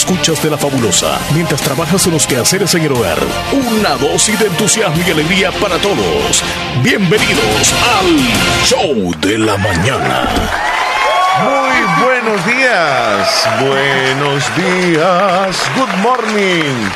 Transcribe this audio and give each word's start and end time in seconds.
escuchas 0.00 0.42
de 0.42 0.48
la 0.48 0.56
fabulosa 0.56 1.18
mientras 1.34 1.60
trabajas 1.60 2.06
en 2.06 2.14
los 2.14 2.26
quehaceres 2.26 2.74
en 2.74 2.84
el 2.84 2.92
hogar. 2.92 3.18
Una 3.52 3.90
dosis 3.96 4.38
de 4.38 4.46
entusiasmo 4.46 5.02
y 5.06 5.10
alegría 5.10 5.52
para 5.52 5.76
todos. 5.76 6.42
Bienvenidos 6.82 7.74
al 7.98 8.64
Show 8.64 9.14
de 9.20 9.36
la 9.36 9.58
Mañana. 9.58 10.26
Muy 11.44 12.02
buenos 12.02 12.46
días, 12.46 13.48
buenos 13.60 14.42
días, 14.56 15.70
good 15.76 15.94
morning 15.98 16.88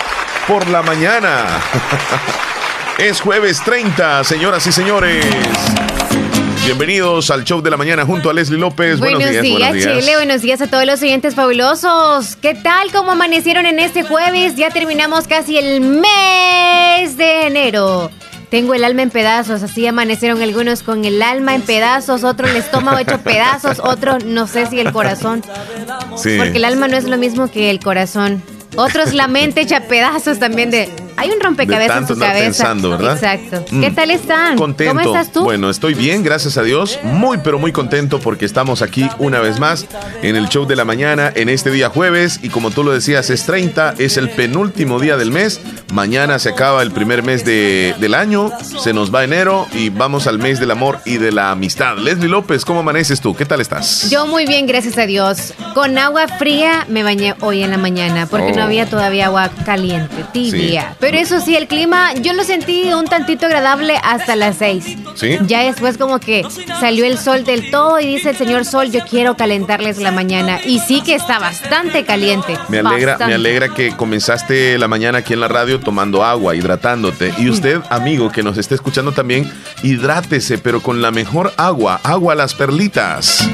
por 0.48 0.66
la 0.68 0.82
mañana. 0.82 1.45
Es 2.96 3.21
jueves 3.21 3.61
30, 3.64 4.23
señoras 4.23 4.64
y 4.68 4.73
señores. 4.73 5.27
Bienvenidos 6.64 7.30
al 7.30 7.44
show 7.44 7.60
de 7.60 7.68
la 7.68 7.76
mañana 7.76 8.06
junto 8.06 8.30
a 8.30 8.32
Leslie 8.32 8.58
López. 8.58 8.98
Buenos, 8.98 9.18
días, 9.18 9.46
buenos 9.46 9.74
días, 9.74 9.98
Chile. 9.98 10.16
Buenos 10.16 10.40
días 10.40 10.62
a 10.62 10.66
todos 10.66 10.86
los 10.86 11.02
oyentes 11.02 11.34
fabulosos. 11.34 12.36
¿Qué 12.36 12.54
tal? 12.54 12.90
¿Cómo 12.90 13.12
amanecieron 13.12 13.66
en 13.66 13.79
este 13.79 14.02
jueves? 14.02 14.56
Ya 14.56 14.70
terminamos 14.70 15.29
casi 15.29 15.58
el 15.58 15.82
mes 15.82 17.18
de 17.18 17.46
enero. 17.48 18.11
Tengo 18.48 18.72
el 18.72 18.82
alma 18.82 19.03
en 19.03 19.11
pedazos, 19.11 19.62
así 19.62 19.86
amanecieron 19.86 20.40
algunos 20.40 20.82
con 20.82 21.04
el 21.04 21.22
alma 21.22 21.54
en 21.54 21.61
pedazos, 21.61 22.25
otros 22.25 22.50
el 22.50 22.56
estómago 22.56 22.98
hecho 22.98 23.18
pedazos, 23.18 23.78
otros 23.81 24.25
no 24.25 24.46
sé 24.46 24.64
si 24.67 24.81
el 24.81 24.90
corazón. 24.90 25.42
Sí. 26.17 26.36
Porque 26.39 26.56
el 26.56 26.64
alma 26.64 26.89
no 26.89 26.96
es 26.96 27.04
lo 27.04 27.18
mismo 27.18 27.50
que 27.50 27.68
el 27.68 27.81
corazón. 27.81 28.42
Otros 28.76 29.12
la 29.12 29.28
mente 29.28 29.61
hecha 29.61 29.82
pedazos 29.86 30.39
también 30.39 30.70
de 30.70 30.89
hay 31.17 31.31
un 31.31 31.41
rompecabezas 31.41 31.99
en 31.99 32.09
su 32.09 32.19
cabeza. 32.19 32.45
Pensando, 32.45 32.91
¿verdad? 32.91 33.14
Exacto. 33.14 33.64
¿Qué 33.69 33.91
mm. 33.91 33.95
tal 33.95 34.11
están? 34.11 34.56
Contento. 34.56 34.95
¿Cómo 34.95 35.06
estás 35.06 35.33
tú? 35.33 35.45
Bueno, 35.45 35.70
estoy 35.70 35.95
bien, 35.95 36.23
gracias 36.23 36.56
a 36.56 36.62
Dios. 36.62 36.98
Muy, 37.03 37.39
pero 37.39 37.59
muy 37.59 37.73
contento 37.73 38.20
porque 38.20 38.45
estamos 38.45 38.83
aquí 38.83 39.09
una 39.19 39.41
vez 39.41 39.59
más 39.59 39.87
en 40.23 40.37
el 40.37 40.48
show 40.48 40.67
de 40.67 40.77
la 40.77 40.84
mañana 40.84 41.33
en 41.34 41.48
este 41.48 41.70
día 41.70 41.89
jueves. 41.89 42.41
Y 42.42 42.48
como 42.48 42.70
tú 42.70 42.84
lo 42.84 42.92
decías, 42.92 43.31
es 43.31 43.45
30, 43.45 43.95
es 43.98 44.17
el 44.17 44.31
penúltimo 44.31 45.00
día 45.00 45.17
del 45.17 45.31
mes. 45.31 45.61
Mañana 45.92 46.39
se 46.39 46.50
acaba 46.50 46.83
el 46.83 46.91
primer 46.91 47.23
mes 47.23 47.45
de, 47.45 47.95
del 47.99 48.15
año. 48.15 48.51
Se 48.78 48.93
nos 48.93 49.15
va 49.15 49.25
enero 49.25 49.67
y 49.73 49.91
vamos 49.91 50.27
al 50.27 50.39
mes 50.39 50.61
del 50.61 50.71
amor 50.71 51.01
y 51.05 51.19
de 51.19 51.33
la 51.33 51.51
amistad. 51.51 51.97
Leslie 51.99 52.28
López, 52.28 52.65
¿cómo 52.65 52.81
amaneces 52.81 53.21
tú? 53.21 53.34
¿Qué 53.34 53.45
tal 53.45 53.61
estás? 53.61 54.11
Yo 54.11 54.27
muy 54.27 54.47
bien, 54.47 54.67
gracias 54.67 54.99
a 54.99 55.06
Dios. 55.06 55.55
Con 55.75 55.97
agua 55.99 56.27
fría 56.28 56.87
me 56.89 57.03
bañé 57.03 57.34
hoy 57.41 57.62
en 57.62 57.71
la 57.71 57.78
mañana 57.78 58.27
porque 58.27 58.53
no 58.53 58.62
oh. 58.62 58.65
había 58.65 58.89
todavía 58.89 59.27
agua 59.27 59.51
caliente, 59.65 60.25
tibia. 60.33 60.97
Pero 61.05 61.19
eso 61.19 61.38
sí, 61.38 61.55
el 61.55 61.69
clima, 61.69 62.14
yo 62.14 62.33
lo 62.33 62.44
sentí 62.44 62.91
un 62.94 63.05
tantito 63.05 63.44
agradable 63.44 63.98
hasta 64.02 64.36
las 64.36 64.56
seis. 64.56 64.97
Sí. 65.16 65.36
Ya 65.47 65.62
después 65.62 65.98
como 65.98 66.19
que 66.19 66.47
salió 66.80 67.05
el 67.05 67.19
sol 67.19 67.44
del 67.44 67.70
todo 67.70 68.00
y 68.00 68.06
dice 68.06 68.30
el 68.30 68.36
señor 68.36 68.64
sol, 68.64 68.91
yo 68.91 69.00
quiero 69.05 69.36
calentarles 69.36 69.98
la 69.98 70.12
mañana. 70.12 70.60
Y 70.64 70.78
sí 70.78 71.02
que 71.02 71.14
está 71.14 71.38
bastante 71.38 72.06
caliente. 72.06 72.56
Me 72.70 72.78
alegra, 72.78 73.19
me 73.19 73.34
alegra 73.34 73.69
que 73.69 73.94
comenzaste 73.94 74.78
la 74.78 74.88
mañana 74.88 75.19
aquí 75.19 75.34
en 75.34 75.41
la 75.41 75.48
radio 75.48 75.78
tomando 75.78 76.25
agua, 76.25 76.56
hidratándote. 76.56 77.34
Y 77.36 77.50
usted, 77.50 77.82
amigo, 77.91 78.32
que 78.32 78.42
nos 78.42 78.56
esté 78.56 78.75
escuchando 78.75 79.12
también, 79.12 79.52
hidrátese, 79.82 80.56
pero 80.56 80.80
con 80.80 81.02
la 81.02 81.10
mejor 81.10 81.52
agua, 81.58 82.00
agua 82.02 82.32
a 82.32 82.36
las 82.36 82.55
perlitas. 82.55 83.47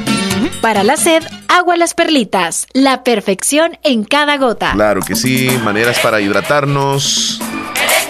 Para 0.61 0.85
la 0.85 0.97
sed, 0.97 1.23
agua 1.49 1.77
las 1.77 1.95
perlitas, 1.95 2.67
la 2.73 3.03
perfección 3.03 3.79
en 3.83 4.05
cada 4.05 4.37
gota. 4.37 4.73
Claro 4.73 5.01
que 5.01 5.17
sí, 5.17 5.49
maneras 5.65 5.99
para 6.01 6.21
hidratarnos. 6.21 7.41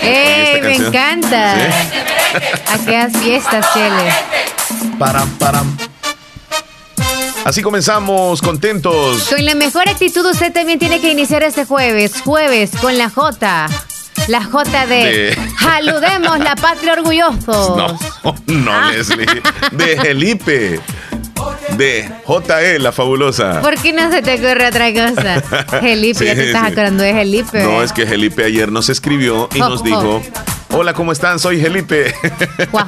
¡Eh! 0.02 0.60
Me 0.62 0.74
encanta. 0.74 1.54
¿Sí? 1.54 1.98
A 2.66 3.08
fiestas, 3.08 3.66
Chele. 3.72 4.12
Param, 4.98 5.28
param. 5.38 5.76
Así 7.44 7.62
comenzamos, 7.62 8.42
contentos. 8.42 9.28
Con 9.28 9.44
la 9.44 9.54
mejor 9.54 9.88
actitud 9.88 10.24
usted 10.26 10.52
también 10.52 10.78
tiene 10.78 11.00
que 11.00 11.10
iniciar 11.10 11.42
este 11.42 11.64
jueves. 11.64 12.20
Jueves 12.24 12.70
con 12.80 12.98
la 12.98 13.08
J. 13.08 13.66
La 14.28 14.44
J 14.44 14.86
de, 14.86 15.38
Saludemos 15.58 16.38
la 16.38 16.54
patria 16.56 16.92
orgulloso. 16.92 17.76
No, 18.22 18.34
no, 18.46 18.72
ah. 18.72 18.90
Leslie. 18.92 19.26
De 19.72 19.96
Felipe 20.00 20.80
de 21.76 22.10
JE, 22.24 22.78
la 22.78 22.92
fabulosa. 22.92 23.60
¿Por 23.60 23.74
qué 23.80 23.92
no 23.92 24.10
se 24.10 24.22
te 24.22 24.34
ocurre 24.34 24.68
otra 24.68 24.92
cosa? 24.92 25.40
Felipe, 25.80 26.24
ya 26.24 26.34
te 26.34 26.46
estás 26.46 26.64
acordando 26.64 27.02
de 27.02 27.12
Felipe. 27.12 27.62
No, 27.62 27.82
es 27.82 27.92
que 27.92 28.06
Felipe 28.06 28.44
ayer 28.44 28.70
nos 28.70 28.88
escribió 28.88 29.48
y 29.54 29.58
nos 29.58 29.82
dijo, 29.82 30.22
hola, 30.72 30.92
¿cómo 30.94 31.12
están? 31.12 31.38
Soy 31.38 31.60
Felipe. 31.60 32.14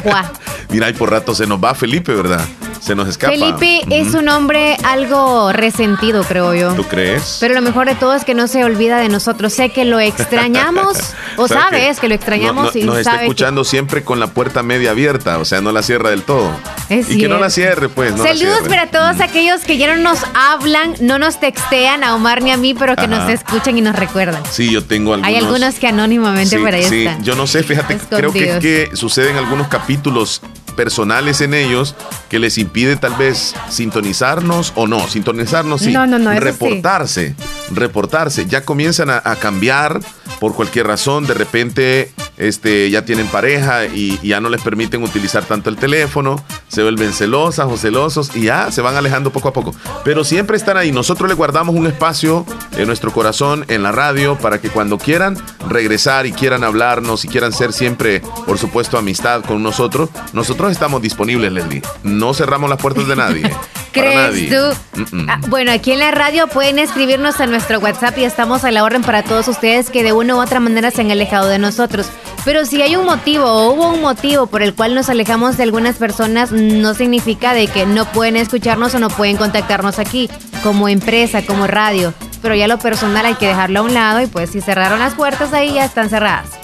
Mira, 0.71 0.89
y 0.89 0.93
por 0.93 1.11
rato 1.11 1.35
se 1.35 1.47
nos 1.47 1.63
va 1.63 1.75
Felipe, 1.75 2.15
¿verdad? 2.15 2.45
se 2.83 2.97
nos 2.97 3.09
escapa. 3.09 3.33
Felipe 3.33 3.83
es 3.91 4.15
un 4.15 4.29
hombre 4.29 4.77
algo 4.83 5.53
resentido, 5.53 6.25
creo 6.25 6.53
yo. 6.55 6.75
¿Tú 6.75 6.83
crees? 6.85 7.39
Pero 7.41 7.55
lo 7.55 7.63
mejor 7.63 7.87
de 7.87 7.95
todo 7.95 8.15
es 8.15 8.25
que 8.25 8.35
no 8.35 8.49
se 8.49 8.65
olvida 8.65 8.99
de 8.99 9.09
nosotros. 9.09 9.53
Sé 9.53 9.71
que 9.71 9.85
lo 9.85 10.01
extrañamos, 10.01 10.99
o 11.37 11.47
sabes 11.47 12.01
que, 12.01 12.09
lo 12.09 12.15
extrañamos 12.15 12.75
y 12.75 12.83
nos 12.83 12.99
está 12.99 13.23
escuchando 13.23 13.63
siempre 13.65 14.03
con 14.03 14.19
la 14.19 14.29
puerta 14.29 14.63
media 14.65 14.91
abierta, 14.91 15.39
o 15.39 15.45
sea, 15.45 15.61
no 15.61 15.71
la 15.71 15.83
cierra 15.83 16.11
del 16.11 16.23
todo. 16.23 16.51
y 16.91 17.19
que 17.19 17.29
no 17.29 17.39
la 17.39 17.51
cierre, 17.51 17.89
pues. 17.89 18.15
Saludos 18.17 18.69
para 18.69 18.89
todos 18.89 19.21
aquellos 19.21 19.61
que 19.61 19.79
ya 19.79 19.95
no 19.95 20.03
nos 20.03 20.19
hablan, 20.35 20.95
no 21.01 21.19
nos 21.19 21.39
textean 21.39 22.03
a 22.03 22.17
Omar 22.17 22.43
ni 22.43 22.51
a 22.51 22.57
mí, 22.57 22.75
pero 22.75 22.97
que 22.97 23.07
nos 23.07 23.31
escuchan 23.31 23.79
y 23.79 23.81
nos 23.81 23.95
recuerdan. 23.95 24.43
Sí, 24.51 24.71
yo 24.71 24.83
tengo 24.85 25.15
algunos. 25.15 25.29
Hay 25.29 25.37
algunos 25.37 25.75
que 25.77 25.87
anónimamente 25.87 26.59
por 26.59 26.75
ahí 26.75 26.85
sí. 26.85 27.07
Yo 27.23 27.37
no 27.37 27.47
sé, 27.47 27.63
fíjate, 27.75 27.99
creo 28.17 28.33
que 28.33 28.51
es 28.51 28.59
que 28.59 28.91
suceden 28.95 29.37
algunos 29.37 29.69
capítulos 29.69 30.43
personales 30.73 31.41
en 31.41 31.55
ellos 31.55 31.95
que 32.29 32.39
les 32.39 32.59
impide 32.59 32.97
tal 32.97 33.15
vez 33.15 33.55
sintonizarnos 33.69 34.73
o 34.75 34.87
no, 34.87 35.07
sintonizarnos 35.09 35.83
sí, 35.83 35.95
reportarse, 36.39 37.37
reportarse, 37.71 38.47
ya 38.47 38.65
comienzan 38.65 39.11
a, 39.11 39.21
cambiar 39.37 40.01
por 40.41 40.55
cualquier 40.55 40.87
razón, 40.87 41.27
de 41.27 41.35
repente 41.35 42.13
este, 42.37 42.91
ya 42.91 43.05
tienen 43.05 43.27
pareja 43.27 43.87
y, 43.87 44.19
ya 44.23 44.41
no 44.41 44.49
les 44.49 44.63
permiten 44.63 45.03
utilizar 45.03 45.45
tanto 45.45 45.71
el 45.71 45.77
teléfono, 45.77 46.43
se 46.69 46.83
vuelven 46.83 47.13
celosas 47.13 47.67
o 47.71 47.77
celosos 47.77 48.35
y 48.37 48.43
ya 48.43 48.71
se 48.71 48.81
van 48.81 48.97
alejando 48.97 49.31
poco 49.33 49.49
a 49.49 49.53
poco, 49.53 49.75
pero 50.05 50.25
siempre 50.25 50.57
están 50.57 50.77
ahí, 50.77 50.93
nosotros 50.93 51.29
les 51.29 51.37
guardamos 51.37 51.75
un 51.75 51.87
espacio 51.87 52.47
en 52.77 52.87
nuestro 52.87 53.13
corazón, 53.13 53.65
en 53.69 53.83
la 53.83 53.93
radio, 53.93 54.39
para 54.39 54.61
que 54.61 54.71
cuando 54.71 54.99
quieran 54.99 55.37
regresar 55.69 56.27
y 56.27 56.33
quieran 56.33 56.65
hablarnos 56.65 57.25
y 57.25 57.29
quieran 57.29 57.53
ser 57.53 57.73
siempre, 57.73 58.23
por 58.47 58.59
supuesto, 58.59 58.99
amistad 58.99 59.45
con 59.45 59.63
nosotros, 59.63 60.11
nosotros 60.33 60.73
estamos 60.73 61.03
disponibles, 61.03 61.53
Leslie. 61.53 61.83
No 62.03 62.35
cerramos 62.35 62.71
las 62.71 62.81
puertas 62.81 63.07
de 63.07 63.17
nadie. 63.17 63.51
¿Crees 63.93 64.49
tú? 64.49 65.05
Ah, 65.29 65.39
bueno, 65.49 65.71
aquí 65.71 65.93
en 65.93 65.99
la 65.99 66.11
radio 66.11 66.47
pueden 66.47 66.79
escribirnos 66.79 67.41
a 67.41 67.47
nuestro 67.47 67.79
WhatsApp 67.79 68.17
y 68.19 68.25
estamos 68.25 68.65
a 68.65 68.71
la 68.71 68.85
orden 68.85 69.03
para 69.03 69.23
todos 69.23 69.49
ustedes 69.49 69.91
que 69.91 70.03
de 70.03 70.13
una 70.13 70.37
u 70.37 70.41
otra 70.41 70.61
manera 70.61 70.91
se 70.91 71.03
han 71.03 71.11
alejado 71.11 71.49
de 71.49 71.59
nosotros. 71.59 72.11
Pero 72.45 72.65
si 72.65 72.83
hay 72.83 72.97
un 72.97 73.05
motivo 73.05 73.45
o 73.45 73.73
hubo 73.73 73.91
un 73.91 74.01
motivo 74.01 74.47
por 74.47 74.63
el 74.63 74.75
cual 74.75 74.95
nos 74.95 75.09
alejamos 75.09 75.57
de 75.57 75.63
algunas 75.63 75.97
personas, 75.97 76.51
no 76.51 76.95
significa 76.95 77.55
de 77.55 77.69
que 77.69 77.87
no 77.87 78.05
pueden 78.07 78.37
escucharnos 78.37 78.95
o 78.95 78.99
no 78.99 79.11
pueden 79.11 79.37
contactarnos 79.37 79.99
aquí, 79.99 80.29
como 80.63 80.89
empresa, 80.89 81.45
como 81.47 81.67
radio. 81.67 82.13
Pero 82.41 82.55
ya 82.55 82.67
lo 82.67 82.79
personal 82.79 83.27
hay 83.27 83.35
que 83.35 83.47
dejarlo 83.47 83.81
a 83.81 83.83
un 83.83 83.95
lado 83.95 84.21
y 84.21 84.27
pues 84.27 84.51
si 84.51 84.61
cerraron 84.61 84.99
las 84.99 85.15
puertas 85.15 85.53
ahí 85.53 85.75
ya 85.75 85.85
están 85.85 86.09
cerradas. 86.09 86.62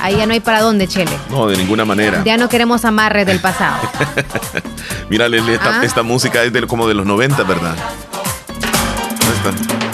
Ahí 0.00 0.16
ya 0.16 0.26
no 0.26 0.32
hay 0.32 0.40
para 0.40 0.60
dónde, 0.62 0.86
Chele. 0.86 1.10
No, 1.30 1.46
de 1.46 1.56
ninguna 1.56 1.84
manera. 1.84 2.22
Ya 2.24 2.36
no 2.36 2.48
queremos 2.48 2.84
amarres 2.84 3.26
del 3.26 3.40
pasado. 3.40 3.78
Mira, 5.08 5.26
esta, 5.26 5.80
ah. 5.80 5.84
esta, 5.84 6.02
música 6.02 6.42
es 6.42 6.52
de, 6.52 6.66
como 6.66 6.86
de 6.86 6.94
los 6.94 7.06
90, 7.06 7.42
¿verdad? 7.44 7.76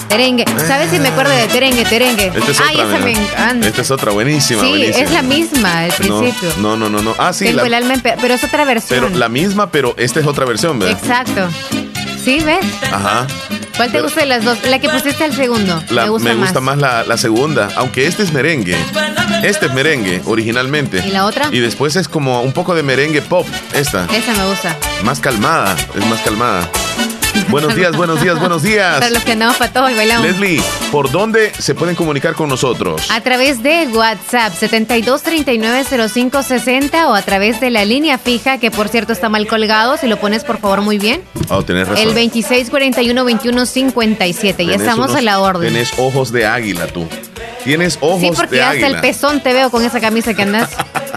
Terengue. 0.09 0.45
¿Sabes 0.67 0.91
si 0.91 0.99
me 0.99 1.09
acuerdo 1.09 1.33
de 1.33 1.47
Terengue, 1.49 1.85
Terengue? 1.85 2.27
Esta 2.35 2.51
es 2.51 2.61
Ay, 2.61 2.81
esa 2.81 2.99
me 2.99 3.13
encanta. 3.13 3.67
Esta 3.67 3.83
es 3.83 3.91
otra, 3.91 4.13
buenísima, 4.13 4.61
sí, 4.61 4.85
es 4.85 5.11
la 5.11 5.23
misma 5.23 5.81
al 5.81 5.93
principio. 5.93 6.51
No, 6.59 6.77
no, 6.77 6.89
no, 6.89 7.03
no. 7.03 7.15
Ah, 7.19 7.33
sí. 7.33 7.47
Tengo 7.47 7.65
el 7.65 7.75
alma 7.75 7.95
en 7.95 8.01
pero 8.01 8.35
es 8.35 8.45
otra 8.45 8.65
versión. 8.65 9.01
Pero 9.01 9.19
la 9.19 9.29
misma, 9.29 9.71
pero 9.71 9.95
esta 9.97 10.21
es 10.21 10.27
otra 10.27 10.45
versión, 10.45 10.79
¿verdad? 10.79 10.99
Exacto. 11.01 11.49
¿Sí, 12.25 12.41
ves? 12.41 12.65
Ajá. 12.91 13.27
¿Cuál 13.77 13.93
te 13.93 14.01
gusta 14.01 14.21
de 14.21 14.27
las 14.27 14.45
dos? 14.45 14.59
La 14.65 14.79
que 14.79 14.89
pusiste 14.89 15.25
al 15.25 15.35
segundo. 15.35 15.83
me 15.91 16.09
gusta, 16.09 16.61
más. 16.61 16.79
la, 16.79 17.17
segunda, 17.19 17.69
aunque 17.77 18.07
este 18.07 18.23
es 18.23 18.33
merengue. 18.33 18.77
Este 19.43 19.67
es 19.67 19.75
merengue 19.75 20.23
originalmente. 20.25 21.03
¿Y 21.07 21.11
la 21.11 21.27
otra? 21.27 21.49
Y 21.53 21.61
después 21.61 21.97
es 21.97 22.09
como 22.09 22.41
un 22.41 22.53
poco 22.53 22.75
de 22.75 22.83
merengue 22.83 23.21
pop, 23.21 23.47
esta. 23.75 24.07
Esa 24.07 24.33
me 24.33 24.47
gusta. 24.47 24.75
Más 25.03 25.21
calmada, 25.21 25.77
es 25.95 26.07
más 26.07 26.21
calmada. 26.23 26.71
Buenos 27.49 27.75
días, 27.75 27.97
buenos 27.97 28.23
días, 28.23 28.39
buenos 28.39 28.63
días. 28.63 28.95
Para 28.95 29.11
los 29.11 29.25
que 29.25 29.33
andamos 29.33 29.57
para 29.57 29.73
todos 29.73 29.91
y 29.91 29.95
bailamos. 29.95 30.27
Leslie, 30.27 30.63
¿por 30.91 31.11
dónde 31.11 31.53
se 31.59 31.75
pueden 31.75 31.97
comunicar 31.97 32.35
con 32.35 32.49
nosotros? 32.49 33.11
A 33.11 33.21
través 33.21 33.63
de 33.63 33.87
WhatsApp 33.89 34.53
72390560 34.61 37.07
o 37.07 37.15
a 37.15 37.23
través 37.23 37.61
de 37.61 37.71
la 37.71 37.85
línea 37.85 38.19
fija, 38.19 38.59
que 38.59 38.71
por 38.71 38.89
cierto 38.89 39.13
está 39.13 39.29
mal 39.29 39.47
colgado, 39.47 39.97
si 39.97 40.07
lo 40.07 40.19
pones 40.19 40.45
por 40.45 40.59
favor 40.59 40.81
muy 40.81 40.99
bien. 40.99 41.23
Oh, 41.49 41.63
tenés 41.63 41.89
razón. 41.89 42.09
El 42.09 42.15
26412157. 42.15 44.67
Ya 44.67 44.75
estamos 44.75 45.15
a 45.15 45.21
la 45.21 45.41
orden. 45.41 45.73
Tenés 45.73 45.93
ojos 45.99 46.33
de 46.33 46.47
águila 46.47 46.87
tú. 46.87 47.07
Tienes 47.65 47.99
ojos 48.01 48.21
de 48.21 48.27
águila. 48.27 48.35
Sí, 48.35 48.41
porque 48.41 48.63
hasta 48.63 48.87
el 48.87 49.01
pezón 49.01 49.41
te 49.43 49.53
veo 49.53 49.71
con 49.71 49.85
esa 49.85 50.01
camisa 50.01 50.35
que 50.35 50.43
andas. 50.43 50.71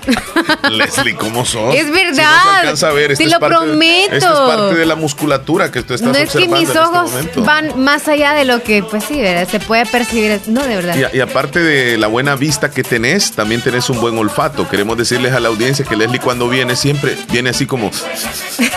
Leslie, 0.72 1.16
¿cómo 1.16 1.46
sos? 1.46 1.76
Es 1.76 1.92
verdad. 1.92 2.76
Si 2.76 2.86
no 2.86 2.94
ver, 2.94 3.18
te 3.18 3.28
lo 3.28 3.40
prometo. 3.40 4.16
esto 4.16 4.34
es 4.34 4.56
parte 4.56 4.76
de 4.76 4.86
la 4.86 4.96
musculatura 4.96 5.72
que 5.72 5.84
tú 5.84 5.94
estás 5.94 6.12
No 6.12 6.18
es 6.18 6.32
que 6.32 6.48
mis 6.48 6.70
este 6.70 6.80
ojos 6.80 7.12
van 7.38 7.80
más 7.80 8.08
allá 8.08 8.34
de 8.34 8.46
lo 8.46 8.64
que, 8.64 8.84
pues 8.84 9.04
sí, 9.04 9.22
se 9.50 9.60
puede 9.60 9.86
percibir. 9.86 10.40
No, 10.48 10.64
de 10.64 10.76
verdad. 10.76 11.12
Y, 11.14 11.20
aparte 11.20 11.60
de 11.60 11.98
la 11.98 12.08
buena 12.08 12.36
vista 12.36 12.72
que 12.72 12.84
tenés, 12.84 13.32
también 13.32 13.62
tenés 13.62 13.90
un 13.90 14.00
buen 14.00 14.18
olfato. 14.18 14.68
Queremos 14.70 14.98
decirles 14.98 15.34
a 15.34 15.40
la 15.40 15.50
audiencia 15.50 15.86
que 15.86 15.96
Leslie 15.96 16.20
cuando 16.20 16.48
viene 16.50 16.76
siempre 16.76 17.18
viene 17.32 17.50
así 17.50 17.66
como, 17.66 17.92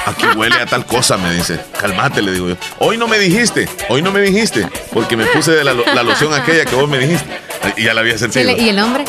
aquí 0.07 0.27
huele 0.37 0.57
a 0.57 0.67
tal 0.67 0.87
cosa, 0.87 1.17
me 1.17 1.33
dice. 1.33 1.61
Calmate, 1.81 2.23
le 2.23 2.33
digo 2.33 2.49
yo. 2.49 2.57
Hoy 2.79 2.97
no 2.97 3.07
me 3.07 3.19
dijiste, 3.19 3.69
hoy 3.89 4.03
no 4.03 4.11
me 4.11 4.21
dijiste, 4.21 4.67
porque 4.93 5.17
me 5.17 5.27
puse 5.27 5.53
de 5.53 5.65
la, 5.65 5.75
loción 6.03 6.33
aquella 6.35 6.65
que 6.65 6.75
vos 6.75 6.89
me 6.89 6.99
dijiste. 6.99 7.40
Y 7.77 7.85
ya 7.85 7.95
la 7.95 8.01
había 8.01 8.19
sentido. 8.19 8.51
¿Y 8.51 8.69
el 8.69 8.77
nombre? 8.77 9.05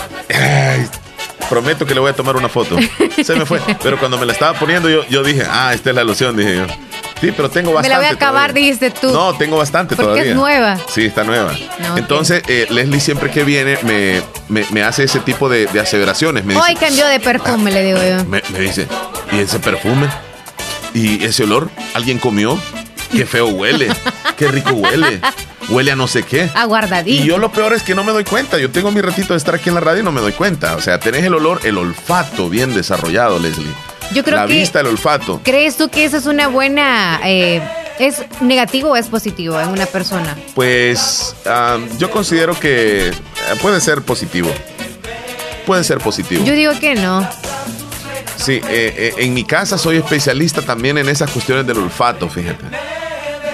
prometo 1.52 1.86
que 1.86 1.94
le 1.94 2.00
voy 2.00 2.10
a 2.10 2.14
tomar 2.14 2.38
una 2.38 2.48
foto. 2.48 2.78
Se 3.24 3.36
me 3.36 3.46
fue. 3.46 3.60
Pero 3.84 4.00
cuando 4.00 4.18
me 4.18 4.26
la 4.26 4.32
estaba 4.32 4.58
poniendo, 4.58 4.90
yo, 4.90 5.06
yo 5.10 5.22
dije, 5.22 5.44
ah, 5.50 5.74
esta 5.74 5.90
es 5.90 5.96
la 5.98 6.06
loción, 6.06 6.38
dije 6.38 6.56
yo. 6.56 6.66
Sí, 7.20 7.32
pero 7.36 7.50
tengo 7.50 7.74
bastante. 7.74 7.90
Me 7.90 7.94
la 7.94 7.98
voy 8.00 8.08
a 8.08 8.16
acabar, 8.16 8.54
dijiste 8.54 8.90
tú. 8.90 9.12
No, 9.12 9.36
tengo 9.36 9.58
bastante 9.58 9.96
Porque 9.96 10.12
todavía. 10.12 10.32
es 10.32 10.36
nueva. 10.36 10.78
Sí, 10.88 11.06
está 11.06 11.26
nueva. 11.26 11.54
Entonces, 11.98 12.42
eh, 12.48 12.68
Leslie 12.70 13.02
siempre 13.02 13.30
que 13.30 13.44
viene 13.44 13.78
me, 13.84 14.64
me, 14.72 14.84
hace 14.84 15.04
ese 15.04 15.20
tipo 15.20 15.50
de, 15.50 15.68
aseveraciones. 15.80 16.46
Me 16.46 16.56
Hoy 16.56 16.74
cambió 16.76 17.06
de 17.06 17.20
perfume, 17.20 17.70
le 17.70 17.84
digo 17.84 18.00
yo. 18.00 18.26
Me, 18.26 18.42
me 18.54 18.60
dice, 18.60 18.88
¿y 19.34 19.40
ese 19.40 19.60
perfume? 19.60 20.08
¿Y 20.94 21.24
ese 21.24 21.44
olor? 21.44 21.70
¿Alguien 21.94 22.18
comió? 22.18 22.58
Qué 23.12 23.26
feo 23.26 23.48
huele. 23.48 23.90
Qué 24.38 24.48
rico 24.48 24.72
huele 24.72 25.22
huele 25.72 25.92
a 25.92 25.96
no 25.96 26.08
sé 26.08 26.24
qué. 26.24 26.50
Aguardadito. 26.54 27.24
Y 27.24 27.26
yo 27.26 27.38
lo 27.38 27.52
peor 27.52 27.74
es 27.74 27.84
que 27.84 27.96
no 27.96 28.04
me 28.04 28.12
doy 28.12 28.24
cuenta. 28.24 28.58
Yo 28.58 28.70
tengo 28.70 28.92
mi 28.92 29.02
ratito 29.02 29.34
de 29.34 29.38
estar 29.38 29.56
aquí 29.56 29.70
en 29.70 29.76
la 29.76 29.82
radio 29.82 30.02
y 30.02 30.04
no 30.04 30.12
me 30.12 30.22
doy 30.22 30.34
cuenta. 30.34 30.76
O 30.76 30.82
sea, 30.82 31.00
tenés 31.00 31.24
el 31.24 31.34
olor, 31.34 31.62
el 31.64 31.78
olfato 31.78 32.50
bien 32.50 32.76
desarrollado, 32.76 33.40
Leslie. 33.40 33.74
Yo 34.14 34.24
creo 34.24 34.38
la 34.38 34.46
vista, 34.46 34.82
el 34.82 34.88
olfato. 34.88 35.42
¿Crees 35.44 35.78
tú 35.78 35.90
que 35.90 36.06
eso 36.06 36.18
es 36.18 36.26
una 36.26 36.48
buena... 36.48 37.20
Eh, 37.26 37.62
¿Es 38.00 38.24
negativo 38.42 38.92
o 38.92 38.96
es 38.96 39.08
positivo 39.10 39.60
en 39.62 39.70
una 39.70 39.86
persona? 39.86 40.36
Pues 40.56 41.36
yo 42.00 42.10
considero 42.10 42.60
que 42.60 43.10
eh, 43.10 43.14
puede 43.62 43.80
ser 43.80 44.02
positivo. 44.02 44.50
Puede 45.68 45.84
ser 45.84 46.00
positivo. 46.00 46.44
Yo 46.44 46.54
digo 46.54 46.72
que 46.80 46.96
no. 46.96 47.30
Sí, 48.38 48.60
eh, 48.68 49.14
en 49.18 49.36
mi 49.36 49.44
casa 49.44 49.78
soy 49.78 49.98
especialista 49.98 50.64
también 50.64 50.98
en 50.98 51.10
esas 51.10 51.30
cuestiones 51.30 51.68
del 51.68 51.78
olfato, 51.78 52.28
fíjate 52.28 52.66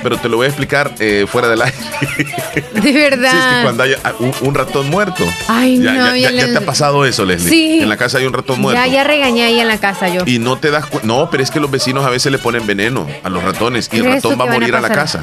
pero 0.03 0.17
te 0.17 0.29
lo 0.29 0.38
voy 0.38 0.45
a 0.45 0.49
explicar 0.49 0.94
eh, 0.99 1.25
fuera 1.27 1.47
del 1.47 1.61
aire. 1.61 1.77
De 2.73 2.91
verdad. 2.91 3.31
Sí, 3.31 3.38
es 3.38 3.55
que 3.55 3.63
cuando 3.63 3.83
hay 3.83 3.95
un, 4.41 4.55
ratón 4.55 4.89
muerto. 4.89 5.25
Ay, 5.47 5.79
ya, 5.79 5.94
no, 5.94 6.15
ya, 6.15 6.31
ya, 6.31 6.47
te 6.47 6.57
ha 6.57 6.65
pasado 6.65 7.05
eso, 7.05 7.25
Leslie. 7.25 7.49
Sí. 7.49 7.79
En 7.81 7.89
la 7.89 7.97
casa 7.97 8.17
hay 8.17 8.25
un 8.25 8.33
ratón 8.33 8.59
muerto. 8.61 8.81
Ya, 8.83 8.88
ya 8.91 9.03
regañé 9.03 9.44
ahí 9.44 9.59
en 9.59 9.67
la 9.67 9.77
casa 9.77 10.07
yo. 10.09 10.23
Y 10.25 10.39
no 10.39 10.57
te 10.57 10.71
das 10.71 10.85
No, 11.03 11.29
pero 11.29 11.44
es 11.44 11.51
que 11.51 11.59
los 11.59 11.69
vecinos 11.69 12.05
a 12.05 12.09
veces 12.09 12.31
le 12.31 12.38
ponen 12.38 12.65
veneno 12.65 13.07
a 13.23 13.29
los 13.29 13.44
ratones 13.44 13.89
y 13.91 13.97
el 13.97 14.05
ratón 14.05 14.39
va 14.39 14.45
a 14.45 14.53
morir 14.53 14.75
a, 14.75 14.81
la 14.81 14.89
casa. 14.89 15.21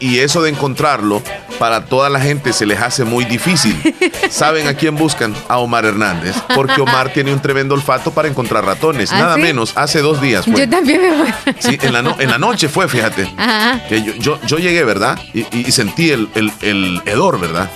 y, 0.00 0.18
eso 0.18 0.42
de 0.42 0.50
encontrarlo 0.50 1.22
para 1.58 1.84
toda 1.84 2.08
la 2.10 2.20
gente 2.20 2.52
se 2.52 2.66
les 2.66 2.80
hace 2.80 3.04
muy 3.04 3.24
difícil. 3.24 3.76
¿Saben 4.30 4.66
a 4.68 4.74
quién 4.74 4.96
buscan? 4.96 5.34
A 5.48 5.58
Omar 5.58 5.84
Hernández. 5.84 6.36
Porque 6.54 6.80
Omar 6.80 7.12
tiene 7.12 7.32
un 7.32 7.40
tremendo 7.40 7.74
olfato 7.74 8.10
para 8.10 8.28
encontrar 8.28 8.64
ratones. 8.64 9.12
¿Ah, 9.12 9.18
Nada 9.18 9.36
menos, 9.36 9.72
hace 9.76 10.00
dos 10.00 10.20
días 10.20 10.44
fue. 10.44 10.60
Yo 10.60 10.68
también 10.68 11.00
me 11.02 11.16
voy. 11.16 11.28
Sí, 11.58 11.78
en 11.80 11.92
la, 11.92 12.16
en 12.18 12.30
la 12.30 12.38
noche 12.38 12.68
fue, 12.68 12.88
fíjate. 12.88 13.25
Que 13.88 14.02
yo, 14.18 14.38
yo, 14.46 14.58
llegué, 14.58 14.84
¿verdad? 14.84 15.18
Y, 15.32 15.70
sentí 15.72 16.10
el, 16.10 16.28
el, 16.34 17.00
hedor, 17.06 17.40
¿verdad? 17.40 17.70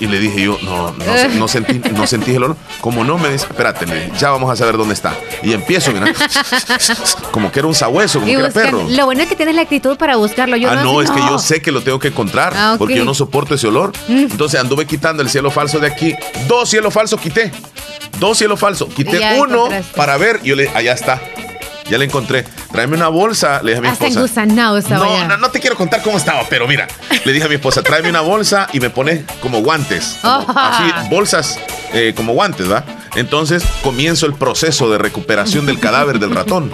Y 0.00 0.06
le, 0.06 0.18
dije 0.18 0.42
yo, 0.42 0.58
no, 0.62 0.92
no, 1.36 1.48
sentí, 1.48 1.80
no 1.90 2.06
sentí 2.06 2.32
el 2.32 2.42
olor. 2.42 2.56
Como 2.80 3.04
no, 3.04 3.18
me 3.18 3.30
dice, 3.30 3.46
espérate, 3.46 3.86
ya 4.18 4.30
vamos 4.30 4.50
a 4.50 4.56
saber 4.56 4.76
dónde 4.76 4.94
está. 4.94 5.14
Y 5.42 5.52
empiezo, 5.52 5.92
mira, 5.92 6.12
como 7.30 7.52
que 7.52 7.60
era 7.60 7.68
un 7.68 7.74
sabueso, 7.74 8.20
como 8.20 8.32
que 8.32 8.38
era 8.38 8.50
perro. 8.50 8.86
Lo 8.88 9.04
bueno 9.04 9.22
es 9.22 9.28
que 9.28 9.36
tienes 9.36 9.54
la 9.54 9.62
actitud 9.62 9.96
para 9.96 10.16
buscarlo. 10.16 10.56
Yo 10.56 10.70
ah, 10.70 10.76
no, 10.76 11.00
es 11.00 11.10
que 11.10 11.20
yo 11.20 11.38
sé 11.38 11.62
que 11.62 11.70
lo 11.70 11.82
tengo 11.82 11.98
que 11.98 12.08
encontrar, 12.08 12.52
ah, 12.56 12.76
porque 12.78 12.96
yo 12.96 13.04
no 13.04 13.14
soporto 13.14 13.54
ese 13.54 13.66
olor. 13.66 13.92
Mm. 14.08 14.28
Entonces 14.30 14.60
anduve 14.60 14.86
quitando 14.86 15.22
el 15.22 15.28
cielo 15.28 15.50
falso 15.50 15.78
de 15.78 15.86
aquí. 15.86 16.14
Dos 16.48 16.68
cielos 16.68 16.92
falsos 16.92 17.20
quité. 17.20 17.52
Dos 18.18 18.38
cielos 18.38 18.58
falsos. 18.58 18.88
Quité 18.92 19.38
uno 19.38 19.68
para 19.94 20.16
ver 20.16 20.40
y 20.42 20.48
yo 20.48 20.56
le, 20.56 20.68
allá 20.70 20.92
está. 20.92 21.20
Ya 21.90 21.98
le 21.98 22.04
encontré. 22.04 22.44
Tráeme 22.72 22.96
una 22.96 23.08
bolsa, 23.08 23.62
le 23.62 23.70
dije 23.72 23.78
a 23.78 23.80
mi 23.82 23.88
esposa. 24.08 24.20
no, 24.98 25.28
no, 25.28 25.36
no, 25.38 25.50
te 25.50 25.60
quiero 25.60 25.76
contar 25.76 26.02
cómo 26.02 26.18
estaba, 26.18 26.42
pero 26.48 26.66
mira, 26.68 26.86
le 27.24 27.32
dije 27.32 27.46
a 27.46 27.48
mi 27.48 27.54
esposa, 27.56 27.82
tráeme 27.82 28.10
una 28.10 28.20
bolsa 28.20 28.68
y 28.72 28.80
me 28.80 28.90
pone 28.90 29.24
como 29.40 29.62
guantes. 29.62 30.18
así, 30.22 30.84
bolsas 31.10 31.58
eh, 31.94 32.12
como 32.16 32.34
guantes, 32.34 32.70
¿va? 32.70 32.84
Entonces 33.16 33.64
comienzo 33.82 34.26
el 34.26 34.34
proceso 34.34 34.90
de 34.90 34.98
recuperación 34.98 35.64
del 35.66 35.80
cadáver 35.80 36.18
del 36.18 36.30
ratón. 36.34 36.70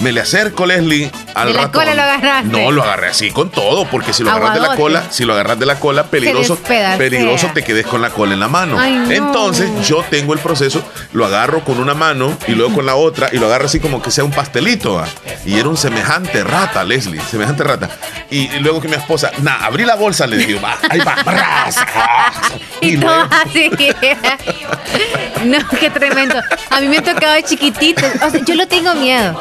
Me 0.00 0.12
le 0.12 0.20
acerco, 0.20 0.64
Leslie, 0.64 1.10
al 1.34 1.48
¿De 1.48 1.54
la 1.54 1.72
cola 1.72 1.94
lo 1.94 2.02
agarraste? 2.02 2.48
No, 2.48 2.70
lo 2.70 2.82
agarré 2.84 3.08
así 3.08 3.30
con 3.30 3.50
todo, 3.50 3.86
porque 3.86 4.12
si 4.12 4.22
lo 4.22 4.30
agarras 4.30 4.54
de 4.54 4.60
la 4.60 4.76
cola, 4.76 5.04
si 5.10 5.24
lo 5.24 5.32
agarras 5.32 5.58
de 5.58 5.66
la 5.66 5.80
cola, 5.80 6.04
peligroso, 6.04 6.56
peligroso 6.98 7.50
te 7.52 7.62
quedes 7.62 7.86
con 7.86 8.00
la 8.00 8.10
cola 8.10 8.34
en 8.34 8.40
la 8.40 8.48
mano. 8.48 8.82
Entonces, 9.10 9.70
yo 9.86 10.04
tengo 10.08 10.34
el 10.34 10.38
proceso, 10.38 10.82
lo 11.12 11.26
agarro 11.26 11.64
con 11.64 11.78
una 11.78 11.94
mano 11.94 12.36
y 12.46 12.52
luego 12.52 12.74
con 12.74 12.86
la 12.86 12.94
otra 12.94 13.28
y 13.32 13.38
lo 13.38 13.46
agarro 13.46 13.66
así 13.66 13.80
como 13.80 14.00
que 14.02 14.10
sea 14.10 14.24
un 14.24 14.30
pastelito. 14.30 15.02
Y 15.44 15.58
era 15.58 15.68
un 15.68 15.76
semejante 15.76 16.44
rata, 16.44 16.84
Leslie, 16.84 17.20
semejante 17.20 17.64
rata. 17.64 17.90
Y, 18.30 18.48
luego 18.60 18.80
que 18.80 18.88
mi 18.88 18.96
esposa, 18.96 19.30
nah, 19.42 19.64
abrí 19.64 19.84
la 19.84 19.96
bolsa, 19.96 20.26
le 20.26 20.36
dije, 20.36 20.60
va, 20.60 20.76
ahí 20.90 21.00
va, 21.00 21.16
y, 22.80 22.94
y 22.94 23.04
así. 23.30 23.70
no, 25.44 25.58
qué 25.78 25.90
tremendo. 25.90 26.36
A 26.70 26.80
mí 26.80 26.88
me 26.88 27.00
de 27.00 27.42
chiquitito. 27.44 28.04
O 28.24 28.30
sea, 28.30 28.40
yo 28.44 28.54
lo 28.54 28.66
tengo 28.66 28.94
miedo. 28.94 29.40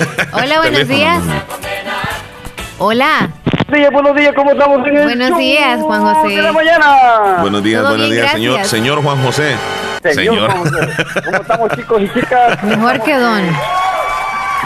Hola, 0.32 0.58
buenos 0.58 0.88
días. 0.88 1.22
Hola. 2.78 3.30
buenos 3.92 4.16
días, 4.16 4.32
¿cómo 4.34 4.52
estamos 4.52 4.86
en 4.86 4.96
el 4.96 5.04
Buenos 5.04 5.38
días, 5.38 5.80
Juan 5.80 6.02
José. 6.02 6.36
De 6.36 6.42
la 6.42 6.52
mañana. 6.52 7.36
Buenos 7.40 7.62
días, 7.62 7.88
buenos 7.88 8.10
días, 8.10 8.32
señor, 8.32 8.64
señor 8.64 9.02
Juan 9.02 9.22
José. 9.22 9.56
Señor, 10.02 10.50
Juan 10.50 10.64
José. 10.64 10.88
¿Cómo 11.24 11.36
estamos, 11.36 11.70
chicos 11.76 12.02
y 12.02 12.08
chicas? 12.12 12.62
Mejor 12.64 13.02
que 13.02 13.16
don. 13.16 13.42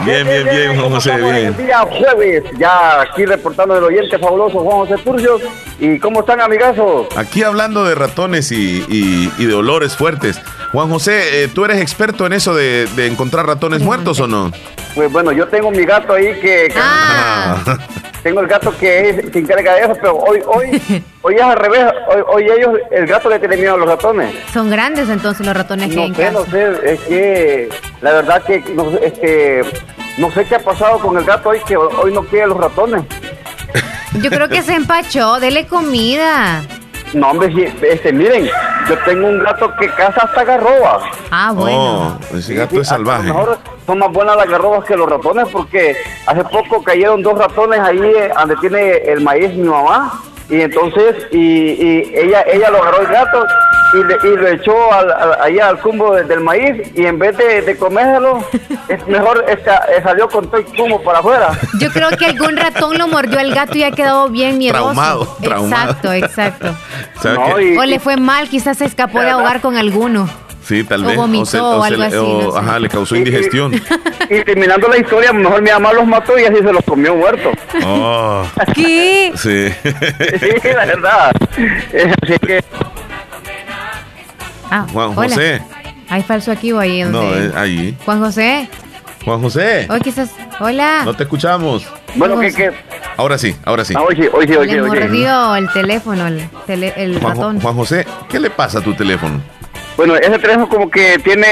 Bien, 0.04 0.26
bien, 0.26 0.44
bien, 0.44 0.78
Juan 0.78 0.90
José, 0.90 1.16
bien. 1.16 1.56
día 1.56 1.78
jueves, 1.80 2.44
ya 2.58 3.00
aquí 3.00 3.24
reportando 3.24 3.74
del 3.74 3.84
oyente 3.84 4.18
fabuloso 4.18 4.58
Juan 4.60 4.78
José 4.86 4.96
Turcios. 5.02 5.42
¿Y 5.78 5.98
cómo 5.98 6.20
están, 6.20 6.40
amigazos? 6.40 7.06
Aquí 7.16 7.42
hablando 7.42 7.84
de 7.84 7.94
ratones 7.94 8.52
y, 8.52 8.84
y, 8.88 9.44
de 9.44 9.54
olores 9.54 9.96
fuertes. 9.96 10.40
Juan 10.72 10.90
José, 10.90 11.44
eh, 11.44 11.48
¿tú 11.48 11.64
eres 11.64 11.80
experto 11.80 12.26
en 12.26 12.32
eso 12.34 12.54
de, 12.54 12.86
de 12.96 13.06
encontrar 13.06 13.46
ratones 13.46 13.80
muertos 13.80 14.20
o 14.20 14.26
no? 14.26 14.52
Pues 14.94 15.10
bueno, 15.12 15.32
yo 15.32 15.46
tengo 15.48 15.70
mi 15.70 15.84
gato 15.84 16.12
ahí 16.14 16.38
que... 16.40 16.72
Ah. 16.76 17.78
Tengo 18.26 18.40
el 18.40 18.48
gato 18.48 18.76
que 18.76 19.24
se 19.32 19.38
encarga 19.38 19.74
de 19.74 19.82
eso, 19.82 19.94
pero 19.94 20.16
hoy 20.16 20.42
hoy 20.46 20.82
hoy 21.22 21.34
es 21.36 21.42
al 21.42 21.56
revés. 21.56 21.84
Hoy, 22.26 22.42
ellos, 22.42 22.76
el 22.90 23.06
gato 23.06 23.28
le 23.30 23.38
tiene 23.38 23.56
miedo 23.56 23.74
a 23.74 23.76
los 23.76 23.86
ratones. 23.86 24.34
Son 24.52 24.68
grandes 24.68 25.08
entonces 25.08 25.46
los 25.46 25.56
ratones 25.56 25.90
que 25.90 26.08
no 26.08 26.12
sé, 26.12 26.30
No 26.32 26.44
sé, 26.46 26.92
es 26.92 27.00
que 27.02 27.68
la 28.00 28.14
verdad 28.14 28.42
que 28.42 28.64
no, 28.74 28.90
es 28.98 29.12
que 29.12 29.62
no 30.18 30.32
sé 30.32 30.44
qué 30.44 30.56
ha 30.56 30.58
pasado 30.58 30.98
con 30.98 31.16
el 31.16 31.24
gato 31.24 31.50
hoy 31.50 31.60
que 31.68 31.76
hoy 31.76 32.12
no 32.12 32.24
quiere 32.24 32.48
los 32.48 32.56
ratones. 32.56 33.04
Yo 34.20 34.28
creo 34.28 34.48
que 34.48 34.62
se 34.62 34.74
empachó, 34.74 35.38
dele 35.38 35.68
comida. 35.68 36.64
No, 37.14 37.30
hombre, 37.30 37.72
este, 37.82 38.12
miren, 38.12 38.46
yo 38.88 38.98
tengo 39.04 39.28
un 39.28 39.42
gato 39.42 39.72
que 39.78 39.88
caza 39.90 40.22
hasta 40.24 40.44
garrobas. 40.44 41.02
Ah, 41.30 41.52
bueno. 41.54 42.18
Oh, 42.32 42.36
ese 42.36 42.54
gato 42.54 42.80
es 42.80 42.88
salvaje. 42.88 43.24
mejor 43.28 43.58
son 43.86 43.98
más 43.98 44.12
buenas 44.12 44.36
las 44.36 44.48
garrobas 44.48 44.84
que 44.84 44.96
los 44.96 45.08
ratones 45.08 45.46
porque 45.52 45.96
hace 46.26 46.42
poco 46.44 46.82
cayeron 46.82 47.22
dos 47.22 47.38
ratones 47.38 47.78
ahí 47.80 48.00
eh, 48.00 48.30
donde 48.36 48.56
tiene 48.56 48.90
el 49.06 49.20
maíz 49.20 49.54
mi 49.54 49.68
mamá 49.68 50.20
y 50.48 50.60
entonces 50.60 51.26
y, 51.32 51.38
y 51.38 52.12
ella 52.14 52.44
ella 52.46 52.70
lo 52.70 52.82
agarró 52.82 53.00
el 53.02 53.08
gato 53.08 53.46
y, 53.94 54.26
y 54.26 54.36
lo 54.36 54.48
echó 54.48 54.92
al, 54.92 55.12
ahí 55.40 55.58
al 55.58 55.78
cumbo 55.80 56.14
del 56.14 56.40
maíz 56.40 56.82
y 56.94 57.06
en 57.06 57.18
vez 57.18 57.36
de, 57.36 57.62
de 57.62 57.76
comérselo 57.76 58.44
es 58.88 59.06
mejor 59.06 59.44
esta, 59.48 59.84
eh, 59.88 60.02
salió 60.02 60.28
con 60.28 60.46
todo 60.46 60.58
el 60.58 60.66
cumbo 60.66 61.02
para 61.02 61.20
afuera. 61.20 61.50
Yo 61.80 61.90
creo 61.90 62.10
que 62.10 62.26
algún 62.26 62.56
ratón 62.56 62.98
lo 62.98 63.08
mordió 63.08 63.38
al 63.38 63.54
gato 63.54 63.76
y 63.76 63.84
ha 63.84 63.90
quedado 63.90 64.28
bien 64.28 64.58
miedoso. 64.58 64.84
Traumado, 64.84 65.36
traumado. 65.40 65.90
exacto 65.90 66.12
exacto. 66.12 66.74
O 67.78 67.84
le 67.84 67.98
fue 67.98 68.16
mal 68.16 68.48
quizás 68.48 68.78
se 68.78 68.84
escapó 68.84 69.20
de 69.20 69.30
ahogar 69.30 69.60
con 69.60 69.76
alguno 69.76 70.28
Sí, 70.66 70.82
tal 70.82 71.04
vez. 71.04 71.16
O 71.16 71.20
vomitó 71.20 71.78
o, 71.78 71.82
algo 71.82 72.02
así. 72.02 72.58
Ajá, 72.58 72.78
le 72.80 72.88
causó 72.88 73.16
indigestión. 73.16 73.72
Y, 74.28 74.42
terminando 74.42 74.88
la 74.88 74.98
historia, 74.98 75.32
mejor 75.32 75.62
mi 75.62 75.70
mamá 75.70 75.92
los 75.92 76.04
mató 76.04 76.36
y 76.36 76.42
así 76.42 76.56
se 76.56 76.72
los 76.72 76.82
comió 76.84 77.14
muertos. 77.14 77.54
Oh. 77.84 78.44
¿Qué? 78.74 79.30
Sí. 79.36 79.68
sí, 80.40 80.68
la 80.74 80.84
verdad. 80.84 81.32
Así 82.20 82.38
que. 82.44 82.64
Ah, 84.68 84.84
Juan 84.92 85.14
José. 85.14 85.62
¿Hay 86.08 86.24
falso 86.24 86.50
aquí 86.50 86.72
o 86.72 86.80
ahí? 86.80 87.02
Donde... 87.02 87.18
No, 87.18 87.34
es 87.36 87.54
ahí. 87.54 87.96
Juan 88.04 88.18
José. 88.18 88.68
Juan 89.24 89.40
José. 89.40 89.86
Hoy 89.88 90.00
quizás. 90.00 90.32
Hola. 90.58 91.02
No 91.04 91.14
te 91.14 91.22
escuchamos. 91.22 91.86
Bueno, 92.16 92.40
¿qué, 92.40 92.52
qué? 92.52 92.72
Ahora 93.16 93.38
sí, 93.38 93.54
ahora 93.64 93.84
sí. 93.84 93.94
Ah, 93.96 94.02
oye, 94.02 94.28
oye, 94.32 94.56
oye. 94.56 94.74
Le 94.74 94.82
mordió 94.82 95.54
el 95.54 95.70
teléfono, 95.70 96.26
el, 96.26 96.48
el 96.68 97.18
Juan, 97.20 97.36
ratón. 97.36 97.60
Juan 97.60 97.74
José, 97.76 98.04
¿qué 98.28 98.40
le 98.40 98.50
pasa 98.50 98.80
a 98.80 98.82
tu 98.82 98.92
teléfono? 98.94 99.40
Bueno, 99.96 100.14
ese 100.16 100.38
trejo 100.38 100.68
como 100.68 100.90
que 100.90 101.18
tiene 101.18 101.46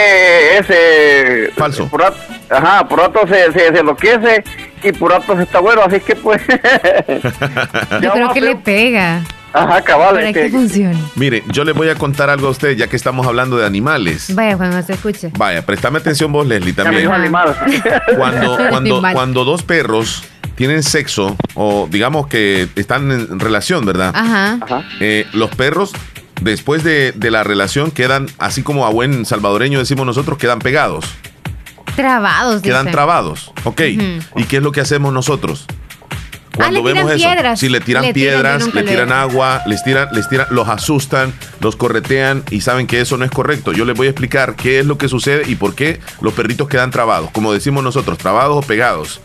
ese... 0.58 1.50
Falso. 1.56 1.88
Por, 1.88 2.04
ajá, 2.50 2.86
por 2.86 2.98
rato 2.98 3.20
se, 3.26 3.52
se, 3.52 3.72
se 3.72 3.78
enloquece 3.78 4.44
y 4.82 4.92
por 4.92 5.12
rato 5.12 5.38
está 5.40 5.60
bueno, 5.60 5.82
así 5.82 6.00
que 6.00 6.14
pues... 6.14 6.42
Yo 8.02 8.12
creo 8.12 8.32
que 8.32 8.40
le 8.40 8.56
pega. 8.56 9.22
Ajá, 9.54 9.82
cabal. 9.82 10.16
Para 10.16 10.32
que 10.32 10.48
funcione. 10.50 10.98
Mire, 11.14 11.44
yo 11.52 11.62
le 11.62 11.70
voy 11.72 11.88
a 11.88 11.94
contar 11.94 12.28
algo 12.28 12.48
a 12.48 12.50
usted, 12.50 12.76
ya 12.76 12.88
que 12.88 12.96
estamos 12.96 13.24
hablando 13.24 13.56
de 13.56 13.64
animales. 13.64 14.34
Vaya, 14.34 14.56
cuando 14.56 14.82
se 14.82 14.94
escuche. 14.94 15.30
Vaya, 15.38 15.64
préstame 15.64 15.98
atención 16.00 16.32
vos, 16.32 16.44
Leslie, 16.44 16.72
también. 16.72 17.08
Cuando, 18.16 18.58
cuando, 18.68 19.00
cuando 19.12 19.44
dos 19.44 19.62
perros 19.62 20.24
tienen 20.56 20.82
sexo, 20.82 21.36
o 21.54 21.86
digamos 21.88 22.26
que 22.26 22.68
están 22.74 23.10
en 23.12 23.38
relación, 23.38 23.86
¿verdad? 23.86 24.12
Ajá. 24.14 24.58
Eh, 24.98 25.26
los 25.32 25.54
perros 25.54 25.92
después 26.44 26.84
de, 26.84 27.14
la 27.30 27.42
relación 27.42 27.90
quedan, 27.90 28.28
así 28.38 28.62
como 28.62 28.86
a 28.86 28.90
buen 28.90 29.24
salvadoreño 29.24 29.78
decimos 29.78 30.06
nosotros, 30.06 30.38
quedan 30.38 30.58
pegados. 30.58 31.06
Trabados. 31.96 32.62
Quedan 32.62 32.90
trabados, 32.90 33.52
ok. 33.64 33.80
¿Y 34.36 34.44
qué 34.44 34.58
es 34.58 34.62
lo 34.62 34.72
que 34.72 34.80
hacemos 34.80 35.12
nosotros? 35.12 35.66
Ah, 35.68 36.56
Cuando 36.56 36.84
vemos 36.84 37.10
eso, 37.10 37.16
piedras. 37.28 37.58
si 37.58 37.68
le 37.68 37.80
tiran 37.80 38.12
piedras, 38.12 38.72
le 38.72 38.82
tiran 38.84 39.10
agua, 39.10 39.62
les 39.66 39.82
tiran, 39.82 40.08
les 40.12 40.28
tiran, 40.28 40.46
los 40.50 40.68
asustan, 40.68 41.32
los 41.60 41.74
corretean 41.74 42.44
y 42.50 42.60
saben 42.60 42.86
que 42.86 43.00
eso 43.00 43.16
no 43.16 43.24
es 43.24 43.30
correcto. 43.32 43.72
Yo 43.72 43.84
les 43.84 43.96
voy 43.96 44.06
a 44.06 44.10
explicar 44.10 44.54
qué 44.54 44.78
es 44.78 44.86
lo 44.86 44.96
que 44.96 45.08
sucede 45.08 45.42
y 45.50 45.56
por 45.56 45.74
qué 45.74 45.98
los 46.20 46.32
perritos 46.32 46.68
quedan 46.68 46.92
trabados, 46.92 47.30
como 47.32 47.52
decimos 47.52 47.82
nosotros, 47.82 48.18
trabados 48.18 48.64
o 48.64 48.66
pegados. 48.66 49.20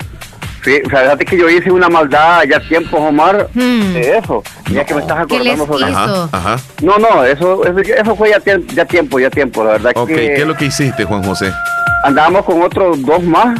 Sí, 0.63 0.81
o 0.85 0.89
sea, 0.89 1.01
fíjate 1.01 1.25
que 1.25 1.37
yo 1.37 1.49
hice 1.49 1.71
una 1.71 1.87
maldad 1.87 2.43
ya 2.43 2.59
tiempo, 2.59 2.97
Omar, 2.97 3.47
hmm. 3.53 3.93
de 3.93 4.17
eso. 4.17 4.43
Ya 4.71 4.83
que 4.83 4.93
me 4.93 5.01
estás 5.01 5.19
acordando 5.19 5.65
sobre 5.65 5.89
eso. 5.89 6.29
Ajá, 6.31 6.57
No, 6.81 6.97
no, 6.97 7.23
eso, 7.23 7.63
eso 7.65 8.15
fue 8.15 8.29
ya, 8.29 8.41
ya 8.73 8.85
tiempo, 8.85 9.19
ya 9.19 9.29
tiempo, 9.29 9.63
la 9.63 9.71
verdad. 9.71 9.91
Ok, 9.95 10.09
¿qué 10.09 10.35
es 10.35 10.47
lo 10.47 10.55
que 10.55 10.65
hiciste, 10.65 11.05
Juan 11.05 11.23
José? 11.23 11.51
Andábamos 12.03 12.45
con 12.45 12.61
otros 12.61 13.01
dos 13.03 13.23
más 13.23 13.59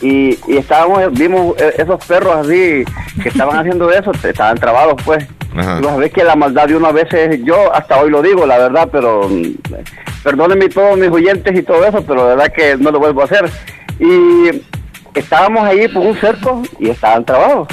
y, 0.00 0.38
y 0.46 0.58
estábamos, 0.58 1.12
vimos 1.12 1.56
e, 1.58 1.82
esos 1.82 2.04
perros 2.04 2.36
así 2.36 2.84
que 3.22 3.28
estaban 3.28 3.56
haciendo 3.60 3.90
eso, 3.90 4.12
estaban 4.12 4.58
trabados 4.58 5.00
pues. 5.04 5.26
Ajá. 5.56 5.80
Y 6.04 6.10
que 6.10 6.24
la 6.24 6.36
maldad 6.36 6.68
de 6.68 6.76
una 6.76 6.92
vez 6.92 7.12
es, 7.12 7.42
yo 7.42 7.74
hasta 7.74 7.98
hoy 7.98 8.10
lo 8.10 8.20
digo, 8.20 8.46
la 8.46 8.58
verdad, 8.58 8.88
pero 8.92 9.28
mm, 9.28 9.54
perdónenme 10.22 10.68
todos 10.68 10.98
mis 10.98 11.10
oyentes 11.10 11.58
y 11.58 11.62
todo 11.62 11.84
eso, 11.86 12.04
pero 12.06 12.28
la 12.28 12.34
verdad 12.34 12.52
que 12.54 12.76
no 12.76 12.90
lo 12.90 12.98
vuelvo 12.98 13.22
a 13.22 13.24
hacer. 13.24 13.50
Y 13.98 14.62
estábamos 15.14 15.64
ahí 15.64 15.88
por 15.88 16.06
un 16.06 16.16
cerco 16.16 16.62
y 16.78 16.90
estaban 16.90 17.24
trabados. 17.24 17.68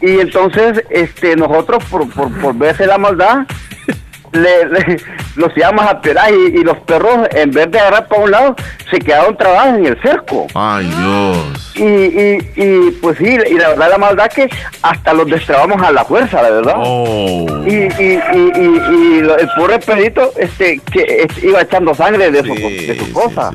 Y 0.00 0.20
entonces 0.20 0.84
este 0.90 1.36
nosotros 1.36 1.82
por, 1.84 2.08
por, 2.10 2.30
por 2.40 2.54
verse 2.56 2.86
la 2.86 2.98
maldad 2.98 3.46
le, 4.32 4.98
los 5.36 5.56
íbamos 5.56 5.86
a 5.86 6.00
pegar 6.00 6.32
y, 6.32 6.62
los 6.62 6.78
perros 6.78 7.28
en 7.32 7.50
vez 7.50 7.70
de 7.70 7.78
agarrar 7.78 8.08
para 8.08 8.22
un 8.22 8.30
lado 8.30 8.56
se 8.90 8.98
quedaron 8.98 9.36
trabados 9.36 9.78
en 9.78 9.86
el 9.86 10.00
cerco. 10.02 10.46
Ay 10.54 10.86
Dios. 10.86 11.72
Y, 11.76 11.82
y, 11.82 12.38
y 12.56 12.90
pues 13.02 13.18
sí, 13.18 13.24
y 13.24 13.54
la 13.54 13.70
verdad 13.70 13.90
la 13.90 13.98
maldad 13.98 14.30
que 14.30 14.48
hasta 14.82 15.12
los 15.12 15.26
destrabamos 15.26 15.80
a 15.82 15.90
la 15.90 16.04
fuerza, 16.04 16.42
la 16.42 16.50
verdad. 16.50 16.74
Oh. 16.78 17.46
Y, 17.66 17.74
y, 17.74 18.20
y, 18.54 19.18
el 19.18 19.48
pobre 19.56 19.78
perrito 19.78 20.32
este 20.36 20.80
que 20.92 21.26
iba 21.42 21.62
echando 21.62 21.94
sangre 21.94 22.30
de, 22.30 22.42
su, 22.42 22.54
de 22.54 22.98
su 22.98 23.12
cosa. 23.12 23.50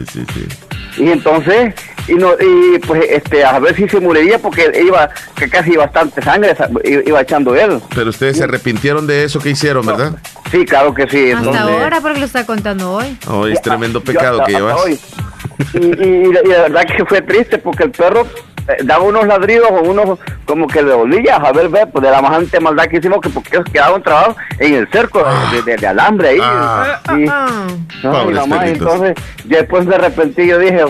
y 0.98 1.12
entonces 1.12 1.74
y 2.10 2.16
no 2.16 2.34
y 2.34 2.80
pues 2.80 3.04
este 3.10 3.44
a 3.46 3.60
ver 3.60 3.76
si 3.76 3.88
se 3.88 4.00
moriría 4.00 4.40
porque 4.40 4.72
iba 4.84 5.10
que 5.36 5.50
casi 5.50 5.76
bastante 5.76 6.22
sangre 6.22 6.56
iba 7.06 7.22
echando 7.22 7.56
él. 7.56 7.82
Pero 7.94 8.10
ustedes 8.10 8.38
se 8.38 8.44
arrepintieron 8.44 9.08
de 9.08 9.24
eso 9.24 9.40
que 9.40 9.50
hicieron 9.50 9.86
verdad 9.86 10.14
sí 10.52 10.66
claro 10.66 10.94
que 10.94 11.08
sí 11.08 11.32
hasta 11.32 11.62
ahora 11.62 12.02
porque 12.02 12.20
lo 12.20 12.26
está 12.26 12.46
contando 12.46 12.94
hoy. 12.94 13.18
Hoy 13.28 13.54
es 13.54 13.62
tremendo 13.62 14.02
pecado 14.02 14.44
que 14.46 14.54
llevas. 14.54 14.80
y, 15.74 15.78
y, 15.78 16.34
la 16.34 16.42
verdad 16.42 16.86
que 16.86 17.06
fue 17.06 17.22
triste 17.22 17.58
porque 17.58 17.84
el 17.84 17.92
perro 17.92 18.26
eh, 18.70 18.78
daba 18.84 19.04
unos 19.04 19.26
ladridos 19.26 19.70
o 19.72 19.82
unos 19.82 20.20
como 20.46 20.68
que 20.68 20.82
le 20.82 20.92
dolía 20.92 21.38
a 21.38 21.52
ver, 21.52 21.70
ver 21.70 21.90
pues 21.92 22.04
de 22.04 22.12
la 22.12 22.22
majante 22.22 22.60
maldad 22.60 22.86
que 22.86 22.98
hicimos 22.98 23.20
que 23.20 23.30
porque 23.30 23.60
quedaban 23.72 24.04
trabados 24.04 24.36
en 24.60 24.76
el 24.76 24.88
cerco 24.90 25.26
de, 25.66 25.76
de, 25.76 25.88
alambre 25.88 26.30
ahí. 26.30 26.40
Ah. 26.42 27.02
y, 27.18 27.26
no, 28.06 28.62
entonces 28.64 29.16
después 29.46 29.88
de 29.88 29.98
repente 29.98 30.46
yo 30.46 30.60
dije 30.60 30.86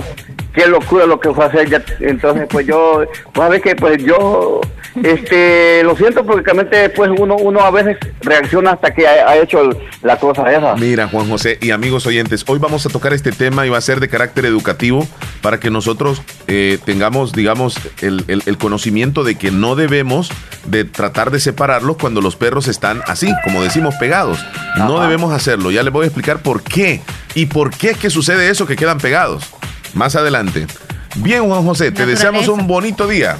qué 0.53 0.67
locura 0.67 1.05
lo 1.05 1.19
que 1.19 1.33
fue 1.33 1.45
hacer 1.45 1.69
ya 1.69 1.83
entonces 1.99 2.47
pues 2.49 2.65
yo 2.65 3.03
pues 3.33 3.51
a 3.51 3.59
que 3.59 3.75
pues 3.75 4.03
yo 4.03 4.61
este 5.03 5.83
lo 5.83 5.95
siento 5.95 6.25
porque 6.25 6.43
realmente 6.43 6.75
después 6.75 7.11
uno 7.17 7.35
uno 7.35 7.61
a 7.61 7.71
veces 7.71 7.97
reacciona 8.21 8.71
hasta 8.71 8.93
que 8.93 9.07
ha, 9.07 9.37
hecho 9.37 9.69
la 10.01 10.17
cosa 10.17 10.51
esa. 10.51 10.75
Mira 10.75 11.07
Juan 11.07 11.29
José 11.29 11.57
y 11.61 11.71
amigos 11.71 12.05
oyentes 12.05 12.43
hoy 12.47 12.59
vamos 12.59 12.85
a 12.85 12.89
tocar 12.89 13.13
este 13.13 13.31
tema 13.31 13.65
y 13.65 13.69
va 13.69 13.77
a 13.77 13.81
ser 13.81 13.99
de 13.99 14.09
carácter 14.09 14.45
educativo 14.45 15.07
para 15.41 15.59
que 15.59 15.69
nosotros 15.69 16.21
eh, 16.47 16.79
tengamos 16.83 17.33
digamos 17.33 17.79
el, 18.01 18.25
el, 18.27 18.57
conocimiento 18.57 19.23
de 19.23 19.35
que 19.35 19.51
no 19.51 19.75
debemos 19.75 20.31
de 20.65 20.83
tratar 20.83 21.31
de 21.31 21.39
separarlos 21.39 21.97
cuando 21.97 22.21
los 22.21 22.35
perros 22.35 22.67
están 22.67 23.01
así 23.07 23.33
como 23.43 23.63
decimos 23.63 23.95
pegados. 23.99 24.43
No 24.77 25.01
debemos 25.01 25.33
hacerlo. 25.33 25.71
Ya 25.71 25.83
les 25.83 25.91
voy 25.91 26.03
a 26.03 26.07
explicar 26.07 26.41
por 26.41 26.63
qué 26.63 27.01
y 27.35 27.47
por 27.47 27.71
qué 27.71 27.91
es 27.91 27.97
que 27.97 28.09
sucede 28.09 28.49
eso 28.49 28.65
que 28.65 28.75
quedan 28.75 28.97
pegados 28.97 29.49
más 29.93 30.15
adelante. 30.15 30.67
Bien, 31.15 31.47
Juan 31.47 31.65
José, 31.65 31.91
te 31.91 32.05
deseamos 32.05 32.47
un 32.47 32.67
bonito 32.67 33.07
día. 33.07 33.37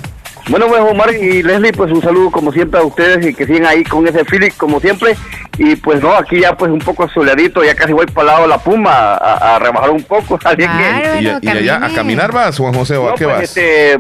Bueno, 0.50 0.68
pues 0.68 0.82
Omar 0.82 1.14
y 1.14 1.44
Leslie, 1.44 1.72
pues 1.72 1.92
un 1.92 2.02
saludo 2.02 2.32
como 2.32 2.52
siempre 2.52 2.80
a 2.80 2.84
ustedes 2.84 3.26
y 3.26 3.34
que 3.34 3.46
sigan 3.46 3.66
ahí 3.66 3.84
con 3.84 4.08
ese 4.08 4.26
feeling 4.26 4.50
como 4.58 4.80
siempre. 4.80 5.16
Y 5.60 5.76
pues 5.76 6.02
no, 6.02 6.14
aquí 6.14 6.40
ya 6.40 6.56
pues 6.56 6.72
un 6.72 6.80
poco 6.80 7.10
soleadito, 7.10 7.64
ya 7.64 7.76
casi 7.76 7.92
voy 7.92 8.06
para 8.06 8.22
el 8.22 8.28
lado 8.28 8.42
de 8.44 8.48
la 8.48 8.58
Puma 8.60 9.16
a, 9.16 9.60
rebajar 9.60 9.90
un 9.90 10.04
poco. 10.04 10.40
Así 10.46 10.58
que, 10.58 11.40
y, 11.42 11.50
allá 11.50 11.86
a 11.86 11.90
caminar 11.90 12.32
vas, 12.32 12.58
Juan 12.58 12.74
José, 12.74 12.96
o 12.96 13.10
a 13.10 13.16
qué 13.16 13.26
pues, 13.26 13.36
vas? 13.36 13.44
Este, 13.44 14.00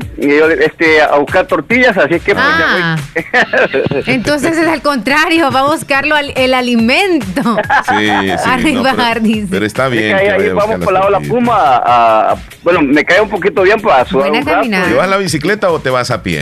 este, 0.65 1.01
a 1.01 1.17
buscar 1.17 1.45
tortillas, 1.47 1.97
así 1.97 2.19
que 2.19 2.33
pues, 2.33 2.45
ah, 2.47 2.95
Entonces 4.05 4.57
es 4.57 4.67
al 4.67 4.81
contrario, 4.81 5.51
va 5.51 5.59
a 5.59 5.67
buscarlo 5.67 6.15
el 6.17 6.53
alimento. 6.53 7.57
Sí, 7.89 8.07
sí. 8.07 8.29
A 8.49 8.57
rebajar, 8.57 9.21
dice. 9.21 9.47
Pero 9.51 9.65
está 9.65 9.89
bien. 9.89 10.15
ahí, 10.15 10.49
vamos 10.49 10.77
para 10.77 10.87
el 10.87 10.93
lado 10.93 11.05
de 11.05 11.11
la 11.11 11.19
Puma. 11.19 11.55
A, 11.57 12.35
bueno, 12.63 12.81
me 12.81 13.03
cae 13.03 13.21
un 13.21 13.29
poquito 13.29 13.63
bien 13.63 13.81
para 13.81 14.05
sudar 14.05 14.31
un 14.31 14.45
rato. 14.45 14.69
¿Te 14.69 14.93
vas 14.93 15.03
a 15.05 15.07
la 15.07 15.17
bicicleta 15.17 15.69
o 15.71 15.79
te 15.79 15.89
vas 15.89 16.09
a 16.09 16.23
pie? 16.23 16.38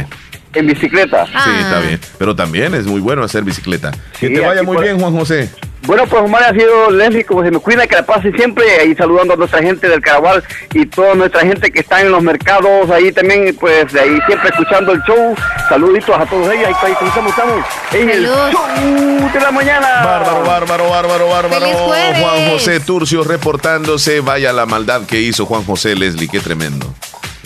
En 0.54 0.66
bicicleta. 0.66 1.26
Sí, 1.26 1.32
está 1.34 1.78
ah. 1.78 1.82
bien. 1.82 2.00
Pero 2.18 2.36
también 2.36 2.74
es 2.74 2.86
muy 2.86 3.00
bueno 3.00 3.24
hacer 3.24 3.44
bicicleta. 3.44 3.92
Que 4.20 4.30
te 4.30 4.40
vaya 4.40 4.64
muy 4.64 4.78
bien, 4.78 5.00
Juan 5.00 5.14
José. 5.14 5.50
Bueno, 5.84 6.06
pues 6.06 6.22
Omar 6.22 6.44
ha 6.44 6.54
sido 6.54 6.92
Leslie, 6.92 7.24
como 7.24 7.44
se 7.44 7.52
me 7.52 7.60
cuida, 7.60 7.88
que 7.88 7.96
la 7.96 8.06
pase 8.06 8.32
siempre, 8.34 8.66
ahí 8.82 8.94
saludando 8.96 9.36
a 9.36 9.38
nuestra 9.38 9.62
gente 9.62 9.88
del 9.88 10.02
Caraval 10.02 10.44
y 10.74 10.86
toda 10.86 11.16
nuestra 11.16 11.42
gente 11.42 11.72
que 11.72 11.80
está 11.80 12.02
en 12.02 12.12
los 12.12 12.22
mercados, 12.22 12.90
ahí 12.90 13.12
también, 13.12 13.56
pues 13.58 13.94
ahí 13.96 14.20
siempre 14.28 14.50
escuchando 14.50 14.92
el 14.92 15.02
show. 15.04 15.36
Saluditos 15.70 16.20
a 16.20 16.26
todos 16.26 16.52
ellos, 16.52 16.68
ahí, 16.68 16.74
ahí 16.82 17.08
estamos, 17.08 17.32
estamos 17.32 17.66
en 17.94 18.10
el 18.10 18.26
show 18.26 19.32
de 19.34 19.40
la 19.40 19.52
mañana. 19.52 19.88
Bárbaro, 20.04 20.44
bárbaro, 20.44 20.90
bárbaro, 20.90 21.30
bárbaro. 21.30 21.68
Juan 21.68 22.50
José 22.50 22.80
Turcio 22.82 23.24
reportándose, 23.24 24.20
vaya 24.20 24.52
la 24.52 24.66
maldad 24.66 25.06
que 25.06 25.22
hizo 25.22 25.46
Juan 25.46 25.64
José 25.64 25.96
Leslie, 25.96 26.28
qué 26.28 26.40
tremendo. 26.42 26.94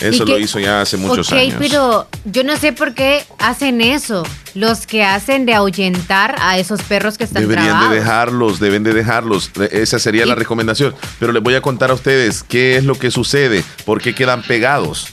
Eso 0.02 0.24
lo 0.24 0.38
hizo 0.38 0.58
ya 0.58 0.80
hace 0.80 0.96
muchos 0.96 1.28
okay, 1.28 1.48
años. 1.48 1.56
pero 1.58 2.08
yo 2.24 2.44
no 2.44 2.56
sé 2.56 2.72
por 2.72 2.94
qué 2.94 3.24
hacen 3.38 3.80
eso. 3.80 4.24
Los 4.54 4.86
que 4.86 5.02
hacen 5.04 5.46
de 5.46 5.54
ahuyentar 5.54 6.36
a 6.38 6.58
esos 6.58 6.82
perros 6.82 7.16
que 7.16 7.24
están 7.24 7.42
Deberían 7.42 7.88
de 7.88 7.96
dejarlos, 7.96 8.60
deben 8.60 8.82
de 8.82 8.92
dejarlos. 8.92 9.50
Esa 9.70 9.98
sería 9.98 10.26
la 10.26 10.34
recomendación. 10.34 10.94
Pero 11.18 11.32
les 11.32 11.42
voy 11.42 11.54
a 11.54 11.62
contar 11.62 11.90
a 11.90 11.94
ustedes 11.94 12.42
qué 12.42 12.76
es 12.76 12.84
lo 12.84 12.96
que 12.96 13.10
sucede, 13.10 13.64
por 13.86 14.02
qué 14.02 14.14
quedan 14.14 14.42
pegados. 14.42 15.08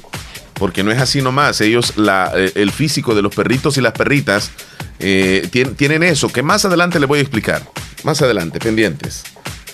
Porque 0.56 0.84
no 0.84 0.92
es 0.92 1.00
así 1.00 1.22
nomás. 1.22 1.62
Ellos, 1.62 1.94
la, 1.96 2.34
eh, 2.36 2.52
el 2.56 2.72
físico 2.72 3.16
de 3.16 3.22
los 3.22 3.34
perritos 3.34 3.78
y 3.78 3.82
las 3.82 3.94
perritas 3.94 4.52
eh, 5.00 5.48
tienen 5.78 6.04
eso, 6.04 6.28
que 6.28 6.44
más 6.44 6.66
adelante 6.66 7.00
les 7.00 7.08
voy 7.08 7.20
a 7.20 7.22
explicar. 7.22 7.64
Más 8.04 8.22
adelante, 8.22 8.60
pendientes. 8.60 9.24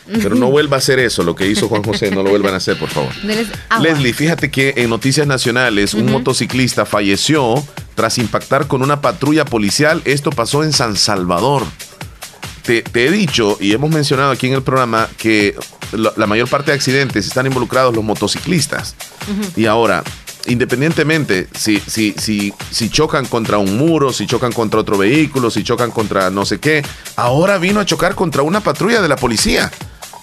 Pero 0.07 0.35
no 0.35 0.51
vuelva 0.51 0.77
a 0.77 0.79
hacer 0.79 0.99
eso, 0.99 1.23
lo 1.23 1.35
que 1.35 1.47
hizo 1.47 1.67
Juan 1.67 1.83
José, 1.83 2.11
no 2.11 2.21
lo 2.21 2.29
vuelvan 2.29 2.53
a 2.53 2.57
hacer, 2.57 2.77
por 2.77 2.89
favor. 2.89 3.11
Leslie, 3.81 4.13
fíjate 4.13 4.51
que 4.51 4.73
en 4.77 4.89
Noticias 4.89 5.25
Nacionales 5.25 5.93
un 5.93 6.11
motociclista 6.11 6.85
falleció 6.85 7.63
tras 7.95 8.17
impactar 8.17 8.67
con 8.67 8.83
una 8.83 9.01
patrulla 9.01 9.45
policial. 9.45 10.01
Esto 10.05 10.29
pasó 10.29 10.63
en 10.63 10.73
San 10.73 10.95
Salvador. 10.95 11.63
Te, 12.63 12.83
he 12.93 13.11
dicho 13.11 13.57
y 13.59 13.73
hemos 13.73 13.91
mencionado 13.91 14.31
aquí 14.31 14.47
en 14.47 14.53
el 14.53 14.63
programa 14.63 15.07
que 15.17 15.55
la, 15.91 16.25
mayor 16.25 16.49
parte 16.49 16.71
de 16.71 16.75
accidentes 16.75 17.25
están 17.27 17.45
involucrados 17.45 17.95
los 17.95 18.03
motociclistas. 18.03 18.95
Y 19.55 19.65
ahora, 19.65 20.03
independientemente 20.47 21.47
si, 21.57 21.79
si, 21.79 22.13
si, 22.17 22.53
si 22.71 22.89
chocan 22.89 23.25
contra 23.25 23.57
un 23.57 23.77
muro, 23.77 24.11
si 24.11 24.27
chocan 24.27 24.51
contra 24.51 24.79
otro 24.79 24.97
vehículo, 24.97 25.49
si 25.49 25.63
chocan 25.63 25.91
contra 25.91 26.29
no 26.29 26.45
sé 26.45 26.59
qué, 26.59 26.83
ahora 27.15 27.57
vino 27.57 27.79
a 27.79 27.85
chocar 27.85 28.15
contra 28.15 28.41
una 28.41 28.61
patrulla 28.61 29.01
de 29.01 29.07
la 29.07 29.15
policía. 29.15 29.71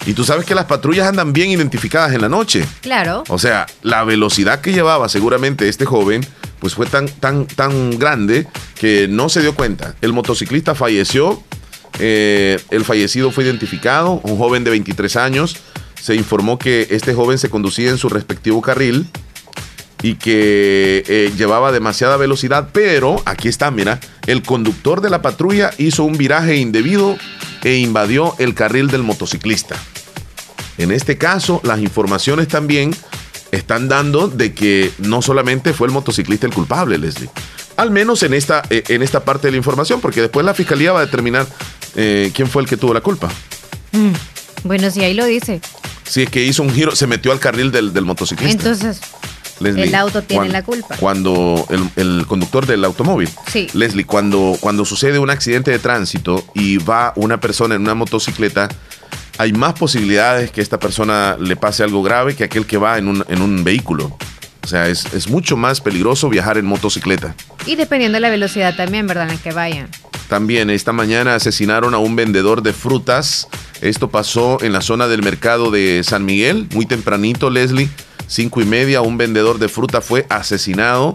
Y 0.05 0.13
tú 0.13 0.23
sabes 0.23 0.45
que 0.45 0.55
las 0.55 0.65
patrullas 0.65 1.07
andan 1.07 1.31
bien 1.31 1.49
identificadas 1.49 2.13
en 2.13 2.21
la 2.21 2.29
noche. 2.29 2.65
Claro. 2.81 3.23
O 3.29 3.39
sea, 3.39 3.65
la 3.81 4.03
velocidad 4.03 4.59
que 4.61 4.73
llevaba 4.73 5.07
seguramente 5.09 5.69
este 5.69 5.85
joven, 5.85 6.25
pues 6.59 6.75
fue 6.75 6.85
tan, 6.85 7.07
tan, 7.07 7.45
tan 7.47 7.97
grande 7.97 8.47
que 8.75 9.07
no 9.09 9.29
se 9.29 9.41
dio 9.41 9.55
cuenta. 9.55 9.95
El 10.01 10.13
motociclista 10.13 10.75
falleció 10.75 11.43
Eh, 11.99 12.59
el 12.71 12.83
fallecido 12.85 13.31
fue 13.31 13.43
identificado, 13.43 14.19
un 14.23 14.37
joven 14.37 14.63
de 14.63 14.71
23 14.71 15.15
años. 15.15 15.57
Se 16.01 16.15
informó 16.15 16.57
que 16.57 16.87
este 16.89 17.13
joven 17.13 17.37
se 17.37 17.49
conducía 17.49 17.89
en 17.91 17.97
su 17.97 18.09
respectivo 18.09 18.61
carril 18.61 19.07
y 20.01 20.15
que 20.15 21.03
eh, 21.07 21.31
llevaba 21.37 21.71
demasiada 21.71 22.17
velocidad, 22.17 22.69
pero 22.73 23.21
aquí 23.25 23.47
está, 23.47 23.71
mira, 23.71 23.99
el 24.27 24.41
conductor 24.41 25.01
de 25.01 25.09
la 25.09 25.21
patrulla 25.21 25.71
hizo 25.77 26.03
un 26.03 26.17
viraje 26.17 26.57
indebido 26.57 27.15
e 27.63 27.77
invadió 27.77 28.35
el 28.39 28.53
carril 28.53 28.87
del 28.87 29.03
motociclista. 29.03 29.75
En 30.77 30.91
este 30.91 31.17
caso, 31.17 31.61
las 31.63 31.79
informaciones 31.79 32.47
también 32.47 32.95
están 33.51 33.87
dando 33.87 34.27
de 34.27 34.53
que 34.53 34.91
no 34.97 35.21
solamente 35.21 35.73
fue 35.73 35.87
el 35.87 35.93
motociclista 35.93 36.47
el 36.47 36.53
culpable, 36.53 36.97
Leslie. 36.97 37.29
Al 37.77 37.91
menos 37.91 38.23
en 38.23 38.33
esta, 38.33 38.63
eh, 38.69 38.83
en 38.87 39.03
esta 39.03 39.23
parte 39.23 39.47
de 39.47 39.51
la 39.51 39.57
información, 39.57 40.01
porque 40.01 40.21
después 40.21 40.45
la 40.45 40.53
fiscalía 40.53 40.91
va 40.91 40.99
a 40.99 41.05
determinar 41.05 41.47
eh, 41.95 42.31
quién 42.33 42.47
fue 42.47 42.63
el 42.63 42.67
que 42.67 42.77
tuvo 42.77 42.93
la 42.93 43.01
culpa. 43.01 43.29
Mm, 43.91 44.11
bueno, 44.63 44.89
si 44.89 45.03
ahí 45.03 45.13
lo 45.13 45.25
dice. 45.25 45.61
Si 46.03 46.23
es 46.23 46.29
que 46.29 46.43
hizo 46.43 46.63
un 46.63 46.73
giro, 46.73 46.95
se 46.95 47.07
metió 47.07 47.31
al 47.31 47.39
carril 47.39 47.71
del, 47.71 47.93
del 47.93 48.05
motociclista. 48.05 48.51
Entonces, 48.69 48.99
el 49.59 49.95
auto 49.95 50.23
tiene 50.23 50.49
la 50.49 50.63
culpa. 50.63 50.95
Cuando 50.97 51.65
el, 51.95 52.25
conductor 52.27 52.65
del 52.65 52.83
automóvil. 52.85 53.29
Sí. 53.51 53.67
Leslie, 53.73 54.05
cuando, 54.05 54.57
cuando 54.59 54.85
sucede 54.85 55.19
un 55.19 55.29
accidente 55.29 55.71
de 55.71 55.79
tránsito 55.79 56.43
y 56.53 56.77
va 56.77 57.13
una 57.15 57.39
persona 57.39 57.75
en 57.75 57.81
una 57.81 57.95
motocicleta, 57.95 58.69
hay 59.37 59.53
más 59.53 59.73
posibilidades 59.73 60.51
que 60.51 60.61
esta 60.61 60.79
persona 60.79 61.37
le 61.39 61.55
pase 61.55 61.83
algo 61.83 62.03
grave 62.03 62.35
que 62.35 62.43
aquel 62.43 62.65
que 62.65 62.77
va 62.77 62.97
en 62.97 63.07
un, 63.07 63.25
en 63.27 63.41
un 63.41 63.63
vehículo. 63.63 64.15
O 64.63 64.67
sea, 64.67 64.87
es, 64.87 65.13
es, 65.13 65.27
mucho 65.27 65.57
más 65.57 65.81
peligroso 65.81 66.29
viajar 66.29 66.57
en 66.57 66.65
motocicleta. 66.65 67.35
Y 67.65 67.75
dependiendo 67.75 68.15
de 68.15 68.21
la 68.21 68.29
velocidad 68.29 68.75
también, 68.75 69.07
¿verdad? 69.07 69.29
En 69.29 69.37
que 69.37 69.51
vayan. 69.51 69.89
También 70.29 70.69
esta 70.69 70.93
mañana 70.93 71.35
asesinaron 71.35 71.93
a 71.93 71.97
un 71.97 72.15
vendedor 72.15 72.63
de 72.63 72.71
frutas. 72.71 73.49
Esto 73.81 74.09
pasó 74.09 74.57
en 74.61 74.71
la 74.71 74.79
zona 74.79 75.09
del 75.09 75.21
mercado 75.21 75.69
de 75.69 76.01
San 76.05 76.23
Miguel, 76.23 76.67
muy 76.71 76.85
tempranito, 76.85 77.49
Leslie 77.49 77.89
cinco 78.27 78.61
y 78.61 78.65
media, 78.65 79.01
un 79.01 79.17
vendedor 79.17 79.59
de 79.59 79.69
fruta 79.69 80.01
fue 80.01 80.25
asesinado 80.29 81.13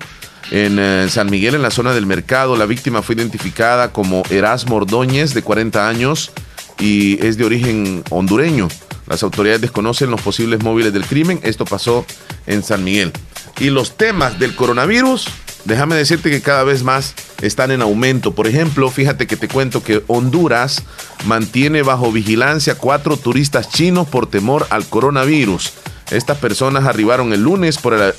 en 0.50 0.78
eh, 0.78 1.06
San 1.10 1.30
Miguel, 1.30 1.54
en 1.54 1.62
la 1.62 1.70
zona 1.70 1.92
del 1.92 2.06
mercado. 2.06 2.56
La 2.56 2.66
víctima 2.66 3.02
fue 3.02 3.14
identificada 3.16 3.92
como 3.92 4.22
Erasmo 4.30 4.76
Ordóñez, 4.76 5.34
de 5.34 5.42
40 5.42 5.88
años, 5.88 6.30
y 6.78 7.24
es 7.24 7.36
de 7.36 7.44
origen 7.44 8.02
hondureño. 8.10 8.68
Las 9.06 9.22
autoridades 9.22 9.62
desconocen 9.62 10.10
los 10.10 10.20
posibles 10.20 10.62
móviles 10.62 10.92
del 10.92 11.04
crimen. 11.04 11.40
Esto 11.42 11.64
pasó 11.64 12.04
en 12.46 12.62
San 12.62 12.84
Miguel. 12.84 13.12
Y 13.58 13.70
los 13.70 13.96
temas 13.96 14.38
del 14.38 14.54
coronavirus, 14.54 15.28
déjame 15.64 15.96
decirte 15.96 16.30
que 16.30 16.42
cada 16.42 16.62
vez 16.62 16.82
más 16.82 17.14
están 17.40 17.70
en 17.70 17.82
aumento. 17.82 18.34
Por 18.34 18.46
ejemplo, 18.46 18.90
fíjate 18.90 19.26
que 19.26 19.36
te 19.36 19.48
cuento 19.48 19.82
que 19.82 20.02
Honduras 20.08 20.82
mantiene 21.24 21.82
bajo 21.82 22.12
vigilancia 22.12 22.76
cuatro 22.76 23.16
turistas 23.16 23.70
chinos 23.70 24.06
por 24.06 24.26
temor 24.28 24.66
al 24.70 24.84
coronavirus. 24.86 25.72
Estas 26.10 26.38
personas 26.38 26.84
arribaron 26.84 27.32
el 27.32 27.42
lunes 27.42 27.78
por 27.78 27.94
el 27.94 28.14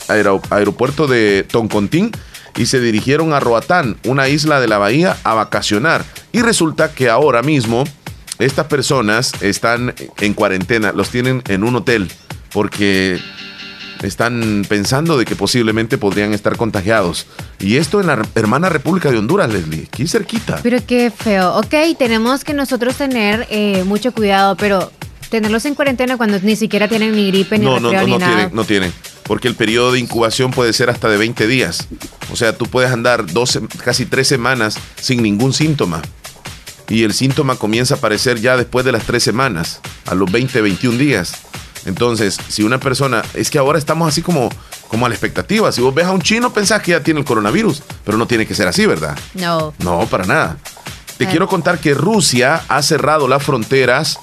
aeropuerto 0.49 1.07
de 1.07 1.45
Toncontín 1.49 2.11
y 2.57 2.65
se 2.65 2.79
dirigieron 2.79 3.33
a 3.33 3.39
Roatán, 3.39 3.97
una 4.05 4.27
isla 4.27 4.59
de 4.59 4.67
la 4.67 4.77
bahía, 4.77 5.17
a 5.23 5.33
vacacionar. 5.33 6.03
Y 6.31 6.41
resulta 6.41 6.91
que 6.93 7.09
ahora 7.09 7.41
mismo 7.41 7.85
estas 8.39 8.67
personas 8.67 9.33
están 9.41 9.93
en 10.19 10.33
cuarentena, 10.33 10.93
los 10.93 11.09
tienen 11.09 11.43
en 11.47 11.63
un 11.63 11.75
hotel 11.75 12.09
porque 12.51 13.19
están 14.01 14.65
pensando 14.67 15.17
de 15.17 15.25
que 15.25 15.35
posiblemente 15.35 15.97
podrían 15.97 16.33
estar 16.33 16.55
contagiados. 16.55 17.27
Y 17.59 17.75
esto 17.75 17.99
en 17.99 18.07
la 18.07 18.25
hermana 18.35 18.69
República 18.69 19.11
de 19.11 19.17
Honduras, 19.17 19.51
Leslie, 19.51 19.87
aquí 19.91 20.07
cerquita. 20.07 20.59
Pero 20.63 20.79
qué 20.87 21.11
feo. 21.11 21.57
Ok, 21.57 21.75
tenemos 21.97 22.43
que 22.43 22.53
nosotros 22.53 22.95
tener 22.95 23.45
eh, 23.49 23.83
mucho 23.83 24.13
cuidado, 24.13 24.55
pero 24.55 24.91
tenerlos 25.29 25.65
en 25.65 25.75
cuarentena 25.75 26.17
cuando 26.17 26.39
ni 26.39 26.55
siquiera 26.55 26.87
tienen 26.87 27.15
ni 27.15 27.27
gripe 27.27 27.59
ni 27.59 27.65
no, 27.65 27.79
no, 27.79 27.91
no, 27.91 28.03
ni 28.03 28.11
no 28.11 28.19
nada. 28.19 28.35
Tienen, 28.35 28.55
no 28.55 28.63
tienen, 28.63 28.93
porque 29.23 29.47
el 29.47 29.55
periodo 29.55 29.91
de 29.91 29.99
incubación 29.99 30.51
puede 30.51 30.73
ser 30.73 30.89
hasta 30.89 31.09
de 31.09 31.17
20 31.17 31.45
días. 31.45 31.87
O 32.31 32.35
sea, 32.35 32.57
tú 32.57 32.65
puedes 32.65 32.91
andar 32.91 33.31
dos, 33.31 33.59
casi 33.83 34.05
tres 34.05 34.27
semanas 34.27 34.77
sin 34.99 35.21
ningún 35.21 35.53
síntoma. 35.53 36.01
Y 36.89 37.03
el 37.03 37.13
síntoma 37.13 37.55
comienza 37.55 37.95
a 37.95 37.97
aparecer 37.97 38.41
ya 38.41 38.57
después 38.57 38.83
de 38.83 38.91
las 38.91 39.03
tres 39.03 39.23
semanas, 39.23 39.79
a 40.07 40.15
los 40.15 40.31
20, 40.31 40.61
21 40.61 40.97
días. 40.97 41.33
Entonces, 41.85 42.37
si 42.49 42.63
una 42.63 42.79
persona, 42.79 43.23
es 43.33 43.49
que 43.49 43.57
ahora 43.57 43.77
estamos 43.77 44.07
así 44.07 44.21
como, 44.21 44.49
como 44.87 45.05
a 45.05 45.09
la 45.09 45.15
expectativa. 45.15 45.71
Si 45.71 45.81
vos 45.81 45.93
ves 45.93 46.05
a 46.05 46.11
un 46.11 46.21
chino, 46.21 46.51
pensás 46.51 46.81
que 46.81 46.91
ya 46.91 47.01
tiene 47.01 47.19
el 47.19 47.25
coronavirus, 47.25 47.83
pero 48.03 48.17
no 48.17 48.27
tiene 48.27 48.45
que 48.45 48.55
ser 48.55 48.67
así, 48.67 48.85
¿verdad? 48.85 49.17
No. 49.35 49.73
No, 49.79 50.05
para 50.07 50.25
nada. 50.25 50.57
Te 51.17 51.27
quiero 51.27 51.47
contar 51.47 51.79
que 51.79 51.93
Rusia 51.93 52.63
ha 52.69 52.81
cerrado 52.81 53.27
las 53.27 53.43
fronteras 53.43 54.19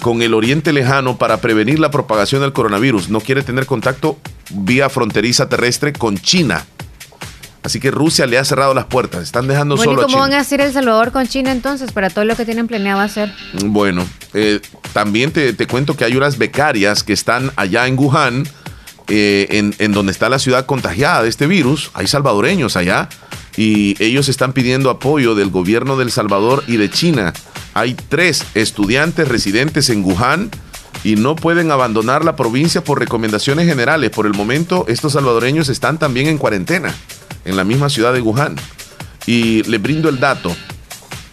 con 0.00 0.22
el 0.22 0.32
Oriente 0.32 0.72
Lejano 0.72 1.18
para 1.18 1.40
prevenir 1.40 1.80
la 1.80 1.90
propagación 1.90 2.40
del 2.40 2.52
coronavirus. 2.52 3.08
No 3.08 3.20
quiere 3.20 3.42
tener 3.42 3.66
contacto 3.66 4.18
vía 4.50 4.88
fronteriza 4.88 5.48
terrestre 5.48 5.92
con 5.92 6.16
China. 6.18 6.64
Así 7.66 7.80
que 7.80 7.90
Rusia 7.90 8.26
le 8.26 8.38
ha 8.38 8.44
cerrado 8.44 8.74
las 8.74 8.84
puertas. 8.84 9.24
Están 9.24 9.48
dejando 9.48 9.76
solo 9.76 10.02
¿y 10.02 10.04
cómo 10.04 10.18
van 10.18 10.32
a 10.34 10.38
hacer 10.38 10.60
El 10.60 10.72
Salvador 10.72 11.10
con 11.10 11.26
China 11.26 11.50
entonces 11.50 11.90
para 11.90 12.10
todo 12.10 12.24
lo 12.24 12.36
que 12.36 12.44
tienen 12.44 12.68
planeado 12.68 13.00
hacer? 13.00 13.34
Bueno, 13.64 14.06
eh, 14.34 14.60
también 14.92 15.32
te, 15.32 15.66
cuento 15.66 15.96
que 15.96 16.04
hay 16.04 16.14
unas 16.14 16.38
becarias 16.38 17.02
que 17.02 17.12
están 17.12 17.50
allá 17.56 17.88
en 17.88 17.98
Wuhan, 17.98 18.46
eh, 19.08 19.48
en, 19.50 19.74
en 19.80 19.90
donde 19.90 20.12
está 20.12 20.28
la 20.28 20.38
ciudad 20.38 20.64
contagiada 20.64 21.24
de 21.24 21.28
este 21.28 21.48
virus. 21.48 21.90
Hay 21.94 22.06
salvadoreños 22.06 22.76
allá 22.76 23.08
y 23.56 24.00
ellos 24.00 24.28
están 24.28 24.52
pidiendo 24.52 24.88
apoyo 24.88 25.34
del 25.34 25.50
gobierno 25.50 25.96
del 25.96 26.12
Salvador 26.12 26.62
y 26.68 26.76
de 26.76 26.88
China 26.88 27.32
hay 27.74 27.94
tres 27.94 28.44
estudiantes 28.54 29.26
residentes 29.26 29.90
en 29.90 30.04
Wuhan 30.04 30.52
y 31.02 31.16
no 31.16 31.34
pueden 31.34 31.72
abandonar 31.72 32.24
la 32.24 32.36
provincia 32.36 32.84
por 32.84 33.00
recomendaciones 33.00 33.66
generales. 33.66 34.10
Por 34.10 34.26
el 34.26 34.34
momento, 34.34 34.84
estos 34.86 35.14
salvadoreños 35.14 35.68
están 35.68 35.98
también 35.98 36.28
en 36.28 36.38
cuarentena 36.38 36.94
en 37.46 37.56
la 37.56 37.64
misma 37.64 37.88
ciudad 37.88 38.12
de 38.12 38.20
Wuhan. 38.20 38.56
Y 39.26 39.62
le 39.64 39.78
brindo 39.78 40.08
el 40.08 40.20
dato. 40.20 40.54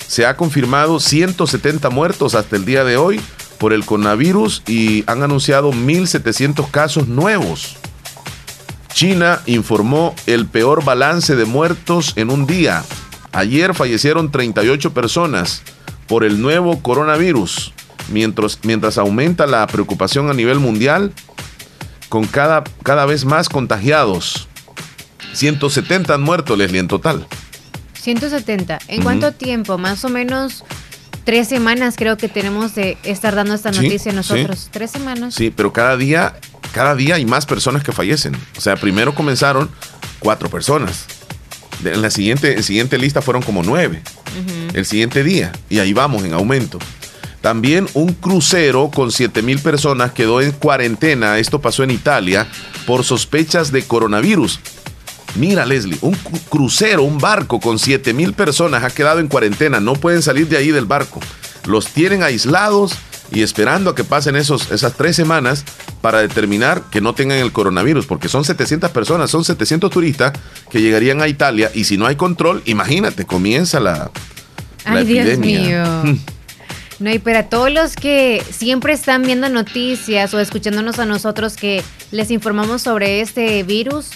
Se 0.08 0.26
ha 0.26 0.38
confirmado 0.38 0.99
170 0.99 1.89
muertos 1.89 2.36
hasta 2.36 2.56
el 2.56 2.65
día 2.65 2.84
de 2.84 2.97
hoy 2.97 3.19
por 3.58 3.73
el 3.73 3.86
coronavirus 3.86 4.63
y 4.67 5.04
han 5.08 5.23
anunciado 5.23 5.71
1.700 5.71 6.69
casos 6.71 7.08
nuevos. 7.08 7.78
China 8.93 9.41
informó 9.47 10.13
el 10.28 10.45
peor 10.45 10.86
balance 10.86 11.36
de 11.36 11.45
muertos 11.45 12.13
en 12.15 12.30
un 12.30 12.45
día. 12.45 12.84
Ayer 13.32 13.73
fallecieron 13.73 14.32
38 14.32 14.93
personas 14.93 15.63
por 16.08 16.23
el 16.23 16.41
nuevo 16.41 16.82
coronavirus, 16.84 17.73
mientras, 18.10 18.60
mientras 18.63 18.99
aumenta 18.99 19.47
la 19.47 19.65
preocupación 19.65 20.30
a 20.30 20.34
nivel 20.34 20.60
mundial, 20.60 21.12
con 22.10 22.26
cada, 22.26 22.63
cada 22.84 23.06
vez 23.06 23.26
más 23.26 23.49
contagiados. 23.49 24.47
170 25.34 26.13
han 26.13 26.22
muerto, 26.22 26.56
Leslie, 26.56 26.80
en 26.80 26.88
total. 26.88 27.28
170. 27.93 28.80
¿En 28.88 29.02
cuánto 29.02 29.32
tiempo? 29.32 29.78
Más 29.78 30.04
o 30.04 30.10
menos 30.10 30.63
tres 31.24 31.48
semanas 31.48 31.96
creo 31.98 32.17
que 32.17 32.28
tenemos 32.28 32.76
de 32.76 32.98
estar 33.04 33.36
dando 33.36 33.54
esta 33.54 33.72
noticia 33.72 34.12
nosotros. 34.12 34.69
Tres 34.72 34.91
semanas. 34.91 35.36
Sí, 35.36 35.52
pero 35.56 35.72
cada 35.72 35.96
día, 35.98 36.36
cada 36.74 36.96
día 36.96 37.15
hay 37.15 37.26
más 37.26 37.46
personas 37.46 37.84
que 37.84 37.91
fallecen. 37.91 38.36
O 38.58 38.62
sea, 38.62 38.76
primero 38.76 39.15
comenzaron 39.15 39.69
cuatro 40.19 40.50
personas. 40.50 41.06
En 41.84 42.02
la 42.02 42.10
siguiente, 42.10 42.62
siguiente 42.63 42.98
lista 42.98 43.22
fueron 43.22 43.41
como 43.41 43.63
nueve. 43.63 44.02
El 44.74 44.86
siguiente 44.86 45.24
día. 45.24 45.52
Y 45.69 45.80
ahí 45.80 45.93
vamos 45.93 46.24
en 46.24 46.34
aumento. 46.34 46.80
También 47.41 47.88
un 47.93 48.13
crucero 48.13 48.89
con 48.89 49.12
7 49.12 49.41
mil 49.41 49.60
personas 49.60 50.13
quedó 50.13 50.39
en 50.39 50.54
cuarentena. 50.54 51.39
Esto 51.39 51.60
pasó 51.60 51.84
en 51.84 51.91
Italia 51.91 52.48
por 52.88 53.04
sospechas 53.04 53.72
de 53.74 53.84
coronavirus. 53.84 54.62
Mira, 55.36 55.65
Leslie, 55.65 55.98
un 56.02 56.15
crucero, 56.50 57.04
un 57.04 57.17
barco 57.17 57.60
con 57.60 57.80
7 57.80 58.13
mil 58.13 58.34
personas 58.34 58.84
ha 58.84 58.89
quedado 58.89 59.19
en 59.19 59.28
cuarentena. 59.28 59.80
No 59.80 59.93
pueden 59.93 60.22
salir 60.22 60.48
de 60.48 60.58
ahí 60.58 60.72
del 60.72 60.86
barco. 60.86 61.19
Los 61.65 61.88
tienen 61.88 62.24
aislados 62.24 62.93
y 63.32 63.41
esperando 63.41 63.89
a 63.89 63.96
que 63.96 64.04
pasen 64.04 64.36
esos, 64.36 64.72
esas 64.72 64.93
tres 64.93 65.15
semanas 65.15 65.65
para 66.02 66.19
determinar 66.22 66.84
que 66.91 67.02
no 67.02 67.15
tengan 67.15 67.39
el 67.39 67.52
coronavirus, 67.52 68.06
porque 68.06 68.30
son 68.30 68.43
700 68.43 68.91
personas, 68.91 69.32
son 69.32 69.43
700 69.43 69.89
turistas 69.89 70.34
que 70.69 70.82
llegarían 70.82 71.22
a 71.22 71.28
Italia 71.28 71.72
y 71.74 71.86
si 71.86 71.98
no 71.98 72.06
hay 72.06 72.15
control, 72.15 72.62
imagínate, 72.65 73.26
comienza 73.26 73.80
la, 73.80 74.12
Ay, 74.86 75.06
Dios 75.06 75.38
mío. 75.39 75.84
Hmm. 76.04 76.17
No, 77.00 77.12
y 77.12 77.19
para 77.19 77.50
todos 77.50 77.72
los 77.72 77.96
que 77.96 78.43
siempre 78.52 78.93
están 78.93 79.24
viendo 79.24 79.50
noticias 79.50 80.34
o 80.34 80.39
escuchándonos 80.39 81.00
a 81.00 81.06
nosotros 81.06 81.56
que 81.56 81.84
les 82.12 82.32
informamos 82.32 82.82
sobre 82.82 83.22
este 83.22 83.63
virus, 83.63 84.12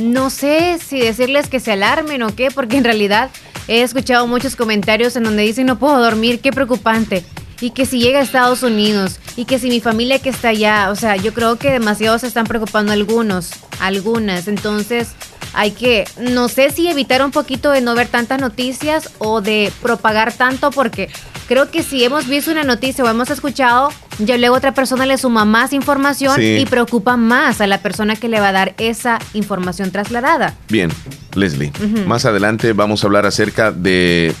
no 0.00 0.30
sé 0.30 0.78
si 0.78 1.00
decirles 1.00 1.48
que 1.48 1.60
se 1.60 1.72
alarmen 1.72 2.22
o 2.22 2.34
qué, 2.34 2.50
porque 2.50 2.76
en 2.76 2.84
realidad 2.84 3.30
he 3.68 3.82
escuchado 3.82 4.26
muchos 4.26 4.56
comentarios 4.56 5.16
en 5.16 5.24
donde 5.24 5.42
dicen 5.42 5.66
no 5.66 5.78
puedo 5.78 6.02
dormir, 6.02 6.40
qué 6.40 6.52
preocupante 6.52 7.24
y 7.62 7.70
que 7.70 7.86
si 7.86 8.00
llega 8.00 8.18
a 8.18 8.22
Estados 8.22 8.64
Unidos 8.64 9.20
y 9.36 9.44
que 9.44 9.58
si 9.60 9.68
mi 9.68 9.80
familia 9.80 10.18
que 10.18 10.30
está 10.30 10.48
allá, 10.48 10.90
o 10.90 10.96
sea, 10.96 11.16
yo 11.16 11.32
creo 11.32 11.56
que 11.56 11.70
demasiado 11.70 12.18
se 12.18 12.26
están 12.26 12.44
preocupando 12.44 12.92
algunos, 12.92 13.52
algunas. 13.78 14.48
Entonces, 14.48 15.12
hay 15.54 15.72
que, 15.72 16.04
no 16.20 16.48
sé 16.48 16.70
si 16.70 16.88
evitar 16.88 17.24
un 17.24 17.30
poquito 17.30 17.70
de 17.70 17.80
no 17.80 17.94
ver 17.94 18.08
tantas 18.08 18.40
noticias 18.40 19.10
o 19.18 19.40
de 19.40 19.72
propagar 19.82 20.32
tanto, 20.32 20.70
porque 20.70 21.10
creo 21.46 21.70
que 21.70 21.82
si 21.82 22.04
hemos 22.04 22.26
visto 22.26 22.50
una 22.50 22.64
noticia 22.64 23.04
o 23.04 23.08
hemos 23.08 23.30
escuchado, 23.30 23.90
ya 24.18 24.38
luego 24.38 24.56
otra 24.56 24.72
persona 24.72 25.06
le 25.06 25.18
suma 25.18 25.44
más 25.44 25.72
información 25.72 26.40
y 26.42 26.64
preocupa 26.66 27.16
más 27.16 27.60
a 27.60 27.66
la 27.66 27.82
persona 27.82 28.16
que 28.16 28.28
le 28.28 28.40
va 28.40 28.48
a 28.48 28.52
dar 28.52 28.74
esa 28.78 29.18
información 29.34 29.90
trasladada. 29.90 30.54
Bien, 30.68 30.90
Leslie, 31.34 31.72
más 32.06 32.24
adelante 32.24 32.72
vamos 32.72 33.04
a 33.04 33.06
hablar 33.06 33.26
acerca 33.26 33.72
de 33.72 34.34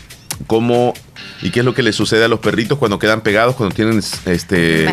cómo 0.46 0.94
y 1.42 1.50
qué 1.50 1.60
es 1.60 1.64
lo 1.64 1.74
que 1.74 1.82
le 1.82 1.92
sucede 1.92 2.24
a 2.24 2.28
los 2.28 2.40
perritos 2.40 2.78
cuando 2.78 2.98
quedan 2.98 3.20
pegados, 3.20 3.56
cuando 3.56 3.74
tienen 3.74 4.02
este 4.26 4.88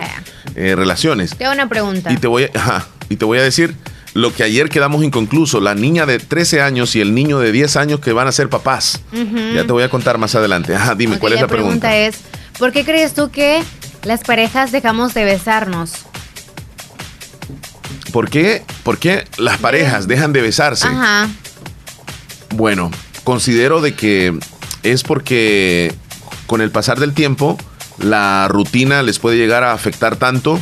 eh, 0.55 0.75
relaciones. 0.75 1.36
Te 1.38 1.47
una 1.49 1.69
pregunta. 1.69 2.12
Y 2.12 2.17
te 2.17 2.27
voy 2.27 2.49
a, 2.55 2.86
y 3.10 3.15
te 3.15 3.25
voy 3.25 3.38
a 3.39 3.43
decir 3.43 3.75
lo 4.13 4.33
que 4.33 4.43
ayer 4.43 4.69
quedamos 4.69 5.03
inconcluso, 5.03 5.59
la 5.59 5.75
niña 5.75 6.05
de 6.05 6.19
13 6.19 6.61
años 6.61 6.95
y 6.95 7.01
el 7.01 7.13
niño 7.13 7.39
de 7.39 7.51
10 7.51 7.75
años 7.77 7.99
que 7.99 8.13
van 8.13 8.27
a 8.27 8.31
ser 8.31 8.49
papás. 8.49 9.01
Ya 9.11 9.65
te 9.65 9.71
voy 9.71 9.83
a 9.83 9.89
contar 9.89 10.17
más 10.17 10.35
adelante. 10.35 10.75
Ajá, 10.75 10.95
dime, 10.95 11.19
¿cuál 11.19 11.33
es 11.33 11.37
la, 11.37 11.43
la 11.43 11.47
pregunta? 11.47 11.95
es, 11.95 12.17
¿por 12.57 12.71
qué 12.71 12.83
crees 12.83 13.13
tú 13.13 13.29
que 13.29 13.63
las 14.03 14.21
parejas 14.21 14.71
dejamos 14.71 15.13
de 15.13 15.25
besarnos? 15.25 15.91
¿Por 18.11 18.29
qué, 18.29 18.63
¿Por 18.83 18.97
qué 18.97 19.25
las 19.37 19.57
parejas 19.57 20.07
dejan 20.07 20.33
de 20.33 20.41
besarse? 20.41 20.87
Ajá. 20.87 21.29
Bueno, 22.55 22.89
considero 23.23 23.81
de 23.81 23.93
que 23.93 24.37
es 24.83 25.03
porque 25.03 25.93
con 26.47 26.61
el 26.61 26.71
pasar 26.71 26.99
del 26.99 27.13
tiempo 27.13 27.57
la 27.99 28.47
rutina 28.47 29.03
les 29.03 29.19
puede 29.19 29.37
llegar 29.37 29.63
a 29.63 29.73
afectar 29.73 30.15
tanto 30.15 30.59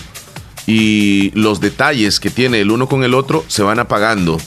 y 0.68 1.32
los 1.34 1.62
detalles 1.62 2.20
que 2.20 2.30
tiene 2.30 2.60
el 2.60 2.72
uno 2.72 2.88
con 2.88 3.04
el 3.04 3.16
otro 3.16 3.44
se 3.48 3.64
van 3.64 3.80
apagando. 3.80 4.38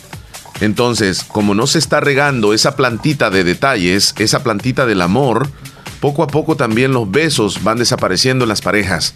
Entonces, 0.60 1.24
como 1.24 1.54
no 1.54 1.66
se 1.66 1.78
está 1.78 2.00
regando 2.00 2.52
esa 2.52 2.76
plantita 2.76 3.30
de 3.30 3.42
detalles, 3.42 4.14
esa 4.18 4.42
plantita 4.42 4.84
del 4.84 5.00
amor, 5.00 5.48
poco 5.98 6.22
a 6.22 6.26
poco 6.26 6.56
también 6.56 6.92
los 6.92 7.10
besos 7.10 7.64
van 7.64 7.78
desapareciendo 7.78 8.44
en 8.44 8.50
las 8.50 8.60
parejas. 8.60 9.14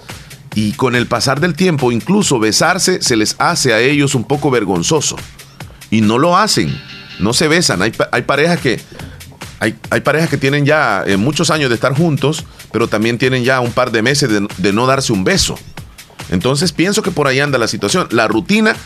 Y 0.54 0.72
con 0.72 0.96
el 0.96 1.06
pasar 1.06 1.40
del 1.40 1.54
tiempo, 1.54 1.92
incluso 1.92 2.38
besarse 2.38 3.02
se 3.02 3.16
les 3.16 3.36
hace 3.38 3.74
a 3.74 3.80
ellos 3.80 4.14
un 4.14 4.24
poco 4.24 4.50
vergonzoso. 4.50 5.16
Y 5.90 6.00
no 6.00 6.18
lo 6.18 6.38
hacen, 6.38 6.74
no 7.18 7.34
se 7.34 7.48
besan. 7.48 7.82
Hay, 7.82 8.22
parejas 8.22 8.60
que 8.60 8.80
hay, 9.60 10.00
parejas 10.00 10.30
que 10.30 10.38
tienen 10.38 10.64
ya 10.64 11.04
eh, 11.06 11.18
muchos 11.18 11.50
años 11.50 11.68
de 11.68 11.74
estar 11.74 11.94
juntos, 11.94 12.46
pero 12.72 12.88
también 12.88 13.18
tienen 13.18 13.44
ya 13.44 13.60
un 13.60 13.72
par 13.72 13.90
de 13.90 14.00
meses 14.00 14.30
de 14.56 14.72
no 14.72 14.86
darse 14.86 15.12
un 15.12 15.24
beso. 15.24 15.58
Entonces 16.30 16.72
pienso 16.72 17.02
que 17.02 17.10
por 17.10 17.26
ahí 17.26 17.40
anda 17.40 17.58
la 17.58 17.68
situación. 17.68 18.08
La 18.10 18.28
rutina 18.28 18.76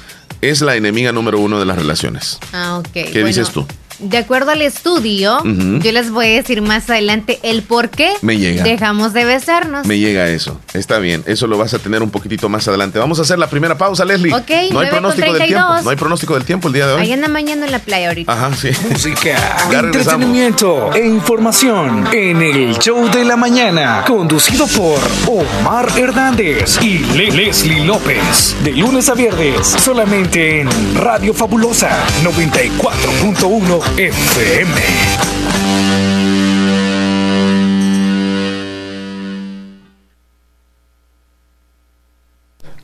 es 0.41 0.61
la 0.61 0.77
enemiga 0.77 1.13
número 1.13 1.39
uno 1.39 1.59
de 1.59 1.67
las 1.67 1.77
relaciones. 1.77 2.39
Ah, 2.53 2.79
ok. 2.79 2.93
¿Qué 2.93 3.25
dices 3.25 3.51
tú? 3.51 3.67
De 3.99 4.19
acuerdo 4.19 4.51
al 4.53 4.63
estudio, 4.63 5.41
yo 5.45 5.93
les 5.93 6.11
voy 6.11 6.27
a 6.27 6.31
decir 6.31 6.63
más 6.63 6.89
adelante 6.89 7.39
el 7.43 7.63
por 7.63 7.91
qué 7.91 8.13
Me 8.23 8.37
llega. 8.39 8.63
dejamos 8.63 9.13
de 9.13 9.25
besarnos. 9.25 9.87
Me 9.87 9.99
llega 9.99 10.29
eso. 10.29 10.61
Está 10.75 10.99
bien. 10.99 11.23
Eso 11.27 11.47
lo 11.47 11.59
vas 11.59 11.75
a 11.75 11.79
tener 11.79 12.03
un 12.03 12.11
poquitito 12.11 12.49
más 12.49 12.67
adelante. 12.69 12.99
Vamos 12.99 13.19
a 13.19 13.23
hacer 13.23 13.39
la 13.39 13.49
primera 13.51 13.77
pausa, 13.77 14.05
Leslie. 14.05 14.33
Ok, 14.35 14.51
no 14.73 14.81
hay 14.81 14.89
pronóstico 14.89 15.33
del 15.33 15.47
tiempo. 15.47 15.83
No 15.83 15.91
hay 15.91 15.97
pronóstico 15.97 16.35
del 16.35 16.45
tiempo 16.45 16.69
el 16.69 16.75
día 16.75 16.87
de 16.87 16.93
hoy. 16.95 17.13
Anda 17.13 17.29
mañana 17.29 17.67
en 17.67 17.73
la 17.73 17.79
playa 17.81 18.09
ahorita. 18.09 18.33
Ajá, 18.33 18.55
sí. 18.55 18.71
Música, 18.91 19.57
entretenimiento 19.73 20.93
e 20.95 21.07
información 21.07 22.09
en 22.13 22.43
el 22.43 22.79
show 22.79 23.09
de 23.11 23.25
la 23.25 23.37
mañana. 23.37 24.05
Conducido 24.07 24.67
por 24.69 24.99
Omar 25.27 25.89
Hernández 25.97 26.79
y 26.83 26.99
Leslie 27.17 27.85
López. 27.85 28.57
De 28.63 28.73
lunes 28.73 29.09
a 29.09 29.15
viernes, 29.15 29.67
solamente 29.67 30.61
en 30.61 30.69
Radio 30.95 31.35
Fabulosa 31.35 31.91
94.1 32.23 33.88
FM. 33.97 34.71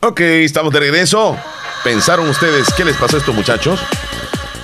Ok, 0.01 0.19
estamos 0.19 0.71
de 0.73 0.79
regreso. 0.79 1.37
¿Pensaron 1.83 2.29
ustedes 2.29 2.67
qué 2.75 2.85
les 2.85 2.95
pasó 2.97 3.15
a 3.15 3.19
estos 3.19 3.33
muchachos? 3.33 3.79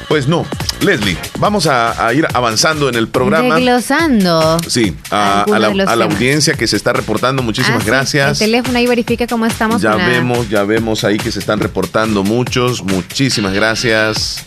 Pues 0.08 0.28
no. 0.28 0.46
Leslie, 0.82 1.18
vamos 1.40 1.68
a, 1.68 2.14
ir 2.14 2.28
avanzando 2.34 2.90
en 2.90 2.96
el 2.96 3.08
programa. 3.08 3.56
Desglosando. 3.56 4.58
Sí, 4.68 4.96
a, 5.10 5.46
la, 5.48 6.06
audiencia 6.06 6.56
que 6.56 6.68
se 6.68 6.76
está 6.76 6.92
reportando. 6.94 7.44
Muchísimas 7.44 7.84
ah, 7.84 7.86
gracias. 7.86 8.42
el 8.42 8.48
teléfono 8.48 8.78
ahí 8.78 8.88
verifica 8.88 9.28
cómo 9.28 9.46
estamos. 9.46 9.82
Ya 9.82 9.96
vemos, 9.96 10.50
ya 10.50 10.64
vemos 10.64 11.04
ahí 11.04 11.18
que 11.18 11.32
se 11.32 11.40
están 11.40 11.60
reportando 11.60 12.24
muchos. 12.24 12.84
Muchísimas 12.84 13.54
gracias. 13.54 14.46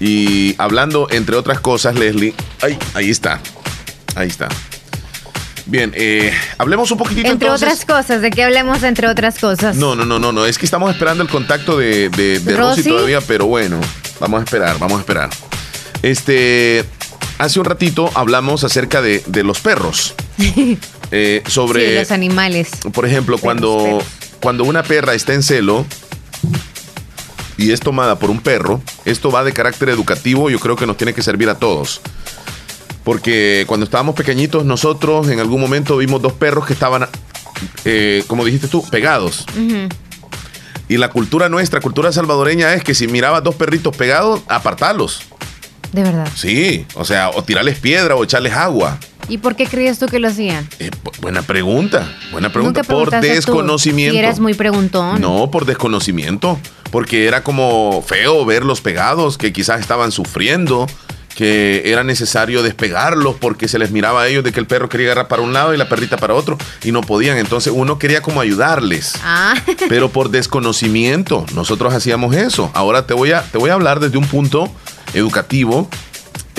Y 0.00 0.54
hablando, 0.58 1.06
entre 1.10 1.36
otras 1.36 1.60
cosas, 1.60 1.94
Leslie, 1.94 2.34
ay, 2.62 2.78
ahí 2.94 3.10
está, 3.10 3.40
ahí 4.14 4.28
está. 4.28 4.48
Bien, 5.66 5.92
eh, 5.94 6.32
hablemos 6.58 6.90
un 6.90 6.98
poquitito 6.98 7.28
entre 7.28 7.50
otras 7.50 7.84
cosas, 7.84 8.22
¿de 8.22 8.30
qué 8.30 8.42
hablemos 8.42 8.82
entre 8.82 9.06
otras 9.06 9.38
cosas? 9.38 9.76
No, 9.76 9.94
no, 9.94 10.04
no, 10.04 10.18
no, 10.18 10.32
no, 10.32 10.46
es 10.46 10.58
que 10.58 10.64
estamos 10.64 10.90
esperando 10.90 11.22
el 11.22 11.28
contacto 11.28 11.78
de, 11.78 12.08
de, 12.08 12.56
Rosy 12.56 12.82
todavía, 12.82 13.20
pero 13.20 13.46
bueno, 13.46 13.78
vamos 14.18 14.40
a 14.40 14.44
esperar, 14.44 14.78
vamos 14.78 14.96
a 14.96 15.00
esperar. 15.00 15.30
Este, 16.02 16.84
hace 17.38 17.60
un 17.60 17.66
ratito 17.66 18.10
hablamos 18.14 18.64
acerca 18.64 19.02
de, 19.02 19.22
de 19.26 19.44
los 19.44 19.60
perros. 19.60 20.14
eh, 21.10 21.42
sobre 21.46 21.94
los 21.94 22.10
animales. 22.10 22.70
Por 22.92 23.06
ejemplo, 23.06 23.38
cuando, 23.38 24.02
cuando 24.40 24.64
una 24.64 24.82
perra 24.82 25.14
está 25.14 25.34
en 25.34 25.42
celo, 25.42 25.86
y 27.60 27.72
es 27.72 27.80
tomada 27.80 28.18
por 28.18 28.30
un 28.30 28.40
perro, 28.40 28.80
esto 29.04 29.30
va 29.30 29.44
de 29.44 29.52
carácter 29.52 29.90
educativo, 29.90 30.48
yo 30.48 30.58
creo 30.58 30.76
que 30.76 30.86
nos 30.86 30.96
tiene 30.96 31.12
que 31.12 31.22
servir 31.22 31.50
a 31.50 31.56
todos. 31.56 32.00
Porque 33.04 33.64
cuando 33.66 33.84
estábamos 33.84 34.14
pequeñitos, 34.14 34.64
nosotros 34.64 35.28
en 35.28 35.40
algún 35.40 35.60
momento 35.60 35.98
vimos 35.98 36.22
dos 36.22 36.32
perros 36.32 36.66
que 36.66 36.72
estaban, 36.72 37.06
eh, 37.84 38.24
como 38.28 38.46
dijiste 38.46 38.66
tú, 38.66 38.82
pegados. 38.90 39.44
Y 40.88 40.96
la 40.96 41.10
cultura 41.10 41.50
nuestra, 41.50 41.80
cultura 41.80 42.12
salvadoreña, 42.12 42.72
es 42.72 42.82
que 42.82 42.94
si 42.94 43.06
mirabas 43.08 43.42
dos 43.42 43.54
perritos 43.56 43.94
pegados, 43.94 44.40
apartarlos. 44.48 45.20
De 45.92 46.02
verdad. 46.02 46.28
Sí, 46.34 46.86
o 46.94 47.04
sea, 47.04 47.28
o 47.30 47.44
tirarles 47.44 47.78
piedra 47.78 48.16
o 48.16 48.24
echarles 48.24 48.54
agua. 48.54 48.98
¿Y 49.30 49.38
por 49.38 49.56
qué 49.56 49.66
creías 49.66 49.98
tú 49.98 50.06
que 50.06 50.18
lo 50.18 50.28
hacían? 50.28 50.68
Eh, 50.78 50.90
buena 51.22 51.40
pregunta, 51.42 52.06
buena 52.32 52.52
pregunta. 52.52 52.82
Por 52.82 53.10
desconocimiento. 53.10 54.12
Si 54.12 54.18
eres 54.18 54.40
muy 54.40 54.52
preguntón. 54.52 55.20
No, 55.20 55.50
por 55.50 55.64
desconocimiento 55.64 56.58
porque 56.90 57.26
era 57.26 57.42
como 57.42 58.02
feo 58.02 58.44
verlos 58.44 58.80
pegados, 58.80 59.38
que 59.38 59.52
quizás 59.52 59.80
estaban 59.80 60.12
sufriendo, 60.12 60.86
que 61.34 61.82
era 61.86 62.04
necesario 62.04 62.62
despegarlos 62.62 63.36
porque 63.36 63.68
se 63.68 63.78
les 63.78 63.90
miraba 63.90 64.22
a 64.22 64.28
ellos 64.28 64.44
de 64.44 64.52
que 64.52 64.60
el 64.60 64.66
perro 64.66 64.88
quería 64.88 65.06
agarrar 65.06 65.28
para 65.28 65.42
un 65.42 65.52
lado 65.52 65.72
y 65.72 65.76
la 65.76 65.88
perrita 65.88 66.16
para 66.16 66.34
otro 66.34 66.58
y 66.82 66.92
no 66.92 67.00
podían. 67.00 67.38
Entonces 67.38 67.72
uno 67.74 67.98
quería 67.98 68.20
como 68.20 68.40
ayudarles, 68.40 69.14
ah. 69.22 69.54
pero 69.88 70.10
por 70.10 70.30
desconocimiento 70.30 71.46
nosotros 71.54 71.94
hacíamos 71.94 72.34
eso. 72.34 72.70
Ahora 72.74 73.06
te 73.06 73.14
voy 73.14 73.32
a, 73.32 73.42
te 73.42 73.58
voy 73.58 73.70
a 73.70 73.74
hablar 73.74 74.00
desde 74.00 74.18
un 74.18 74.26
punto 74.26 74.70
educativo. 75.14 75.88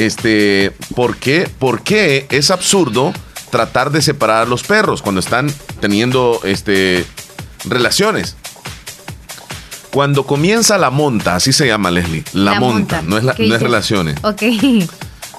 Este, 0.01 0.71
¿por 0.95 1.17
qué, 1.17 1.47
¿Por 1.59 1.83
qué 1.83 2.25
es 2.31 2.49
absurdo 2.49 3.13
tratar 3.51 3.91
de 3.91 4.01
separar 4.01 4.41
a 4.41 4.49
los 4.49 4.63
perros 4.63 5.03
cuando 5.03 5.19
están 5.19 5.53
teniendo 5.79 6.41
este, 6.43 7.05
relaciones? 7.65 8.35
Cuando 9.91 10.25
comienza 10.25 10.79
la 10.79 10.89
monta, 10.89 11.35
así 11.35 11.53
se 11.53 11.67
llama 11.67 11.91
Leslie, 11.91 12.23
la, 12.33 12.59
monta, 12.59 13.03
no 13.03 13.15
es, 13.15 13.23
no 13.23 13.55
es 13.55 13.61
relaciones. 13.61 14.15
Ok. 14.23 14.41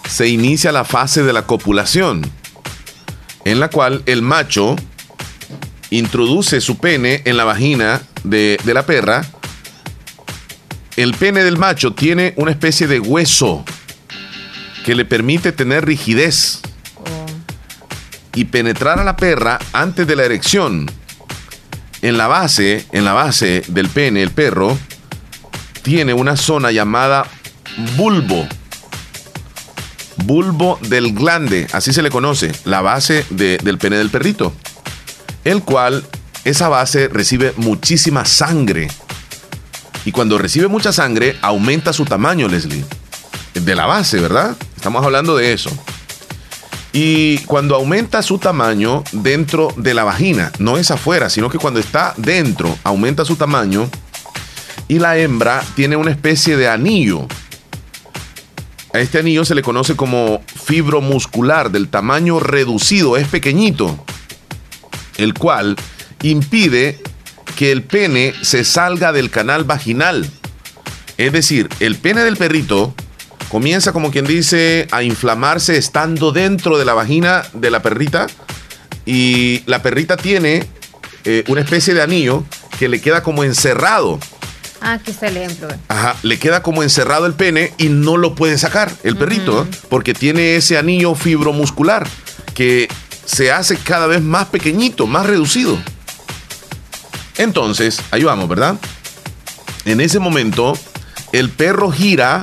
Se 0.09 0.29
inicia 0.29 0.70
la 0.70 0.85
fase 0.85 1.25
de 1.25 1.33
la 1.33 1.42
copulación, 1.44 2.22
en 3.44 3.59
la 3.59 3.68
cual 3.68 4.05
el 4.07 4.22
macho 4.22 4.77
introduce 5.90 6.61
su 6.61 6.79
pene 6.79 7.22
en 7.25 7.37
la 7.37 7.42
vagina 7.42 8.01
de, 8.22 8.61
la 8.64 8.87
perra. 8.87 9.25
El 10.96 11.14
pene 11.14 11.42
del 11.42 11.59
macho 11.59 11.94
tiene 11.94 12.33
una 12.37 12.53
especie 12.53 12.87
de 12.87 13.01
hueso 13.01 13.64
que 14.85 14.95
le 14.95 15.05
permite 15.05 15.53
tener 15.53 15.85
rigidez 15.85 16.61
y 18.35 18.47
penetrar 18.47 18.99
a 18.99 19.05
la 19.05 19.16
perra 19.16 19.59
antes 19.73 20.07
de 20.07 20.16
la 20.16 20.25
erección 20.25 20.90
en 22.03 22.18
la 22.18 22.27
base, 22.27 22.85
en 22.92 23.05
la 23.05 23.12
base 23.12 23.62
del 23.68 23.88
pene, 23.88 24.23
el 24.23 24.33
perro, 24.33 24.77
tiene 25.83 26.12
una 26.12 26.37
zona 26.37 26.73
llamada 26.73 27.27
bulbo. 27.97 28.47
Bulbo 30.25 30.79
del 30.83 31.14
glande, 31.14 31.68
así 31.73 31.92
se 31.92 32.03
le 32.03 32.11
conoce, 32.11 32.53
la 32.64 32.83
base 32.83 33.25
del 33.31 33.79
pene 33.79 33.97
del 33.97 34.11
perrito. 34.11 34.53
El 35.45 35.62
cual, 35.62 36.05
esa 36.45 36.68
base 36.68 37.09
recibe 37.09 37.55
muchísima 37.57 38.25
sangre. 38.25 38.88
Y 40.05 40.11
cuando 40.11 40.38
recibe 40.38 40.66
mucha 40.66 40.92
sangre, 40.92 41.37
aumenta 41.40 41.92
su 41.92 42.05
tamaño, 42.05 42.49
Leslie. 42.49 42.85
De 43.55 43.75
la 43.77 43.87
base, 43.87 44.18
¿verdad? 44.18 44.57
Estamos 44.83 45.05
hablando 45.05 45.37
de 45.37 45.53
eso. 45.53 45.71
Y 46.92 47.38
cuando 47.45 47.77
aumenta 47.77 48.21
su 48.21 48.38
tamaño 48.38 49.05
dentro 49.12 49.68
de 49.77 49.95
la 49.95 50.03
vagina, 50.03 50.51
no 50.59 50.77
es 50.77 50.90
afuera, 50.90 51.31
sino 51.31 51.49
que 51.49 51.59
cuando 51.59 51.79
está 51.79 52.14
dentro, 52.16 52.77
aumenta 52.83 53.25
su 53.25 53.37
tamaño 53.37 53.88
y 54.88 54.99
la 54.99 55.16
hembra 55.16 55.62
tiene 55.77 55.95
una 55.95 56.11
especie 56.11 56.57
de 56.57 56.68
anillo 56.68 57.29
a 58.92 58.99
este 58.99 59.21
anillo 59.21 59.45
se 59.45 59.55
le 59.55 59.62
conoce 59.62 59.95
como 59.95 60.42
fibromuscular 60.64 61.71
del 61.71 61.88
tamaño 61.88 62.40
reducido, 62.40 63.16
es 63.16 63.29
pequeñito, 63.29 64.05
el 65.16 65.33
cual 65.33 65.77
impide 66.23 67.01
que 67.57 67.71
el 67.71 67.85
pene 67.85 68.35
se 68.42 68.64
salga 68.64 69.12
del 69.12 69.31
canal 69.31 69.62
vaginal. 69.62 70.29
Es 71.16 71.33
decir, 71.33 71.68
el 71.81 71.97
pene 71.97 72.23
del 72.23 72.37
perrito 72.37 72.95
comienza 73.52 73.92
como 73.92 74.10
quien 74.10 74.24
dice 74.24 74.88
a 74.92 75.02
inflamarse 75.02 75.76
estando 75.76 76.32
dentro 76.32 76.78
de 76.78 76.86
la 76.86 76.94
vagina 76.94 77.42
de 77.52 77.70
la 77.70 77.82
perrita 77.82 78.26
y 79.04 79.62
la 79.66 79.82
perrita 79.82 80.16
tiene 80.16 80.66
eh, 81.24 81.44
una 81.48 81.60
especie 81.60 81.92
de 81.92 82.00
anillo 82.00 82.44
que 82.78 82.88
le 82.88 83.02
queda 83.02 83.22
como 83.22 83.44
encerrado. 83.44 84.18
Ah, 84.80 84.94
aquí 84.94 85.10
está 85.10 85.28
el 85.28 85.36
ejemplo. 85.36 85.68
Ajá, 85.88 86.16
le 86.22 86.38
queda 86.38 86.62
como 86.62 86.82
encerrado 86.82 87.26
el 87.26 87.34
pene 87.34 87.74
y 87.76 87.90
no 87.90 88.16
lo 88.16 88.34
puede 88.34 88.56
sacar 88.56 88.90
el 89.02 89.18
perrito, 89.18 89.68
porque 89.90 90.14
tiene 90.14 90.56
ese 90.56 90.78
anillo 90.78 91.14
fibromuscular 91.14 92.08
que 92.54 92.88
se 93.26 93.52
hace 93.52 93.76
cada 93.76 94.06
vez 94.06 94.22
más 94.22 94.46
pequeñito, 94.46 95.06
más 95.06 95.26
reducido. 95.26 95.78
Entonces, 97.36 98.00
ahí 98.12 98.24
vamos, 98.24 98.48
¿verdad? 98.48 98.76
En 99.84 100.00
ese 100.00 100.20
momento, 100.20 100.72
el 101.32 101.50
perro 101.50 101.90
gira 101.90 102.42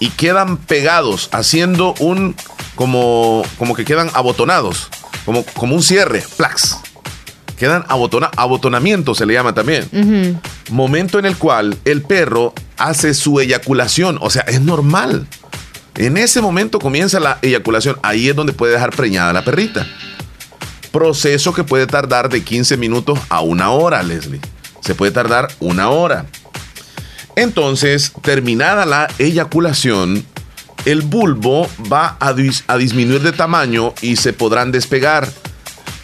y 0.00 0.08
quedan 0.08 0.56
pegados, 0.56 1.28
haciendo 1.30 1.94
un, 2.00 2.34
como, 2.74 3.44
como 3.58 3.76
que 3.76 3.84
quedan 3.84 4.10
abotonados, 4.14 4.88
como, 5.24 5.44
como 5.44 5.76
un 5.76 5.82
cierre, 5.82 6.24
plax. 6.36 6.78
Quedan 7.56 7.84
abotona, 7.88 8.30
abotonamiento, 8.38 9.14
se 9.14 9.26
le 9.26 9.34
llama 9.34 9.52
también. 9.52 10.40
Momento 10.70 11.18
en 11.18 11.26
el 11.26 11.36
cual 11.36 11.76
el 11.84 12.00
perro 12.00 12.54
hace 12.78 13.12
su 13.12 13.38
eyaculación, 13.38 14.18
o 14.22 14.30
sea, 14.30 14.42
es 14.48 14.62
normal. 14.62 15.26
En 15.96 16.16
ese 16.16 16.40
momento 16.40 16.78
comienza 16.78 17.20
la 17.20 17.38
eyaculación, 17.42 17.98
ahí 18.02 18.30
es 18.30 18.34
donde 18.34 18.54
puede 18.54 18.72
dejar 18.72 18.96
preñada 18.96 19.34
la 19.34 19.44
perrita. 19.44 19.86
Proceso 20.90 21.52
que 21.52 21.62
puede 21.62 21.86
tardar 21.86 22.30
de 22.30 22.42
15 22.42 22.78
minutos 22.78 23.18
a 23.28 23.42
una 23.42 23.70
hora, 23.70 24.02
Leslie. 24.02 24.40
Se 24.80 24.94
puede 24.94 25.12
tardar 25.12 25.48
una 25.60 25.90
hora. 25.90 26.24
Entonces, 27.40 28.12
terminada 28.20 28.84
la 28.84 29.08
eyaculación, 29.18 30.26
el 30.84 31.00
bulbo 31.00 31.66
va 31.90 32.18
a, 32.20 32.34
disminuir 32.34 33.22
de 33.22 33.32
tamaño 33.32 33.94
y 34.02 34.16
se 34.16 34.34
podrán 34.34 34.72
despegar. 34.72 35.26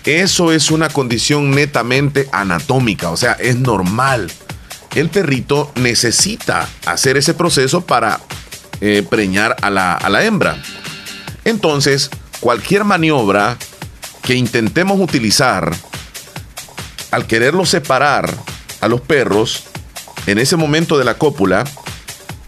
Eso 0.07 0.51
es 0.51 0.70
una 0.70 0.88
condición 0.88 1.51
netamente 1.51 2.27
anatómica, 2.33 3.11
o 3.11 3.18
sea, 3.18 3.33
es 3.33 3.57
normal. 3.57 4.33
El 4.94 5.11
perrito 5.11 5.70
necesita 5.75 6.66
hacer 6.87 7.18
ese 7.18 7.35
proceso 7.35 7.83
para 7.83 8.18
eh, 8.81 9.07
preñar 9.07 9.57
a 9.61 9.68
la, 9.68 9.92
a 9.92 10.09
la 10.09 10.25
hembra. 10.25 10.57
Entonces, 11.44 12.09
cualquier 12.40 12.85
maniobra 12.85 13.59
que 14.22 14.37
intentemos 14.37 14.99
utilizar 14.99 15.70
al 17.11 17.27
quererlo 17.27 17.66
separar 17.66 18.35
a 18.81 18.88
los 18.88 19.03
perros 19.03 19.64
en 20.27 20.39
ese 20.39 20.57
momento 20.57 20.99
de 20.99 21.05
la 21.05 21.15
cópula, 21.15 21.65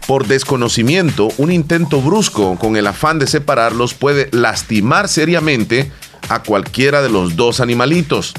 por 0.06 0.26
desconocimiento, 0.26 1.28
un 1.36 1.52
intento 1.52 2.00
brusco 2.00 2.56
con 2.58 2.76
el 2.76 2.86
afán 2.86 3.18
de 3.18 3.26
separarlos 3.26 3.94
puede 3.94 4.28
lastimar 4.32 5.08
seriamente 5.08 5.92
a 6.28 6.42
cualquiera 6.42 7.02
de 7.02 7.10
los 7.10 7.36
dos 7.36 7.60
animalitos, 7.60 8.34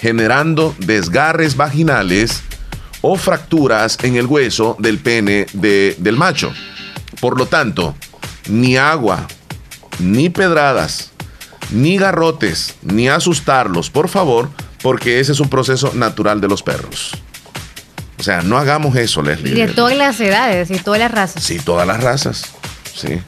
generando 0.00 0.74
desgarres 0.78 1.56
vaginales 1.56 2.42
o 3.02 3.16
fracturas 3.16 3.98
en 4.02 4.16
el 4.16 4.26
hueso 4.26 4.76
del 4.78 4.98
pene 4.98 5.46
del 5.52 6.16
macho. 6.16 6.52
Por 7.20 7.38
lo 7.38 7.46
tanto, 7.46 7.94
ni 8.48 8.76
agua, 8.76 9.26
ni 10.00 10.28
pedradas, 10.28 11.12
ni 11.70 11.96
garrotes, 11.98 12.74
ni 12.82 13.08
asustarlos, 13.08 13.90
por 13.90 14.08
favor, 14.08 14.50
porque 14.82 15.20
ese 15.20 15.32
es 15.32 15.40
un 15.40 15.48
proceso 15.48 15.92
natural 15.94 16.40
de 16.40 16.48
los 16.48 16.62
perros. 16.62 17.12
O 18.18 18.22
sea, 18.22 18.42
no 18.42 18.56
hagamos 18.56 18.96
eso, 18.96 19.22
Leslie. 19.22 19.54
De 19.54 19.68
todas 19.72 19.96
las 19.96 20.18
edades 20.20 20.70
y 20.70 20.78
todas 20.78 21.00
las 21.00 21.10
razas. 21.10 21.42
Sí, 21.42 21.58
todas 21.58 21.86
las 21.86 22.02
razas. 22.02 22.44
Sí. 22.94 23.20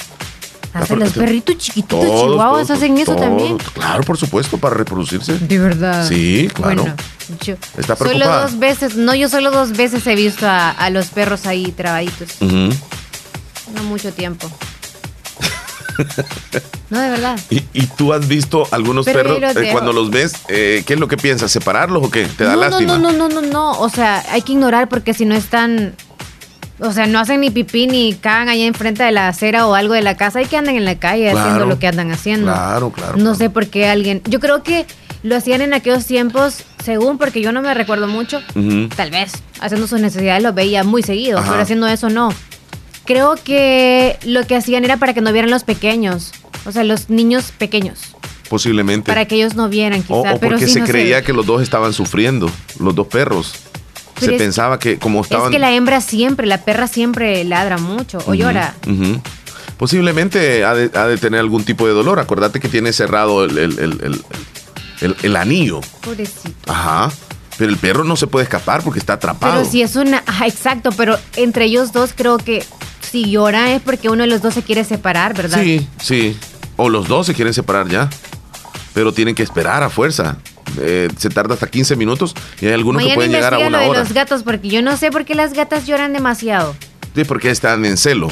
Hacen 0.73 0.99
los 0.99 1.13
perritos 1.13 1.57
chiquititos 1.59 2.05
chihuahuas 2.05 2.71
hacen 2.71 2.99
eso 2.99 3.17
también. 3.17 3.59
Claro, 3.75 4.03
por 4.03 4.17
supuesto, 4.17 4.59
para 4.59 4.77
reproducirse. 4.77 5.39
De 5.39 5.59
verdad. 5.59 6.07
Sí, 6.07 6.49
claro. 6.53 6.83
Bueno, 6.83 6.97
yo 7.43 7.55
Está 7.77 7.97
solo 7.97 8.27
dos 8.27 8.59
veces, 8.59 8.97
no, 8.97 9.15
yo 9.15 9.29
solo 9.29 9.51
dos 9.51 9.73
veces 9.73 10.07
he 10.07 10.15
visto 10.15 10.47
a, 10.49 10.91
los 10.91 11.07
perros 11.07 11.47
ahí 11.47 11.73
trabaditos. 11.73 12.41
No 12.41 13.83
mucho 13.85 14.13
tiempo. 14.13 14.51
No, 16.91 17.01
de 17.01 17.11
verdad. 17.11 17.39
¿Y, 17.51 17.87
tú 17.87 18.13
has 18.13 18.27
visto 18.27 18.67
algunos 18.71 19.05
perros 19.05 19.39
eh, 19.57 19.69
cuando 19.73 19.93
los 19.93 20.11
ves? 20.11 20.35
Eh, 20.49 20.83
¿Qué 20.87 20.95
es 20.95 21.01
lo 21.01 21.09
que 21.09 21.17
piensas? 21.17 21.51
¿Separarlos 21.51 22.05
o 22.05 22.11
qué? 22.11 22.27
¿Te 22.27 22.45
da 22.45 22.57
lástima? 22.57 22.99
No, 22.99 23.13
no, 23.13 23.29
no, 23.29 23.29
no, 23.29 23.43
no. 23.43 23.73
O 23.73 23.89
sea, 23.89 24.25
hay 24.31 24.43
que 24.43 24.53
ignorar 24.53 24.89
porque 24.89 25.15
si 25.15 25.25
no 25.25 25.35
están. 25.35 25.95
O 26.81 26.93
sea, 26.93 27.07
no 27.07 27.19
hacen 27.19 27.41
ni 27.41 27.51
pipí 27.51 27.89
ni 27.89 28.15
cagan 28.15 28.49
allá 28.49 28.65
enfrente 28.65 29.03
de 29.03 29.11
la 29.11 29.29
acera 29.29 29.67
o 29.67 29.75
algo 29.75 29.95
de 29.95 30.03
la 30.03 30.17
casa. 30.17 30.39
Hay 30.39 30.47
que 30.47 30.57
andan 30.57 30.77
en 30.77 30.85
la 30.85 30.95
calle 30.99 31.31
haciendo 31.31 31.67
lo 31.67 31.79
que 31.81 31.89
andan 31.89 32.13
haciendo. 32.13 32.53
Claro, 32.53 32.91
claro. 32.93 33.17
No 33.17 33.35
sé 33.35 33.51
por 33.51 33.67
qué 33.67 33.89
alguien. 33.89 34.23
Yo 34.27 34.39
creo 34.39 34.63
que 34.63 34.87
lo 35.25 35.37
hacían 35.37 35.61
en 35.61 35.75
aquellos 35.75 36.07
tiempos, 36.07 36.63
según 36.85 37.19
porque 37.19 37.41
yo 37.41 37.51
no 37.51 37.63
me 37.63 37.75
recuerdo 37.75 38.07
mucho. 38.07 38.41
Tal 38.95 39.11
vez 39.11 39.33
haciendo 39.61 39.89
sus 39.89 40.01
necesidades 40.01 40.43
lo 40.43 40.53
veía 40.53 40.85
muy 40.85 41.03
seguido, 41.03 41.43
pero 41.43 41.61
haciendo 41.61 41.89
eso 41.89 42.09
no. 42.09 42.33
Creo 43.09 43.37
que 43.43 44.19
lo 44.25 44.47
que 44.47 44.55
hacían 44.55 44.85
era 44.85 44.99
para 44.99 45.15
que 45.15 45.23
no 45.23 45.33
vieran 45.33 45.51
los 45.51 45.65
pequeños. 45.65 46.31
O 46.67 46.73
sea, 46.73 46.85
los 46.85 47.09
niños 47.09 47.53
pequeños. 47.57 48.01
Posiblemente. 48.51 49.11
Para 49.11 49.25
que 49.25 49.37
ellos 49.37 49.55
no 49.55 49.71
vieran, 49.71 50.03
quizá. 50.03 50.35
O, 50.35 50.39
porque 50.39 50.69
se 50.69 50.83
creía 50.83 51.23
que 51.23 51.33
los 51.33 51.47
dos 51.47 51.63
estaban 51.63 51.95
sufriendo, 51.95 52.51
los 52.79 52.95
dos 52.95 53.07
perros. 53.07 53.55
se 54.21 54.33
pensaba 54.33 54.79
que 54.79 54.99
como 54.99 55.23
estaban... 55.23 55.47
Es 55.47 55.53
que 55.53 55.59
la 55.59 55.73
hembra 55.73 56.03
siempre, 56.03 56.47
la 56.47 56.63
perra 56.67 56.87
siempre 56.87 57.45
ladra 57.45 57.79
mucho 57.79 58.19
o 58.27 58.35
llora. 58.35 58.75
Posiblemente 59.79 60.67
ha 60.67 60.75
de, 60.75 61.17
tener 61.17 61.41
algún 61.41 61.65
tipo 61.65 61.87
de 61.87 61.95
dolor. 61.95 62.21
Acuérdate 62.21 62.61
que 62.61 62.69
tiene 62.69 62.93
cerrado 62.93 63.47
el, 63.47 63.57
el, 65.23 65.37
anillo. 65.37 65.81
Pobrecito. 66.03 66.71
Ajá. 66.71 67.11
Pero 67.57 67.71
el 67.71 67.79
perro 67.79 68.05
no 68.05 68.17
se 68.17 68.27
puede 68.27 68.45
escapar 68.45 68.83
porque 68.83 68.99
está 68.99 69.15
atrapado. 69.15 69.55
Pero 69.61 69.71
si 69.71 69.81
es 69.81 69.97
una... 69.97 70.23
exacto, 70.45 70.91
pero 70.93 71.19
entre 71.37 71.65
ellos 71.65 71.93
dos 71.93 72.13
creo 72.15 72.37
que 72.37 72.67
si 73.11 73.31
llora 73.31 73.73
es 73.73 73.83
porque 73.83 74.09
uno 74.09 74.23
de 74.23 74.29
los 74.29 74.43
dos 74.43 74.55
se 74.55 74.63
quiere 74.63 74.85
separar, 74.85 75.35
¿verdad? 75.35 75.63
Sí, 75.63 75.87
sí. 76.01 76.37
O 76.77 76.89
los 76.89 77.09
dos 77.09 77.27
se 77.27 77.35
quieren 77.35 77.55
separar 77.55 77.89
ya. 77.89 78.09
Pero 78.95 79.13
tienen 79.13 79.35
que 79.35 79.43
esperar 79.43 79.83
a 79.83 79.91
fuerza. 79.91 80.39
Eh, 80.81 81.09
se 81.17 81.31
tarda 81.31 81.55
hasta 81.55 81.67
15 81.67 81.97
minutos 81.97 82.35
y 82.61 82.67
hay 82.67 82.73
algunos 82.73 83.03
que 83.03 83.15
pueden 83.15 83.33
llegar 83.33 83.55
a 83.55 83.59
una 83.59 83.87
lo 83.87 83.93
de 83.93 83.99
los 83.99 84.13
gatos 84.13 84.43
porque 84.43 84.69
yo 84.69 84.83
no 84.83 84.97
sé 84.97 85.11
por 85.11 85.25
qué 85.25 85.35
las 85.35 85.53
gatas 85.53 85.87
lloran 85.87 86.13
demasiado. 86.13 86.77
Sí, 87.15 87.25
porque 87.25 87.51
están 87.51 87.85
en 87.85 87.97
celo. 87.97 88.29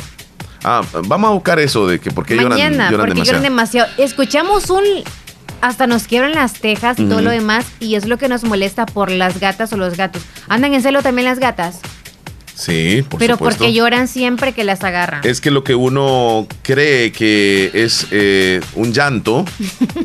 Ah, 0.62 0.82
vamos 1.04 1.30
a 1.30 1.32
buscar 1.32 1.58
eso 1.58 1.86
de 1.86 1.98
que 1.98 2.10
por 2.10 2.26
qué 2.26 2.36
lloran, 2.36 2.58
lloran 2.58 2.90
porque 2.90 3.14
demasiado. 3.14 3.24
lloran 3.24 3.42
demasiado. 3.42 3.88
Escuchamos 3.98 4.70
un 4.70 4.84
hasta 5.60 5.86
nos 5.86 6.04
quiebran 6.04 6.32
las 6.32 6.54
tejas 6.54 6.98
y 6.98 7.06
todo 7.06 7.22
lo 7.22 7.30
demás 7.30 7.64
y 7.80 7.94
es 7.94 8.06
lo 8.06 8.18
que 8.18 8.28
nos 8.28 8.44
molesta 8.44 8.86
por 8.86 9.10
las 9.10 9.40
gatas 9.40 9.72
o 9.72 9.76
los 9.76 9.96
gatos. 9.96 10.22
¿Andan 10.48 10.74
en 10.74 10.82
celo 10.82 11.02
también 11.02 11.26
las 11.26 11.38
gatas? 11.38 11.80
Sí, 12.56 13.04
por 13.06 13.18
Pero 13.18 13.36
porque 13.36 13.74
lloran 13.74 14.08
siempre 14.08 14.54
que 14.54 14.64
las 14.64 14.82
agarran. 14.82 15.20
Es 15.24 15.42
que 15.42 15.50
lo 15.50 15.62
que 15.62 15.74
uno 15.74 16.48
cree 16.62 17.12
que 17.12 17.70
es 17.74 18.06
eh, 18.10 18.62
un 18.74 18.94
llanto 18.94 19.44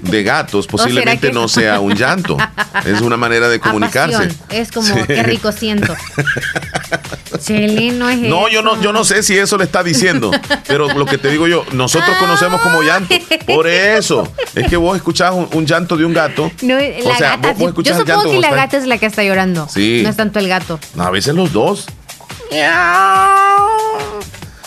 de 0.01 0.23
gatos, 0.23 0.67
posiblemente 0.67 1.31
no 1.31 1.47
sea 1.47 1.79
un 1.79 1.95
llanto. 1.95 2.37
Es 2.85 2.99
una 2.99 3.15
manera 3.15 3.47
de 3.47 3.59
comunicarse. 3.61 4.29
Es 4.49 4.69
como, 4.69 4.93
qué 5.07 5.23
rico 5.23 5.53
siento. 5.53 5.95
Chile, 7.39 7.91
no 7.93 8.09
es 8.09 8.19
No, 8.19 8.49
yo 8.49 8.61
no, 8.61 8.79
yo 8.81 8.91
no 8.91 9.05
sé 9.05 9.23
si 9.23 9.37
eso 9.37 9.57
le 9.57 9.63
está 9.63 9.81
diciendo, 9.81 10.29
pero 10.67 10.89
lo 10.93 11.05
que 11.05 11.17
te 11.17 11.29
digo 11.29 11.47
yo, 11.47 11.65
nosotros 11.71 12.17
conocemos 12.17 12.59
como 12.61 12.83
llanto. 12.83 13.15
Por 13.47 13.65
eso, 13.65 14.31
es 14.53 14.67
que 14.67 14.75
vos 14.75 14.95
escuchás 14.97 15.33
un, 15.33 15.65
llanto 15.65 15.95
de 15.95 16.03
un 16.03 16.13
gato. 16.13 16.51
No, 16.61 16.75
o 16.75 17.15
sea, 17.15 17.37
vos, 17.37 17.73
yo 17.81 17.95
supongo 17.97 18.29
que 18.29 18.39
la 18.39 18.53
gata 18.53 18.77
es 18.77 18.85
la 18.85 18.97
que 18.97 19.05
está 19.05 19.23
llorando. 19.23 19.67
Sí. 19.69 20.01
No 20.03 20.09
es 20.09 20.17
tanto 20.17 20.39
el 20.39 20.49
gato. 20.49 20.79
a 20.97 21.09
veces 21.09 21.33
los 21.33 21.53
dos. 21.53 21.87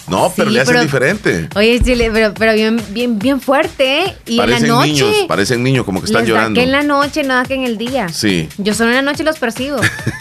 No, 0.09 0.33
pero 0.37 0.51
le 0.51 0.61
hacen 0.61 0.81
diferente. 0.81 1.49
Oye, 1.55 1.81
Chile, 1.83 2.11
pero, 2.13 2.35
pero 2.35 2.55
bien, 2.55 2.81
bien, 2.91 3.19
bien 3.19 3.41
fuerte, 3.41 4.03
¿eh? 4.03 4.15
Y 4.27 4.37
parecen 4.37 4.65
en 4.65 4.69
la 4.69 4.75
noche. 4.77 4.89
Niños, 4.89 5.17
parecen 5.27 5.63
niños, 5.63 5.85
como 5.85 6.01
que 6.01 6.07
están 6.07 6.27
llorando. 6.27 6.59
que 6.59 6.65
en 6.65 6.73
la 6.73 6.83
noche, 6.83 7.23
nada 7.25 7.45
que 7.45 7.55
en 7.55 7.65
el 7.65 7.79
día. 7.79 8.09
Sí. 8.11 8.49
Yo 8.59 8.75
solo 8.75 8.91
en 8.91 8.97
la 8.97 9.03
noche 9.03 9.25
los 9.25 9.39
persigo. 9.39 9.81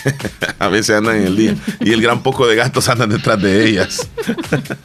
a 0.60 0.67
veces 0.69 0.95
andan 0.95 1.17
en 1.17 1.28
el 1.28 1.36
día. 1.36 1.56
Y 1.82 1.91
el 1.91 2.02
gran 2.02 2.23
poco 2.23 2.47
de 2.47 2.56
gatos 2.56 2.88
andan 2.89 3.10
detrás 3.10 3.41
de 3.41 3.67
ellas. 3.67 4.08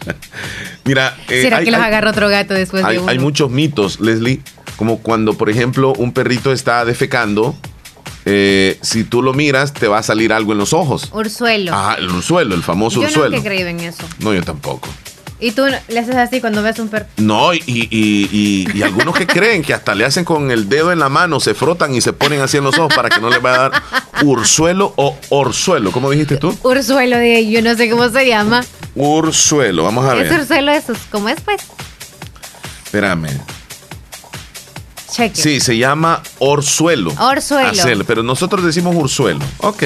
Mira. 0.84 1.16
Eh, 1.28 1.42
¿Será 1.42 1.62
que 1.62 1.70
los 1.70 1.80
agarra 1.80 2.10
otro 2.10 2.28
gato 2.28 2.54
después 2.54 2.86
de 2.86 2.98
uno? 2.98 3.08
Hay 3.08 3.18
muchos 3.18 3.50
mitos, 3.50 4.00
Leslie. 4.00 4.40
Como 4.76 4.98
cuando, 4.98 5.34
por 5.34 5.50
ejemplo, 5.50 5.92
un 5.96 6.12
perrito 6.12 6.52
está 6.52 6.84
defecando 6.84 7.56
eh, 8.30 8.78
si 8.82 9.04
tú 9.04 9.22
lo 9.22 9.32
miras, 9.32 9.72
te 9.72 9.88
va 9.88 9.98
a 9.98 10.02
salir 10.02 10.34
algo 10.34 10.52
en 10.52 10.58
los 10.58 10.74
ojos. 10.74 11.08
Ursuelo. 11.14 11.72
Ah, 11.74 11.96
el 11.98 12.10
ursuelo, 12.10 12.54
el 12.54 12.62
famoso 12.62 13.00
ursuelo. 13.00 13.24
Yo 13.24 13.30
no 13.30 13.36
he 13.38 13.42
creído 13.42 13.68
en 13.68 13.80
eso. 13.80 14.04
No, 14.18 14.34
yo 14.34 14.42
tampoco. 14.42 14.86
Y 15.40 15.52
tú 15.52 15.62
le 15.66 15.98
haces 15.98 16.14
así 16.16 16.40
cuando 16.40 16.62
ves 16.62 16.78
un 16.78 16.88
perro. 16.88 17.06
No, 17.16 17.54
y, 17.54 17.62
y, 17.64 18.68
y, 18.74 18.82
algunos 18.82 19.14
que 19.14 19.26
creen 19.26 19.62
que 19.62 19.72
hasta 19.72 19.94
le 19.94 20.04
hacen 20.04 20.26
con 20.26 20.50
el 20.50 20.68
dedo 20.68 20.92
en 20.92 20.98
la 20.98 21.08
mano, 21.08 21.40
se 21.40 21.54
frotan 21.54 21.94
y 21.94 22.02
se 22.02 22.12
ponen 22.12 22.42
así 22.42 22.58
en 22.58 22.64
los 22.64 22.76
ojos 22.76 22.92
para 22.94 23.08
que 23.08 23.18
no 23.18 23.30
le 23.30 23.38
vaya 23.38 23.56
a 23.56 23.68
dar 23.70 23.82
ursuelo 24.24 24.92
o 24.96 25.16
orzuelo. 25.30 25.90
¿Cómo 25.90 26.10
dijiste 26.10 26.36
tú? 26.36 26.54
Ursuelo, 26.62 27.16
de, 27.16 27.48
yo 27.48 27.62
no 27.62 27.74
sé 27.76 27.88
cómo 27.88 28.10
se 28.10 28.26
llama. 28.26 28.62
Ursuelo, 28.94 29.84
vamos 29.84 30.04
a 30.04 30.12
ver. 30.12 30.26
¿Es 30.26 30.32
ursuelo 30.32 30.70
eso? 30.70 30.92
¿Cómo 31.10 31.30
es 31.30 31.40
pues? 31.40 31.62
Espérame. 32.84 33.28
Sí, 35.10 35.60
se 35.60 35.76
llama 35.76 36.22
orzuelo. 36.38 37.12
Orzuelo. 37.18 38.04
pero 38.06 38.22
nosotros 38.22 38.64
decimos 38.64 38.94
ursuelo. 38.94 39.40
Ok. 39.58 39.82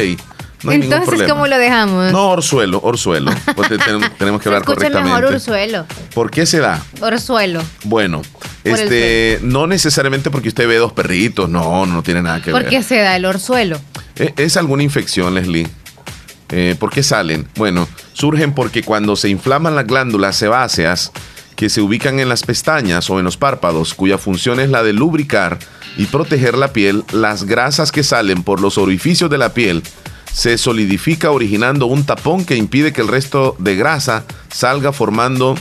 Entonces, 0.70 1.28
¿cómo 1.28 1.46
lo 1.46 1.58
dejamos? 1.58 2.12
No, 2.12 2.30
orzuelo, 2.30 2.80
orzuelo. 2.82 3.32
Pues 3.56 3.68
tenemos, 4.18 4.40
que 4.40 4.48
hablar 4.48 4.64
correctamente. 4.64 5.08
mejor 5.08 5.24
orzuelo. 5.24 5.86
¿Por 6.14 6.30
qué 6.30 6.46
se 6.46 6.58
da? 6.58 6.80
Orzuelo. 7.00 7.62
Bueno, 7.84 8.22
este, 8.62 9.40
no 9.42 9.66
necesariamente 9.66 10.30
porque 10.30 10.48
usted 10.48 10.68
ve 10.68 10.76
dos 10.76 10.92
perritos, 10.92 11.48
no, 11.48 11.86
no 11.86 12.02
tiene 12.02 12.22
nada 12.22 12.40
que 12.40 12.52
ver. 12.52 12.62
¿Por 12.62 12.70
qué 12.70 12.82
se 12.82 12.98
da 12.98 13.16
el 13.16 13.24
orzuelo? 13.24 13.80
E, 14.16 14.34
es, 14.36 14.56
alguna 14.56 14.82
infección, 14.82 15.34
Leslie. 15.34 15.68
Eh, 16.50 16.76
¿Por 16.78 16.90
qué 16.90 17.02
salen? 17.02 17.48
Bueno, 17.56 17.88
surgen 18.12 18.54
porque 18.54 18.82
cuando 18.82 19.16
se 19.16 19.30
inflaman 19.30 19.74
las 19.74 19.86
glándulas 19.86 20.36
sebáceas 20.36 21.10
que 21.62 21.70
se 21.70 21.80
ubican 21.80 22.18
en 22.18 22.28
las 22.28 22.42
pestañas 22.42 23.08
o 23.08 23.20
en 23.20 23.24
los 23.24 23.36
párpados, 23.36 23.94
cuya 23.94 24.18
función 24.18 24.58
es 24.58 24.68
la 24.68 24.82
de 24.82 24.92
lubricar 24.92 25.60
y 25.96 26.06
proteger 26.06 26.58
la 26.58 26.72
piel, 26.72 27.04
las 27.12 27.44
grasas 27.44 27.92
que 27.92 28.02
salen 28.02 28.42
por 28.42 28.60
los 28.60 28.78
orificios 28.78 29.30
de 29.30 29.38
la 29.38 29.54
piel 29.54 29.84
se 30.32 30.58
solidifica 30.58 31.30
originando 31.30 31.86
un 31.86 32.02
tapón 32.02 32.44
que 32.44 32.56
impide 32.56 32.92
que 32.92 33.00
el 33.00 33.06
resto 33.06 33.54
de 33.60 33.76
grasa 33.76 34.24
salga 34.52 34.90
formando 34.90 35.54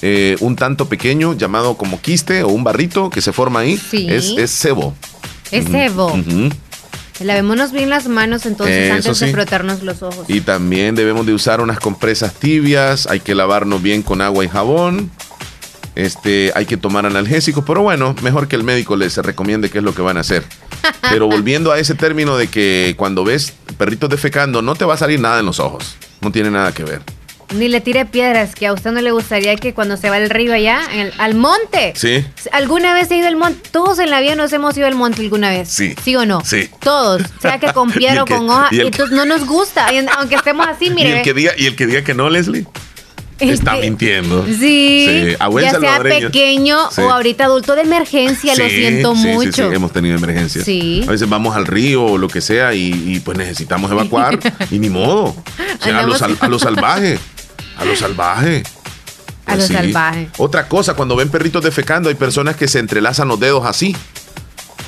eh, 0.00 0.36
un 0.40 0.56
tanto 0.56 0.88
pequeño 0.88 1.34
llamado 1.34 1.76
como 1.76 2.00
quiste 2.00 2.42
o 2.42 2.48
un 2.48 2.64
barrito 2.64 3.10
que 3.10 3.20
se 3.20 3.34
forma 3.34 3.60
ahí. 3.60 3.78
Es, 3.92 4.32
es 4.38 4.50
sebo. 4.50 4.94
Es 5.50 5.66
sebo. 5.66 6.18
Lavémonos 7.20 7.72
bien 7.72 7.90
las 7.90 8.08
manos 8.08 8.46
entonces 8.46 8.90
antes 8.90 9.20
de 9.20 9.32
frotarnos 9.32 9.82
los 9.82 10.02
ojos. 10.02 10.24
Y 10.28 10.40
también 10.40 10.94
debemos 10.94 11.26
de 11.26 11.32
usar 11.32 11.60
unas 11.60 11.78
compresas 11.78 12.34
tibias, 12.34 13.06
hay 13.06 13.20
que 13.20 13.34
lavarnos 13.34 13.82
bien 13.82 14.02
con 14.02 14.20
agua 14.22 14.44
y 14.44 14.48
jabón. 14.48 15.10
Este, 15.96 16.52
hay 16.54 16.66
que 16.66 16.76
tomar 16.76 17.06
analgésicos, 17.06 17.64
pero 17.66 17.82
bueno, 17.82 18.14
mejor 18.22 18.48
que 18.48 18.56
el 18.56 18.62
médico 18.62 18.96
les 18.96 19.16
recomiende 19.16 19.70
qué 19.70 19.78
es 19.78 19.84
lo 19.84 19.94
que 19.94 20.02
van 20.02 20.18
a 20.18 20.20
hacer. 20.20 20.44
Pero 21.10 21.26
volviendo 21.26 21.72
a 21.72 21.78
ese 21.78 21.94
término 21.94 22.36
de 22.36 22.48
que 22.48 22.94
cuando 22.98 23.24
ves 23.24 23.54
perritos 23.78 24.10
defecando, 24.10 24.60
no 24.60 24.74
te 24.74 24.84
va 24.84 24.94
a 24.94 24.98
salir 24.98 25.18
nada 25.18 25.40
en 25.40 25.46
los 25.46 25.58
ojos. 25.58 25.96
No 26.20 26.30
tiene 26.30 26.50
nada 26.50 26.72
que 26.72 26.84
ver. 26.84 27.00
Ni 27.54 27.68
le 27.68 27.80
tire 27.80 28.04
piedras, 28.06 28.54
que 28.54 28.66
a 28.66 28.72
usted 28.72 28.90
no 28.90 29.00
le 29.00 29.12
gustaría 29.12 29.54
que 29.56 29.72
cuando 29.72 29.96
se 29.96 30.10
va 30.10 30.16
al 30.16 30.28
río 30.30 30.52
allá, 30.52 30.80
al 31.18 31.34
monte. 31.34 31.92
Sí. 31.94 32.24
¿Alguna 32.52 32.92
vez 32.92 33.10
he 33.10 33.16
ido 33.16 33.28
al 33.28 33.36
monte? 33.36 33.68
Todos 33.70 33.98
en 34.00 34.10
la 34.10 34.20
vida 34.20 34.34
nos 34.34 34.52
hemos 34.52 34.76
ido 34.76 34.86
al 34.86 34.96
monte 34.96 35.22
alguna 35.22 35.50
vez. 35.50 35.68
Sí. 35.68 35.94
¿Sí 36.02 36.16
o 36.16 36.26
no? 36.26 36.44
Sí. 36.44 36.68
Todos. 36.80 37.22
Sea 37.40 37.58
que 37.58 37.72
con 37.72 37.92
piedra 37.92 38.24
o 38.24 38.26
con 38.26 38.50
hoja. 38.50 38.68
Y, 38.72 38.80
entonces 38.80 39.16
no 39.16 39.24
nos 39.24 39.46
gusta. 39.46 39.86
aunque 40.18 40.34
estemos 40.34 40.66
así, 40.66 40.90
mire. 40.90 41.08
¿Y 41.10 41.12
el 41.12 41.22
que 41.22 41.34
diga, 41.34 41.52
y 41.56 41.66
el 41.66 41.76
que, 41.76 41.86
diga 41.86 42.02
que 42.02 42.14
no, 42.14 42.28
Leslie? 42.28 42.66
Está 43.38 43.76
mintiendo. 43.76 44.46
Sí. 44.46 45.36
ya 45.60 45.80
sea 45.80 46.00
pequeño 46.02 46.78
o 46.96 47.10
ahorita 47.10 47.44
adulto 47.44 47.74
de 47.74 47.82
emergencia, 47.82 48.54
lo 48.56 48.68
siento 48.68 49.14
mucho. 49.14 49.68
Sí, 49.68 49.74
hemos 49.74 49.92
tenido 49.92 50.16
emergencias. 50.16 50.64
Sí. 50.64 51.02
A 51.06 51.10
veces 51.10 51.28
vamos 51.28 51.54
al 51.54 51.66
río 51.66 52.04
o 52.04 52.18
lo 52.18 52.28
que 52.28 52.40
sea 52.40 52.74
y, 52.74 53.20
pues 53.24 53.36
necesitamos 53.36 53.90
evacuar 53.90 54.38
y 54.70 54.78
ni 54.78 54.88
modo. 54.88 55.24
O 55.24 55.34
sea, 55.82 56.00
a 56.00 56.02
lo, 56.02 56.14
salvaje. 56.58 57.18
A 57.76 57.84
lo 57.84 57.96
salvaje. 57.96 58.62
a 59.44 59.52
lo 59.52 59.58
pues 59.58 59.68
salvaje. 59.68 60.28
Otra 60.38 60.68
cosa, 60.68 60.94
cuando 60.94 61.16
ven 61.16 61.28
perritos 61.28 61.62
defecando, 61.62 62.08
hay 62.08 62.14
personas 62.14 62.56
que 62.56 62.68
se 62.68 62.78
entrelazan 62.78 63.28
los 63.28 63.38
dedos 63.38 63.64
así 63.66 63.94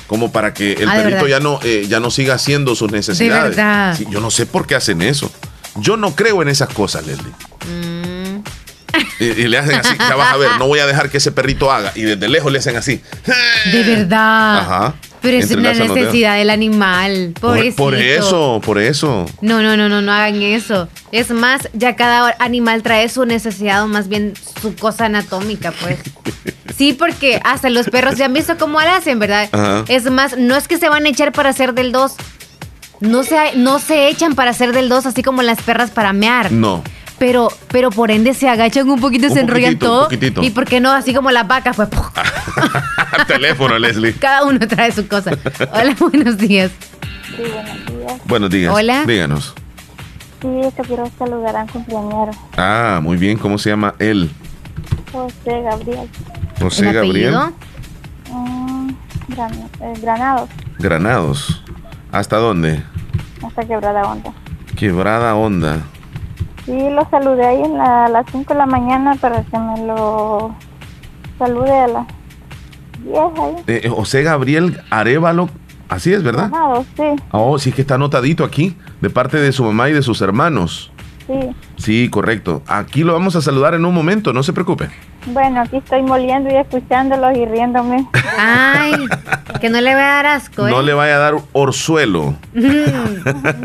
como 0.07 0.31
para 0.31 0.55
que 0.55 0.73
el 0.73 0.89
ah, 0.89 0.95
perrito 0.95 1.27
ya 1.27 1.39
no, 1.39 1.59
eh, 1.63 1.85
ya 1.87 1.99
no 1.99 2.09
siga 2.09 2.33
haciendo 2.33 2.73
sus 2.73 2.91
necesidades. 2.91 3.55
yo 4.09 4.19
no 4.19 4.31
sé 4.31 4.47
por 4.47 4.65
qué 4.65 4.73
hacen 4.73 5.03
eso. 5.03 5.31
Yo 5.75 5.97
no 5.97 6.15
creo 6.15 6.41
en 6.41 6.47
esas 6.47 6.69
cosas, 6.69 7.05
Leslie. 7.05 7.31
Mm. 7.67 8.18
Y, 9.19 9.47
le 9.47 9.57
hacen 9.57 9.75
así, 9.75 9.95
ya 9.97 10.15
vas 10.15 10.33
a 10.33 10.37
ver, 10.37 10.51
no 10.57 10.67
voy 10.67 10.79
a 10.79 10.87
dejar 10.87 11.09
que 11.09 11.17
ese 11.17 11.31
perrito 11.31 11.71
haga. 11.71 11.91
Y 11.95 12.03
desde 12.03 12.29
lejos 12.29 12.51
le 12.51 12.59
hacen 12.59 12.75
así. 12.77 13.01
De 13.71 13.83
verdad. 13.83 14.59
Ajá. 14.59 14.95
Pero 15.21 15.37
es 15.37 15.51
una 15.51 15.73
necesidad 15.73 16.37
del 16.37 16.49
animal. 16.49 17.33
Por, 17.39 17.75
por, 17.75 17.95
eso, 17.95 18.61
por 18.63 18.79
eso. 18.79 19.25
No, 19.41 19.61
no, 19.61 19.75
no, 19.75 19.89
no, 19.89 20.01
no 20.01 20.11
hagan 20.13 20.41
eso. 20.41 20.87
Es 21.11 21.31
más, 21.31 21.67
ya 21.73 21.95
cada 21.95 22.35
animal 22.39 22.83
trae 22.83 23.09
su 23.09 23.25
necesidad 23.25 23.83
o 23.83 23.87
más 23.87 24.07
bien 24.07 24.33
su 24.61 24.75
cosa 24.75 25.05
anatómica, 25.05 25.71
pues. 25.71 25.99
Sí, 26.77 26.93
porque 26.93 27.41
hasta 27.43 27.69
los 27.69 27.89
perros 27.89 28.15
ya 28.15 28.27
han 28.27 28.33
visto 28.33 28.57
cómo 28.57 28.79
lo 28.79 28.87
hacen, 28.89 29.19
¿verdad? 29.19 29.49
Es 29.89 30.09
más, 30.09 30.37
no 30.37 30.55
es 30.55 30.69
que 30.69 30.77
se 30.77 30.87
van 30.87 31.05
a 31.05 31.09
echar 31.09 31.33
para 31.33 31.49
hacer 31.49 31.73
del 31.73 31.91
2. 31.91 32.13
No 33.01 33.23
se, 33.23 33.37
no 33.57 33.79
se 33.79 34.07
echan 34.07 34.33
para 34.33 34.51
hacer 34.51 34.71
del 34.71 34.87
2 34.87 35.07
así 35.07 35.21
como 35.21 35.41
las 35.41 35.61
perras 35.61 35.91
para 35.91 36.13
mear. 36.13 36.53
No 36.53 36.81
pero, 37.19 37.49
pero 37.71 37.91
por 37.91 38.09
ende 38.09 38.33
se 38.33 38.49
agachan 38.49 38.89
un 38.89 38.99
poquito 38.99 39.27
y 39.27 39.29
se 39.29 39.41
enrollan 39.41 39.77
todo. 39.77 40.07
Y 40.11 40.49
por 40.49 40.65
qué 40.65 40.79
no, 40.79 40.91
así 40.91 41.13
como 41.13 41.29
las 41.29 41.47
vacas, 41.47 41.75
pues. 41.75 41.89
Teléfono, 43.27 43.77
Leslie. 43.77 44.13
Cada 44.19 44.45
uno 44.45 44.59
trae 44.59 44.91
su 44.91 45.07
cosa. 45.07 45.31
Hola, 45.71 45.95
buenos 45.99 46.37
días. 46.37 46.71
Sí, 47.27 47.43
buenos 47.43 47.85
días. 47.85 48.21
Buenos 48.25 48.49
días. 48.49 48.73
Hola. 48.73 49.03
Díganos. 49.05 49.53
Sí, 50.41 50.47
que 50.75 50.81
quiero 50.83 51.11
saludar 51.19 51.55
a 51.55 51.63
un 51.63 51.67
cumpleañero. 51.67 52.31
Ah, 52.57 52.99
muy 53.03 53.17
bien. 53.17 53.37
¿Cómo 53.37 53.57
se 53.57 53.69
llama 53.69 53.93
él? 53.99 54.31
José 55.11 55.61
Gabriel. 55.61 56.09
José 56.59 56.93
Gabriel. 56.93 57.35
Mm, 58.31 58.89
eh, 59.29 59.93
granados. 60.01 60.49
Granados. 60.79 61.63
¿Hasta 62.11 62.37
dónde? 62.37 62.81
Hasta 63.45 63.65
Quebrada 63.65 64.01
Onda. 64.03 64.33
Quebrada 64.77 65.35
Onda. 65.35 65.83
Sí, 66.69 66.89
lo 66.91 67.09
saludé 67.09 67.47
ahí 67.47 67.63
en 67.63 67.81
a 67.81 68.07
las 68.09 68.27
5 68.31 68.53
de 68.53 68.59
la 68.59 68.67
mañana 68.67 69.15
para 69.15 69.41
que 69.41 69.57
me 69.57 69.87
lo 69.87 70.53
salude 71.39 71.71
a 71.71 71.87
las 71.87 72.07
10 73.03 73.17
ahí. 73.17 73.55
Eh, 73.65 73.89
José 73.89 74.21
Gabriel 74.21 74.79
Arevalo, 74.91 75.49
así 75.87 76.13
es, 76.13 76.21
¿verdad? 76.21 76.51
sí. 76.95 77.15
Oh, 77.31 77.57
sí, 77.57 77.71
que 77.71 77.81
está 77.81 77.95
anotadito 77.95 78.43
aquí, 78.43 78.77
de 79.01 79.09
parte 79.09 79.37
de 79.37 79.51
su 79.51 79.63
mamá 79.63 79.89
y 79.89 79.93
de 79.93 80.03
sus 80.03 80.21
hermanos. 80.21 80.91
Sí. 81.29 81.55
Sí, 81.77 82.09
correcto. 82.09 82.63
Aquí 82.65 83.03
lo 83.03 83.13
vamos 83.13 83.35
a 83.35 83.41
saludar 83.41 83.75
en 83.75 83.85
un 83.85 83.93
momento, 83.93 84.33
no 84.33 84.41
se 84.41 84.51
preocupe. 84.51 84.89
Bueno, 85.27 85.61
aquí 85.61 85.77
estoy 85.77 86.01
moliendo 86.01 86.49
y 86.49 86.55
escuchándolos 86.55 87.37
y 87.37 87.45
riéndome. 87.45 88.07
Ay, 88.37 88.93
que 89.61 89.69
no 89.69 89.79
le 89.79 89.93
vaya 89.93 90.19
a 90.19 90.23
dar 90.23 90.25
asco. 90.25 90.67
¿eh? 90.67 90.71
No 90.71 90.81
le 90.81 90.93
vaya 90.93 91.17
a 91.17 91.19
dar 91.19 91.35
orzuelo. 91.51 92.33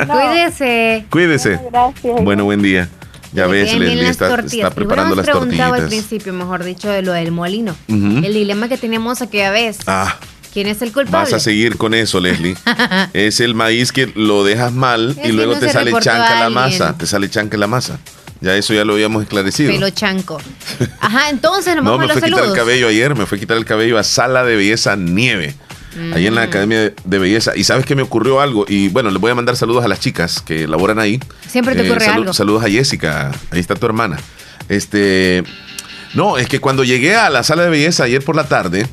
Cuídese. 0.06 1.06
Cuídese. 1.10 1.58
Gracias. 1.70 2.22
Bueno, 2.22 2.44
buen 2.44 2.60
día. 2.60 2.88
Ya 3.32 3.46
ves, 3.46 3.74
Leslie 3.74 4.08
está, 4.08 4.32
está, 4.38 4.70
preparando 4.70 5.16
las 5.16 5.26
tortillas. 5.26 5.72
al 5.72 5.88
principio, 5.88 6.32
mejor 6.32 6.62
dicho, 6.62 6.88
de 6.88 7.02
lo 7.02 7.12
del 7.12 7.32
molino. 7.32 7.74
El 7.88 8.34
dilema 8.34 8.68
que 8.68 8.76
teníamos 8.76 9.22
aquella 9.22 9.50
vez. 9.50 9.78
Ah. 9.86 10.16
¿Quién 10.54 10.68
es 10.68 10.80
el 10.82 10.92
culpable? 10.92 11.18
Vas 11.18 11.32
a 11.32 11.40
seguir 11.40 11.76
con 11.76 11.94
eso, 11.94 12.20
Leslie. 12.20 12.56
es 13.12 13.40
el 13.40 13.56
maíz 13.56 13.90
que 13.90 14.06
lo 14.14 14.44
dejas 14.44 14.72
mal 14.72 15.18
y 15.24 15.32
luego 15.32 15.56
te 15.56 15.68
sale 15.68 15.90
chanca 16.00 16.38
la 16.38 16.48
masa. 16.48 16.96
Te 16.96 17.06
sale 17.06 17.28
chanca 17.28 17.56
la 17.56 17.66
masa. 17.66 17.98
Ya 18.40 18.56
eso 18.56 18.72
ya 18.72 18.84
lo 18.84 18.92
habíamos 18.92 19.24
esclarecido. 19.24 19.72
Pelo 19.72 19.90
chanco. 19.90 20.40
Ajá, 21.00 21.30
entonces 21.30 21.74
nos 21.74 21.84
No, 21.84 21.98
me 21.98 22.06
fue 22.06 22.22
a 22.22 22.24
quitar 22.24 22.44
el 22.44 22.52
cabello 22.52 22.86
ayer, 22.86 23.16
me 23.16 23.26
fue 23.26 23.36
a 23.36 23.40
quitar 23.40 23.56
el 23.56 23.64
cabello 23.64 23.98
a 23.98 24.04
Sala 24.04 24.44
de 24.44 24.54
Belleza 24.54 24.94
Nieve. 24.94 25.56
Ahí 26.12 26.26
en 26.26 26.36
la 26.36 26.42
mm. 26.42 26.48
Academia 26.48 26.92
de 27.04 27.18
Belleza. 27.18 27.56
Y 27.56 27.64
sabes 27.64 27.84
que 27.84 27.96
me 27.96 28.02
ocurrió 28.02 28.40
algo. 28.40 28.64
Y 28.68 28.88
bueno, 28.88 29.10
le 29.10 29.18
voy 29.18 29.32
a 29.32 29.34
mandar 29.34 29.56
saludos 29.56 29.84
a 29.84 29.88
las 29.88 29.98
chicas 29.98 30.40
que 30.40 30.68
laboran 30.68 31.00
ahí. 31.00 31.18
Siempre 31.48 31.74
te 31.74 31.84
eh, 31.84 31.90
ocurre 31.90 32.06
algo. 32.06 32.32
Saludos 32.32 32.62
a 32.62 32.68
Jessica. 32.68 33.32
Ahí 33.50 33.58
está 33.58 33.74
tu 33.74 33.86
hermana. 33.86 34.18
Este. 34.68 35.42
No, 36.14 36.38
es 36.38 36.48
que 36.48 36.60
cuando 36.60 36.84
llegué 36.84 37.16
a 37.16 37.28
la 37.28 37.42
sala 37.42 37.64
de 37.64 37.70
belleza 37.70 38.04
ayer 38.04 38.22
por 38.22 38.36
la 38.36 38.44
tarde. 38.44 38.86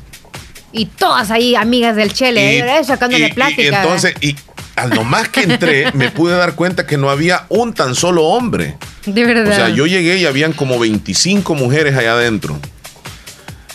Y 0.72 0.86
todas 0.86 1.30
ahí, 1.30 1.54
amigas 1.54 1.96
del 1.96 2.12
Chele, 2.12 2.58
¿eh? 2.58 2.84
sacándole 2.84 3.32
plática. 3.34 3.62
Y 3.62 3.66
entonces, 3.66 4.14
y 4.20 4.36
al 4.76 4.90
nomás 4.90 5.28
que 5.28 5.42
entré, 5.42 5.92
me 5.94 6.10
pude 6.10 6.34
dar 6.34 6.54
cuenta 6.54 6.86
que 6.86 6.96
no 6.96 7.10
había 7.10 7.44
un 7.48 7.74
tan 7.74 7.94
solo 7.94 8.24
hombre. 8.24 8.76
De 9.04 9.24
verdad. 9.24 9.52
O 9.52 9.54
sea, 9.54 9.68
yo 9.68 9.86
llegué 9.86 10.16
y 10.16 10.26
habían 10.26 10.52
como 10.52 10.78
25 10.78 11.54
mujeres 11.54 11.96
allá 11.96 12.12
adentro. 12.12 12.58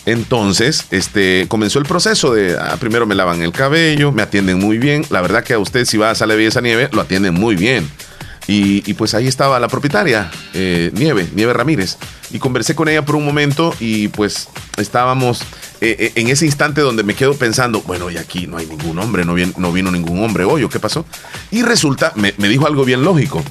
Entonces, 0.07 0.85
este, 0.91 1.47
comenzó 1.49 1.79
el 1.79 1.85
proceso 1.85 2.33
de, 2.33 2.57
ah, 2.57 2.77
primero 2.79 3.05
me 3.05 3.13
lavan 3.13 3.41
el 3.41 3.51
cabello, 3.51 4.13
me 4.13 4.21
atienden 4.21 4.57
muy 4.57 4.77
bien. 4.77 5.05
La 5.09 5.21
verdad 5.21 5.43
que 5.43 5.53
a 5.53 5.59
usted 5.59 5.83
si 5.83 5.97
va 5.97 6.11
a 6.11 6.13
de 6.13 6.35
Belleza 6.35 6.61
Nieve, 6.61 6.89
lo 6.93 7.01
atienden 7.01 7.33
muy 7.33 7.55
bien. 7.55 7.89
Y, 8.49 8.93
pues 8.93 9.13
ahí 9.13 9.27
estaba 9.27 9.59
la 9.59 9.67
propietaria, 9.67 10.31
eh, 10.53 10.91
Nieve, 10.93 11.27
Nieve 11.35 11.51
Ramírez. 11.51 11.97
Y 12.31 12.39
conversé 12.39 12.73
con 12.73 12.87
ella 12.87 13.03
por 13.03 13.17
un 13.17 13.25
momento 13.25 13.75
y 13.81 14.07
pues 14.07 14.47
estábamos 14.77 15.41
eh, 15.79 15.95
eh, 15.99 16.11
en 16.15 16.27
ese 16.29 16.45
instante 16.45 16.81
donde 16.81 17.03
me 17.03 17.13
quedo 17.13 17.35
pensando, 17.35 17.81
bueno, 17.81 18.09
y 18.09 18.17
aquí 18.17 18.47
no 18.47 18.57
hay 18.57 18.65
ningún 18.65 18.97
hombre, 18.97 19.25
no, 19.25 19.35
no 19.57 19.71
vino 19.71 19.91
ningún 19.91 20.23
hombre 20.23 20.43
hoy, 20.43 20.63
¿o 20.63 20.69
qué 20.69 20.79
pasó? 20.79 21.05
Y 21.51 21.61
resulta, 21.61 22.13
me, 22.15 22.31
dijo 22.31 22.65
algo 22.65 22.83
bien 22.83 23.03
lógico 23.03 23.43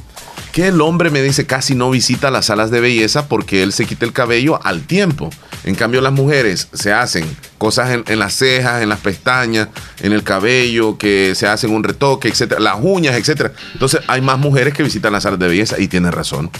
que 0.52 0.68
el 0.68 0.80
hombre 0.80 1.10
me 1.10 1.22
dice 1.22 1.44
casi 1.44 1.74
no 1.74 1.90
visita 1.90 2.30
las 2.30 2.46
salas 2.46 2.70
de 2.70 2.80
belleza 2.80 3.28
porque 3.28 3.62
él 3.62 3.74
se 3.74 3.84
quita 3.84 4.06
el 4.06 4.14
cabello 4.14 4.58
al 4.64 4.86
tiempo. 4.86 5.28
En 5.64 5.74
cambio, 5.74 6.00
las 6.00 6.14
mujeres 6.14 6.68
se 6.72 6.94
hacen 6.94 7.26
cosas 7.58 8.00
en, 8.06 8.18
las 8.18 8.32
cejas, 8.34 8.82
en 8.82 8.88
las 8.88 9.00
pestañas, 9.00 9.68
en 10.00 10.12
el 10.12 10.22
cabello, 10.22 10.96
que 10.96 11.34
se 11.34 11.46
hacen 11.46 11.74
un 11.74 11.84
retoque, 11.84 12.28
etcétera, 12.28 12.58
las 12.58 12.76
uñas, 12.80 13.16
etcétera. 13.16 13.52
Entonces, 13.74 14.00
hay 14.06 14.22
más 14.22 14.38
mujeres 14.38 14.72
que 14.72 14.82
visitan 14.82 15.12
las 15.12 15.24
salas 15.24 15.38
de 15.38 15.46
belleza 15.46 15.78
y 15.78 15.88
tiene 15.88 16.10
razón. 16.10 16.50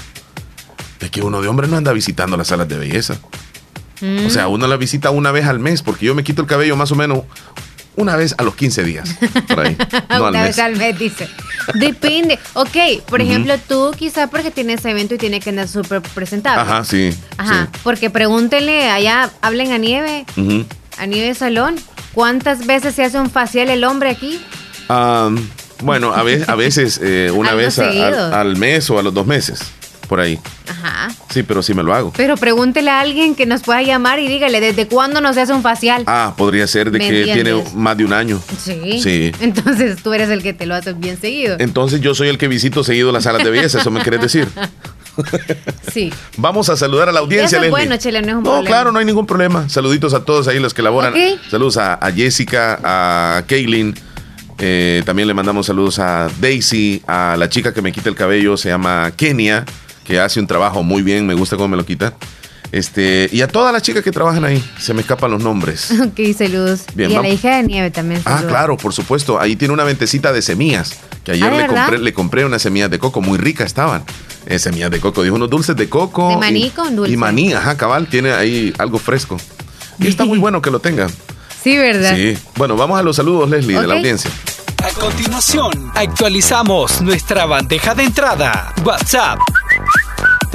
Es 1.00 1.10
que 1.10 1.22
uno 1.22 1.40
de 1.40 1.48
hombre 1.48 1.66
no 1.66 1.78
anda 1.78 1.92
visitando 1.94 2.36
las 2.36 2.48
salas 2.48 2.68
de 2.68 2.76
belleza. 2.76 3.16
O 4.26 4.30
sea, 4.30 4.48
uno 4.48 4.66
la 4.66 4.76
visita 4.76 5.10
una 5.10 5.32
vez 5.32 5.46
al 5.46 5.58
mes, 5.58 5.82
porque 5.82 6.06
yo 6.06 6.14
me 6.14 6.24
quito 6.24 6.42
el 6.42 6.48
cabello 6.48 6.76
más 6.76 6.92
o 6.92 6.96
menos 6.96 7.22
una 7.96 8.14
vez 8.16 8.34
a 8.38 8.42
los 8.42 8.54
15 8.54 8.84
días. 8.84 9.16
Por 9.48 9.60
ahí. 9.60 9.76
No 10.10 10.28
una 10.28 10.42
vez 10.42 10.58
al 10.58 10.76
mes, 10.76 10.98
dice. 10.98 11.28
Depende. 11.74 12.38
Ok, 12.54 12.76
por 13.08 13.20
ejemplo, 13.20 13.54
tú 13.66 13.92
quizá 13.96 14.28
porque 14.28 14.50
tienes 14.50 14.84
evento 14.84 15.14
y 15.14 15.18
tiene 15.18 15.40
que 15.40 15.50
andar 15.50 15.68
súper 15.68 16.00
presentable. 16.02 16.62
Ajá, 16.62 16.84
sí. 16.84 17.10
Ajá, 17.36 17.68
porque 17.82 18.10
pregúntenle 18.10 18.90
allá, 18.90 19.30
hablen 19.42 19.72
a 19.72 19.78
Nieve, 19.78 20.24
a 20.98 21.06
Nieve 21.06 21.34
Salón, 21.34 21.76
¿cuántas 22.12 22.66
veces 22.66 22.94
se 22.94 23.04
hace 23.04 23.18
un 23.18 23.30
facial 23.30 23.68
el 23.70 23.84
hombre 23.84 24.10
aquí? 24.10 24.40
bueno, 25.82 26.14
a, 26.14 26.22
veces, 26.22 26.48
a 26.48 26.54
veces 26.54 27.00
eh, 27.02 27.30
una 27.34 27.54
vez 27.54 27.78
al 27.78 28.56
mes 28.56 28.88
o 28.90 28.98
a 28.98 29.02
los 29.02 29.12
dos 29.12 29.26
meses 29.26 29.60
por 30.06 30.20
ahí. 30.20 30.38
Ajá. 30.68 31.12
Sí, 31.30 31.42
pero 31.42 31.62
sí 31.62 31.74
me 31.74 31.82
lo 31.82 31.94
hago. 31.94 32.12
Pero 32.16 32.36
pregúntele 32.36 32.90
a 32.90 33.00
alguien 33.00 33.34
que 33.34 33.46
nos 33.46 33.62
pueda 33.62 33.82
llamar 33.82 34.18
y 34.18 34.28
dígale, 34.28 34.60
¿desde 34.60 34.86
cuándo 34.86 35.20
nos 35.20 35.36
hace 35.36 35.52
un 35.52 35.62
facial? 35.62 36.04
Ah, 36.06 36.34
podría 36.36 36.66
ser 36.66 36.90
de 36.90 36.98
que 36.98 37.24
tiene 37.24 37.62
más 37.74 37.96
de 37.96 38.04
un 38.04 38.12
año. 38.12 38.40
Sí. 38.58 39.00
Sí. 39.02 39.32
Entonces 39.40 40.02
tú 40.02 40.12
eres 40.12 40.30
el 40.30 40.42
que 40.42 40.52
te 40.52 40.66
lo 40.66 40.74
haces 40.74 40.98
bien 40.98 41.20
seguido. 41.20 41.56
Entonces 41.58 42.00
yo 42.00 42.14
soy 42.14 42.28
el 42.28 42.38
que 42.38 42.48
visito 42.48 42.84
seguido 42.84 43.12
las 43.12 43.24
salas 43.24 43.44
de 43.44 43.50
belleza, 43.50 43.80
¿eso 43.80 43.90
me 43.90 44.00
quieres 44.00 44.20
decir? 44.20 44.48
Sí. 45.92 46.12
Vamos 46.36 46.68
a 46.68 46.76
saludar 46.76 47.08
a 47.08 47.12
la 47.12 47.20
audiencia. 47.20 47.58
Eso 47.58 47.70
bueno, 47.70 47.96
Chile, 47.96 48.20
no 48.20 48.28
es 48.28 48.34
un 48.34 48.42
no, 48.42 48.62
claro, 48.64 48.92
no 48.92 48.98
hay 48.98 49.06
ningún 49.06 49.24
problema. 49.24 49.66
Saluditos 49.66 50.12
a 50.12 50.24
todos 50.24 50.46
ahí 50.46 50.58
los 50.58 50.74
que 50.74 50.82
laboran. 50.82 51.14
Saludos 51.50 51.78
a, 51.78 51.98
Jessica, 52.14 52.78
a 52.84 53.42
Kaylin. 53.46 53.94
Eh, 54.58 55.02
también 55.06 55.28
le 55.28 55.32
mandamos 55.32 55.66
saludos 55.66 55.98
a 55.98 56.28
Daisy, 56.38 57.02
a 57.06 57.36
la 57.38 57.48
chica 57.48 57.72
que 57.72 57.80
me 57.80 57.92
quita 57.92 58.08
el 58.08 58.14
cabello, 58.14 58.56
se 58.56 58.68
llama 58.68 59.10
Kenia 59.16 59.64
que 60.06 60.20
hace 60.20 60.40
un 60.40 60.46
trabajo 60.46 60.82
muy 60.82 61.02
bien, 61.02 61.26
me 61.26 61.34
gusta 61.34 61.56
cómo 61.56 61.68
me 61.68 61.76
lo 61.76 61.84
quita. 61.84 62.14
Este, 62.72 63.28
y 63.32 63.42
a 63.42 63.48
todas 63.48 63.72
las 63.72 63.82
chicas 63.82 64.02
que 64.02 64.10
trabajan 64.10 64.44
ahí, 64.44 64.62
se 64.78 64.92
me 64.92 65.00
escapan 65.00 65.30
los 65.30 65.42
nombres. 65.42 65.90
Ok, 66.06 66.36
saludos. 66.36 66.84
Bien, 66.94 67.10
y 67.10 67.16
a 67.16 67.22
la 67.22 67.28
hija 67.28 67.56
de 67.56 67.62
Nieve 67.64 67.90
también. 67.90 68.22
Ah, 68.24 68.42
claro, 68.46 68.76
por 68.76 68.92
supuesto. 68.92 69.40
Ahí 69.40 69.56
tiene 69.56 69.74
una 69.74 69.84
ventecita 69.84 70.32
de 70.32 70.40
semillas, 70.42 70.96
que 71.24 71.32
ayer 71.32 71.52
ah, 71.52 71.56
le, 71.56 71.66
compré, 71.66 71.98
le 71.98 72.12
compré 72.12 72.44
unas 72.44 72.62
semillas 72.62 72.90
de 72.90 72.98
coco, 72.98 73.20
muy 73.20 73.38
ricas 73.38 73.66
estaban. 73.66 74.04
Eh, 74.46 74.58
semillas 74.58 74.90
de 74.90 75.00
coco, 75.00 75.22
dijo 75.22 75.34
unos 75.34 75.50
dulces 75.50 75.76
de 75.76 75.88
coco. 75.88 76.28
De 76.28 76.36
maní 76.36 76.70
con 76.70 76.94
dulce. 76.94 77.12
Y 77.12 77.16
maní, 77.16 77.52
ajá, 77.52 77.76
cabal, 77.76 78.08
tiene 78.08 78.32
ahí 78.32 78.72
algo 78.78 78.98
fresco. 78.98 79.36
Y 79.98 80.06
está 80.06 80.24
muy 80.24 80.38
bueno 80.46 80.62
que 80.62 80.70
lo 80.70 80.78
tenga. 80.80 81.08
Sí, 81.62 81.76
¿verdad? 81.76 82.14
Sí. 82.14 82.38
Bueno, 82.56 82.76
vamos 82.76 82.98
a 82.98 83.02
los 83.02 83.16
saludos, 83.16 83.50
Leslie, 83.50 83.80
de 83.80 83.86
la 83.86 83.94
audiencia. 83.94 84.30
A 84.84 84.90
continuación, 85.00 85.90
actualizamos 85.94 87.00
nuestra 87.00 87.46
bandeja 87.46 87.94
de 87.94 88.04
entrada. 88.04 88.72
WhatsApp 88.84 89.40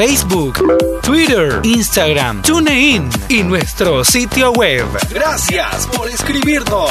Facebook, 0.03 0.55
Twitter, 1.03 1.59
Instagram, 1.61 2.41
TuneIn 2.41 3.07
y 3.29 3.43
nuestro 3.43 4.03
sitio 4.03 4.51
web. 4.51 4.83
Gracias 5.13 5.85
por 5.95 6.09
escribirnos. 6.09 6.89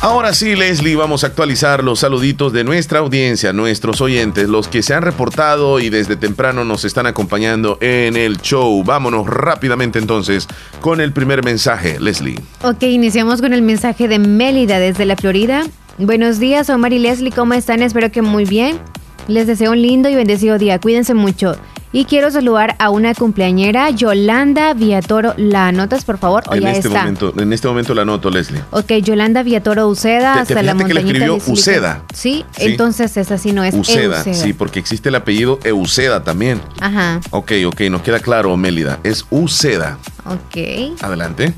Ahora 0.00 0.34
sí, 0.34 0.56
Leslie, 0.56 0.96
vamos 0.96 1.22
a 1.22 1.28
actualizar 1.28 1.84
los 1.84 2.00
saluditos 2.00 2.52
de 2.52 2.64
nuestra 2.64 2.98
audiencia, 2.98 3.52
nuestros 3.52 4.00
oyentes, 4.00 4.48
los 4.48 4.66
que 4.66 4.82
se 4.82 4.92
han 4.92 5.02
reportado 5.02 5.78
y 5.78 5.88
desde 5.88 6.16
temprano 6.16 6.64
nos 6.64 6.84
están 6.84 7.06
acompañando 7.06 7.78
en 7.80 8.16
el 8.16 8.38
show. 8.38 8.82
Vámonos 8.82 9.28
rápidamente 9.28 10.00
entonces 10.00 10.48
con 10.80 11.00
el 11.00 11.12
primer 11.12 11.44
mensaje, 11.44 12.00
Leslie. 12.00 12.40
Ok, 12.64 12.82
iniciamos 12.82 13.40
con 13.40 13.52
el 13.52 13.62
mensaje 13.62 14.08
de 14.08 14.18
Mélida 14.18 14.80
desde 14.80 15.04
la 15.04 15.14
Florida. 15.14 15.62
Buenos 15.96 16.40
días, 16.40 16.70
Omar 16.70 16.92
y 16.92 16.98
Leslie, 16.98 17.30
¿cómo 17.30 17.54
están? 17.54 17.84
Espero 17.84 18.10
que 18.10 18.22
muy 18.22 18.44
bien. 18.44 18.80
Les 19.28 19.46
deseo 19.46 19.70
un 19.70 19.80
lindo 19.80 20.08
y 20.08 20.16
bendecido 20.16 20.58
día. 20.58 20.80
Cuídense 20.80 21.14
mucho. 21.14 21.56
Y 21.96 22.04
quiero 22.04 22.30
saludar 22.30 22.76
a 22.78 22.90
una 22.90 23.14
cumpleañera, 23.14 23.88
Yolanda 23.88 24.74
Viatoro. 24.74 25.32
¿La 25.38 25.68
anotas, 25.68 26.04
por 26.04 26.18
favor? 26.18 26.44
¿O 26.46 26.54
en, 26.54 26.60
ya 26.60 26.72
este 26.72 26.90
Momento, 26.90 27.32
en 27.38 27.54
este 27.54 27.68
momento 27.68 27.94
la 27.94 28.02
anoto, 28.02 28.28
Leslie. 28.28 28.60
Ok, 28.70 28.92
Yolanda 29.02 29.42
Viatoro 29.42 29.88
Uceda, 29.88 30.34
hasta 30.34 30.62
la 30.62 30.74
que 30.74 30.92
escribió 30.92 31.36
Uceda. 31.36 32.02
¿Sí? 32.12 32.44
entonces 32.58 33.16
esa 33.16 33.38
sí 33.38 33.54
no 33.54 33.64
es 33.64 33.72
Uceda. 33.72 34.22
Sí, 34.22 34.52
porque 34.52 34.78
existe 34.78 35.08
el 35.08 35.14
apellido 35.14 35.58
Euseda 35.64 36.22
también. 36.22 36.60
Ajá. 36.80 37.18
Ok, 37.30 37.52
ok, 37.66 37.80
nos 37.90 38.02
queda 38.02 38.20
claro, 38.20 38.54
Mélida. 38.58 39.00
Es 39.02 39.24
Uceda. 39.30 39.96
Ok. 40.26 41.00
Adelante. 41.00 41.54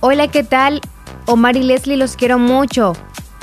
hola, 0.00 0.26
¿qué 0.26 0.42
tal? 0.42 0.80
Omar 1.26 1.54
y 1.54 1.62
Leslie, 1.62 1.96
los 1.96 2.16
quiero 2.16 2.40
mucho. 2.40 2.94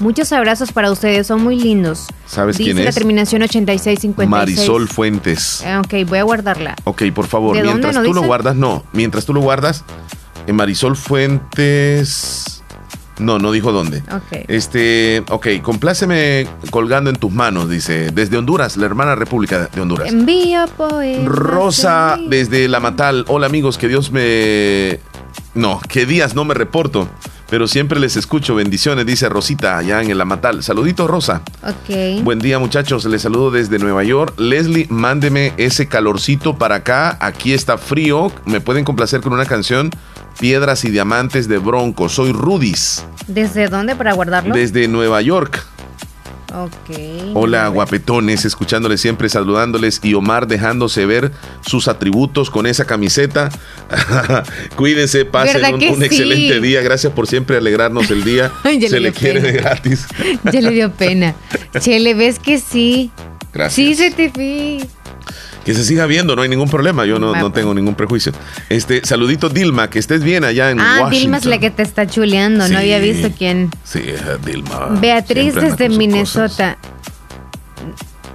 Muchos 0.02 0.32
abrazos 0.34 0.72
para 0.72 0.92
ustedes, 0.92 1.28
son 1.28 1.44
muy 1.44 1.60
lindos. 1.60 2.08
¿Sabes 2.26 2.58
quién 2.58 2.80
es? 2.80 2.86
la 2.86 2.92
terminación 2.92 3.44
8656. 3.44 4.28
Marisol 4.28 4.88
Fuentes. 4.88 5.64
Ah, 5.64 5.82
ok, 5.86 6.08
voy 6.08 6.18
a 6.18 6.24
guardarla. 6.24 6.76
Ok, 6.86 7.04
por 7.14 7.28
favor, 7.28 7.56
mientras 7.62 8.02
tú 8.02 8.12
lo 8.12 8.24
guardas, 8.24 8.56
no, 8.56 8.84
mientras 8.94 9.26
tú 9.26 9.34
lo 9.34 9.42
guardas, 9.42 9.84
en 10.48 10.56
Marisol 10.56 10.96
Fuentes... 10.98 12.58
No, 13.20 13.38
no 13.38 13.52
dijo 13.52 13.72
dónde. 13.72 14.00
Ok. 14.12 14.46
Este, 14.48 15.24
ok, 15.30 15.48
compláceme 15.62 16.48
colgando 16.72 17.12
en 17.12 17.18
tus 17.18 17.32
manos, 17.32 17.70
dice, 17.70 18.10
desde 18.10 18.38
Honduras, 18.38 18.78
la 18.78 18.88
hermana 18.88 19.14
República 19.14 19.70
de 19.72 19.80
Honduras. 19.80 20.10
Envío 20.10 20.66
poemas. 20.76 21.26
Rosa 21.26 22.18
desde 22.28 22.68
La 22.68 22.80
Matal. 22.80 23.26
Hola 23.28 23.46
amigos, 23.46 23.78
que 23.78 23.88
Dios 23.88 24.12
me... 24.12 25.00
No, 25.54 25.80
que 25.88 26.08
días 26.08 26.34
no 26.34 26.46
me 26.46 26.56
reporto 26.56 27.08
pero 27.52 27.68
siempre 27.68 28.00
les 28.00 28.16
escucho. 28.16 28.56
Bendiciones, 28.56 29.06
dice 29.06 29.28
Rosita, 29.28 29.78
allá 29.78 30.02
en 30.02 30.10
el 30.10 30.22
Amatal. 30.22 30.64
Saluditos, 30.64 31.10
Rosa. 31.10 31.42
Ok. 31.64 32.24
Buen 32.24 32.40
día, 32.40 32.60
muchachos. 32.60 33.04
Les 33.04 33.22
saludo 33.22 33.52
desde 33.52 33.78
Nueva 33.78 34.06
York. 34.06 34.40
Leslie, 34.40 34.88
mándeme 34.90 35.52
ese 35.58 35.90
calorcito 35.90 36.58
para 36.58 36.76
acá. 36.76 37.18
Aquí 37.20 37.54
está 37.54 37.78
frío. 37.78 38.32
Me 38.46 38.62
pueden 38.62 38.86
complacer 38.86 39.20
con 39.20 39.34
una 39.34 39.46
canción. 39.46 39.92
Piedras 40.40 40.86
y 40.86 40.92
Diamantes 40.92 41.50
de 41.50 41.58
Bronco. 41.58 42.08
Soy 42.08 42.32
Rudis. 42.32 43.06
¿Desde 43.28 43.68
dónde 43.68 43.98
para 43.98 44.14
guardarlo? 44.14 44.56
Desde 44.56 44.88
Nueva 44.88 45.22
York. 45.22 45.62
Ok. 46.54 47.34
Hola, 47.34 47.68
guapetones, 47.70 48.44
escuchándoles 48.46 49.00
siempre, 49.00 49.30
saludándoles 49.30 50.02
y 50.04 50.14
Omar 50.14 50.48
dejándose 50.48 51.06
ver 51.06 51.32
sus 51.66 51.88
atributos 51.88 52.50
con 52.50 52.68
esa 52.68 52.86
camiseta. 52.86 53.50
Cuídense, 54.76 55.24
pasen 55.26 55.76
un, 55.76 56.04
excelente 56.04 56.60
día. 56.60 56.82
Gracias 56.82 57.14
por 57.14 57.28
siempre 57.28 57.58
alegrarnos 57.58 58.12
el 58.12 58.24
día. 58.24 58.52
Se 58.64 59.00
le, 59.00 59.14
quiere 59.14 59.40
de 59.40 59.54
gratis. 59.54 60.06
ya 60.52 60.62
le 60.62 60.72
dio 60.72 60.92
pena. 60.92 61.36
Chele, 61.80 62.14
ves 62.14 62.40
que 62.40 62.60
sí. 62.60 63.12
Gracias. 63.54 63.74
Sí, 63.74 63.96
se 63.96 64.12
te 64.12 64.30
vi 64.30 64.82
que 65.66 65.74
se 65.74 65.84
siga 65.84 66.06
viendo, 66.06 66.36
no 66.36 66.42
hay 66.42 66.50
ningún 66.50 66.70
problema, 66.70 67.06
yo 67.06 67.20
no, 67.20 67.36
no 67.36 67.52
tengo 67.52 67.74
ningún 67.74 67.96
prejuicio. 67.96 68.32
Este, 68.70 69.06
saludito 69.06 69.50
Dilma, 69.50 69.90
que 69.90 70.00
estés 70.00 70.24
bien 70.24 70.44
allá 70.44 70.72
en 70.72 70.80
ah, 70.80 71.08
Dilma 71.10 71.38
es 71.38 71.46
la 71.46 71.60
que 71.60 71.70
te 71.70 71.84
está 71.84 72.08
chuleando, 72.08 72.68
no 72.68 72.78
había 72.78 73.00
visto 73.00 73.30
quién. 73.38 73.70
Sí, 73.84 74.02
Dilma. 74.46 74.88
Beatriz 75.00 75.56
desde 75.56 75.90
Minnesota. 75.90 76.78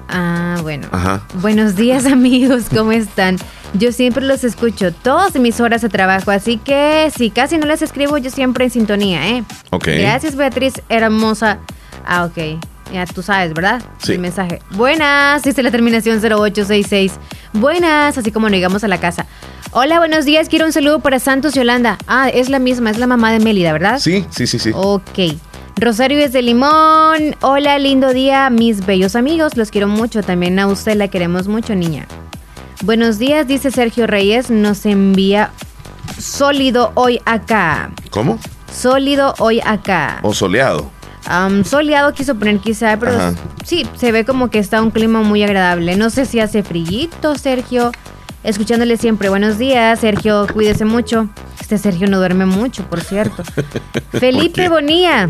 Ah, 0.09 0.59
bueno. 0.63 0.89
Ajá. 0.93 1.23
Buenos 1.35 1.77
días 1.77 2.07
amigos, 2.07 2.65
¿cómo 2.75 2.93
están? 2.93 3.39
Yo 3.75 3.93
siempre 3.93 4.25
los 4.25 4.45
escucho 4.45 4.93
todas 4.93 5.35
mis 5.35 5.61
horas 5.61 5.83
de 5.83 5.89
trabajo, 5.89 6.31
así 6.31 6.57
que 6.57 7.11
si 7.15 7.31
casi 7.31 7.59
no 7.59 7.67
les 7.67 7.83
escribo, 7.83 8.17
yo 8.17 8.31
siempre 8.31 8.65
en 8.65 8.71
sintonía, 8.71 9.29
¿eh? 9.29 9.45
Ok. 9.71 9.89
Gracias 9.99 10.37
Beatriz, 10.37 10.75
hermosa. 10.89 11.59
Ah, 12.07 12.25
ok. 12.25 12.61
Ya 12.93 13.05
tú 13.07 13.23
sabes, 13.23 13.53
¿verdad? 13.53 13.83
Sí. 13.99 14.13
El 14.13 14.21
mensaje. 14.21 14.61
Buenas, 14.71 15.43
dice 15.43 15.63
la 15.63 15.71
terminación 15.71 16.21
0866. 16.21 17.13
Buenas, 17.53 18.17
así 18.17 18.31
como 18.31 18.49
nos 18.49 18.57
llegamos 18.57 18.85
a 18.85 18.89
la 18.89 18.99
casa. 18.99 19.27
Hola, 19.73 19.99
buenos 19.99 20.25
días. 20.25 20.49
Quiero 20.49 20.67
un 20.67 20.73
saludo 20.73 21.01
para 21.01 21.19
Santos 21.19 21.55
Yolanda. 21.55 21.99
Ah, 22.07 22.29
es 22.29 22.49
la 22.49 22.59
misma, 22.59 22.91
es 22.91 22.99
la 22.99 23.07
mamá 23.07 23.33
de 23.33 23.41
Mélida, 23.41 23.73
¿verdad? 23.73 23.99
Sí, 23.99 24.25
sí, 24.31 24.47
sí, 24.47 24.59
sí. 24.59 24.71
Ok. 24.75 25.37
Rosario 25.77 26.17
desde 26.17 26.41
Limón. 26.43 27.37
Hola, 27.43 27.79
lindo 27.79 28.15
día, 28.15 28.49
mis 28.51 28.87
bellos 28.87 29.17
amigos. 29.17 29.57
Los 29.57 29.71
quiero 29.71 29.89
mucho. 29.89 30.23
También 30.23 30.59
a 30.59 30.67
usted 30.67 30.95
la 30.95 31.09
queremos 31.09 31.49
mucho, 31.49 31.75
niña. 31.75 32.07
Buenos 32.83 33.19
días, 33.19 33.47
dice 33.47 33.71
Sergio 33.71 34.07
Reyes. 34.07 34.51
Nos 34.51 34.87
envía 34.87 35.51
sólido 36.19 36.93
hoy 36.95 37.21
acá. 37.27 37.91
¿Cómo? 38.11 38.39
Sólido 38.73 39.35
hoy 39.39 39.61
acá. 39.65 40.21
O 40.23 40.33
soleado 40.33 40.96
soleado 41.65 42.13
quiso 42.15 42.35
poner 42.35 42.59
quizá, 42.59 42.97
pero 42.99 43.13
sí, 43.65 43.87
se 43.97 44.13
ve 44.13 44.25
como 44.25 44.51
que 44.51 44.59
está 44.59 44.83
un 44.83 44.91
clima 44.91 45.23
muy 45.23 45.43
agradable. 45.43 45.97
No 45.97 46.11
sé 46.11 46.27
si 46.27 46.41
hace 46.41 46.63
frillito, 46.63 47.37
Sergio. 47.37 47.93
Escuchándole 48.45 48.97
siempre, 48.97 49.29
buenos 49.29 49.59
días, 49.59 50.01
Sergio, 50.01 50.47
cuídese 50.53 50.85
mucho. 50.85 51.29
Este 51.61 51.79
Sergio 51.79 52.07
no 52.07 52.19
duerme 52.19 52.47
mucho, 52.47 52.85
por 52.85 53.01
cierto. 53.01 53.43
Felipe 54.13 54.69
Bonía. 54.69 55.29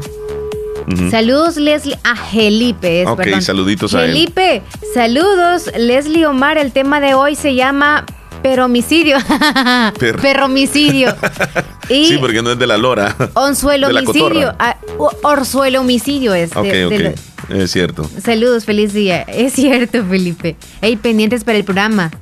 Saludos, 1.10 1.56
Leslie, 1.56 1.98
a 2.04 2.14
Felipe. 2.14 3.04
ok, 3.06 3.40
saluditos 3.40 3.94
a 3.94 4.04
él. 4.04 4.12
Felipe, 4.12 4.62
saludos, 4.94 5.70
Leslie 5.76 6.26
Omar. 6.26 6.58
El 6.58 6.72
tema 6.72 7.00
de 7.00 7.14
hoy 7.14 7.34
se 7.34 7.54
llama 7.54 8.04
Perromicidio. 8.46 9.16
Perromicidio. 10.22 11.12
sí, 11.88 12.16
porque 12.20 12.42
no 12.42 12.52
es 12.52 12.58
de 12.58 12.66
la 12.68 12.76
lora. 12.76 13.16
Onzuelo 13.34 13.88
homicidio. 13.88 14.54
Ah, 14.60 14.76
orzuelo 15.24 15.80
homicidio 15.80 16.32
es. 16.32 16.56
Ok, 16.56 16.68
ok. 16.86 17.50
Es 17.50 17.72
cierto. 17.72 18.08
Saludos, 18.22 18.64
feliz 18.64 18.92
día. 18.92 19.22
Es 19.22 19.54
cierto, 19.54 20.04
Felipe. 20.04 20.54
Hay 20.80 20.94
pendientes 20.94 21.42
para 21.42 21.58
el 21.58 21.64
programa. 21.64 22.12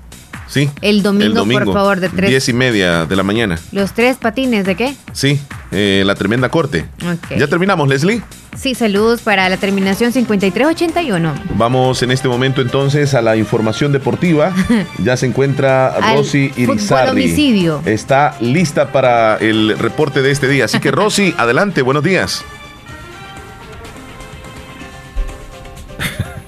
Sí. 0.55 0.71
El 0.83 1.03
domingo, 1.03 1.45
por 1.45 1.73
favor, 1.73 1.99
de 1.99 2.09
tres. 2.09 2.31
Diez 2.31 2.49
y 2.49 2.53
media 2.53 3.07
de 3.07 3.17
la 3.17 3.25
mañana. 3.25 3.59
¿Los 3.73 3.93
tres 3.93 4.19
patines 4.19 4.65
de 4.65 4.77
qué? 4.77 4.95
Sí, 5.13 5.41
eh, 5.73 6.05
la 6.07 6.15
tremenda 6.15 6.49
corte. 6.49 6.85
Ya 7.37 7.49
terminamos, 7.49 7.89
Leslie. 7.89 8.23
Sí, 8.57 8.77
saludos 8.77 9.23
para 9.23 9.49
la 9.49 9.57
terminación 9.57 10.13
5381. 10.13 11.35
Vamos 11.57 12.05
en 12.05 12.13
este 12.13 12.29
momento 12.29 12.63
entonces 12.63 13.15
a 13.15 13.23
la 13.23 13.37
información 13.37 13.91
deportiva. 13.91 14.55
ya 15.03 15.17
se 15.17 15.27
encuentra 15.27 15.97
Rosy 16.15 16.53
Irizarry. 16.57 17.35
Está 17.85 18.37
lista 18.41 18.93
para 18.93 19.39
el 19.39 19.77
reporte 19.77 20.23
de 20.23 20.31
este 20.31 20.47
día. 20.47 20.67
Así 20.67 20.79
que 20.79 20.91
Rosy, 20.93 21.35
adelante, 21.37 21.83
buenos 21.83 22.05
días. 22.05 22.45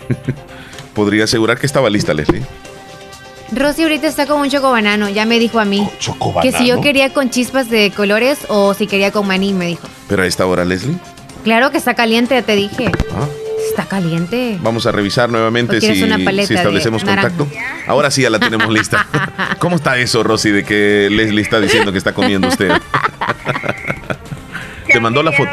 Podría 0.95 1.25
asegurar 1.25 1.59
que 1.59 1.67
estaba 1.67 1.91
lista, 1.91 2.15
Leslie. 2.15 2.45
Rosy 3.53 3.85
ahorita 3.85 4.09
está 4.09 4.27
con 4.27 4.41
un 4.41 4.51
chocobanano, 4.51 5.09
ya 5.09 5.25
me 5.25 5.39
dijo 5.39 5.61
a 5.61 5.65
mí. 5.65 5.89
Que 6.43 6.53
si 6.53 6.67
yo 6.67 6.81
quería 6.81 7.13
con 7.13 7.31
chispas 7.31 7.71
de 7.71 7.91
colores 7.91 8.39
o 8.49 8.75
si 8.75 8.87
quería 8.87 9.13
con 9.13 9.27
maní, 9.27 9.53
me 9.53 9.67
dijo. 9.67 9.87
¿Pero 10.09 10.23
a 10.23 10.27
esta 10.27 10.47
hora, 10.47 10.65
Leslie? 10.65 10.97
Claro 11.45 11.71
que 11.71 11.79
está 11.79 11.95
caliente, 11.95 12.35
ya 12.35 12.43
te 12.43 12.57
dije. 12.57 12.91
Ah. 13.13 13.27
Está 13.69 13.85
caliente. 13.85 14.59
Vamos 14.61 14.87
a 14.87 14.93
revisar 14.93 15.29
nuevamente 15.29 15.81
si, 15.81 15.95
si, 15.95 16.55
establecemos 16.55 17.05
contacto. 17.05 17.47
Ahora 17.87 18.11
sí 18.11 18.23
ya 18.23 18.31
la 18.31 18.39
tenemos 18.39 18.71
lista. 18.71 19.07
¿Cómo 19.59 19.77
está 19.77 19.99
eso, 19.99 20.23
Rosy, 20.23 20.51
de 20.51 20.65
que 20.65 21.09
Leslie 21.11 21.43
está 21.43 21.61
diciendo 21.61 21.93
que 21.93 21.99
está 21.99 22.13
comiendo 22.13 22.49
usted? 22.49 22.71
Te 24.87 25.01
mandó 25.01 25.23
la 25.23 25.33
foto. 25.33 25.51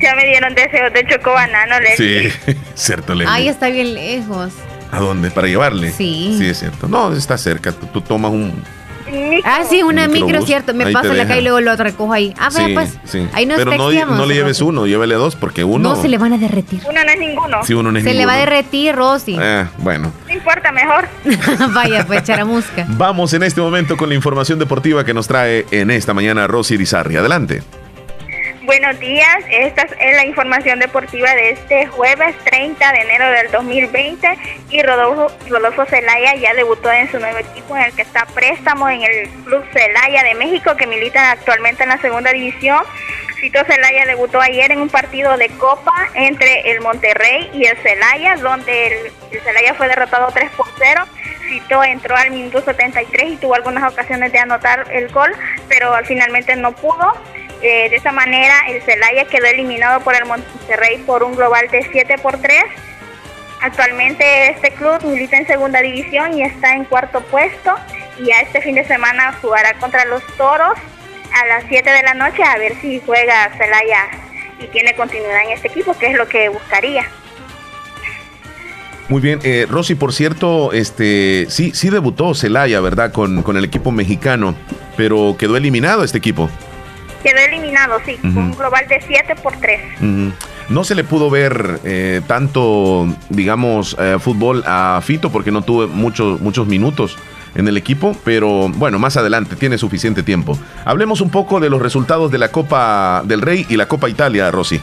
Ya 0.00 0.14
me 0.14 0.26
dieron 0.26 0.54
deseos 0.54 0.92
de 0.92 1.06
chocobanano, 1.06 1.80
Leslie. 1.80 2.30
Sí, 2.30 2.56
cierto, 2.74 3.14
Leslie. 3.14 3.34
Ay, 3.34 3.48
está 3.48 3.68
bien 3.68 3.94
lejos. 3.94 4.52
¿A 4.92 4.98
dónde? 4.98 5.30
¿Para 5.30 5.46
llevarle? 5.46 5.92
Sí. 5.92 6.34
Sí, 6.38 6.46
es 6.46 6.58
cierto. 6.58 6.88
No, 6.88 7.12
está 7.12 7.38
cerca. 7.38 7.72
Tú, 7.72 8.00
tomas 8.00 8.32
un. 8.32 8.62
Ah, 9.44 9.62
sí, 9.68 9.82
una 9.82 10.06
micro, 10.06 10.42
cierto. 10.42 10.72
Me 10.72 10.92
paso 10.92 11.12
la 11.14 11.26
calle 11.26 11.40
y 11.40 11.42
luego 11.42 11.60
lo 11.60 11.74
recojo 11.76 12.12
ahí. 12.12 12.32
Ah, 12.38 12.50
sí, 12.50 12.62
pues. 12.74 12.96
Sí. 13.04 13.26
Ahí 13.32 13.44
nos 13.44 13.58
Pero 13.58 13.76
no, 13.76 13.90
no, 13.90 14.26
le 14.26 14.34
lleves 14.34 14.60
uno, 14.60 14.86
llévele 14.86 15.16
dos, 15.16 15.34
porque 15.34 15.64
uno. 15.64 15.90
No 15.90 16.00
se 16.00 16.08
le 16.08 16.18
van 16.18 16.32
a 16.32 16.38
derretir. 16.38 16.82
Uno 16.88 17.02
no 17.04 17.10
es 17.10 17.18
ninguno. 17.18 17.64
Sí, 17.64 17.74
uno 17.74 17.90
no 17.90 17.98
es 17.98 18.04
se 18.04 18.14
le 18.14 18.26
va 18.26 18.34
a 18.34 18.38
derretir, 18.38 18.94
Rosy. 18.94 19.36
Eh, 19.40 19.66
bueno. 19.78 20.12
No 20.26 20.32
importa, 20.32 20.70
mejor. 20.70 21.08
Vaya, 21.74 22.06
pues, 22.06 22.22
charamusca. 22.22 22.86
Vamos 22.88 23.32
en 23.32 23.42
este 23.42 23.60
momento 23.60 23.96
con 23.96 24.08
la 24.08 24.14
información 24.14 24.58
deportiva 24.58 25.04
que 25.04 25.14
nos 25.14 25.26
trae 25.26 25.66
en 25.70 25.90
esta 25.90 26.14
mañana 26.14 26.46
Rosy 26.46 26.76
Rizarri. 26.76 27.16
Adelante. 27.16 27.62
Buenos 28.70 29.00
días, 29.00 29.44
esta 29.50 29.82
es 29.82 30.14
la 30.14 30.24
información 30.24 30.78
deportiva 30.78 31.34
de 31.34 31.50
este 31.50 31.88
jueves 31.88 32.36
30 32.44 32.92
de 32.92 33.00
enero 33.00 33.28
del 33.28 33.50
2020 33.50 34.38
y 34.68 34.80
Rodolfo, 34.82 35.36
Rodolfo 35.48 35.86
Zelaya 35.86 36.36
ya 36.36 36.54
debutó 36.54 36.92
en 36.92 37.10
su 37.10 37.18
nuevo 37.18 37.38
equipo 37.38 37.76
en 37.76 37.82
el 37.82 37.92
que 37.94 38.02
está 38.02 38.26
préstamo 38.26 38.88
en 38.88 39.02
el 39.02 39.28
Club 39.44 39.64
Celaya 39.72 40.22
de 40.22 40.34
México 40.36 40.76
que 40.76 40.86
milita 40.86 41.32
actualmente 41.32 41.82
en 41.82 41.88
la 41.88 41.98
segunda 41.98 42.30
división. 42.30 42.84
Cito 43.40 43.64
Celaya 43.64 44.06
debutó 44.06 44.40
ayer 44.40 44.70
en 44.70 44.82
un 44.82 44.88
partido 44.88 45.36
de 45.36 45.48
Copa 45.48 46.06
entre 46.14 46.70
el 46.70 46.80
Monterrey 46.80 47.50
y 47.52 47.64
el 47.64 47.76
Celaya, 47.78 48.36
donde 48.36 48.86
el, 49.32 49.40
Celaya 49.42 49.74
fue 49.74 49.88
derrotado 49.88 50.28
3 50.32 50.48
por 50.52 50.68
0. 50.78 51.06
Cito 51.48 51.82
entró 51.82 52.14
al 52.14 52.30
minuto 52.30 52.62
73 52.62 53.32
y 53.32 53.36
tuvo 53.36 53.56
algunas 53.56 53.92
ocasiones 53.92 54.30
de 54.30 54.38
anotar 54.38 54.86
el 54.92 55.08
gol, 55.08 55.32
pero 55.68 55.92
finalmente 56.04 56.54
no 56.54 56.70
pudo. 56.70 57.12
Eh, 57.62 57.90
de 57.90 57.96
esa 57.96 58.12
manera, 58.12 58.54
el 58.68 58.82
Celaya 58.82 59.26
quedó 59.26 59.46
eliminado 59.46 60.00
por 60.00 60.14
el 60.14 60.24
Monterrey 60.24 60.98
por 61.06 61.22
un 61.22 61.36
global 61.36 61.68
de 61.68 61.86
7 61.90 62.16
por 62.18 62.38
3. 62.38 62.64
Actualmente 63.60 64.50
este 64.50 64.70
club 64.70 65.04
milita 65.04 65.36
en 65.36 65.46
segunda 65.46 65.82
división 65.82 66.32
y 66.36 66.42
está 66.42 66.72
en 66.72 66.84
cuarto 66.84 67.20
puesto 67.20 67.74
y 68.18 68.30
a 68.30 68.40
este 68.40 68.62
fin 68.62 68.74
de 68.74 68.84
semana 68.84 69.32
jugará 69.42 69.74
contra 69.74 70.06
los 70.06 70.24
Toros 70.38 70.78
a 71.34 71.46
las 71.46 71.64
7 71.68 71.90
de 71.90 72.02
la 72.02 72.14
noche 72.14 72.42
a 72.42 72.56
ver 72.56 72.74
si 72.80 73.02
juega 73.04 73.50
Celaya 73.58 74.08
y 74.58 74.66
tiene 74.68 74.94
continuidad 74.94 75.44
en 75.44 75.50
este 75.50 75.68
equipo, 75.68 75.96
que 75.98 76.06
es 76.06 76.16
lo 76.16 76.26
que 76.26 76.48
buscaría. 76.48 77.06
Muy 79.08 79.20
bien, 79.20 79.40
eh, 79.42 79.66
Rosy, 79.68 79.94
por 79.94 80.12
cierto, 80.12 80.72
este 80.72 81.46
sí, 81.48 81.72
sí 81.74 81.90
debutó 81.90 82.34
Celaya, 82.34 82.80
¿verdad? 82.80 83.12
Con, 83.12 83.42
con 83.42 83.56
el 83.56 83.64
equipo 83.64 83.90
mexicano, 83.90 84.54
pero 84.96 85.36
quedó 85.38 85.56
eliminado 85.56 86.04
este 86.04 86.18
equipo. 86.18 86.48
Quedó 87.22 87.38
eliminado, 87.38 88.00
sí, 88.04 88.18
un 88.22 88.52
global 88.52 88.86
de 88.88 89.00
7 89.06 89.34
por 89.42 89.56
3. 89.56 89.80
No 90.70 90.84
se 90.84 90.94
le 90.94 91.02
pudo 91.02 91.30
ver 91.30 91.80
eh, 91.84 92.20
tanto, 92.26 93.06
digamos, 93.28 93.96
eh, 93.98 94.18
fútbol 94.20 94.62
a 94.66 95.00
Fito 95.02 95.30
porque 95.30 95.50
no 95.50 95.62
tuvo 95.62 95.88
muchos 95.88 96.40
muchos 96.40 96.68
minutos 96.68 97.16
en 97.56 97.66
el 97.66 97.76
equipo, 97.76 98.16
pero 98.24 98.68
bueno, 98.68 98.98
más 99.00 99.16
adelante 99.16 99.56
tiene 99.56 99.78
suficiente 99.78 100.22
tiempo. 100.22 100.56
Hablemos 100.84 101.20
un 101.20 101.30
poco 101.30 101.58
de 101.58 101.70
los 101.70 101.82
resultados 101.82 102.30
de 102.30 102.38
la 102.38 102.52
Copa 102.52 103.22
del 103.24 103.42
Rey 103.42 103.66
y 103.68 103.76
la 103.76 103.88
Copa 103.88 104.08
Italia, 104.08 104.50
Rosy. 104.50 104.80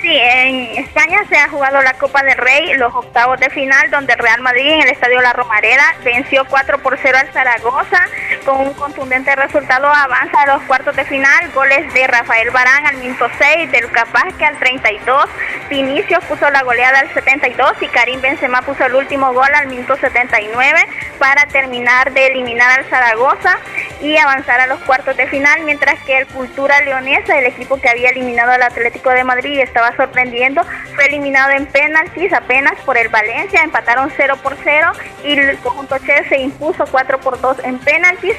Sí, 0.00 0.16
en 0.16 0.78
España 0.78 1.24
se 1.28 1.36
ha 1.36 1.48
jugado 1.48 1.82
la 1.82 1.94
Copa 1.94 2.22
del 2.22 2.36
Rey, 2.36 2.74
los 2.74 2.94
octavos 2.94 3.40
de 3.40 3.50
final, 3.50 3.90
donde 3.90 4.14
Real 4.14 4.40
Madrid 4.42 4.70
en 4.70 4.82
el 4.82 4.90
Estadio 4.90 5.20
La 5.20 5.32
Romareda 5.32 5.82
venció 6.04 6.44
4 6.48 6.78
por 6.78 6.96
0 7.02 7.18
al 7.18 7.32
Zaragoza. 7.32 8.06
Con 8.44 8.58
un 8.58 8.74
contundente 8.74 9.34
resultado 9.34 9.88
avanza 9.88 10.42
a 10.42 10.46
los 10.54 10.62
cuartos 10.62 10.94
de 10.94 11.04
final. 11.04 11.50
Goles 11.52 11.92
de 11.92 12.06
Rafael 12.06 12.50
Barán 12.50 12.86
al 12.86 12.96
minuto 12.98 13.28
6, 13.38 13.72
de 13.72 13.80
Lucas 13.80 14.10
Vázquez 14.12 14.48
al 14.48 14.58
32. 14.58 15.30
Vinicius 15.68 16.24
puso 16.26 16.48
la 16.48 16.62
goleada 16.62 17.00
al 17.00 17.12
72 17.12 17.72
y 17.80 17.88
Karim 17.88 18.20
Benzema 18.20 18.62
puso 18.62 18.86
el 18.86 18.94
último 18.94 19.32
gol 19.32 19.52
al 19.52 19.66
minuto 19.66 19.96
79 19.96 20.86
para 21.18 21.44
terminar 21.46 22.12
de 22.12 22.28
eliminar 22.28 22.78
al 22.78 22.84
Zaragoza 22.84 23.58
y 24.00 24.16
avanzar 24.16 24.60
a 24.60 24.68
los 24.68 24.78
cuartos 24.80 25.16
de 25.16 25.26
final, 25.26 25.62
mientras 25.64 25.98
que 26.04 26.18
el 26.18 26.26
Cultura 26.28 26.80
Leonesa, 26.82 27.36
el 27.36 27.46
equipo 27.46 27.80
que 27.80 27.88
había 27.88 28.10
eliminado 28.10 28.52
al 28.52 28.62
Atlético 28.62 29.10
de 29.10 29.24
Madrid, 29.24 29.58
estaba 29.60 29.87
sorprendiendo, 29.96 30.62
fue 30.94 31.06
eliminado 31.06 31.50
en 31.52 31.66
penaltis 31.66 32.32
apenas 32.32 32.74
por 32.84 32.96
el 32.98 33.08
Valencia, 33.08 33.62
empataron 33.62 34.12
0 34.16 34.36
por 34.42 34.56
0 34.62 34.92
y 35.24 35.38
el 35.38 35.58
conjunto 35.58 35.98
Che 35.98 36.28
se 36.28 36.38
impuso 36.38 36.84
4 36.90 37.20
por 37.20 37.40
2 37.40 37.58
en 37.64 37.78
penaltis. 37.78 38.36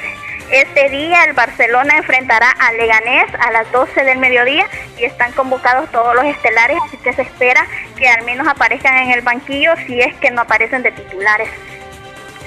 Este 0.50 0.88
día 0.88 1.24
el 1.24 1.32
Barcelona 1.32 1.98
enfrentará 1.98 2.50
a 2.50 2.72
Leganés 2.72 3.32
a 3.38 3.52
las 3.52 3.70
12 3.70 4.02
del 4.02 4.18
mediodía 4.18 4.66
y 4.98 5.04
están 5.04 5.30
convocados 5.32 5.88
todos 5.92 6.14
los 6.16 6.24
estelares, 6.24 6.76
así 6.86 6.96
que 6.96 7.12
se 7.12 7.22
espera 7.22 7.64
que 7.96 8.08
al 8.08 8.24
menos 8.24 8.48
aparezcan 8.48 8.96
en 8.98 9.10
el 9.12 9.20
banquillo 9.20 9.72
si 9.86 10.00
es 10.00 10.12
que 10.16 10.32
no 10.32 10.42
aparecen 10.42 10.82
de 10.82 10.90
titulares. 10.90 11.48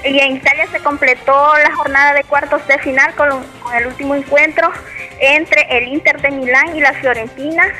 Y 0.04 0.20
en 0.20 0.36
Italia 0.36 0.66
se 0.70 0.80
completó 0.80 1.56
la 1.56 1.74
jornada 1.74 2.12
de 2.12 2.24
cuartos 2.24 2.66
de 2.66 2.78
final 2.78 3.14
con, 3.14 3.30
con 3.62 3.74
el 3.74 3.86
último 3.86 4.14
encuentro 4.14 4.70
entre 5.18 5.66
el 5.70 5.88
Inter 5.88 6.20
de 6.20 6.30
Milán 6.30 6.76
y 6.76 6.80
la 6.80 6.92
Fiorentina. 6.92 7.72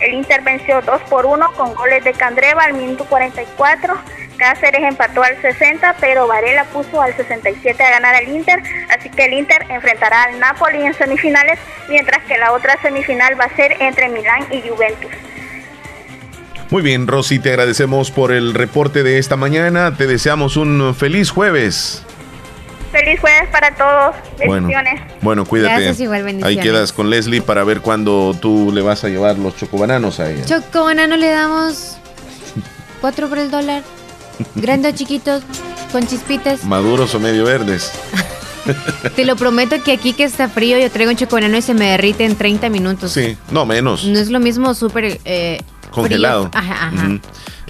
El 0.00 0.14
Inter 0.14 0.42
venció 0.42 0.80
2 0.80 1.02
por 1.10 1.26
1 1.26 1.52
con 1.52 1.74
goles 1.74 2.04
de 2.04 2.12
Candreva 2.12 2.62
al 2.62 2.74
minuto 2.74 3.04
44. 3.04 3.94
Cáceres 4.36 4.82
empató 4.82 5.22
al 5.22 5.40
60, 5.42 5.96
pero 6.00 6.28
Varela 6.28 6.64
puso 6.64 7.02
al 7.02 7.14
67 7.16 7.82
a 7.82 7.90
ganar 7.90 8.14
al 8.14 8.28
Inter. 8.28 8.62
Así 8.96 9.10
que 9.10 9.24
el 9.24 9.32
Inter 9.32 9.64
enfrentará 9.68 10.24
al 10.24 10.38
Napoli 10.38 10.82
en 10.82 10.94
semifinales, 10.94 11.58
mientras 11.88 12.22
que 12.24 12.38
la 12.38 12.52
otra 12.52 12.80
semifinal 12.80 13.38
va 13.38 13.44
a 13.44 13.56
ser 13.56 13.76
entre 13.80 14.08
Milán 14.08 14.46
y 14.52 14.68
Juventus. 14.68 15.10
Muy 16.70 16.82
bien, 16.82 17.06
Rosy, 17.06 17.38
te 17.38 17.48
agradecemos 17.48 18.10
por 18.10 18.30
el 18.30 18.54
reporte 18.54 19.02
de 19.02 19.18
esta 19.18 19.36
mañana. 19.36 19.96
Te 19.96 20.06
deseamos 20.06 20.56
un 20.56 20.94
feliz 20.94 21.30
jueves. 21.30 22.04
Feliz 22.90 23.20
jueves 23.20 23.48
para 23.52 23.74
todos. 23.74 24.16
Bendiciones. 24.38 25.00
Bueno, 25.20 25.44
cuídate. 25.44 25.94
Ahí 26.42 26.58
quedas 26.58 26.92
con 26.92 27.10
Leslie 27.10 27.42
para 27.42 27.64
ver 27.64 27.80
cuándo 27.80 28.34
tú 28.40 28.70
le 28.72 28.80
vas 28.82 29.04
a 29.04 29.08
llevar 29.08 29.38
los 29.38 29.56
chocobananos 29.56 30.20
a 30.20 30.30
ella. 30.30 30.44
Chocobananos 30.46 31.18
le 31.18 31.30
damos 31.30 31.96
cuatro 33.00 33.28
por 33.28 33.38
el 33.38 33.50
dólar. 33.50 33.82
Grandes 34.54 34.94
chiquitos, 34.94 35.42
con 35.92 36.06
chispitas. 36.06 36.64
Maduros 36.64 37.14
o 37.14 37.20
medio 37.20 37.44
verdes. 37.44 37.92
Te 39.16 39.24
lo 39.24 39.36
prometo 39.36 39.82
que 39.82 39.92
aquí 39.92 40.12
que 40.12 40.24
está 40.24 40.48
frío 40.48 40.78
yo 40.78 40.90
traigo 40.90 41.10
un 41.10 41.16
chocobanano 41.16 41.56
y 41.56 41.62
se 41.62 41.74
me 41.74 41.90
derrite 41.90 42.24
en 42.24 42.36
30 42.36 42.68
minutos. 42.68 43.12
Sí, 43.12 43.36
no 43.50 43.66
menos. 43.66 44.04
No 44.04 44.18
es 44.18 44.30
lo 44.30 44.40
mismo 44.40 44.74
súper... 44.74 45.18
Eh, 45.24 45.60
Congelado. 45.90 46.50
Ajá, 46.52 46.88
ajá. 46.88 47.18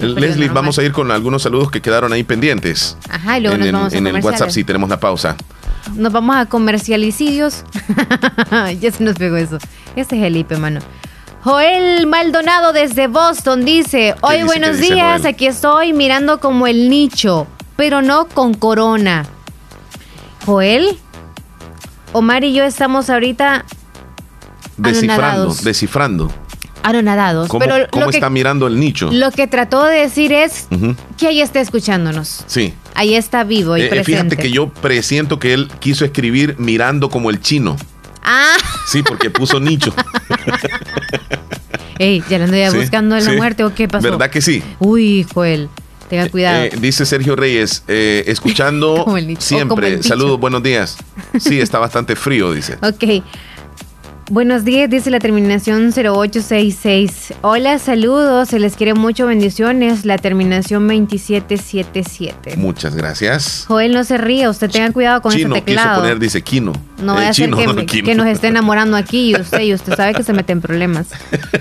Leslie, 0.01 0.49
vamos 0.49 0.79
a 0.79 0.83
ir 0.83 0.93
con 0.93 1.11
algunos 1.11 1.43
saludos 1.43 1.71
que 1.71 1.81
quedaron 1.81 2.13
ahí 2.13 2.23
pendientes. 2.23 2.97
Ajá, 3.09 3.39
y 3.39 3.43
luego 3.43 3.57
nos 3.59 3.73
vamos 3.73 3.93
a 3.93 3.97
En 3.97 4.07
el 4.07 4.23
WhatsApp 4.23 4.51
sí 4.51 4.65
tenemos 4.65 4.89
la 4.89 5.01
pausa. 5.01 5.37
Nos 5.95 6.13
vamos 6.13 6.37
a 6.37 6.47
comercialicidios. 6.47 7.65
ya 8.81 8.93
se 8.93 9.05
nos 9.05 9.17
pegó 9.17 9.37
eso. 9.37 9.59
Este 9.97 10.17
es 10.19 10.25
el 10.25 10.37
IP, 10.37 10.53
mano. 10.59 10.81
Joel 11.43 12.07
Maldonado 12.07 12.73
desde 12.73 13.07
Boston 13.07 13.65
dice, 13.65 14.15
hoy 14.23 14.43
buenos 14.43 14.79
días, 14.79 15.25
aquí 15.25 15.47
estoy 15.47 15.93
mirando 15.93 16.41
como 16.41 16.67
el 16.67 16.91
nicho, 16.91 17.47
pero 17.77 18.03
no 18.03 18.27
con 18.27 18.55
corona. 18.55 19.25
Joel, 20.45 20.99
Omar 22.13 22.43
y 22.43 22.53
yo 22.55 22.65
estamos 22.65 23.09
ahorita 23.09 23.65
descifrando, 24.77 25.55
descifrando. 25.63 26.33
Anonadados. 26.83 27.49
¿Cómo, 27.49 27.65
pero 27.65 27.87
cómo 27.91 28.11
está 28.11 28.31
mirando 28.31 28.67
el 28.67 28.79
nicho? 28.79 29.11
Lo 29.13 29.31
que 29.31 29.47
trató 29.47 29.85
de 29.85 29.99
decir 30.01 30.33
es 30.33 30.69
que 31.17 31.29
ahí 31.29 31.41
está 31.41 31.61
escuchándonos. 31.61 32.45
Sí. 32.47 32.75
Ahí 32.95 33.15
está 33.15 33.45
vivo 33.45 33.77
y 33.77 33.83
presente. 33.89 34.01
Eh, 34.01 34.05
fíjate 34.05 34.37
que 34.37 34.51
yo 34.51 34.69
presiento 34.69 35.39
que 35.39 35.55
él 35.55 35.69
quiso 35.81 36.05
escribir 36.05 36.57
mirando 36.59 37.09
como 37.11 37.31
el 37.31 37.41
chino. 37.41 37.77
Ah. 38.23 38.57
Sí, 38.87 39.03
porque 39.03 39.31
puso 39.31 39.61
nicho. 39.61 39.95
Ey, 41.99 42.23
ya 42.29 42.39
le 42.39 42.45
ando 42.45 42.57
ya 42.57 42.71
buscando 42.71 43.17
en 43.17 43.25
la 43.25 43.33
muerte 43.33 43.65
o 43.65 43.75
qué 43.75 43.89
pasó. 43.89 44.11
¿Verdad 44.11 44.31
que 44.31 44.41
sí? 44.41 44.63
Uy, 44.79 45.27
Joel. 45.35 45.69
Tenga 46.09 46.25
eh, 46.25 46.31
cuidado. 46.31 46.65
Eh, 46.65 46.73
dice 46.81 47.05
Sergio 47.05 47.37
Reyes, 47.37 47.83
escuchando 47.87 49.05
siempre. 49.39 50.03
Saludos, 50.03 50.41
buenos 50.41 50.63
días. 50.63 50.97
Sí, 51.39 51.61
está 51.61 51.79
bastante 51.79 52.17
frío, 52.17 52.53
dice. 52.53 52.79
Ok. 52.83 53.23
Buenos 54.31 54.67
días, 54.67 54.91
dice 54.91 55.09
la 55.11 55.21
terminación 55.21 55.91
0866. 55.91 57.33
Hola, 57.41 57.79
saludos, 57.79 58.51
se 58.51 58.59
les 58.59 58.77
quiere 58.77 58.93
mucho, 58.93 59.27
bendiciones. 59.27 60.05
La 60.05 60.19
terminación 60.19 60.87
2777. 60.87 62.59
Muchas 62.59 62.95
gracias. 62.95 63.65
Joel, 63.67 63.95
no 63.95 64.05
se 64.05 64.19
ríe, 64.19 64.47
usted 64.47 64.71
tenga 64.71 64.93
cuidado 64.93 65.23
con 65.23 65.33
ese 65.33 65.49
teclado. 65.49 65.89
quiso 65.89 66.01
poner, 66.03 66.19
dice 66.19 66.43
Kino. 66.43 66.73
No 67.03 67.15
vaya 67.15 67.31
a 67.31 67.33
ser 67.33 67.49
que, 67.87 68.15
nos 68.15 68.27
esté 68.27 68.49
enamorando 68.49 68.99
aquí 68.99 69.31
y 69.31 69.41
usted, 69.41 69.61
y 69.61 69.73
usted 69.73 69.97
sabe 69.97 70.13
que 70.13 70.23
se 70.23 70.35
mete 70.35 70.53
en 70.53 70.61
problemas. 70.61 71.07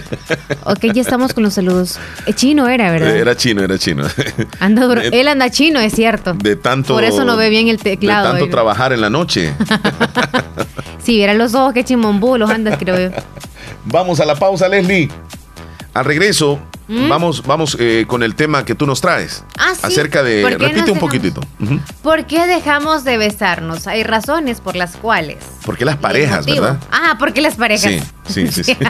ok, 0.66 0.92
ya 0.94 1.02
estamos 1.02 1.34
con 1.34 1.44
los 1.44 1.54
saludos. 1.54 2.00
Eh, 2.26 2.34
chino 2.34 2.68
era, 2.68 2.92
¿verdad? 2.92 3.16
Era 3.16 3.38
chino, 3.38 3.62
era 3.62 3.78
chino. 3.78 4.06
Anda, 4.60 5.02
él 5.04 5.28
anda 5.30 5.50
chino, 5.50 5.80
es 5.80 5.94
cierto. 5.94 6.34
De 6.34 6.58
tanto. 6.58 6.96
Por 6.96 7.06
eso 7.06 7.24
no 7.24 7.38
ve 7.38 7.50
bien 7.50 7.70
el 7.70 7.78
teclado. 7.78 8.34
De 8.34 8.40
tanto 8.40 8.52
trabajar 8.52 8.92
en 8.92 9.00
la 9.00 9.10
noche. 9.10 9.54
si 11.04 11.16
viera 11.16 11.34
los 11.34 11.54
ojos 11.54 11.74
que 11.74 11.86
chimombú 11.86 12.38
los 12.38 12.50
creo 12.78 13.12
Vamos 13.86 14.20
a 14.20 14.26
la 14.26 14.36
pausa, 14.36 14.68
Leslie. 14.68 15.10
Al 15.94 16.06
regreso, 16.06 16.60
¿Mm? 16.88 17.10
vamos, 17.10 17.44
vamos 17.44 17.76
eh, 17.80 18.06
con 18.08 18.22
el 18.24 18.36
tema 18.36 18.64
que 18.66 18.76
tú 18.76 18.86
nos 18.86 19.02
traes. 19.02 19.44
Ah, 19.58 19.74
Acerca 19.82 20.24
de. 20.24 20.58
Repite 20.58 20.92
un 20.92 21.00
poquitito. 21.00 21.42
¿Por 22.04 22.26
qué 22.26 22.46
dejamos 22.46 23.04
de 23.04 23.18
besarnos? 23.18 23.88
Hay 23.88 24.04
razones 24.04 24.62
por 24.62 24.76
las 24.76 24.96
cuales. 24.96 25.38
Porque 25.66 25.86
las 25.86 25.98
parejas, 25.98 26.46
¿verdad? 26.46 26.80
Ah, 26.92 27.16
porque 27.18 27.42
las 27.42 27.56
parejas. 27.56 27.92
Sí, 28.28 28.48
sí, 28.48 28.64
sí. 28.64 28.78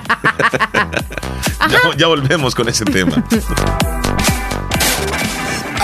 ya 1.98 2.08
volvemos 2.08 2.56
con 2.56 2.68
ese 2.68 2.86
tema. 2.86 3.24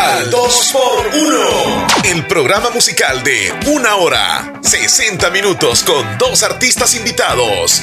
Al 0.03 0.29
2x1. 0.29 2.03
El 2.03 2.27
programa 2.27 2.69
musical 2.71 3.23
de 3.23 3.53
una 3.67 3.95
hora, 3.95 4.59
60 4.61 5.29
minutos 5.29 5.83
con 5.83 6.17
dos 6.17 6.43
artistas 6.43 6.93
invitados. 6.93 7.81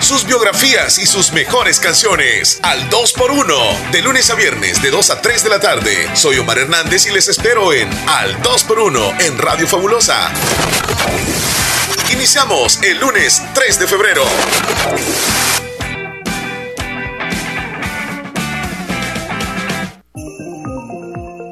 Sus 0.00 0.26
biografías 0.26 0.98
y 0.98 1.06
sus 1.06 1.32
mejores 1.32 1.78
canciones 1.78 2.58
al 2.62 2.90
2x1. 2.90 3.90
De 3.92 4.02
lunes 4.02 4.30
a 4.30 4.34
viernes 4.34 4.82
de 4.82 4.90
2 4.90 5.10
a 5.10 5.22
3 5.22 5.44
de 5.44 5.48
la 5.48 5.60
tarde. 5.60 6.10
Soy 6.14 6.38
Omar 6.38 6.58
Hernández 6.58 7.06
y 7.06 7.10
les 7.10 7.28
espero 7.28 7.72
en 7.72 7.88
Al 8.08 8.36
2x1 8.42 9.20
en 9.20 9.38
Radio 9.38 9.68
Fabulosa. 9.68 10.32
Iniciamos 12.12 12.82
el 12.82 12.98
lunes 12.98 13.40
3 13.54 13.78
de 13.78 13.86
febrero. 13.86 14.24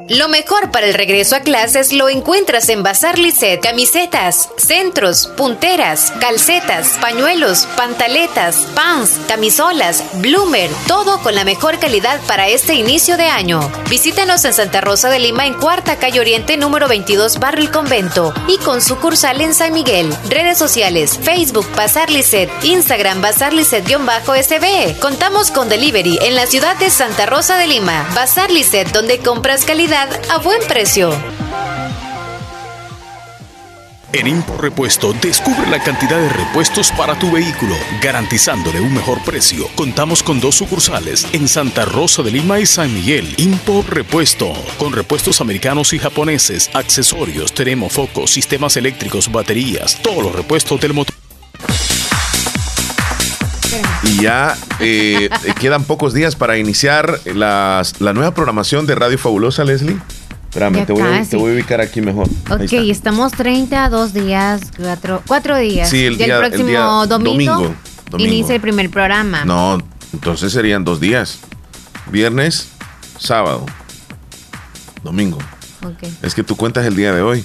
Lo 0.08 0.26
mejor 0.30 0.70
para 0.70 0.86
el 0.86 0.94
regreso 0.94 1.36
a 1.36 1.40
clases 1.40 1.92
lo 1.92 2.08
encuentras 2.08 2.70
en 2.70 2.82
Bazar 2.82 3.18
Lisset. 3.18 3.60
Camisetas, 3.60 4.48
centros, 4.56 5.26
punteras, 5.26 6.14
calcetas, 6.18 6.96
pañuelos, 6.98 7.66
pantaletas, 7.76 8.56
pants, 8.74 9.20
camisolas, 9.28 10.02
bloomer, 10.14 10.70
todo 10.86 11.20
con 11.20 11.34
la 11.34 11.44
mejor 11.44 11.78
calidad 11.78 12.22
para 12.26 12.48
este 12.48 12.72
inicio 12.72 13.18
de 13.18 13.24
año. 13.24 13.60
Visítanos 13.90 14.46
en 14.46 14.54
Santa 14.54 14.80
Rosa 14.80 15.10
de 15.10 15.18
Lima 15.18 15.46
en 15.46 15.52
Cuarta 15.52 15.96
Calle 15.96 16.20
Oriente 16.20 16.56
número 16.56 16.88
22 16.88 17.38
Barrio 17.38 17.64
El 17.66 17.70
Convento 17.70 18.32
y 18.46 18.56
con 18.64 18.80
sucursal 18.80 19.42
en 19.42 19.52
San 19.52 19.74
Miguel. 19.74 20.10
Redes 20.30 20.56
sociales, 20.56 21.18
Facebook 21.22 21.66
Bazar 21.76 22.08
Lisset, 22.08 22.48
Instagram 22.64 23.20
Bazar 23.20 23.52
Lisset-SB. 23.52 24.98
Contamos 25.00 25.50
con 25.50 25.68
delivery 25.68 26.18
en 26.22 26.34
la 26.34 26.46
ciudad 26.46 26.76
de 26.76 26.88
Santa 26.88 27.26
Rosa 27.26 27.58
de 27.58 27.66
Lima. 27.66 28.08
Bazar 28.14 28.50
Lisset 28.50 28.90
donde 28.92 29.18
compras 29.18 29.66
calidad 29.66 29.97
a 30.00 30.38
buen 30.38 30.60
precio. 30.68 31.10
En 34.12 34.28
Impo 34.28 34.56
Repuesto, 34.56 35.12
descubre 35.12 35.68
la 35.68 35.82
cantidad 35.82 36.18
de 36.20 36.28
repuestos 36.28 36.92
para 36.92 37.18
tu 37.18 37.32
vehículo, 37.32 37.74
garantizándole 38.00 38.80
un 38.80 38.94
mejor 38.94 39.20
precio. 39.24 39.66
Contamos 39.74 40.22
con 40.22 40.40
dos 40.40 40.54
sucursales 40.54 41.26
en 41.32 41.48
Santa 41.48 41.84
Rosa 41.84 42.22
de 42.22 42.30
Lima 42.30 42.60
y 42.60 42.66
San 42.66 42.94
Miguel. 42.94 43.34
Impo 43.38 43.84
Repuesto, 43.88 44.52
con 44.78 44.92
repuestos 44.92 45.40
americanos 45.40 45.92
y 45.92 45.98
japoneses, 45.98 46.70
accesorios, 46.74 47.52
termofocos, 47.52 48.30
sistemas 48.30 48.76
eléctricos, 48.76 49.32
baterías, 49.32 50.00
todos 50.00 50.22
los 50.22 50.32
repuestos 50.32 50.80
del 50.80 50.94
motor. 50.94 51.17
Y 54.02 54.22
ya 54.22 54.56
eh, 54.80 55.28
quedan 55.60 55.84
pocos 55.84 56.14
días 56.14 56.36
para 56.36 56.58
iniciar 56.58 57.20
la 57.34 57.84
nueva 58.14 58.32
programación 58.32 58.86
de 58.86 58.94
Radio 58.94 59.18
Fabulosa, 59.18 59.64
Leslie. 59.64 59.98
Espérame, 60.48 60.86
te 60.86 60.92
voy, 60.94 61.02
a, 61.02 61.52
ubicar 61.52 61.80
aquí 61.82 62.00
mejor. 62.00 62.26
Ok, 62.50 62.72
estamos 62.72 63.32
30, 63.32 63.90
dos 63.90 64.14
días, 64.14 64.62
cuatro, 65.26 65.58
días. 65.58 65.90
Sí, 65.90 66.06
el, 66.06 66.16
día, 66.16 66.38
el 66.38 66.48
próximo 66.48 67.06
domingo, 67.06 67.74
inicia 68.16 68.54
el 68.54 68.60
primer 68.60 68.88
programa. 68.88 69.44
No, 69.44 69.78
entonces 70.14 70.50
serían 70.50 70.84
dos 70.84 71.00
días. 71.00 71.40
Viernes, 72.10 72.70
sábado, 73.18 73.66
domingo. 75.04 75.38
Okay. 75.84 76.16
Es 76.22 76.34
que 76.34 76.42
tú 76.42 76.56
cuentas 76.56 76.86
el 76.86 76.96
día 76.96 77.12
de 77.12 77.20
hoy. 77.20 77.44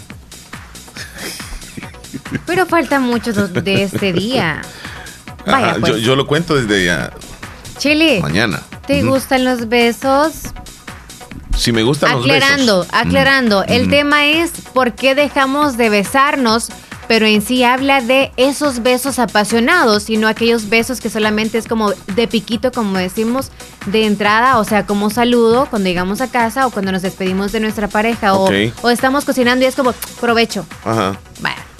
Pero 2.46 2.66
falta 2.66 3.02
mucho 3.02 3.34
de 3.34 3.84
este 3.84 4.14
día. 4.14 4.62
Pues. 5.46 6.02
yo, 6.02 6.16
lo 6.16 6.28
cuento 6.28 6.56
desde 6.56 6.86
ya. 6.86 7.12
Chile. 7.78 8.20
Mañana. 8.22 8.62
¿Te 8.88 9.04
gustan 9.04 9.44
los 9.46 9.70
besos? 9.70 10.34
Si 11.58 11.72
me 11.72 11.84
gustan 11.84 12.18
aclarando, 12.18 12.78
los 12.78 12.88
besos. 12.88 12.94
Aclarando, 12.94 13.60
aclarando. 13.60 13.64
El 13.66 13.89
tema 13.89 14.26
es 14.26 14.52
por 14.74 14.94
qué 14.94 15.16
dejamos 15.16 15.78
de 15.78 15.89
besarnos, 15.89 16.70
pero 17.08 17.26
en 17.26 17.41
sí 17.41 17.64
habla 17.64 18.02
de 18.02 18.32
esos 18.38 18.82
besos 18.82 19.20
apasionados, 19.20 20.04
sino 20.04 20.28
aquellos 20.28 20.70
besos 20.70 21.00
que 21.00 21.10
solamente 21.10 21.58
es 21.58 21.68
como 21.68 21.91
de 21.91 22.28
piquito, 22.28 22.72
como 22.72 22.98
decimos, 22.98 23.52
de 23.86 24.06
entrada, 24.06 24.58
o 24.58 24.64
sea, 24.64 24.86
como 24.86 25.10
saludo 25.10 25.68
cuando 25.70 25.89
llegamos 25.89 26.22
a 26.22 26.32
casa 26.32 26.66
o 26.68 26.72
cuando 26.72 26.91
nos 26.91 27.02
despedimos 27.02 27.52
de 27.52 27.60
nuestra 27.60 27.88
pareja 27.88 28.34
o, 28.34 28.50
estamos 28.89 29.26
cocinando 29.26 29.64
y 29.64 29.68
es 29.68 29.76
como 29.76 29.94
provecho. 30.20 30.66
Ajá. 30.84 31.18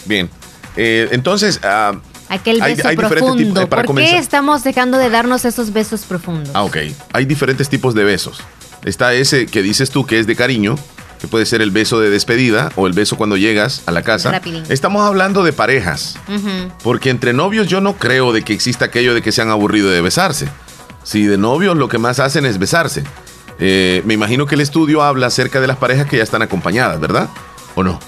Bien. 0.06 0.30
Eh, 0.76 1.10
entonces, 1.12 1.60
uh, 1.64 1.98
Aquel 2.34 2.60
beso 2.62 2.90
profundo. 2.96 3.70
¿Por 3.70 3.96
qué 3.96 4.18
estamos 4.18 4.64
dejando 4.64 4.98
de 4.98 5.12
darnos 5.12 5.46
esos 5.46 5.72
besos 5.72 6.02
profundos? 6.02 6.50
Ah, 6.56 6.64
ok. 6.64 6.78
Hay 7.14 7.26
diferentes 7.26 7.70
tipos 7.70 7.94
de 7.94 8.04
besos. 8.04 8.42
Está 8.84 9.14
ese 9.14 9.46
que 9.46 9.62
dices 9.62 9.92
tú 9.92 10.08
que 10.08 10.18
es 10.18 10.26
de 10.26 10.36
cariño, 10.36 10.76
que 11.22 11.28
puede 11.28 11.46
ser 11.46 11.62
el 11.62 11.70
beso 11.70 12.00
de 12.00 12.10
despedida 12.10 12.72
o 12.76 12.88
el 12.88 12.94
beso 12.94 13.18
cuando 13.18 13.38
llegas 13.38 13.84
a 13.86 13.92
la 13.92 14.02
casa. 14.02 14.42
Estamos 14.70 15.06
hablando 15.06 15.44
de 15.44 15.54
parejas. 15.54 16.18
Porque 16.82 17.12
entre 17.12 17.34
novios 17.34 17.68
yo 17.68 17.82
no 17.82 17.98
creo 17.98 18.34
de 18.34 18.42
que 18.42 18.54
exista 18.54 18.86
aquello 18.86 19.14
de 19.14 19.22
que 19.22 19.32
se 19.32 19.44
han 19.44 19.52
aburrido 19.52 19.92
de 19.92 20.02
besarse. 20.02 20.48
Si 21.04 21.28
de 21.28 21.38
novios 21.38 21.78
lo 21.78 21.88
que 21.88 22.00
más 22.00 22.20
hacen 22.20 22.48
es 22.48 22.58
besarse. 22.58 23.04
Eh, 23.60 24.02
me 24.06 24.16
imagino 24.16 24.48
que 24.48 24.56
el 24.56 24.62
estudio 24.62 25.04
habla 25.04 25.28
acerca 25.28 25.62
de 25.62 25.68
las 25.68 25.78
parejas 25.78 26.08
que 26.08 26.18
ya 26.18 26.24
están 26.24 26.42
acompañadas, 26.42 27.00
¿verdad? 27.00 27.30
¿O 27.76 27.84
no? 27.84 28.00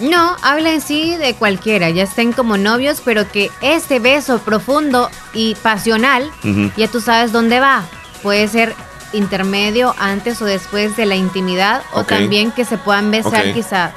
No, 0.00 0.36
habla 0.42 0.72
en 0.72 0.80
sí 0.80 1.16
de 1.16 1.34
cualquiera, 1.34 1.90
ya 1.90 2.02
estén 2.02 2.32
como 2.32 2.56
novios, 2.56 3.00
pero 3.04 3.30
que 3.30 3.50
este 3.62 4.00
beso 4.00 4.38
profundo 4.40 5.08
y 5.32 5.54
pasional, 5.56 6.30
ya 6.76 6.88
tú 6.88 7.00
sabes 7.00 7.32
dónde 7.32 7.60
va. 7.60 7.84
Puede 8.22 8.48
ser 8.48 8.74
intermedio, 9.12 9.94
antes 9.98 10.42
o 10.42 10.44
después 10.44 10.96
de 10.96 11.06
la 11.06 11.14
intimidad, 11.14 11.82
o 11.92 12.04
también 12.04 12.50
que 12.50 12.64
se 12.64 12.76
puedan 12.76 13.10
besar 13.10 13.52
quizá. 13.52 13.92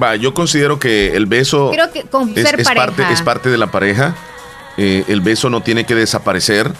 Va, 0.00 0.16
yo 0.16 0.34
considero 0.34 0.78
que 0.78 1.16
el 1.16 1.26
beso 1.26 1.70
Creo 1.72 1.90
que 1.90 2.04
con 2.04 2.32
es, 2.36 2.48
ser 2.48 2.62
parte, 2.62 3.02
es 3.10 3.22
parte 3.22 3.48
de 3.48 3.58
la 3.58 3.70
pareja. 3.70 4.14
Eh, 4.76 5.04
el 5.08 5.20
beso 5.20 5.50
no 5.50 5.62
tiene 5.62 5.84
que 5.84 5.94
desaparecer 5.94 6.72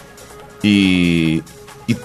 y, 0.61 1.43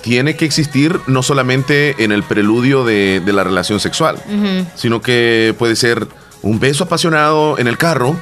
tiene 0.03 0.35
que 0.35 0.45
existir 0.45 0.99
no 1.07 1.23
solamente 1.23 2.03
en 2.03 2.11
el 2.11 2.25
preludio 2.25 2.85
de, 2.85 3.23
la 3.25 3.45
relación 3.45 3.79
sexual, 3.79 4.21
sino 4.75 5.01
que 5.01 5.55
puede 5.57 5.77
ser 5.77 6.09
un 6.43 6.59
beso 6.61 6.85
apasionado 6.85 7.59
en 7.59 7.67
el 7.67 7.79
carro. 7.79 8.17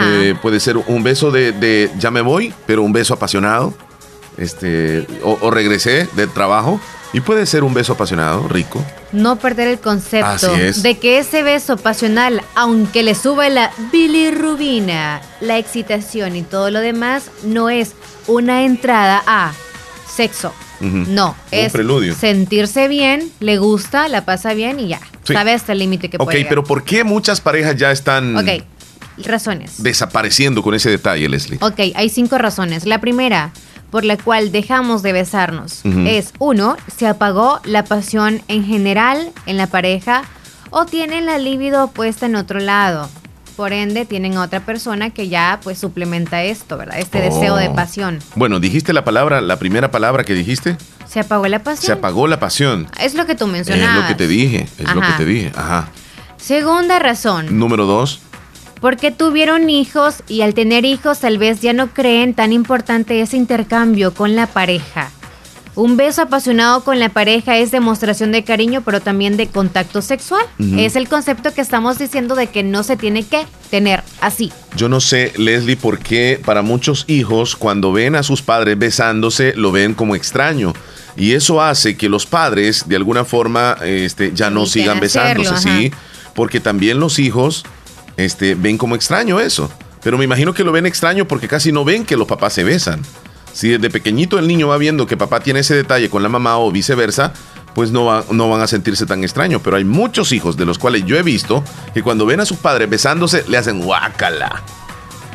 Eh, 0.00 0.34
puede 0.40 0.58
ser 0.58 0.78
un 0.78 1.02
beso 1.02 1.30
de, 1.30 1.90
ya 1.98 2.10
me 2.10 2.22
voy, 2.22 2.54
pero 2.66 2.82
un 2.82 2.92
beso 2.92 3.14
apasionado. 3.14 3.74
este, 4.38 5.06
o, 5.22 5.50
regresé 5.50 6.08
del 6.14 6.30
trabajo 6.30 6.80
y 7.12 7.20
puede 7.20 7.46
ser 7.46 7.64
un 7.64 7.72
beso 7.72 7.94
apasionado, 7.94 8.48
rico. 8.48 8.84
No 9.12 9.36
perder 9.36 9.68
el 9.68 9.78
concepto 9.78 10.52
de 10.54 10.98
que 10.98 11.18
ese 11.18 11.42
beso 11.42 11.76
pasional, 11.76 12.42
aunque 12.54 13.02
le 13.02 13.14
suba 13.14 13.48
la 13.48 13.70
bilirrubina, 13.90 15.22
la 15.40 15.56
excitación 15.56 16.36
y 16.36 16.42
todo 16.42 16.70
lo 16.70 16.80
demás, 16.80 17.30
no 17.44 17.70
es 17.70 17.92
una 18.26 18.64
entrada 18.64 19.22
a 19.26 19.52
sexo. 20.06 20.52
No, 20.80 21.34
es 21.50 21.72
preludio. 21.72 22.14
sentirse 22.14 22.88
bien, 22.88 23.30
le 23.40 23.58
gusta, 23.58 24.08
la 24.08 24.24
pasa 24.24 24.54
bien 24.54 24.80
y 24.80 24.88
ya. 24.88 25.00
Sabe 25.24 25.52
hasta 25.52 25.72
el 25.72 25.78
límite 25.78 26.08
que 26.08 26.18
puede. 26.18 26.42
Ok, 26.42 26.46
pero 26.48 26.64
¿por 26.64 26.84
qué 26.84 27.04
muchas 27.04 27.40
parejas 27.40 27.76
ya 27.76 27.90
están... 27.90 28.36
Ok, 28.36 28.62
razones. 29.24 29.82
Desapareciendo 29.82 30.62
con 30.62 30.74
ese 30.74 30.90
detalle, 30.90 31.28
Leslie. 31.28 31.58
Ok, 31.62 31.80
hay 31.94 32.08
cinco 32.08 32.38
razones. 32.38 32.86
La 32.86 33.00
primera, 33.00 33.52
por 33.90 34.04
la 34.04 34.16
cual 34.16 34.52
dejamos 34.52 35.02
de 35.02 35.12
besarnos 35.12 35.80
es, 35.84 36.32
uno, 36.38 36.76
se 36.94 37.06
apagó 37.06 37.60
la 37.64 37.84
pasión 37.84 38.42
en 38.48 38.64
general 38.64 39.32
en 39.46 39.56
la 39.56 39.66
pareja 39.66 40.22
o 40.70 40.84
tienen 40.84 41.26
la 41.26 41.38
libido 41.38 41.88
puesta 41.88 42.26
en 42.26 42.36
otro 42.36 42.60
lado. 42.60 43.08
Por 43.56 43.72
ende, 43.72 44.04
tienen 44.04 44.36
a 44.36 44.42
otra 44.42 44.60
persona 44.60 45.10
que 45.10 45.28
ya 45.28 45.60
pues 45.62 45.78
suplementa 45.78 46.42
esto, 46.42 46.76
¿verdad? 46.76 46.98
Este 46.98 47.20
deseo 47.20 47.56
de 47.56 47.68
oh. 47.68 47.74
pasión. 47.74 48.18
Bueno, 48.34 48.60
dijiste 48.60 48.92
la 48.92 49.04
palabra, 49.04 49.40
la 49.40 49.58
primera 49.58 49.90
palabra 49.90 50.24
que 50.24 50.34
dijiste. 50.34 50.76
Se 51.08 51.20
apagó 51.20 51.48
la 51.48 51.62
pasión. 51.62 51.86
Se 51.86 51.92
apagó 51.92 52.26
la 52.26 52.38
pasión. 52.38 52.86
Es 53.00 53.14
lo 53.14 53.24
que 53.24 53.34
tú 53.34 53.46
mencionabas. 53.46 53.96
Es 53.96 54.02
lo 54.02 54.08
que 54.08 54.14
te 54.14 54.28
dije, 54.28 54.68
es 54.78 54.94
lo 54.94 55.00
que 55.00 55.12
te 55.16 55.24
dije. 55.24 55.52
Ajá. 55.54 55.88
Segunda 56.36 56.98
razón. 56.98 57.58
Número 57.58 57.86
dos 57.86 58.20
porque 58.80 59.10
tuvieron 59.10 59.70
hijos 59.70 60.22
y 60.28 60.42
al 60.42 60.54
tener 60.54 60.84
hijos 60.84 61.20
tal 61.20 61.38
vez 61.38 61.60
ya 61.60 61.72
no 61.72 61.88
creen 61.88 62.34
tan 62.34 62.52
importante 62.52 63.20
ese 63.20 63.36
intercambio 63.36 64.14
con 64.14 64.36
la 64.36 64.46
pareja. 64.46 65.10
Un 65.76 65.98
beso 65.98 66.22
apasionado 66.22 66.82
con 66.84 66.98
la 66.98 67.10
pareja 67.10 67.58
es 67.58 67.70
demostración 67.70 68.32
de 68.32 68.44
cariño, 68.44 68.80
pero 68.82 69.02
también 69.02 69.36
de 69.36 69.46
contacto 69.46 70.00
sexual. 70.00 70.42
Es 70.78 70.96
el 70.96 71.06
concepto 71.06 71.52
que 71.52 71.60
estamos 71.60 71.98
diciendo 71.98 72.34
de 72.34 72.46
que 72.46 72.62
no 72.62 72.82
se 72.82 72.96
tiene 72.96 73.24
que 73.24 73.46
tener 73.70 74.02
así. 74.22 74.50
Yo 74.74 74.88
no 74.88 75.00
sé, 75.00 75.34
Leslie, 75.36 75.76
por 75.76 75.98
qué 75.98 76.40
para 76.42 76.62
muchos 76.62 77.04
hijos 77.08 77.56
cuando 77.56 77.92
ven 77.92 78.16
a 78.16 78.22
sus 78.22 78.40
padres 78.40 78.78
besándose 78.78 79.52
lo 79.54 79.70
ven 79.70 79.92
como 79.92 80.14
extraño. 80.14 80.72
Y 81.14 81.32
eso 81.32 81.60
hace 81.60 81.94
que 81.94 82.08
los 82.08 82.24
padres 82.24 82.88
de 82.88 82.96
alguna 82.96 83.26
forma 83.26 83.76
este, 83.84 84.32
ya 84.34 84.48
no 84.48 84.64
sigan 84.64 84.98
besándose, 84.98 85.58
¿sí? 85.58 85.92
Porque 86.34 86.58
también 86.58 87.00
los 87.00 87.18
hijos 87.18 87.64
este, 88.16 88.54
ven 88.54 88.78
como 88.78 88.94
extraño 88.94 89.40
eso. 89.40 89.70
Pero 90.02 90.16
me 90.16 90.24
imagino 90.24 90.54
que 90.54 90.64
lo 90.64 90.72
ven 90.72 90.86
extraño 90.86 91.28
porque 91.28 91.48
casi 91.48 91.70
no 91.70 91.84
ven 91.84 92.06
que 92.06 92.16
los 92.16 92.26
papás 92.26 92.54
se 92.54 92.64
besan. 92.64 93.02
Si 93.56 93.70
desde 93.70 93.88
pequeñito 93.88 94.38
el 94.38 94.46
niño 94.46 94.68
va 94.68 94.76
viendo 94.76 95.06
que 95.06 95.16
papá 95.16 95.40
tiene 95.40 95.60
ese 95.60 95.74
detalle 95.74 96.10
con 96.10 96.22
la 96.22 96.28
mamá 96.28 96.58
o 96.58 96.70
viceversa, 96.70 97.32
pues 97.74 97.90
no, 97.90 98.22
no 98.30 98.50
van 98.50 98.60
a 98.60 98.66
sentirse 98.66 99.06
tan 99.06 99.24
extraño. 99.24 99.62
Pero 99.62 99.78
hay 99.78 99.84
muchos 99.86 100.32
hijos 100.32 100.58
de 100.58 100.66
los 100.66 100.78
cuales 100.78 101.06
yo 101.06 101.16
he 101.16 101.22
visto 101.22 101.64
que 101.94 102.02
cuando 102.02 102.26
ven 102.26 102.40
a 102.40 102.44
sus 102.44 102.58
padres 102.58 102.90
besándose 102.90 103.44
le 103.48 103.56
hacen 103.56 103.80
guácala. 103.80 104.62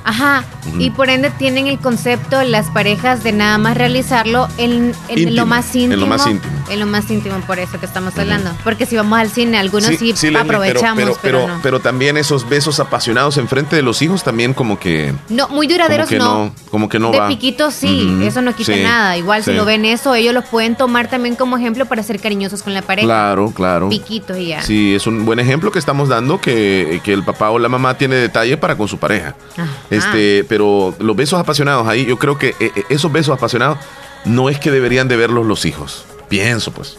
Ajá, 0.04 0.44
y 0.80 0.90
por 0.90 1.10
ende 1.10 1.30
tienen 1.32 1.68
el 1.68 1.80
concepto 1.80 2.42
las 2.44 2.68
parejas 2.68 3.24
de 3.24 3.32
nada 3.32 3.58
más 3.58 3.78
realizarlo 3.78 4.48
en, 4.58 4.94
lo 5.36 5.46
más 5.46 5.76
íntimo. 5.76 5.94
En 5.94 6.00
lo 6.00 6.08
más 6.08 6.28
íntimo. 6.28 6.54
En 6.70 6.80
lo 6.80 6.86
más 6.86 7.12
íntimo, 7.12 7.36
por 7.42 7.60
eso 7.60 7.80
que 7.80 7.86
estamos 7.86 8.18
hablando. 8.18 8.52
Porque 8.64 8.86
si 8.86 8.96
vamos 8.96 9.20
al 9.20 9.30
cine, 9.30 9.58
algunos 9.58 9.92
sí, 9.98 10.14
aprovechamos. 10.36 11.18
Pero, 11.22 11.48
pero, 11.62 11.80
también 11.80 12.18
esos 12.18 12.48
besos 12.48 12.80
apasionados 12.80 13.38
enfrente 13.38 13.76
de 13.76 13.82
los 13.82 14.02
hijos 14.02 14.24
también 14.24 14.54
como 14.54 14.80
que... 14.80 15.14
No, 15.30 15.48
muy 15.50 15.68
duraderos 15.68 16.12
no. 16.12 16.54
Como 16.70 16.90
que 16.90 17.00
no 17.00 17.12
de 17.12 17.22
piquitos 17.28 17.74
sí, 17.74 18.20
eso 18.24 18.42
no 18.42 18.56
quita 18.56 18.76
nada. 18.78 19.18
Igual 19.18 19.44
si 19.44 19.54
lo 19.54 19.66
ven 19.66 19.86
eso, 19.86 20.16
ellos 20.16 20.34
lo 20.34 20.44
pueden 20.44 20.76
tomar 20.76 21.10
también 21.10 21.36
como 21.36 21.58
ejemplo 21.58 21.86
para 21.86 22.04
ser 22.04 22.20
cariñosos 22.20 22.64
con 22.64 22.74
la 22.74 22.82
pareja. 22.82 23.06
Claro, 23.06 23.52
claro. 23.52 23.90
Piquitos 23.90 24.38
y 24.38 24.48
ya. 24.48 24.62
Sí, 24.62 24.96
es 24.96 25.08
un 25.08 25.26
buen 25.26 25.40
ejemplo 25.40 25.72
que 25.72 25.80
estamos 25.80 26.10
dando 26.10 26.40
que, 26.40 27.02
que 27.04 27.14
el 27.14 27.24
papá 27.24 27.50
o 27.50 27.60
la 27.60 27.70
mamá 27.70 27.98
tiene 27.98 28.16
detalle 28.16 28.58
para 28.58 28.76
con 28.76 28.88
su 28.88 28.98
pareja. 28.98 29.36
Ah. 29.58 29.66
Este, 29.92 30.46
pero 30.48 30.96
los 31.00 31.16
besos 31.16 31.40
apasionados 31.40 31.88
ahí, 31.88 32.06
yo 32.06 32.18
creo 32.18 32.38
que 32.38 32.56
eh, 32.60 32.72
eh, 32.76 32.84
esos 32.90 33.12
besos 33.12 33.38
apasionados 33.38 33.78
no 34.24 34.50
es 34.50 34.58
que 34.58 34.72
deberían 34.72 35.08
de 35.08 35.18
verlos 35.18 35.46
los 35.46 35.66
hijos. 35.66 36.06
Pienso, 36.30 36.72
pues. 36.72 36.98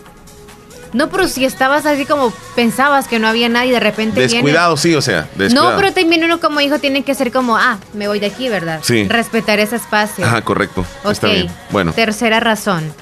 No, 0.93 1.09
pero 1.09 1.27
si 1.27 1.47
estabas 1.47 1.87
así 1.87 2.05
como 2.05 2.35
pensabas 2.55 3.09
que 3.09 3.19
no 3.19 3.27
había 3.27 3.49
nadie, 3.49 3.73
de 3.73 3.81
repente. 3.81 4.21
Descuidado, 4.21 4.77
sí, 4.77 4.95
o 4.95 5.01
sea. 5.01 5.27
No, 5.55 5.73
pero 5.77 5.93
también 5.93 6.23
uno 6.23 6.39
como 6.39 6.61
hijo 6.61 6.79
tiene 6.79 7.03
que 7.03 7.15
ser 7.15 7.33
como, 7.33 7.57
ah, 7.57 7.79
me 7.95 8.09
voy 8.09 8.21
de 8.21 8.27
aquí, 8.27 8.51
¿verdad? 8.51 8.81
Sí. 8.83 9.09
Respetar 9.09 9.59
ese 9.59 9.77
espacio. 9.77 10.25
Ajá, 10.27 10.43
correcto. 10.43 10.85
Está 11.11 11.29
bien. 11.29 11.49
Bueno. 11.71 11.95
Tercera 11.95 12.41
razón. 12.41 12.93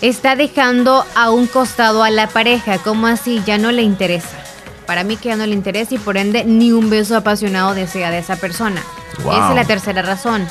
Está 0.00 0.34
dejando 0.34 1.04
a 1.14 1.30
un 1.30 1.46
costado 1.46 2.02
a 2.02 2.10
la 2.10 2.28
pareja, 2.28 2.78
como 2.78 3.06
así, 3.06 3.42
ya 3.46 3.58
no 3.58 3.70
le 3.70 3.82
interesa. 3.82 4.45
Para 4.86 5.04
mí 5.04 5.16
que 5.16 5.30
ya 5.30 5.36
no 5.36 5.46
le 5.46 5.52
interesa 5.52 5.94
y 5.94 5.98
por 5.98 6.16
ende 6.16 6.44
ni 6.44 6.72
un 6.72 6.88
beso 6.90 7.16
apasionado 7.16 7.74
desea 7.74 8.10
de 8.10 8.18
esa 8.18 8.36
persona. 8.36 8.82
Esa 9.18 9.50
es 9.50 9.54
la 9.56 9.64
tercera 9.64 10.02
razón. 10.02 10.46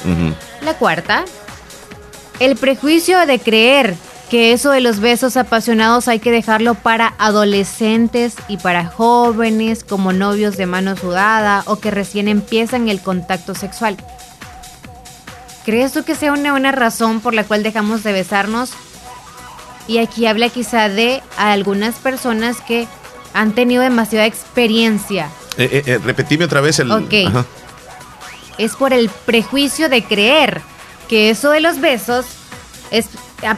La 0.62 0.74
cuarta, 0.76 1.26
el 2.40 2.56
prejuicio 2.56 3.26
de 3.26 3.40
creer 3.40 3.96
que 4.30 4.52
eso 4.52 4.72
de 4.72 4.82
los 4.82 5.00
besos 5.00 5.38
apasionados 5.38 6.08
hay 6.08 6.20
que 6.20 6.32
dejarlo 6.32 6.74
para 6.74 7.14
adolescentes 7.20 8.36
y 8.48 8.58
para 8.58 8.88
jóvenes 8.88 9.84
como 9.84 10.14
novios 10.14 10.58
de 10.58 10.66
mano 10.66 10.98
sudada 10.98 11.64
o 11.68 11.78
que 11.78 11.92
recién 11.92 12.28
empiezan 12.28 12.90
el 12.90 13.02
contacto 13.02 13.56
sexual. 13.56 13.98
¿Crees 15.64 15.94
tú 15.94 16.04
que 16.04 16.16
sea 16.16 16.34
una 16.34 16.52
buena 16.52 16.72
razón 16.72 17.22
por 17.22 17.34
la 17.34 17.44
cual 17.44 17.64
dejamos 17.64 18.04
de 18.04 18.14
besarnos? 18.14 18.72
Y 19.88 20.00
aquí 20.00 20.26
habla 20.26 20.50
quizá 20.50 20.90
de 20.90 21.22
algunas 21.38 21.96
personas 21.96 22.62
que 22.62 22.88
han 23.36 23.54
tenido 23.54 23.84
demasiada 23.84 24.26
experiencia. 24.26 25.30
Eh, 25.58 25.70
eh, 25.72 25.84
eh, 25.86 26.00
repetime 26.04 26.46
otra 26.46 26.62
vez 26.62 26.80
el... 26.80 26.90
Ok. 26.90 27.14
Es 28.58 28.78
por 28.78 28.94
el 28.94 29.10
prejuicio 29.10 29.90
de 29.90 30.04
creer 30.04 30.62
que 31.10 31.30
eso 31.30 31.52
de 31.52 31.60
los 31.60 31.82
besos 31.82 32.26
es 32.90 33.10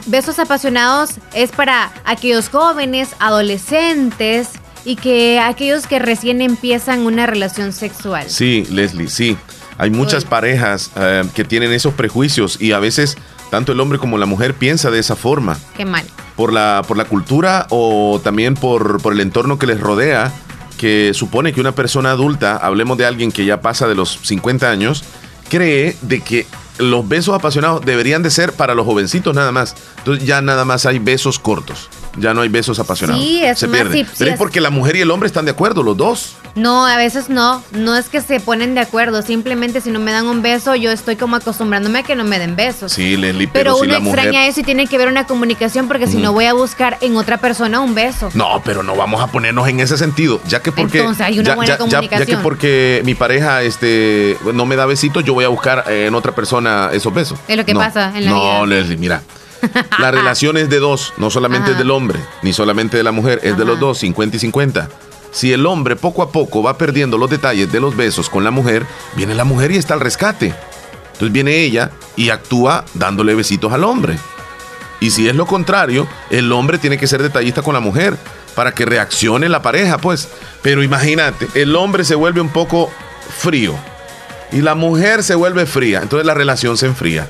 besos 0.07 0.39
apasionados 0.39 1.11
es 1.33 1.51
para 1.51 1.91
aquellos 2.03 2.49
jóvenes, 2.49 3.09
adolescentes 3.19 4.49
y 4.83 4.95
que 4.95 5.39
aquellos 5.39 5.85
que 5.85 5.99
recién 5.99 6.41
empiezan 6.41 7.05
una 7.05 7.27
relación 7.27 7.71
sexual. 7.71 8.27
Sí, 8.27 8.65
Leslie, 8.71 9.07
sí. 9.07 9.37
Hay 9.77 9.91
muchas 9.91 10.25
parejas 10.25 10.89
que 11.35 11.43
tienen 11.43 11.71
esos 11.71 11.93
prejuicios 11.93 12.59
y 12.59 12.71
a 12.71 12.79
veces 12.79 13.15
tanto 13.51 13.71
el 13.73 13.79
hombre 13.79 13.99
como 13.99 14.17
la 14.17 14.25
mujer 14.25 14.55
piensa 14.55 14.89
de 14.89 14.99
esa 14.99 15.15
forma. 15.15 15.59
Qué 15.75 15.85
mal. 15.85 16.05
Por 16.37 16.53
la, 16.53 16.83
por 16.87 16.95
la 16.95 17.03
cultura 17.03 17.67
o 17.71 18.21
también 18.23 18.53
por, 18.53 19.01
por 19.01 19.11
el 19.11 19.19
entorno 19.19 19.59
que 19.59 19.67
les 19.67 19.79
rodea, 19.79 20.31
que 20.77 21.11
supone 21.13 21.51
que 21.51 21.59
una 21.59 21.73
persona 21.73 22.11
adulta, 22.11 22.55
hablemos 22.55 22.97
de 22.97 23.05
alguien 23.05 23.31
que 23.31 23.43
ya 23.43 23.59
pasa 23.59 23.87
de 23.87 23.95
los 23.95 24.19
50 24.23 24.69
años, 24.69 25.03
cree 25.49 25.97
de 26.01 26.21
que 26.21 26.45
los 26.77 27.07
besos 27.07 27.35
apasionados 27.35 27.85
deberían 27.85 28.23
de 28.23 28.29
ser 28.29 28.53
para 28.53 28.75
los 28.75 28.85
jovencitos 28.85 29.35
nada 29.35 29.51
más. 29.51 29.75
Entonces 29.99 30.25
ya 30.25 30.41
nada 30.41 30.65
más 30.65 30.85
hay 30.85 30.99
besos 30.99 31.39
cortos. 31.39 31.89
Ya 32.17 32.33
no 32.33 32.41
hay 32.41 32.49
besos 32.49 32.79
apasionados. 32.79 33.23
Sí, 33.23 33.43
es 33.43 33.59
se 33.59 33.67
pierde. 33.67 34.05
Pero 34.17 34.31
es 34.31 34.37
porque 34.37 34.59
la 34.59 34.71
mujer 34.71 34.95
y 34.95 35.01
el 35.01 35.11
hombre 35.11 35.27
están 35.27 35.45
de 35.45 35.51
acuerdo, 35.51 35.83
los 35.83 35.95
dos. 35.95 36.35
No, 36.55 36.87
a 36.87 36.97
veces 36.97 37.29
no. 37.29 37.63
No 37.71 37.95
es 37.95 38.09
que 38.09 38.21
se 38.21 38.39
ponen 38.39 38.73
de 38.73 38.81
acuerdo. 38.81 39.21
Simplemente 39.21 39.81
si 39.81 39.91
no 39.91 39.99
me 39.99 40.11
dan 40.11 40.25
un 40.25 40.41
beso, 40.41 40.73
yo 40.73 40.91
estoy 40.91 41.15
como 41.15 41.35
acostumbrándome 41.35 41.99
a 41.99 42.03
que 42.03 42.15
no 42.15 42.23
me 42.23 42.39
den 42.39 42.55
besos. 42.55 42.91
Sí, 42.93 43.15
Leslie, 43.15 43.47
pero, 43.47 43.77
pero 43.77 43.99
uno 43.99 44.09
extraña 44.09 44.47
eso 44.47 44.61
y 44.61 44.63
tiene 44.63 44.87
que 44.87 44.95
haber 44.95 45.09
una 45.09 45.27
comunicación 45.27 45.87
porque 45.87 46.07
si 46.07 46.17
no 46.17 46.33
voy 46.33 46.45
a 46.45 46.53
buscar 46.53 46.97
en 47.01 47.15
otra 47.15 47.37
persona 47.37 47.79
un 47.79 47.93
beso. 47.93 48.29
No, 48.33 48.63
pero 48.65 48.81
no 48.81 48.95
vamos 48.95 49.21
a 49.21 49.27
ponernos 49.27 49.67
en 49.67 49.79
ese 49.79 49.97
sentido. 49.97 50.41
Ya 50.47 50.63
que 50.63 50.71
porque. 50.71 50.99
Entonces 50.99 51.23
hay 51.23 51.39
una 51.39 51.53
buena 51.53 51.77
comunicación. 51.77 52.27
Ya, 52.27 52.37
que 52.37 52.37
porque 52.41 53.03
mi 53.05 53.13
pareja 53.13 53.61
este, 53.61 54.37
no 54.55 54.65
me 54.65 54.75
da 54.75 54.87
besitos, 54.87 55.23
yo 55.23 55.35
voy 55.35 55.45
a 55.45 55.49
buscar 55.49 55.83
en 55.87 56.15
otra 56.15 56.33
persona 56.33 56.66
esos 56.93 57.13
besos. 57.13 57.39
Es 57.47 57.57
lo 57.57 57.65
que 57.65 57.73
pasa 57.73 58.17
en 58.17 58.25
la 58.25 58.31
no, 58.31 58.41
vida. 58.41 58.59
No, 58.59 58.65
Leslie, 58.65 58.97
mira. 58.97 59.21
La 59.99 60.11
relación 60.11 60.57
es 60.57 60.69
de 60.69 60.79
dos, 60.79 61.13
no 61.17 61.29
solamente 61.29 61.73
del 61.73 61.91
hombre, 61.91 62.19
ni 62.43 62.53
solamente 62.53 62.97
de 62.97 63.03
la 63.03 63.11
mujer, 63.11 63.39
es 63.43 63.57
de 63.57 63.65
los 63.65 63.79
dos, 63.79 63.97
50 63.99 64.37
y 64.37 64.39
50. 64.39 64.89
Si 65.31 65.51
el 65.51 65.65
hombre 65.65 65.95
poco 65.95 66.23
a 66.23 66.31
poco 66.31 66.63
va 66.63 66.77
perdiendo 66.77 67.17
los 67.17 67.29
detalles 67.29 67.71
de 67.71 67.79
los 67.79 67.95
besos 67.95 68.29
con 68.29 68.43
la 68.43 68.51
mujer, 68.51 68.85
viene 69.15 69.35
la 69.35 69.43
mujer 69.43 69.71
y 69.71 69.77
está 69.77 69.93
al 69.93 69.99
rescate. 69.99 70.53
Entonces 71.13 71.31
viene 71.31 71.57
ella 71.57 71.91
y 72.15 72.29
actúa 72.29 72.85
dándole 72.93 73.35
besitos 73.35 73.73
al 73.73 73.83
hombre. 73.83 74.17
Y 74.99 75.11
si 75.11 75.27
es 75.27 75.35
lo 75.35 75.45
contrario, 75.45 76.07
el 76.29 76.51
hombre 76.51 76.77
tiene 76.77 76.97
que 76.97 77.07
ser 77.07 77.21
detallista 77.21 77.61
con 77.61 77.73
la 77.73 77.79
mujer 77.79 78.17
para 78.55 78.73
que 78.73 78.85
reaccione 78.85 79.49
la 79.49 79.61
pareja, 79.61 79.97
pues. 79.97 80.29
Pero 80.61 80.81
imagínate, 80.81 81.47
el 81.53 81.75
hombre 81.75 82.03
se 82.03 82.15
vuelve 82.15 82.41
un 82.41 82.49
poco 82.49 82.91
frío 83.37 83.75
y 84.51 84.61
la 84.61 84.75
mujer 84.75 85.23
se 85.23 85.35
vuelve 85.35 85.65
fría, 85.65 85.99
entonces 86.01 86.25
la 86.25 86.33
relación 86.33 86.77
se 86.77 86.85
enfría. 86.85 87.27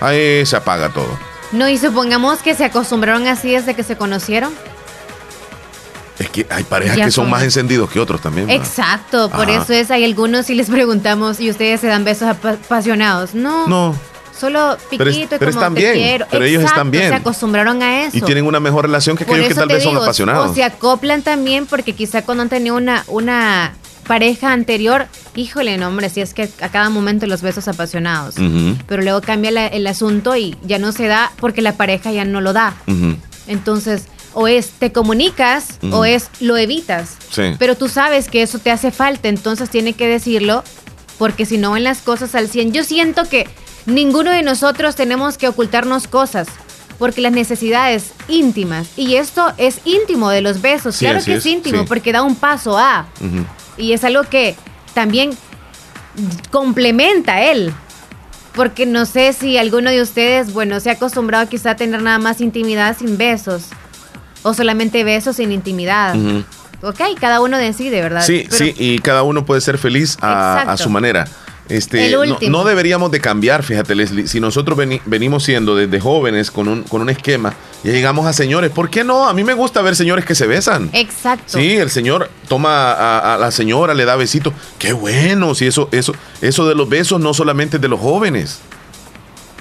Ahí 0.00 0.44
se 0.46 0.56
apaga 0.56 0.88
todo. 0.90 1.18
No, 1.52 1.68
y 1.68 1.78
supongamos 1.78 2.40
que 2.40 2.54
se 2.54 2.64
acostumbraron 2.64 3.26
así 3.26 3.52
desde 3.52 3.74
que 3.74 3.82
se 3.82 3.96
conocieron. 3.96 4.52
Es 6.18 6.28
que 6.30 6.46
hay 6.48 6.62
parejas 6.64 6.96
que 6.96 7.10
son, 7.10 7.28
más 7.28 7.42
encendidos 7.42 7.90
que 7.90 7.98
otros 7.98 8.20
también. 8.20 8.48
Exacto, 8.50 9.30
por 9.30 9.50
eso 9.50 9.72
es, 9.72 9.90
hay 9.90 10.04
algunos 10.04 10.48
y 10.48 10.54
les 10.54 10.70
preguntamos, 10.70 11.40
¿y 11.40 11.50
ustedes 11.50 11.80
se 11.80 11.88
dan 11.88 12.04
besos 12.04 12.28
apasionados? 12.28 13.34
No. 13.34 13.66
No. 13.66 13.96
solo 14.36 14.76
piquito 14.90 15.36
pero, 15.38 15.50
están 15.50 15.74
bien, 15.74 16.24
Pero 16.30 16.44
ellos 16.44 16.62
están 16.62 16.90
bien. 16.90 17.08
Se 17.08 17.14
acostumbraron 17.14 17.82
a 17.82 18.04
eso. 18.04 18.16
Y 18.16 18.20
tienen 18.20 18.46
una 18.46 18.60
mejor 18.60 18.84
relación 18.84 19.16
que 19.16 19.24
aquellos 19.24 19.48
que 19.48 19.54
tal 19.54 19.68
vez 19.68 19.82
son 19.82 19.96
apasionados. 19.96 20.52
O 20.52 20.54
se 20.54 20.62
acoplan 20.62 21.22
también 21.22 21.66
porque 21.66 21.94
quizá 21.94 22.22
cuando 22.22 22.42
han 22.42 22.48
tenido 22.48 22.76
una, 22.76 23.04
una 23.08 23.72
pareja 24.06 24.52
anterior, 24.52 25.06
híjole, 25.34 25.76
no, 25.78 25.88
hombre, 25.88 26.08
si 26.08 26.20
es 26.20 26.34
que 26.34 26.48
a 26.60 26.68
cada 26.68 26.90
momento 26.90 27.26
los 27.26 27.42
besos 27.42 27.68
apasionados. 27.68 28.36
Pero 28.86 29.02
luego 29.02 29.20
cambia 29.20 29.66
el 29.68 29.86
asunto 29.86 30.36
y 30.36 30.56
ya 30.62 30.78
no 30.78 30.92
se 30.92 31.06
da 31.06 31.32
porque 31.40 31.62
la 31.62 31.76
pareja 31.76 32.12
ya 32.12 32.24
no 32.24 32.40
lo 32.40 32.52
da. 32.52 32.74
Entonces, 33.46 34.04
o 34.32 34.48
es 34.48 34.70
te 34.70 34.92
comunicas 34.92 35.78
o 35.90 36.04
es 36.04 36.30
lo 36.40 36.56
evitas. 36.56 37.16
Pero 37.58 37.76
tú 37.76 37.88
sabes 37.88 38.28
que 38.28 38.42
eso 38.42 38.58
te 38.58 38.70
hace 38.70 38.90
falta, 38.90 39.28
entonces 39.28 39.70
tiene 39.70 39.94
que 39.94 40.08
decirlo 40.08 40.62
porque 41.18 41.46
si 41.46 41.58
no 41.58 41.72
ven 41.72 41.84
las 41.84 41.98
cosas 41.98 42.34
al 42.34 42.48
100. 42.48 42.72
Yo 42.72 42.82
siento 42.82 43.28
que 43.28 43.46
Ninguno 43.86 44.30
de 44.30 44.42
nosotros 44.42 44.96
tenemos 44.96 45.36
que 45.36 45.48
ocultarnos 45.48 46.08
cosas 46.08 46.48
porque 46.98 47.20
las 47.20 47.32
necesidades 47.32 48.12
íntimas, 48.28 48.86
y 48.96 49.16
esto 49.16 49.52
es 49.58 49.80
íntimo 49.84 50.30
de 50.30 50.40
los 50.40 50.62
besos, 50.62 50.96
claro 50.96 51.22
que 51.24 51.34
es, 51.34 51.44
íntimo 51.44 51.84
porque 51.86 52.12
da 52.12 52.22
un 52.22 52.36
paso 52.36 52.78
a, 52.78 53.06
y 53.76 53.92
es 53.92 54.04
algo 54.04 54.22
que 54.24 54.56
también 54.94 55.30
complementa 56.50 57.42
él. 57.42 57.72
Porque 58.54 58.86
no 58.86 59.04
sé 59.04 59.32
si 59.32 59.58
alguno 59.58 59.90
de 59.90 60.00
ustedes, 60.00 60.52
bueno, 60.52 60.78
se 60.78 60.88
ha 60.88 60.92
acostumbrado 60.92 61.48
quizá 61.48 61.72
a 61.72 61.76
tener 61.76 62.00
nada 62.02 62.18
más 62.18 62.40
intimidad 62.40 62.96
sin 62.96 63.18
besos. 63.18 63.64
O 64.44 64.54
solamente 64.54 65.02
besos 65.02 65.36
sin 65.36 65.50
intimidad. 65.50 66.14
Ok, 66.80 67.00
cada 67.18 67.40
uno 67.40 67.58
decide, 67.58 68.00
¿verdad? 68.00 68.22
Sí, 68.24 68.46
sí, 68.50 68.72
y 68.78 69.00
cada 69.00 69.24
uno 69.24 69.44
puede 69.44 69.60
ser 69.60 69.76
feliz 69.76 70.16
a 70.20 70.76
su 70.78 70.88
manera. 70.88 71.26
Este, 71.68 72.14
no, 72.50 72.64
deberíamos 72.64 73.10
de 73.10 73.20
cambiar, 73.20 73.62
fíjate 73.62 73.94
Leslie, 73.94 74.28
si 74.28 74.38
nosotros 74.38 74.78
venimos 75.06 75.44
siendo 75.44 75.74
desde 75.74 75.98
jóvenes 75.98 76.50
con 76.50 76.68
un, 76.68 76.82
con 76.82 77.00
un 77.00 77.08
esquema 77.08 77.54
y 77.82 77.88
llegamos 77.88 78.26
a 78.26 78.34
señores, 78.34 78.70
¿por 78.70 78.90
qué 78.90 79.02
no? 79.02 79.26
A 79.26 79.32
mí 79.32 79.44
me 79.44 79.54
gusta 79.54 79.80
ver 79.80 79.96
señores 79.96 80.26
que 80.26 80.34
se 80.34 80.46
besan. 80.46 80.90
Exacto. 80.92 81.58
Sí, 81.58 81.72
el 81.76 81.88
señor 81.88 82.30
toma 82.48 82.92
a, 82.92 83.38
la 83.38 83.50
señora, 83.50 83.94
le 83.94 84.04
da 84.04 84.14
besitos. 84.16 84.52
Qué 84.78 84.92
bueno, 84.92 85.54
si 85.54 85.66
eso, 85.66 85.88
eso, 85.90 86.14
eso 86.42 86.68
de 86.68 86.74
los 86.74 86.86
besos 86.86 87.18
no 87.18 87.32
solamente 87.32 87.76
es 87.76 87.82
de 87.82 87.88
los 87.88 88.00
jóvenes. 88.00 88.60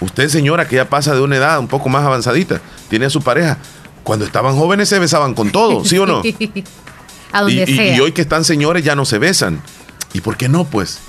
Usted, 0.01 0.27
señora, 0.27 0.67
que 0.67 0.75
ya 0.75 0.89
pasa 0.89 1.15
de 1.15 1.21
una 1.21 1.37
edad 1.37 1.57
un 1.59 1.69
poco 1.69 1.87
más 1.87 2.03
avanzadita, 2.05 2.59
tiene 2.89 3.05
a 3.05 3.09
su 3.09 3.21
pareja. 3.21 3.59
Cuando 4.03 4.25
estaban 4.25 4.57
jóvenes 4.57 4.89
se 4.89 4.99
besaban 4.99 5.33
con 5.33 5.51
todo, 5.51 5.85
¿sí 5.85 5.97
o 5.97 6.05
no? 6.05 6.21
a 7.31 7.41
donde 7.41 7.95
y 7.95 7.99
hoy 8.01 8.11
que 8.11 8.21
están 8.21 8.43
señores 8.43 8.83
ya 8.83 8.93
no 8.93 9.05
se 9.05 9.19
besan. 9.19 9.61
¿Y 10.11 10.19
por 10.19 10.35
qué 10.35 10.49
no, 10.49 10.65
pues? 10.65 10.99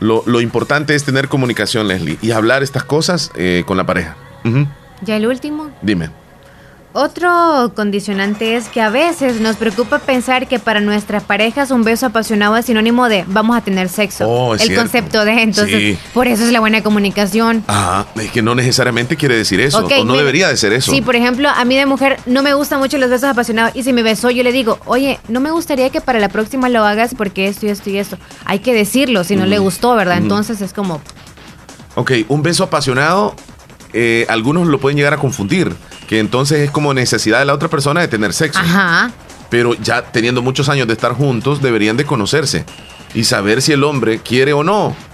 Lo, 0.00 0.40
importante 0.40 0.94
es 0.94 1.04
tener 1.04 1.28
comunicación, 1.28 1.88
Leslie, 1.88 2.18
y 2.22 2.30
hablar 2.32 2.62
estas 2.62 2.84
cosas 2.84 3.30
eh, 3.34 3.64
con 3.66 3.76
la 3.76 3.86
pareja. 3.86 4.16
¿Ya 5.02 5.16
el 5.16 5.26
último? 5.26 5.70
Dime. 5.82 6.10
Otro 6.98 7.72
condicionante 7.74 8.56
es 8.56 8.70
que 8.70 8.80
a 8.80 8.88
veces 8.88 9.38
nos 9.42 9.56
preocupa 9.56 9.98
pensar 9.98 10.48
que 10.48 10.58
para 10.58 10.80
nuestras 10.80 11.22
parejas 11.22 11.70
un 11.70 11.84
beso 11.84 12.06
apasionado 12.06 12.56
es 12.56 12.64
sinónimo 12.64 13.10
de 13.10 13.22
vamos 13.26 13.54
a 13.54 13.60
tener 13.60 13.90
sexo. 13.90 14.26
Oh, 14.26 14.54
el 14.54 14.74
concepto 14.74 15.26
de, 15.26 15.42
entonces, 15.42 15.98
por 16.14 16.26
eso 16.26 16.44
es 16.44 16.52
la 16.52 16.60
buena 16.60 16.82
comunicación. 16.82 17.62
Ajá, 17.66 18.06
es 18.14 18.30
que 18.30 18.40
no 18.40 18.54
necesariamente 18.54 19.18
quiere 19.18 19.36
decir 19.36 19.60
eso, 19.60 19.84
o 19.84 20.04
no 20.06 20.16
debería 20.16 20.48
de 20.48 20.56
ser 20.56 20.72
eso. 20.72 20.90
Sí, 20.90 21.02
por 21.02 21.16
ejemplo, 21.16 21.50
a 21.50 21.62
mí 21.66 21.76
de 21.76 21.84
mujer 21.84 22.18
no 22.24 22.42
me 22.42 22.54
gustan 22.54 22.78
mucho 22.78 22.96
los 22.96 23.10
besos 23.10 23.28
apasionados 23.28 23.76
y 23.76 23.82
si 23.82 23.92
me 23.92 24.02
besó 24.02 24.30
yo 24.30 24.42
le 24.42 24.52
digo, 24.52 24.78
oye, 24.86 25.20
no 25.28 25.40
me 25.40 25.50
gustaría 25.50 25.90
que 25.90 26.00
para 26.00 26.18
la 26.18 26.30
próxima 26.30 26.70
lo 26.70 26.82
hagas 26.82 27.14
porque 27.14 27.46
esto 27.46 27.66
y 27.66 27.68
esto 27.68 27.90
y 27.90 27.98
esto. 27.98 28.16
Hay 28.46 28.60
que 28.60 28.72
decirlo 28.72 29.22
si 29.22 29.36
no 29.36 29.44
le 29.44 29.58
gustó, 29.58 29.94
¿verdad? 29.96 30.16
Entonces 30.16 30.62
es 30.62 30.72
como... 30.72 31.02
Ok, 31.94 32.12
un 32.28 32.42
beso 32.42 32.64
apasionado, 32.64 33.36
eh, 33.92 34.24
algunos 34.30 34.66
lo 34.66 34.80
pueden 34.80 34.96
llegar 34.96 35.12
a 35.12 35.18
confundir 35.18 35.76
que 36.06 36.18
entonces 36.18 36.60
es 36.60 36.70
como 36.70 36.94
necesidad 36.94 37.40
de 37.40 37.44
la 37.44 37.54
otra 37.54 37.68
persona 37.68 38.00
de 38.00 38.08
tener 38.08 38.32
sexo. 38.32 38.60
Ajá. 38.60 39.10
Pero 39.48 39.74
ya 39.74 40.02
teniendo 40.02 40.42
muchos 40.42 40.68
años 40.68 40.86
de 40.86 40.92
estar 40.92 41.12
juntos, 41.12 41.62
deberían 41.62 41.96
de 41.96 42.04
conocerse 42.04 42.64
y 43.14 43.24
saber 43.24 43.62
si 43.62 43.72
el 43.72 43.84
hombre 43.84 44.20
quiere 44.20 44.52
o 44.52 44.62
no. 44.62 44.94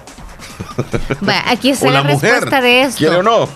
Bueno, 1.20 1.40
aquí 1.46 1.70
está 1.70 1.90
la, 1.90 2.02
respuesta 2.02 2.60
de 2.60 2.82
esto. 2.82 2.98
¿Quiere 2.98 3.16
o 3.16 3.22
no? 3.22 3.48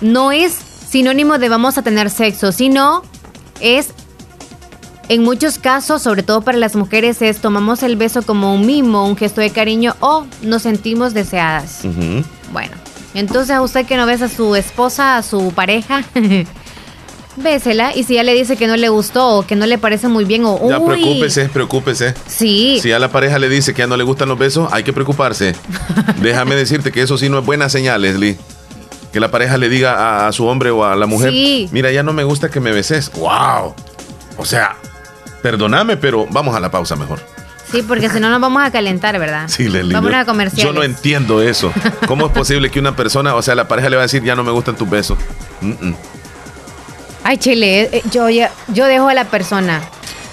No 0.00 0.32
es 0.32 0.52
sinónimo 0.52 1.38
de 1.38 1.48
vamos 1.48 1.78
a 1.78 1.82
tener 1.82 2.10
sexo, 2.10 2.52
sino 2.52 3.02
es 3.60 3.94
en 5.08 5.24
muchos 5.24 5.58
casos, 5.58 6.02
sobre 6.02 6.22
todo 6.22 6.40
para 6.42 6.56
las 6.56 6.76
mujeres, 6.76 7.20
es 7.20 7.38
tomamos 7.38 7.82
el 7.82 7.96
beso 7.96 8.22
como 8.22 8.54
un 8.54 8.64
mimo, 8.64 9.06
un 9.06 9.16
gesto 9.16 9.40
de 9.40 9.50
cariño 9.50 9.96
o 9.98 10.24
nos 10.42 10.62
sentimos 10.62 11.14
deseadas. 11.14 11.80
Bueno, 12.52 12.76
entonces 13.14 13.50
a 13.50 13.60
usted 13.60 13.86
que 13.86 13.96
no 13.96 14.06
besa 14.06 14.26
a 14.26 14.28
su 14.28 14.54
esposa, 14.54 15.16
a 15.16 15.22
su 15.22 15.52
pareja, 15.52 16.04
bésela 17.42 17.94
y 17.94 18.04
si 18.04 18.14
ya 18.14 18.22
le 18.22 18.34
dice 18.34 18.56
que 18.56 18.66
no 18.66 18.76
le 18.76 18.88
gustó 18.88 19.38
o 19.38 19.46
que 19.46 19.56
no 19.56 19.66
le 19.66 19.78
parece 19.78 20.08
muy 20.08 20.24
bien 20.24 20.42
o 20.44 20.68
ya 20.68 20.84
preocúpese, 20.84 21.48
preocúpese. 21.48 22.14
Sí. 22.26 22.78
Si 22.80 22.92
a 22.92 22.98
la 22.98 23.08
pareja 23.08 23.38
le 23.38 23.48
dice 23.48 23.74
que 23.74 23.80
ya 23.80 23.86
no 23.86 23.96
le 23.96 24.04
gustan 24.04 24.28
los 24.28 24.38
besos, 24.38 24.72
hay 24.72 24.82
que 24.82 24.92
preocuparse. 24.92 25.54
Déjame 26.20 26.54
decirte 26.54 26.92
que 26.92 27.02
eso 27.02 27.18
sí 27.18 27.28
no 27.28 27.38
es 27.38 27.44
buena 27.44 27.68
señal, 27.68 28.02
Leslie. 28.02 28.38
Que 29.12 29.20
la 29.20 29.30
pareja 29.30 29.56
le 29.56 29.68
diga 29.68 30.26
a, 30.26 30.32
su 30.32 30.46
hombre 30.46 30.70
o 30.70 30.84
a 30.84 30.94
la 30.94 31.06
mujer, 31.06 31.32
mira, 31.72 31.90
ya 31.90 32.02
no 32.02 32.12
me 32.12 32.22
gusta 32.22 32.48
que 32.48 32.60
me 32.60 32.70
beses. 32.70 33.10
Wow. 33.12 33.74
O 34.36 34.44
sea, 34.44 34.76
perdóname, 35.42 35.96
pero 35.96 36.26
vamos 36.30 36.54
a 36.54 36.60
la 36.60 36.70
pausa 36.70 36.94
mejor. 36.94 37.20
Sí, 37.70 37.82
porque 37.82 38.08
si 38.08 38.18
no 38.18 38.30
nos 38.30 38.40
vamos 38.40 38.62
a 38.62 38.70
calentar, 38.70 39.18
¿verdad? 39.18 39.44
Sí, 39.48 39.68
Leslie. 39.68 39.94
Vamos 39.94 40.12
a 40.12 40.24
comerciales. 40.24 40.64
Yo 40.64 40.72
no 40.72 40.82
entiendo 40.82 41.40
eso. 41.40 41.72
¿Cómo 42.06 42.26
es 42.26 42.32
posible 42.32 42.70
que 42.70 42.80
una 42.80 42.96
persona, 42.96 43.34
o 43.34 43.42
sea, 43.42 43.54
la 43.54 43.68
pareja 43.68 43.88
le 43.88 43.96
va 43.96 44.02
a 44.02 44.06
decir, 44.06 44.22
ya 44.24 44.34
no 44.34 44.42
me 44.42 44.50
gustan 44.50 44.76
tus 44.76 44.90
besos? 44.90 45.18
Ay, 47.22 47.38
Chile, 47.38 47.88
eh, 47.92 48.02
yo, 48.10 48.28
yo 48.28 48.86
dejo 48.86 49.08
a 49.08 49.14
la 49.14 49.24
persona. 49.26 49.80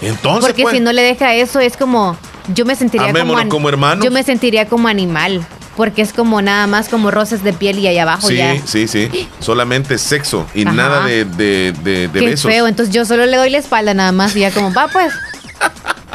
Entonces. 0.02 0.46
Porque 0.46 0.64
pues. 0.64 0.76
si 0.76 0.80
no 0.80 0.94
le 0.94 1.02
deja 1.02 1.34
eso, 1.34 1.60
es 1.60 1.78
como. 1.78 2.18
Yo 2.54 2.66
me 2.66 2.76
sentiría 2.76 3.12
como, 3.12 3.50
como 3.50 3.70
hermano. 3.70 4.04
Yo 4.04 4.12
me 4.12 4.24
sentiría 4.24 4.68
como 4.68 4.88
animal. 4.88 5.46
Porque 5.76 6.02
es 6.02 6.12
como 6.12 6.42
nada 6.42 6.66
más 6.66 6.90
como 6.90 7.12
roces 7.12 7.44
de 7.44 7.54
piel 7.54 7.78
y 7.78 7.86
ahí 7.86 8.00
abajo 8.00 8.28
sí, 8.30 8.38
ya. 8.38 8.56
Sí, 8.66 8.88
sí, 8.88 9.10
sí. 9.12 9.30
Solamente 9.40 10.00
sexo 10.00 10.48
y 10.56 10.66
nada 10.66 11.06
de, 11.06 11.24
de, 11.24 11.72
de, 11.72 12.10
Qué 12.12 12.36
feo. 12.36 12.66
Entonces 12.66 12.92
yo 12.92 13.06
solo 13.06 13.28
le 13.28 13.38
doy 13.38 13.52
la 13.52 13.60
espalda 13.60 13.94
nada 13.94 14.12
más 14.12 14.36
y 14.36 14.40
ya 14.40 14.50
como, 14.50 14.74
va 14.74 14.88
pues. 14.88 15.14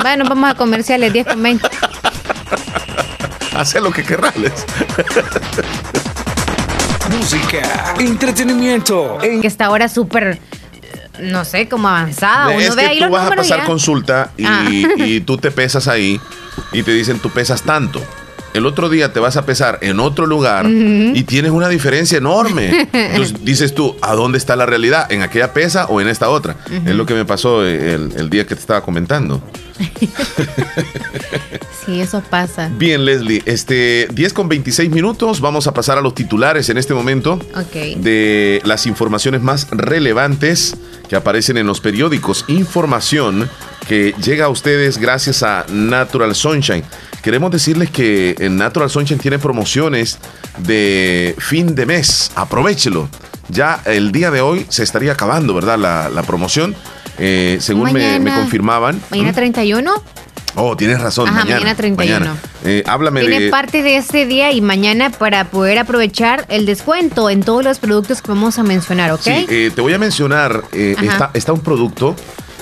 bueno, 0.03 0.25
vamos 0.29 0.51
a 0.51 0.55
comerciales 0.57 1.13
10 1.13 1.27
con 1.29 1.43
20. 1.45 1.69
Hace 3.55 3.81
lo 3.81 3.93
que 3.93 4.03
querrás. 4.03 4.35
Música, 7.17 7.95
entretenimiento. 8.01 9.19
En... 9.23 9.43
Que 9.43 9.47
está 9.47 9.67
ahora 9.67 9.89
súper 9.89 10.41
no 11.21 11.45
sé, 11.45 11.69
como 11.69 11.89
avanzada. 11.89 12.49
Uno 12.49 12.61
es 12.61 12.75
ve 12.75 12.87
ahí 12.87 12.99
tú 12.99 13.11
vas 13.11 13.31
a 13.31 13.35
pasar 13.35 13.65
consulta 13.65 14.31
ah. 14.45 14.69
y, 14.71 15.21
tú 15.21 15.37
te 15.37 15.51
pesas 15.51 15.89
ahí 15.89 16.21
y 16.73 16.83
te 16.83 16.93
dicen 16.93 17.19
tú 17.19 17.31
pesas 17.31 17.63
tanto. 17.63 18.03
El 18.55 18.67
otro 18.67 18.91
día 18.91 19.15
te 19.15 19.21
vas 19.21 19.39
a 19.39 19.47
pesar 19.47 19.79
en 19.81 19.99
otro 19.99 20.27
lugar 20.27 20.67
y 20.69 21.23
tienes 21.23 21.53
una 21.53 21.69
diferencia 21.69 22.19
enorme. 22.19 22.89
Entonces 22.93 23.43
dices 23.43 23.75
tú, 23.75 23.97
¿a 24.03 24.15
dónde 24.15 24.37
está 24.37 24.57
la 24.57 24.67
realidad? 24.67 25.11
¿En 25.11 25.23
aquella 25.23 25.55
pesa 25.55 25.87
o 25.87 26.01
en 26.03 26.09
esta 26.09 26.29
otra? 26.29 26.57
Es 26.71 26.95
lo 26.95 27.07
que 27.07 27.15
me 27.15 27.25
pasó 27.25 27.65
el, 27.65 28.13
el 28.15 28.29
día 28.29 28.47
que 28.47 28.55
te 28.55 28.61
estaba 28.61 28.83
comentando. 28.83 29.43
sí, 31.87 32.01
eso 32.01 32.23
pasa. 32.23 32.71
Bien, 32.77 33.05
Leslie, 33.05 33.43
este 33.47 34.09
10 34.13 34.33
con 34.33 34.49
26 34.49 34.91
minutos. 34.91 35.41
Vamos 35.41 35.67
a 35.67 35.75
pasar 35.75 35.99
a 35.99 36.01
los 36.01 36.15
titulares 36.15 36.69
en 36.69 36.79
este 36.79 36.95
momento 36.95 37.39
de 37.97 38.61
las 38.65 38.87
informaciones 38.87 39.43
más 39.43 39.69
relevantes 39.71 40.77
que 41.09 41.17
aparecen 41.17 41.59
en 41.59 41.67
los 41.67 41.81
periódicos. 41.81 42.45
Información 42.49 43.49
que 43.89 44.15
llega 44.23 44.47
a 44.47 44.49
ustedes 44.49 44.99
gracias 44.99 45.43
a 45.43 45.67
Natural 45.69 46.35
Sunshine. 46.35 46.85
Queremos 47.23 47.51
decirles 47.51 47.91
que 47.91 48.35
en 48.39 48.57
Natural 48.57 48.91
Sunshine 48.91 49.19
tiene 49.19 49.39
promociones 49.39 50.19
de 50.59 51.35
fin 51.39 51.75
de 51.75 51.87
mes. 51.87 52.33
Aprovechelo. 52.35 53.09
Ya 53.49 53.83
el 53.85 54.13
día 54.13 54.31
de 54.31 54.41
hoy 54.41 54.67
se 54.69 54.83
estaría 54.83 55.13
acabando, 55.13 55.55
¿verdad? 55.55 55.79
La, 55.79 56.09
la 56.09 56.23
promoción. 56.23 56.75
Eh, 57.19 57.59
según 57.61 57.93
me, 57.93 58.19
confirmaban. 58.35 59.01
¿Mañana 59.11 59.33
31? 59.33 59.93
Oh, 60.55 60.77
tienes 60.77 61.01
razón. 61.01 61.29
Ajá, 61.29 61.45
mañana, 61.45 61.75
31. 61.75 62.37
Eh, 62.65 62.85
háblame 62.87 63.23
Tiene 63.23 63.49
parte 63.49 63.83
de 63.83 63.97
ese 63.97 64.27
día 64.27 64.53
y 64.53 64.61
mañana 64.61 65.11
para 65.11 65.45
poder 65.45 65.79
aprovechar 65.79 66.45
el 66.51 66.67
descuento 66.67 67.31
en 67.31 67.43
todos 67.43 67.65
los 67.65 67.79
productos 67.79 68.21
que 68.21 68.29
vamos 68.29 68.59
a 68.59 68.63
mencionar, 68.63 69.13
¿ok? 69.13 69.23
Sí, 69.23 69.47
eh, 69.49 69.71
te 69.75 69.81
voy 69.81 69.95
a 69.95 69.99
mencionar, 69.99 70.63
está, 70.73 71.31
está, 71.33 71.53
un 71.55 71.61
producto 71.61 72.15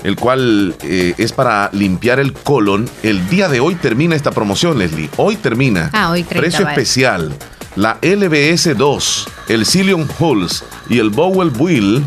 el 0.04 0.16
cual 0.16 0.76
es 0.82 1.32
para 1.32 1.68
limpiar 1.72 2.20
el 2.20 2.32
colon. 2.32 2.88
El 3.02 3.28
día 3.28 3.48
de 3.48 3.60
hoy 3.60 3.74
termina 3.74 4.14
esta 4.14 4.30
promoción, 4.30 4.78
Leslie. 4.78 5.10
Hoy 5.16 5.36
termina. 5.36 5.90
Ah, 5.92 6.10
hoy 6.10 6.22
Precio 6.22 6.66
especial. 6.68 7.36
La 7.76 7.98
LBS 8.02 8.76
2, 8.76 9.28
el 9.48 9.64
Cillian 9.64 10.08
Hulls 10.18 10.64
y 10.88 10.98
el 10.98 11.10
Bowel 11.10 11.52
Wheel 11.56 12.04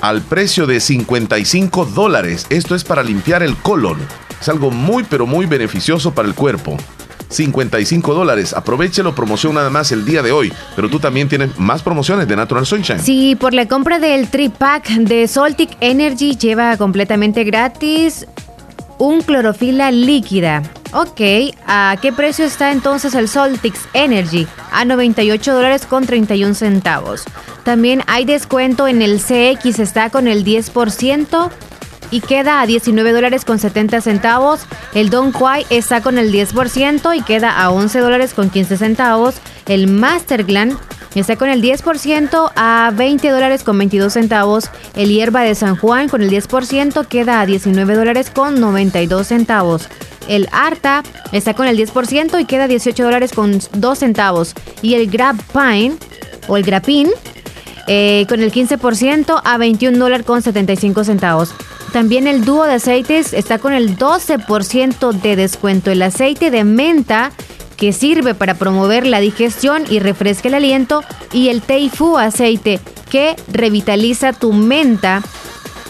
al 0.00 0.22
precio 0.22 0.66
de 0.66 0.80
55 0.80 1.86
dólares. 1.86 2.46
Esto 2.50 2.74
es 2.74 2.84
para 2.84 3.02
limpiar 3.02 3.42
el 3.42 3.56
colon. 3.56 3.98
Es 4.40 4.48
algo 4.48 4.70
muy 4.70 5.04
pero 5.04 5.26
muy 5.26 5.46
beneficioso 5.46 6.12
para 6.12 6.28
el 6.28 6.34
cuerpo. 6.34 6.76
55 7.28 8.14
dólares. 8.14 8.54
Aprovechelo, 8.54 9.14
promoción 9.14 9.54
nada 9.54 9.70
más 9.70 9.90
el 9.92 10.04
día 10.04 10.22
de 10.22 10.32
hoy. 10.32 10.52
Pero 10.74 10.88
tú 10.88 10.98
también 10.98 11.28
tienes 11.28 11.58
más 11.58 11.82
promociones 11.82 12.28
de 12.28 12.36
Natural 12.36 12.66
Sunshine. 12.66 13.00
Sí, 13.00 13.36
por 13.36 13.52
la 13.54 13.66
compra 13.66 13.98
del 13.98 14.28
tripack 14.28 14.88
de 14.90 15.26
Soltic 15.26 15.76
Energy 15.80 16.36
lleva 16.36 16.76
completamente 16.76 17.44
gratis 17.44 18.26
un 18.98 19.22
clorofila 19.22 19.90
líquida. 19.90 20.62
Ok, 20.92 21.20
¿a 21.66 21.96
qué 22.00 22.12
precio 22.12 22.44
está 22.44 22.72
entonces 22.72 23.14
el 23.14 23.28
Soltix 23.28 23.80
Energy? 23.92 24.46
A 24.72 24.84
98 24.84 25.54
dólares 25.54 25.86
con 25.86 26.06
31 26.06 26.54
centavos. 26.54 27.24
También 27.64 28.02
hay 28.06 28.24
descuento 28.24 28.86
en 28.86 29.02
el 29.02 29.20
CX, 29.20 29.78
está 29.78 30.10
con 30.10 30.28
el 30.28 30.44
10% 30.44 31.50
y 32.10 32.20
queda 32.20 32.60
a 32.60 32.66
19 32.66 33.12
dólares 33.12 33.44
con 33.44 33.58
70 33.58 34.00
centavos. 34.00 34.66
El 34.94 35.10
Don 35.10 35.32
Quai 35.32 35.66
está 35.70 36.00
con 36.00 36.18
el 36.18 36.32
10% 36.32 37.16
y 37.16 37.22
queda 37.22 37.60
a 37.60 37.70
11 37.70 37.98
dólares 37.98 38.34
con 38.34 38.50
15 38.50 38.76
centavos. 38.76 39.36
El 39.66 39.88
Masterglan 39.88 40.78
está 41.20 41.36
con 41.36 41.48
el 41.48 41.62
10% 41.62 42.52
a 42.54 42.92
20 42.94 43.28
dólares 43.30 43.62
con 43.62 43.78
22 43.78 44.12
centavos. 44.12 44.70
El 44.94 45.08
hierba 45.08 45.42
de 45.42 45.54
San 45.54 45.76
Juan 45.76 46.08
con 46.08 46.22
el 46.22 46.30
10% 46.30 47.06
queda 47.06 47.40
a 47.40 47.46
19 47.46 47.94
dólares 47.94 48.30
con 48.30 48.60
92 48.60 49.26
centavos. 49.26 49.88
El 50.28 50.48
Arta 50.52 51.02
está 51.32 51.54
con 51.54 51.68
el 51.68 51.78
10% 51.78 52.40
y 52.40 52.44
queda 52.44 52.64
a 52.64 52.68
18 52.68 53.02
dólares 53.02 53.32
con 53.32 53.58
2 53.72 53.98
centavos. 53.98 54.54
Y 54.82 54.94
el 54.94 55.10
Grab 55.10 55.36
Pine 55.52 55.96
o 56.48 56.56
el 56.56 56.64
Grapin 56.64 57.08
eh, 57.88 58.26
con 58.28 58.40
el 58.42 58.52
15% 58.52 59.40
a 59.44 59.58
21 59.58 59.96
dólares 59.96 60.26
con 60.26 60.42
75 60.42 61.04
centavos. 61.04 61.54
También 61.92 62.26
el 62.26 62.44
dúo 62.44 62.64
de 62.64 62.74
aceites 62.74 63.32
está 63.32 63.58
con 63.58 63.72
el 63.72 63.96
12% 63.96 65.12
de 65.12 65.36
descuento. 65.36 65.90
El 65.90 66.02
aceite 66.02 66.50
de 66.50 66.64
menta 66.64 67.30
que 67.76 67.92
sirve 67.92 68.34
para 68.34 68.54
promover 68.54 69.06
la 69.06 69.20
digestión 69.20 69.84
y 69.88 69.98
refresca 69.98 70.48
el 70.48 70.54
aliento, 70.54 71.02
y 71.32 71.48
el 71.48 71.62
Teifu 71.62 72.18
aceite 72.18 72.80
que 73.10 73.36
revitaliza 73.52 74.32
tu 74.32 74.52
menta 74.52 75.22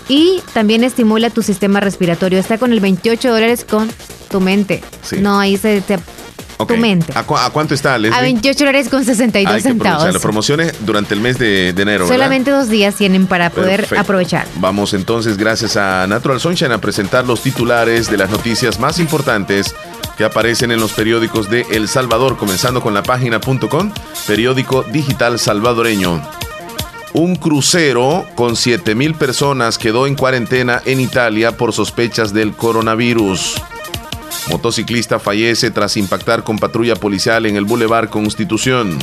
y 0.09 0.41
también 0.53 0.85
estimula 0.85 1.31
tu 1.31 1.43
sistema 1.43 1.81
respiratorio. 1.81 2.39
Está 2.39 2.59
con 2.59 2.73
el 2.73 2.81
28 2.81 3.33
dólares 3.33 3.65
con 3.65 3.91
tu 4.31 4.41
mente. 4.41 4.83
No, 5.21 5.39
ahí 5.39 5.57
se 5.57 5.83
te 6.57 6.75
tu 6.75 6.77
mente. 6.81 7.13
¿A, 7.15 7.25
cuánto 7.25 7.75
está, 7.75 7.99
Leslie? 7.99 8.19
A 8.19 8.23
28 8.23 8.59
dólares 8.59 8.89
con 8.89 9.05
62 9.05 9.63
centavos. 9.63 10.13
Las 10.13 10.23
promociones 10.23 10.75
durante 10.87 11.15
el 11.15 11.21
mes 11.21 11.39
de, 11.39 11.71
enero. 11.71 12.09
Solamente 12.09 12.51
dos 12.51 12.69
días 12.69 12.95
tienen 12.95 13.27
para 13.27 13.51
poder 13.51 13.87
aprovechar. 13.97 14.47
Vamos 14.57 14.95
entonces, 14.95 15.37
gracias 15.37 15.77
a 15.77 16.07
Natural 16.07 16.41
Sunshine, 16.41 16.73
a 16.73 16.79
presentar 16.79 17.27
los 17.27 17.43
titulares 17.43 18.11
de 18.11 18.17
las 18.17 18.31
noticias 18.31 18.79
más 18.81 18.99
importantes 18.99 19.75
que 20.17 20.25
aparecen 20.25 20.71
en 20.71 20.81
los 20.81 20.93
periódicos 20.93 21.51
de 21.51 21.67
El 21.71 21.89
Salvador, 21.89 22.37
comenzando 22.37 22.81
con 22.81 22.95
la 22.95 23.03
página.com, 23.03 23.93
periódico 24.27 24.83
digital 24.85 25.39
salvadoreño. 25.39 26.23
Un 27.13 27.37
crucero 27.37 28.27
con 28.35 28.53
7.000 28.57 29.17
personas 29.17 29.79
quedó 29.79 30.07
en 30.07 30.17
cuarentena 30.17 30.83
en 30.85 31.01
Italia 31.01 31.57
por 31.57 31.73
sospechas 31.73 32.35
del 32.35 32.53
coronavirus. 32.53 33.55
Motociclista 34.51 35.19
fallece 35.19 35.71
tras 35.71 35.97
impactar 35.97 36.45
con 36.45 36.59
patrulla 36.59 36.97
policial 36.97 37.47
en 37.47 37.57
el 37.57 37.65
Boulevard 37.65 38.09
Constitución. 38.09 38.99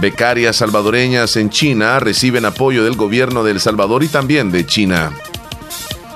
Becarias 0.00 0.56
salvadoreñas 0.56 1.36
en 1.36 1.50
China 1.50 1.98
reciben 2.00 2.44
apoyo 2.44 2.84
del 2.84 2.96
gobierno 2.96 3.44
de 3.44 3.52
El 3.52 3.60
Salvador 3.60 4.04
y 4.04 4.08
también 4.08 4.52
de 4.52 4.66
China. 4.66 5.12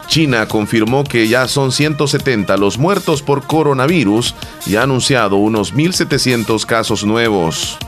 China 0.06 0.46
confirmó 0.48 1.04
que 1.04 1.28
ya 1.28 1.46
son 1.46 1.70
170 1.70 2.56
los 2.56 2.78
muertos 2.78 3.22
por 3.22 3.46
coronavirus 3.46 4.34
y 4.66 4.76
ha 4.76 4.82
anunciado 4.82 5.36
unos 5.36 5.72
1.700 5.72 6.66
casos 6.66 7.04
nuevos. 7.04 7.78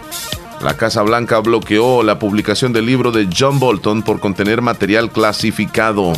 La 0.63 0.77
Casa 0.77 1.03
Blanca 1.03 1.41
bloqueó 1.41 2.05
la 2.05 2.21
publicación 2.21 2.73
del 2.73 2.87
libro 2.87 3.11
de 3.11 3.29
John 3.37 3.59
Bolton 3.59 4.03
por 4.03 4.21
contener 4.21 4.63
material 4.63 5.11
clasificado. 5.11 6.13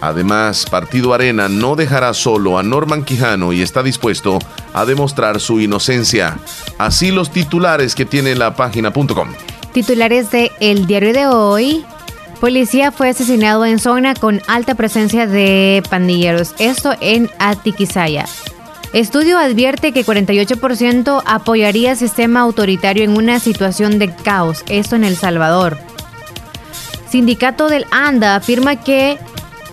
Además, 0.00 0.66
Partido 0.70 1.14
Arena 1.14 1.48
no 1.48 1.76
dejará 1.76 2.14
solo 2.14 2.58
a 2.58 2.62
Norman 2.62 3.04
Quijano 3.04 3.52
y 3.52 3.62
está 3.62 3.82
dispuesto 3.82 4.38
a 4.72 4.84
demostrar 4.84 5.40
su 5.40 5.60
inocencia. 5.60 6.38
Así 6.78 7.10
los 7.10 7.30
titulares 7.30 7.94
que 7.94 8.04
tiene 8.04 8.34
la 8.34 8.54
página.com. 8.54 9.28
Titulares 9.72 10.30
de 10.30 10.52
El 10.60 10.86
Diario 10.86 11.12
de 11.12 11.26
Hoy. 11.26 11.84
Policía 12.40 12.92
fue 12.92 13.08
asesinado 13.08 13.64
en 13.64 13.78
zona 13.78 14.14
con 14.14 14.42
alta 14.46 14.74
presencia 14.74 15.26
de 15.26 15.82
pandilleros. 15.88 16.54
Esto 16.58 16.94
en 17.00 17.30
Atiquizaya. 17.38 18.26
Estudio 18.92 19.38
advierte 19.38 19.92
que 19.92 20.04
48% 20.04 21.22
apoyaría 21.26 21.96
sistema 21.96 22.40
autoritario 22.40 23.02
en 23.02 23.16
una 23.16 23.40
situación 23.40 23.98
de 23.98 24.14
caos. 24.14 24.62
Esto 24.68 24.94
en 24.94 25.02
El 25.02 25.16
Salvador. 25.16 25.78
Sindicato 27.08 27.68
del 27.68 27.86
ANDA 27.90 28.36
afirma 28.36 28.76
que 28.76 29.18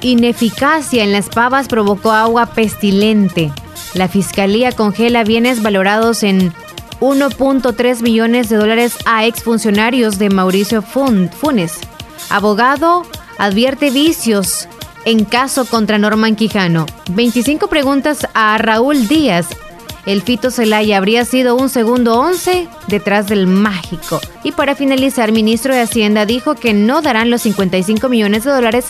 ineficacia 0.04 1.04
en 1.04 1.12
las 1.12 1.30
pavas 1.30 1.68
provocó 1.68 2.12
agua 2.12 2.48
pestilente. 2.48 3.52
La 3.94 4.08
fiscalía 4.08 4.72
congela 4.72 5.24
bienes 5.24 5.62
valorados 5.62 6.24
en 6.24 6.54
1.3 7.00 8.02
millones 8.02 8.50
de 8.50 8.58
dólares 8.58 8.98
a 9.06 9.26
exfuncionarios 9.26 10.20
de 10.20 10.30
Mauricio 10.30 10.82
Funes. 10.82 11.80
Abogado 12.30 13.04
advierte 13.38 13.90
vicios 13.90 14.68
en 15.06 15.26
caso 15.26 15.66
contra 15.66 15.98
Norman 15.98 16.36
Quijano. 16.36 16.86
25 17.12 17.68
preguntas 17.68 18.28
a 18.34 18.58
Raúl 18.58 19.08
Díaz, 19.08 19.48
el 20.06 20.22
Fito 20.22 20.52
Celaya 20.52 20.98
habría 20.98 21.26
sido 21.26 21.56
un 21.56 21.70
segundo 21.70 22.20
once 22.20 22.68
detrás 22.88 23.28
del 23.28 23.48
mágico. 23.48 24.20
Y 24.44 24.52
para 24.52 24.76
finalizar, 24.76 25.32
ministro 25.32 25.74
de 25.74 25.82
Hacienda 25.82 26.26
dijo 26.26 26.56
que 26.56 26.74
no 26.74 27.02
darán 27.02 27.30
los 27.30 27.42
55 27.44 28.10
millones 28.10 28.44
de 28.44 28.52
dólares 28.52 28.86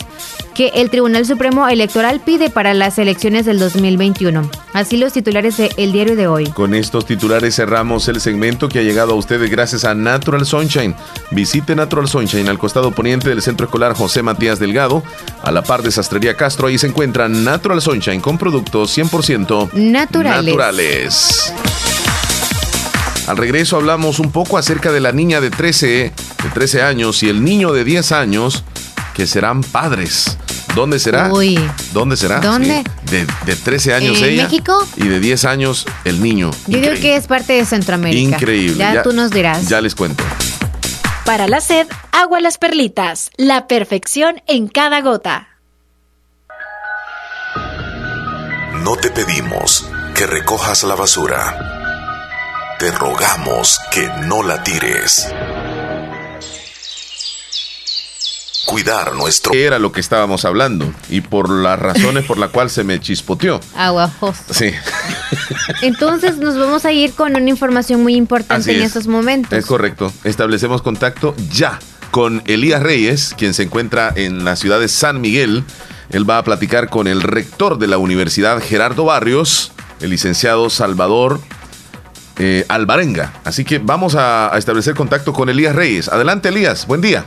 que 0.54 0.68
el 0.74 0.90
Tribunal 0.90 1.26
Supremo 1.26 1.68
Electoral 1.68 2.20
pide 2.20 2.50
para 2.50 2.74
las 2.74 2.98
elecciones 2.98 3.46
del 3.46 3.58
2021. 3.58 4.48
Así 4.72 4.96
los 4.96 5.12
titulares 5.12 5.56
de 5.56 5.70
El 5.76 5.92
Diario 5.92 6.16
de 6.16 6.26
hoy. 6.26 6.46
Con 6.48 6.74
estos 6.74 7.06
titulares 7.06 7.56
cerramos 7.56 8.08
el 8.08 8.20
segmento 8.20 8.68
que 8.68 8.78
ha 8.78 8.82
llegado 8.82 9.12
a 9.12 9.16
ustedes 9.16 9.50
gracias 9.50 9.84
a 9.84 9.94
Natural 9.94 10.44
Sunshine. 10.46 10.94
Visite 11.30 11.74
Natural 11.74 12.08
Sunshine 12.08 12.48
al 12.48 12.58
costado 12.58 12.90
poniente 12.90 13.28
del 13.28 13.42
Centro 13.42 13.66
Escolar 13.66 13.94
José 13.94 14.22
Matías 14.22 14.58
Delgado, 14.58 15.02
a 15.42 15.50
la 15.50 15.62
par 15.62 15.82
de 15.82 15.90
Sastrería 15.90 16.36
Castro. 16.36 16.68
Ahí 16.68 16.78
se 16.78 16.86
encuentra 16.86 17.28
Natural 17.28 17.80
Sunshine 17.80 18.20
con 18.20 18.38
productos 18.38 18.96
100% 18.96 19.72
naturales. 19.72 20.44
naturales. 20.46 21.01
Al 23.26 23.36
regreso 23.36 23.76
hablamos 23.76 24.18
un 24.18 24.30
poco 24.30 24.58
acerca 24.58 24.92
de 24.92 25.00
la 25.00 25.12
niña 25.12 25.40
de 25.40 25.50
13, 25.50 25.86
de 25.86 26.50
13 26.52 26.82
años 26.82 27.22
y 27.22 27.28
el 27.28 27.44
niño 27.44 27.72
de 27.72 27.84
10 27.84 28.12
años 28.12 28.64
que 29.14 29.26
serán 29.26 29.62
padres. 29.62 30.36
¿Dónde 30.74 30.98
será? 30.98 31.32
Uy. 31.32 31.58
¿Dónde 31.92 32.16
será? 32.16 32.40
¿Dónde? 32.40 32.82
de, 33.10 33.26
de, 33.44 33.56
13 33.56 33.94
años 33.94 34.18
¿En 34.18 34.24
ella. 34.24 34.44
México? 34.44 34.86
Y 34.96 35.06
de 35.06 35.20
10 35.20 35.44
años 35.44 35.86
el 36.04 36.22
niño. 36.22 36.50
Yo 36.66 36.80
creo 36.80 36.94
que 36.94 37.16
es 37.16 37.26
parte 37.26 37.52
de 37.54 37.64
Centroamérica. 37.64 38.36
Increíble. 38.36 38.78
Ya, 38.78 39.02
tú 39.02 39.12
nos 39.12 39.30
dirás. 39.30 39.68
Ya 39.68 39.80
les 39.80 39.94
cuento. 39.94 40.24
Para 41.24 41.46
la 41.46 41.60
sed, 41.60 41.86
agua 42.10 42.40
las 42.40 42.58
perlitas. 42.58 43.30
La 43.36 43.66
perfección 43.68 44.42
en 44.46 44.66
cada 44.68 45.00
gota. 45.02 45.48
No 48.82 48.96
te 48.96 49.10
pedimos 49.10 49.86
que 50.14 50.26
recojas 50.26 50.82
la 50.84 50.94
basura. 50.94 52.76
Te 52.78 52.90
rogamos 52.90 53.78
que 53.90 54.08
no 54.26 54.42
la 54.42 54.62
tires. 54.62 55.28
cuidar 58.72 59.14
nuestro... 59.14 59.52
Era 59.52 59.78
lo 59.78 59.92
que 59.92 60.00
estábamos 60.00 60.46
hablando 60.46 60.90
y 61.10 61.20
por 61.20 61.50
las 61.50 61.78
razones 61.78 62.24
por 62.24 62.38
la 62.38 62.48
cual 62.48 62.70
se 62.70 62.84
me 62.84 62.98
chispoteó. 63.00 63.60
Aguajos. 63.76 64.36
Sí. 64.50 64.70
Entonces 65.82 66.38
nos 66.38 66.58
vamos 66.58 66.86
a 66.86 66.92
ir 66.92 67.12
con 67.12 67.36
una 67.36 67.50
información 67.50 68.02
muy 68.02 68.14
importante 68.14 68.74
en 68.74 68.82
estos 68.82 69.06
momentos. 69.06 69.52
Es 69.58 69.66
correcto. 69.66 70.10
Establecemos 70.24 70.80
contacto 70.80 71.34
ya 71.50 71.78
con 72.10 72.42
Elías 72.46 72.82
Reyes, 72.82 73.34
quien 73.36 73.52
se 73.52 73.64
encuentra 73.64 74.12
en 74.16 74.44
la 74.44 74.56
ciudad 74.56 74.80
de 74.80 74.88
San 74.88 75.20
Miguel. 75.20 75.64
Él 76.10 76.28
va 76.28 76.38
a 76.38 76.44
platicar 76.44 76.88
con 76.88 77.06
el 77.08 77.22
rector 77.22 77.78
de 77.78 77.88
la 77.88 77.98
Universidad 77.98 78.62
Gerardo 78.62 79.04
Barrios, 79.04 79.71
el 80.02 80.10
licenciado 80.10 80.68
Salvador 80.68 81.40
eh, 82.38 82.64
Alvarenga. 82.68 83.32
Así 83.44 83.64
que 83.64 83.78
vamos 83.78 84.14
a, 84.14 84.54
a 84.54 84.58
establecer 84.58 84.94
contacto 84.94 85.32
con 85.32 85.48
Elías 85.48 85.74
Reyes. 85.74 86.08
Adelante, 86.08 86.48
Elías. 86.48 86.86
Buen 86.86 87.00
día. 87.00 87.26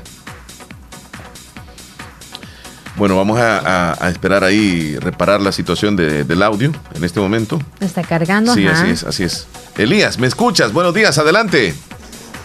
Bueno, 2.97 3.17
vamos 3.17 3.37
a, 3.39 4.09
esperar 4.09 4.43
ahí, 4.43 4.97
reparar 4.99 5.41
la 5.41 5.51
situación 5.51 5.97
del 5.97 6.43
audio 6.43 6.71
en 6.93 7.03
este 7.03 7.19
momento. 7.19 7.59
Está 7.81 8.03
cargando. 8.03 8.53
Sí, 8.53 8.67
así 8.67 8.89
es, 8.89 9.03
así 9.03 9.23
es. 9.23 9.47
Elías, 9.77 10.17
¿me 10.17 10.27
escuchas? 10.27 10.71
Buenos 10.71 10.93
días, 10.93 11.17
adelante. 11.17 11.75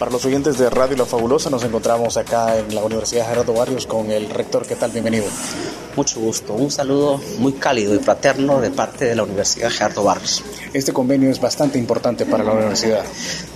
Para 0.00 0.12
los 0.12 0.24
oyentes 0.24 0.56
de 0.56 0.70
Radio 0.70 0.96
La 0.96 1.04
Fabulosa, 1.04 1.50
nos 1.50 1.62
encontramos 1.62 2.16
acá 2.16 2.56
en 2.56 2.74
la 2.74 2.82
Universidad 2.82 3.28
Gerardo 3.28 3.52
Barrios 3.52 3.86
con 3.86 4.10
el 4.10 4.30
rector. 4.30 4.66
¿Qué 4.66 4.74
tal? 4.74 4.92
Bienvenido. 4.92 5.26
Mucho 5.94 6.20
gusto. 6.20 6.54
Un 6.54 6.70
saludo 6.70 7.20
muy 7.36 7.52
cálido 7.52 7.94
y 7.94 7.98
fraterno 7.98 8.62
de 8.62 8.70
parte 8.70 9.04
de 9.04 9.14
la 9.14 9.24
Universidad 9.24 9.68
Gerardo 9.68 10.02
Barrios. 10.02 10.42
Este 10.72 10.94
convenio 10.94 11.28
es 11.30 11.38
bastante 11.38 11.78
importante 11.78 12.24
para 12.24 12.42
la 12.42 12.52
universidad. 12.52 13.04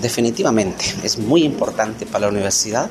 Definitivamente, 0.03 0.85
es 1.03 1.17
muy 1.17 1.45
importante 1.45 2.05
para 2.05 2.27
la 2.27 2.33
universidad, 2.33 2.91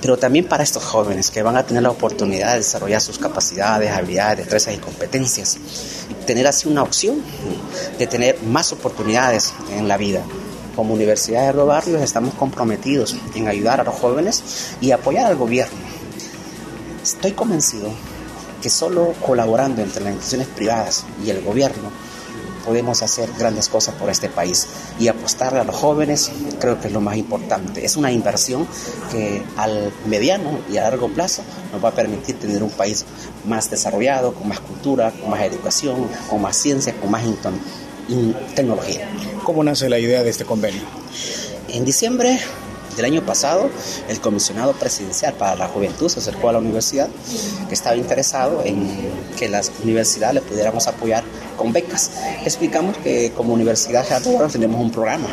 pero 0.00 0.18
también 0.18 0.46
para 0.46 0.64
estos 0.64 0.82
jóvenes 0.82 1.30
que 1.30 1.40
van 1.40 1.56
a 1.56 1.64
tener 1.64 1.84
la 1.84 1.90
oportunidad 1.90 2.50
de 2.54 2.58
desarrollar 2.58 3.00
sus 3.00 3.16
capacidades, 3.16 3.92
habilidades, 3.92 4.38
destrezas 4.38 4.74
y 4.74 4.78
competencias. 4.78 5.56
Y 6.10 6.14
tener 6.24 6.48
así 6.48 6.68
una 6.68 6.82
opción 6.82 7.22
de 7.96 8.08
tener 8.08 8.42
más 8.42 8.72
oportunidades 8.72 9.54
en 9.70 9.86
la 9.86 9.96
vida 9.96 10.24
como 10.74 10.94
Universidad 10.94 11.54
de 11.54 11.62
Barrios 11.62 12.02
estamos 12.02 12.34
comprometidos 12.34 13.16
en 13.34 13.48
ayudar 13.48 13.80
a 13.80 13.84
los 13.84 13.94
jóvenes 13.94 14.74
y 14.80 14.90
apoyar 14.90 15.26
al 15.26 15.36
gobierno. 15.36 15.78
Estoy 17.02 17.32
convencido 17.32 17.90
que 18.60 18.70
solo 18.70 19.14
colaborando 19.26 19.82
entre 19.82 20.04
las 20.04 20.12
instituciones 20.12 20.48
privadas 20.48 21.04
y 21.24 21.30
el 21.30 21.42
gobierno 21.42 21.90
podemos 22.64 23.02
hacer 23.02 23.28
grandes 23.38 23.68
cosas 23.68 23.94
por 23.96 24.08
este 24.08 24.28
país 24.28 24.68
y 24.98 25.08
apostarle 25.08 25.60
a 25.60 25.64
los 25.64 25.74
jóvenes 25.74 26.30
creo 26.60 26.80
que 26.80 26.86
es 26.86 26.92
lo 26.92 27.00
más 27.00 27.16
importante. 27.16 27.84
Es 27.84 27.96
una 27.96 28.12
inversión 28.12 28.66
que 29.10 29.42
al 29.56 29.92
mediano 30.06 30.60
y 30.70 30.76
a 30.76 30.82
largo 30.82 31.08
plazo 31.08 31.42
nos 31.72 31.84
va 31.84 31.88
a 31.88 31.92
permitir 31.92 32.38
tener 32.38 32.62
un 32.62 32.70
país 32.70 33.04
más 33.46 33.70
desarrollado, 33.70 34.32
con 34.34 34.48
más 34.48 34.60
cultura, 34.60 35.10
con 35.10 35.30
más 35.30 35.42
educación, 35.42 36.06
con 36.30 36.40
más 36.40 36.56
ciencia, 36.56 36.94
con 36.94 37.10
más 37.10 37.24
tecnología. 38.54 39.08
¿Cómo 39.44 39.64
nace 39.64 39.88
la 39.88 39.98
idea 39.98 40.22
de 40.22 40.30
este 40.30 40.44
convenio? 40.44 40.82
En 41.68 41.84
diciembre 41.84 42.38
del 42.96 43.04
año 43.04 43.24
pasado, 43.24 43.70
el 44.08 44.20
comisionado 44.20 44.72
presidencial 44.72 45.34
para 45.34 45.56
la 45.56 45.68
juventud 45.68 46.08
se 46.08 46.20
acercó 46.20 46.50
a 46.50 46.52
la 46.52 46.58
universidad 46.58 47.08
que 47.68 47.74
estaba 47.74 47.96
interesado 47.96 48.62
en 48.64 48.86
que 49.38 49.48
las 49.48 49.72
universidades 49.82 50.34
le 50.34 50.40
pudiéramos 50.42 50.86
apoyar 50.86 51.24
con 51.56 51.72
becas. 51.72 52.10
Explicamos 52.44 52.96
que 52.98 53.32
como 53.32 53.54
Universidad 53.54 54.04
Gerardo 54.04 54.46
tenemos 54.48 54.80
un 54.80 54.90
programa 54.90 55.28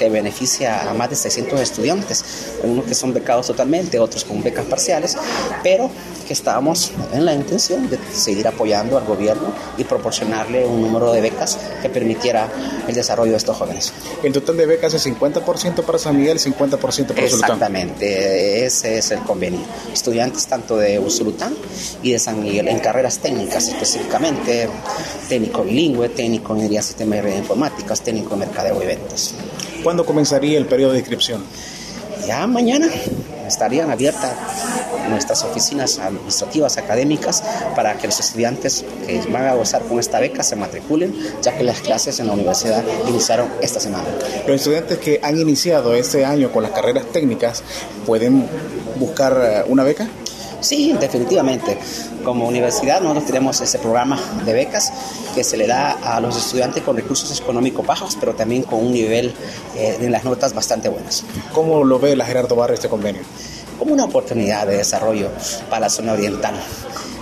que 0.00 0.08
beneficia 0.08 0.90
a 0.90 0.94
más 0.94 1.10
de 1.10 1.16
600 1.16 1.60
estudiantes, 1.60 2.24
unos 2.62 2.86
que 2.86 2.94
son 2.94 3.12
becados 3.12 3.48
totalmente, 3.48 3.98
otros 3.98 4.24
con 4.24 4.42
becas 4.42 4.64
parciales, 4.64 5.18
pero 5.62 5.90
que 6.26 6.32
estábamos 6.32 6.92
en 7.12 7.26
la 7.26 7.34
intención 7.34 7.90
de 7.90 7.98
seguir 8.10 8.48
apoyando 8.48 8.96
al 8.96 9.04
gobierno 9.04 9.52
y 9.76 9.84
proporcionarle 9.84 10.64
un 10.64 10.80
número 10.80 11.12
de 11.12 11.20
becas 11.20 11.58
que 11.82 11.90
permitiera 11.90 12.48
el 12.88 12.94
desarrollo 12.94 13.32
de 13.32 13.36
estos 13.36 13.58
jóvenes. 13.58 13.92
El 14.22 14.32
total 14.32 14.56
de 14.56 14.64
becas 14.64 14.94
es 14.94 15.06
50% 15.06 15.84
para 15.84 15.98
San 15.98 16.16
Miguel 16.16 16.38
y 16.38 16.50
50% 16.50 16.78
para 16.78 17.26
Usulután. 17.26 17.26
Exactamente, 17.26 18.64
ese 18.64 18.96
es 18.96 19.10
el 19.10 19.20
convenio. 19.20 19.60
Estudiantes 19.92 20.46
tanto 20.46 20.78
de 20.78 20.98
Usulután 20.98 21.54
y 22.02 22.12
de 22.12 22.18
San 22.18 22.42
Miguel 22.42 22.68
en 22.68 22.78
carreras 22.78 23.18
técnicas 23.18 23.68
específicamente, 23.68 24.66
técnico 25.28 25.62
bilingüe, 25.62 26.08
técnico 26.08 26.52
en 26.52 26.60
ingeniería 26.60 26.80
sistema 26.80 27.16
de 27.16 27.36
informáticas, 27.36 28.00
técnico 28.00 28.32
en 28.32 28.40
mercadeo 28.40 28.82
y 28.82 28.86
ventas. 28.86 29.34
¿Cuándo 29.82 30.04
comenzaría 30.04 30.58
el 30.58 30.66
periodo 30.66 30.92
de 30.92 30.98
inscripción? 30.98 31.42
Ya 32.26 32.46
mañana 32.46 32.88
estarían 33.46 33.90
abiertas 33.90 34.32
nuestras 35.08 35.42
oficinas 35.42 35.98
administrativas 35.98 36.78
académicas 36.78 37.42
para 37.74 37.96
que 37.98 38.06
los 38.06 38.20
estudiantes 38.20 38.84
que 39.06 39.20
van 39.30 39.46
a 39.46 39.54
gozar 39.54 39.82
con 39.82 39.98
esta 39.98 40.20
beca 40.20 40.42
se 40.42 40.56
matriculen, 40.56 41.14
ya 41.42 41.56
que 41.56 41.64
las 41.64 41.80
clases 41.80 42.20
en 42.20 42.28
la 42.28 42.34
universidad 42.34 42.84
iniciaron 43.08 43.48
esta 43.60 43.80
semana. 43.80 44.04
Los 44.46 44.56
estudiantes 44.56 44.98
que 44.98 45.20
han 45.22 45.38
iniciado 45.38 45.94
este 45.94 46.24
año 46.24 46.52
con 46.52 46.62
las 46.62 46.72
carreras 46.72 47.06
técnicas 47.06 47.62
pueden 48.06 48.46
buscar 48.96 49.40
eh, 49.42 49.64
una 49.66 49.82
beca. 49.82 50.08
Sí, 50.60 50.94
definitivamente. 51.00 51.78
Como 52.24 52.46
universidad 52.46 53.00
nosotros 53.00 53.26
tenemos 53.26 53.60
ese 53.60 53.78
programa 53.78 54.18
de 54.44 54.52
becas 54.52 54.92
que 55.34 55.42
se 55.42 55.56
le 55.56 55.66
da 55.66 55.92
a 55.92 56.20
los 56.20 56.36
estudiantes 56.36 56.82
con 56.82 56.96
recursos 56.96 57.40
económicos 57.40 57.86
bajos, 57.86 58.16
pero 58.18 58.34
también 58.34 58.62
con 58.62 58.84
un 58.84 58.92
nivel 58.92 59.32
eh, 59.76 59.98
en 60.00 60.12
las 60.12 60.24
notas 60.24 60.54
bastante 60.54 60.88
buenas. 60.88 61.24
¿Cómo 61.52 61.84
lo 61.84 61.98
ve 61.98 62.16
la 62.16 62.24
Gerardo 62.24 62.56
Barrio 62.56 62.74
este 62.74 62.88
convenio? 62.88 63.22
Como 63.78 63.94
una 63.94 64.04
oportunidad 64.04 64.66
de 64.66 64.76
desarrollo 64.76 65.30
para 65.70 65.80
la 65.80 65.90
zona 65.90 66.12
oriental. 66.12 66.54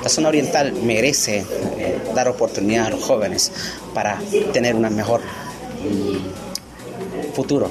La 0.02 0.08
zona 0.08 0.28
oriental 0.28 0.72
merece 0.72 1.44
eh, 1.78 1.98
dar 2.14 2.28
oportunidad 2.28 2.86
a 2.86 2.90
los 2.90 3.04
jóvenes 3.04 3.52
para 3.94 4.20
tener 4.52 4.74
un 4.74 4.82
mejor 4.94 5.20
mm, 5.20 7.34
futuro. 7.34 7.70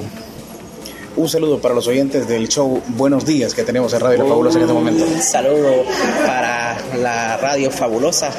Un 1.18 1.28
saludo 1.28 1.58
para 1.58 1.74
los 1.74 1.88
oyentes 1.88 2.28
del 2.28 2.46
show 2.46 2.80
Buenos 2.90 3.26
Días 3.26 3.52
que 3.52 3.64
tenemos 3.64 3.92
en 3.92 3.98
Radio 3.98 4.18
La 4.18 4.24
Fabulosa 4.24 4.58
en 4.58 4.62
este 4.62 4.72
momento. 4.72 5.04
Un 5.04 5.20
saludo 5.20 5.84
para 6.24 6.78
la 6.96 7.36
Radio 7.38 7.72
Fabulosa 7.72 8.30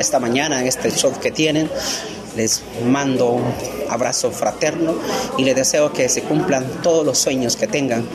esta 0.00 0.18
mañana 0.18 0.58
en 0.58 0.66
este 0.66 0.90
show 0.92 1.12
que 1.20 1.30
tienen. 1.30 1.68
Les 2.34 2.62
mando 2.86 3.32
un 3.32 3.44
abrazo 3.90 4.30
fraterno 4.30 4.94
y 5.36 5.44
les 5.44 5.54
deseo 5.54 5.92
que 5.92 6.08
se 6.08 6.22
cumplan 6.22 6.64
todos 6.82 7.04
los 7.04 7.18
sueños 7.18 7.54
que 7.56 7.66
tengan. 7.66 8.08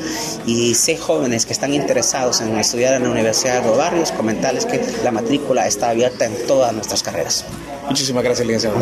Y 0.47 0.74
sé 0.74 0.97
jóvenes 0.97 1.45
que 1.45 1.53
están 1.53 1.76
interesados 1.76 2.41
en 2.41 2.57
estudiar 2.57 2.95
en 2.95 3.03
la 3.03 3.11
Universidad 3.11 3.61
de 3.61 3.68
los 3.68 3.78
Barrios, 3.78 4.11
comentarles 4.13 4.65
que 4.65 4.82
la 5.03 5.11
matrícula 5.11 5.68
está 5.68 5.91
abierta 5.91 6.26
en 6.26 6.47
todas 6.47 6.74
nuestras 6.74 7.03
carreras. 7.03 7.45
Muchísimas 7.88 8.23
gracias, 8.23 8.47
licenciado. 8.47 8.77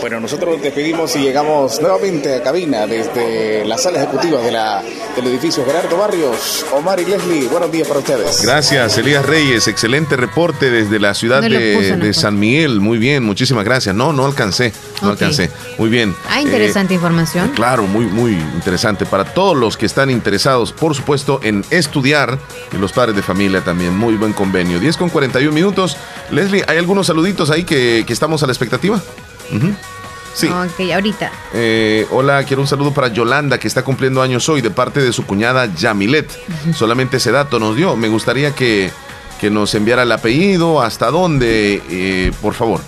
Bueno, 0.00 0.20
nosotros 0.20 0.54
nos 0.54 0.62
despedimos 0.62 1.16
y 1.16 1.20
llegamos 1.20 1.80
nuevamente 1.80 2.34
a 2.34 2.42
cabina 2.42 2.86
desde 2.86 3.64
la 3.64 3.78
sala 3.78 4.02
ejecutiva 4.02 4.40
de 4.42 4.52
la, 4.52 4.82
del 5.16 5.26
edificio 5.26 5.64
Gerardo 5.64 5.96
Barrios. 5.96 6.64
Omar 6.72 7.00
y 7.00 7.06
Leslie, 7.06 7.48
buenos 7.48 7.72
días 7.72 7.88
para 7.88 8.00
ustedes. 8.00 8.42
Gracias, 8.42 8.98
Elías 8.98 9.24
Reyes. 9.24 9.66
Excelente 9.66 10.16
reporte 10.16 10.70
desde 10.70 11.00
la 11.00 11.14
ciudad 11.14 11.42
de, 11.42 12.12
San 12.12 12.38
Miguel. 12.38 12.80
Muy 12.80 12.98
bien, 12.98 13.22
muchísimas 13.22 13.64
gracias. 13.64 13.94
No, 13.94 14.12
no 14.12 14.26
alcancé, 14.26 14.72
no 15.02 15.10
alcancé. 15.10 15.50
Muy 15.78 15.88
bien. 15.88 16.14
Ah, 16.28 16.40
interesante 16.40 16.94
eh, 16.94 16.96
información. 16.96 17.50
Claro, 17.50 17.86
muy, 17.86 18.06
muy 18.06 18.32
interesante 18.32 19.06
para 19.06 19.24
todos 19.24 19.56
los 19.56 19.76
que 19.76 19.86
están 19.86 20.10
interesados, 20.10 20.72
por 20.72 20.94
supuesto, 20.94 21.40
en 21.42 21.64
estudiar 21.70 22.38
y 22.72 22.76
los 22.76 22.92
padres 22.92 23.16
de 23.16 23.22
familia 23.22 23.62
también. 23.62 23.96
Muy 23.96 24.14
buen 24.14 24.32
convenio. 24.32 24.80
10 24.80 24.96
con 24.96 25.08
41 25.08 25.52
minutos. 25.52 25.96
Leslie, 26.30 26.64
¿hay 26.66 26.78
algunos 26.78 27.06
saluditos 27.06 27.50
ahí 27.50 27.64
que, 27.64 28.04
que 28.06 28.12
estamos 28.12 28.42
a 28.42 28.46
la 28.46 28.52
expectativa. 28.52 29.00
Sí. 30.34 30.46
Ok, 30.48 30.90
ahorita. 30.92 31.32
Eh, 31.52 32.06
hola, 32.10 32.44
quiero 32.44 32.62
un 32.62 32.68
saludo 32.68 32.92
para 32.92 33.08
Yolanda, 33.08 33.58
que 33.58 33.66
está 33.66 33.82
cumpliendo 33.82 34.22
años 34.22 34.48
hoy, 34.48 34.60
de 34.60 34.70
parte 34.70 35.00
de 35.00 35.12
su 35.12 35.26
cuñada 35.26 35.66
Yamilet. 35.74 36.30
Solamente 36.74 37.16
ese 37.16 37.32
dato 37.32 37.58
nos 37.58 37.76
dio. 37.76 37.96
Me 37.96 38.08
gustaría 38.08 38.54
que, 38.54 38.90
que 39.40 39.50
nos 39.50 39.74
enviara 39.74 40.02
el 40.02 40.12
apellido, 40.12 40.80
hasta 40.80 41.10
dónde, 41.10 41.82
eh, 41.90 42.32
por 42.40 42.54
favor. 42.54 42.80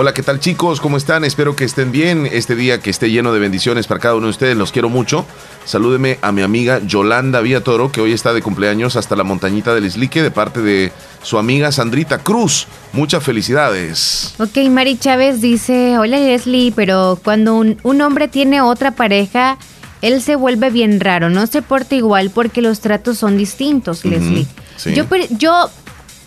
Hola, 0.00 0.14
¿qué 0.14 0.22
tal 0.22 0.38
chicos? 0.38 0.80
¿Cómo 0.80 0.96
están? 0.96 1.24
Espero 1.24 1.56
que 1.56 1.64
estén 1.64 1.90
bien. 1.90 2.28
Este 2.30 2.54
día 2.54 2.78
que 2.78 2.88
esté 2.88 3.10
lleno 3.10 3.32
de 3.32 3.40
bendiciones 3.40 3.88
para 3.88 3.98
cada 3.98 4.14
uno 4.14 4.26
de 4.26 4.30
ustedes. 4.30 4.56
Los 4.56 4.70
quiero 4.70 4.88
mucho. 4.88 5.26
Salúdeme 5.64 6.20
a 6.22 6.30
mi 6.30 6.42
amiga 6.42 6.78
Yolanda 6.86 7.42
Toro, 7.64 7.90
que 7.90 8.00
hoy 8.00 8.12
está 8.12 8.32
de 8.32 8.40
cumpleaños 8.40 8.94
hasta 8.94 9.16
la 9.16 9.24
montañita 9.24 9.74
del 9.74 9.86
Islique, 9.86 10.22
de 10.22 10.30
parte 10.30 10.62
de 10.62 10.92
su 11.24 11.36
amiga 11.36 11.72
Sandrita 11.72 12.18
Cruz. 12.18 12.68
Muchas 12.92 13.24
felicidades. 13.24 14.36
Ok, 14.38 14.58
Mari 14.70 14.96
Chávez 14.98 15.40
dice, 15.40 15.98
hola 15.98 16.18
Leslie, 16.18 16.70
pero 16.70 17.18
cuando 17.24 17.56
un, 17.56 18.00
hombre 18.00 18.28
tiene 18.28 18.60
otra 18.60 18.92
pareja, 18.92 19.58
él 20.00 20.22
se 20.22 20.36
vuelve 20.36 20.70
bien 20.70 21.00
raro, 21.00 21.28
no 21.28 21.44
se 21.48 21.60
porta 21.60 21.96
igual 21.96 22.30
porque 22.30 22.62
los 22.62 22.78
tratos 22.78 23.18
son 23.18 23.36
distintos, 23.36 24.04
Leslie. 24.04 24.46
Yo, 24.94 25.06
yo, 25.30 25.68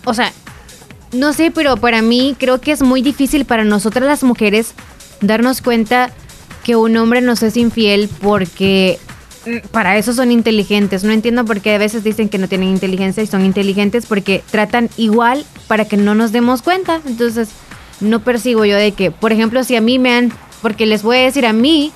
o 0.04 0.12
sea, 0.12 0.30
no 1.12 1.32
sé, 1.32 1.50
pero 1.50 1.76
para 1.76 2.02
mí 2.02 2.34
creo 2.38 2.60
que 2.60 2.72
es 2.72 2.82
muy 2.82 3.02
difícil 3.02 3.44
para 3.44 3.64
nosotras 3.64 4.06
las 4.06 4.22
mujeres 4.22 4.74
darnos 5.20 5.60
cuenta 5.60 6.10
que 6.64 6.76
un 6.76 6.96
hombre 6.96 7.20
nos 7.20 7.42
es 7.42 7.56
infiel 7.56 8.08
porque 8.20 8.98
mm, 9.46 9.68
para 9.70 9.96
eso 9.98 10.14
son 10.14 10.32
inteligentes. 10.32 11.04
No 11.04 11.12
entiendo 11.12 11.44
por 11.44 11.60
qué 11.60 11.74
a 11.74 11.78
veces 11.78 12.02
dicen 12.02 12.28
que 12.28 12.38
no 12.38 12.48
tienen 12.48 12.70
inteligencia 12.70 13.22
y 13.22 13.26
son 13.26 13.44
inteligentes 13.44 14.06
porque 14.06 14.42
tratan 14.50 14.88
igual 14.96 15.44
para 15.68 15.84
que 15.84 15.96
no 15.96 16.14
nos 16.14 16.32
demos 16.32 16.62
cuenta. 16.62 17.00
Entonces, 17.06 17.50
no 18.00 18.20
percibo 18.20 18.64
yo 18.64 18.76
de 18.76 18.92
que, 18.92 19.10
por 19.10 19.32
ejemplo, 19.32 19.64
si 19.64 19.76
a 19.76 19.80
mí 19.80 19.98
me 19.98 20.14
han, 20.14 20.32
porque 20.62 20.86
les 20.86 21.02
voy 21.02 21.18
a 21.18 21.22
decir 21.22 21.46
a 21.46 21.52
mí, 21.52 21.92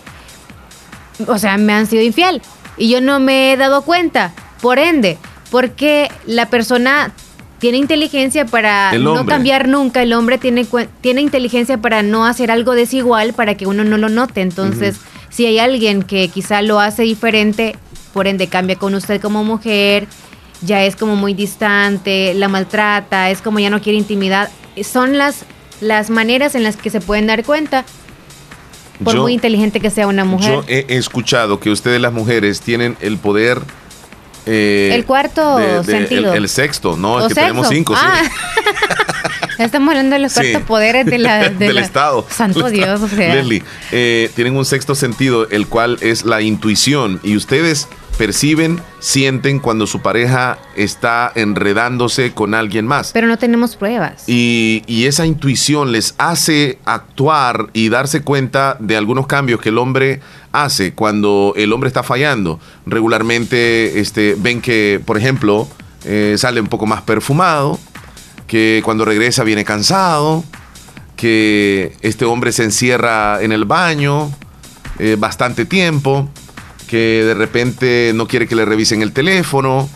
o 1.26 1.38
sea, 1.38 1.56
me 1.56 1.72
han 1.72 1.86
sido 1.86 2.02
infiel 2.02 2.42
y 2.76 2.90
yo 2.90 3.00
no 3.00 3.18
me 3.18 3.52
he 3.52 3.56
dado 3.56 3.82
cuenta. 3.82 4.34
Por 4.60 4.78
ende, 4.78 5.18
porque 5.50 6.10
la 6.26 6.48
persona 6.48 7.12
tiene 7.58 7.78
inteligencia 7.78 8.44
para 8.44 8.92
no 8.98 9.24
cambiar 9.24 9.68
nunca, 9.68 10.02
el 10.02 10.12
hombre 10.12 10.38
tiene, 10.38 10.66
tiene 11.00 11.22
inteligencia 11.22 11.78
para 11.78 12.02
no 12.02 12.26
hacer 12.26 12.50
algo 12.50 12.74
desigual 12.74 13.32
para 13.32 13.56
que 13.56 13.66
uno 13.66 13.84
no 13.84 13.96
lo 13.96 14.08
note. 14.08 14.42
Entonces, 14.42 14.96
si 15.30 15.46
hay 15.46 15.58
alguien 15.58 16.02
que 16.02 16.28
quizá 16.28 16.62
lo 16.62 16.80
hace 16.80 17.02
diferente, 17.02 17.76
por 18.12 18.26
ende 18.26 18.48
cambia 18.48 18.76
con 18.76 18.94
usted 18.94 19.20
como 19.20 19.44
mujer, 19.44 20.06
ya 20.62 20.84
es 20.84 20.96
como 20.96 21.16
muy 21.16 21.34
distante, 21.34 22.34
la 22.34 22.48
maltrata, 22.48 23.30
es 23.30 23.40
como 23.40 23.58
ya 23.58 23.70
no 23.70 23.80
quiere 23.80 23.98
intimidad. 23.98 24.50
Son 24.82 25.16
las, 25.16 25.44
las 25.80 26.10
maneras 26.10 26.54
en 26.54 26.62
las 26.62 26.76
que 26.76 26.90
se 26.90 27.00
pueden 27.00 27.26
dar 27.26 27.44
cuenta. 27.44 27.84
por 29.02 29.16
muy 29.16 29.32
inteligente 29.32 29.80
que 29.80 29.90
sea 29.90 30.06
una 30.06 30.24
mujer. 30.24 30.50
Yo 30.50 30.64
he 30.68 30.84
escuchado 30.96 31.60
que 31.60 31.70
ustedes 31.70 32.00
las 32.00 32.12
mujeres 32.12 32.60
tienen 32.60 32.96
el 33.00 33.18
poder 33.18 33.62
eh, 34.46 34.90
el 34.94 35.04
cuarto 35.04 35.82
sentido. 35.84 36.32
El, 36.32 36.48
sexto, 36.48 36.96
no, 36.96 37.20
es 37.20 37.28
que 37.28 37.34
tenemos 37.34 37.68
cinco, 37.68 37.94
ah. 37.96 38.22
Estamos 39.58 39.88
hablando 39.88 40.14
de 40.14 40.20
los 40.20 40.34
cuartos 40.34 40.62
poderes 40.62 41.06
de 41.06 41.18
la, 41.18 41.48
del 41.50 41.78
Estado. 41.78 42.26
Santo 42.28 42.68
Dios, 42.68 43.00
o 43.00 43.08
sea. 43.08 43.34
Leslie, 43.34 43.62
eh, 43.90 44.30
tienen 44.34 44.56
un 44.56 44.64
sexto 44.64 44.94
sentido, 44.94 45.48
el 45.48 45.66
cual 45.66 45.98
es 46.00 46.24
la 46.24 46.42
intuición. 46.42 47.20
Y 47.22 47.36
ustedes 47.36 47.88
perciben, 48.16 48.80
sienten 48.98 49.60
cuando 49.60 49.86
su 49.86 50.00
pareja 50.00 50.58
está 50.74 51.30
enredándose 51.34 52.32
con 52.32 52.54
alguien 52.54 52.86
más. 52.86 53.12
Pero 53.12 53.26
no 53.26 53.38
tenemos 53.38 53.76
pruebas. 53.76 54.24
Y, 54.26 54.82
esa 55.06 55.24
intuición 55.24 55.92
les 55.92 56.16
hace 56.18 56.80
actuar 56.84 57.68
y 57.72 57.90
darse 57.90 58.22
cuenta 58.22 58.76
de 58.80 58.96
algunos 58.96 59.28
cambios 59.28 59.60
que 59.60 59.68
el 59.68 59.78
hombre 59.78 60.20
hace 60.50 60.94
cuando 60.94 61.52
el 61.56 61.72
hombre 61.72 61.86
está 61.86 62.02
fallando. 62.02 62.58
Regularmente 62.86 64.00
este, 64.00 64.34
ven 64.36 64.60
que, 64.60 65.00
por 65.04 65.16
ejemplo, 65.16 65.68
eh, 66.04 66.34
sale 66.38 66.60
un 66.60 66.66
poco 66.66 66.86
más 66.86 67.02
perfumado, 67.02 67.78
que 68.48 68.82
cuando 68.84 69.04
regresa 69.04 69.44
viene 69.44 69.64
cansado, 69.64 70.42
que 71.14 71.96
este 72.00 72.24
hombre 72.24 72.50
se 72.50 72.64
encierra 72.64 73.40
en 73.42 73.52
el 73.52 73.64
baño 73.64 74.32
eh, 74.98 75.16
bastante 75.16 75.66
tiempo 75.66 76.28
que 76.86 77.22
de 77.24 77.34
repente 77.34 78.12
no 78.14 78.26
quiere 78.26 78.46
que 78.46 78.54
le 78.54 78.64
revisen 78.64 79.02
el 79.02 79.12
teléfono, 79.12 79.88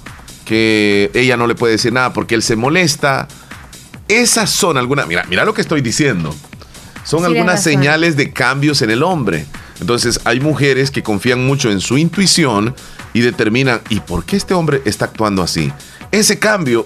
que 0.45 1.11
ella 1.15 1.37
no 1.37 1.47
le 1.47 1.55
puede 1.55 1.75
decir 1.75 1.93
nada 1.93 2.13
porque 2.13 2.35
él 2.35 2.43
se 2.43 2.57
molesta. 2.57 3.29
Esas 4.09 4.51
son 4.51 4.77
algunas, 4.77 5.07
mira, 5.07 5.25
mira 5.29 5.45
lo 5.45 5.55
que 5.55 5.61
estoy 5.61 5.81
diciendo. 5.81 6.35
Son 7.05 7.25
algunas 7.25 7.63
señales 7.63 8.17
de 8.17 8.33
cambios 8.33 8.83
en 8.83 8.91
el 8.91 9.03
hombre. 9.03 9.47
Entonces 9.81 10.21
hay 10.25 10.41
mujeres 10.41 10.91
que 10.91 11.03
confían 11.03 11.47
mucho 11.47 11.71
en 11.71 11.81
su 11.81 11.97
intuición 11.97 12.75
y 13.15 13.21
determinan, 13.21 13.81
¿y 13.89 14.01
por 14.01 14.25
qué 14.25 14.37
este 14.37 14.55
hombre 14.55 14.83
está 14.85 15.07
actuando 15.07 15.43
así? 15.43 15.73
Ese 16.13 16.39
cambio, 16.39 16.85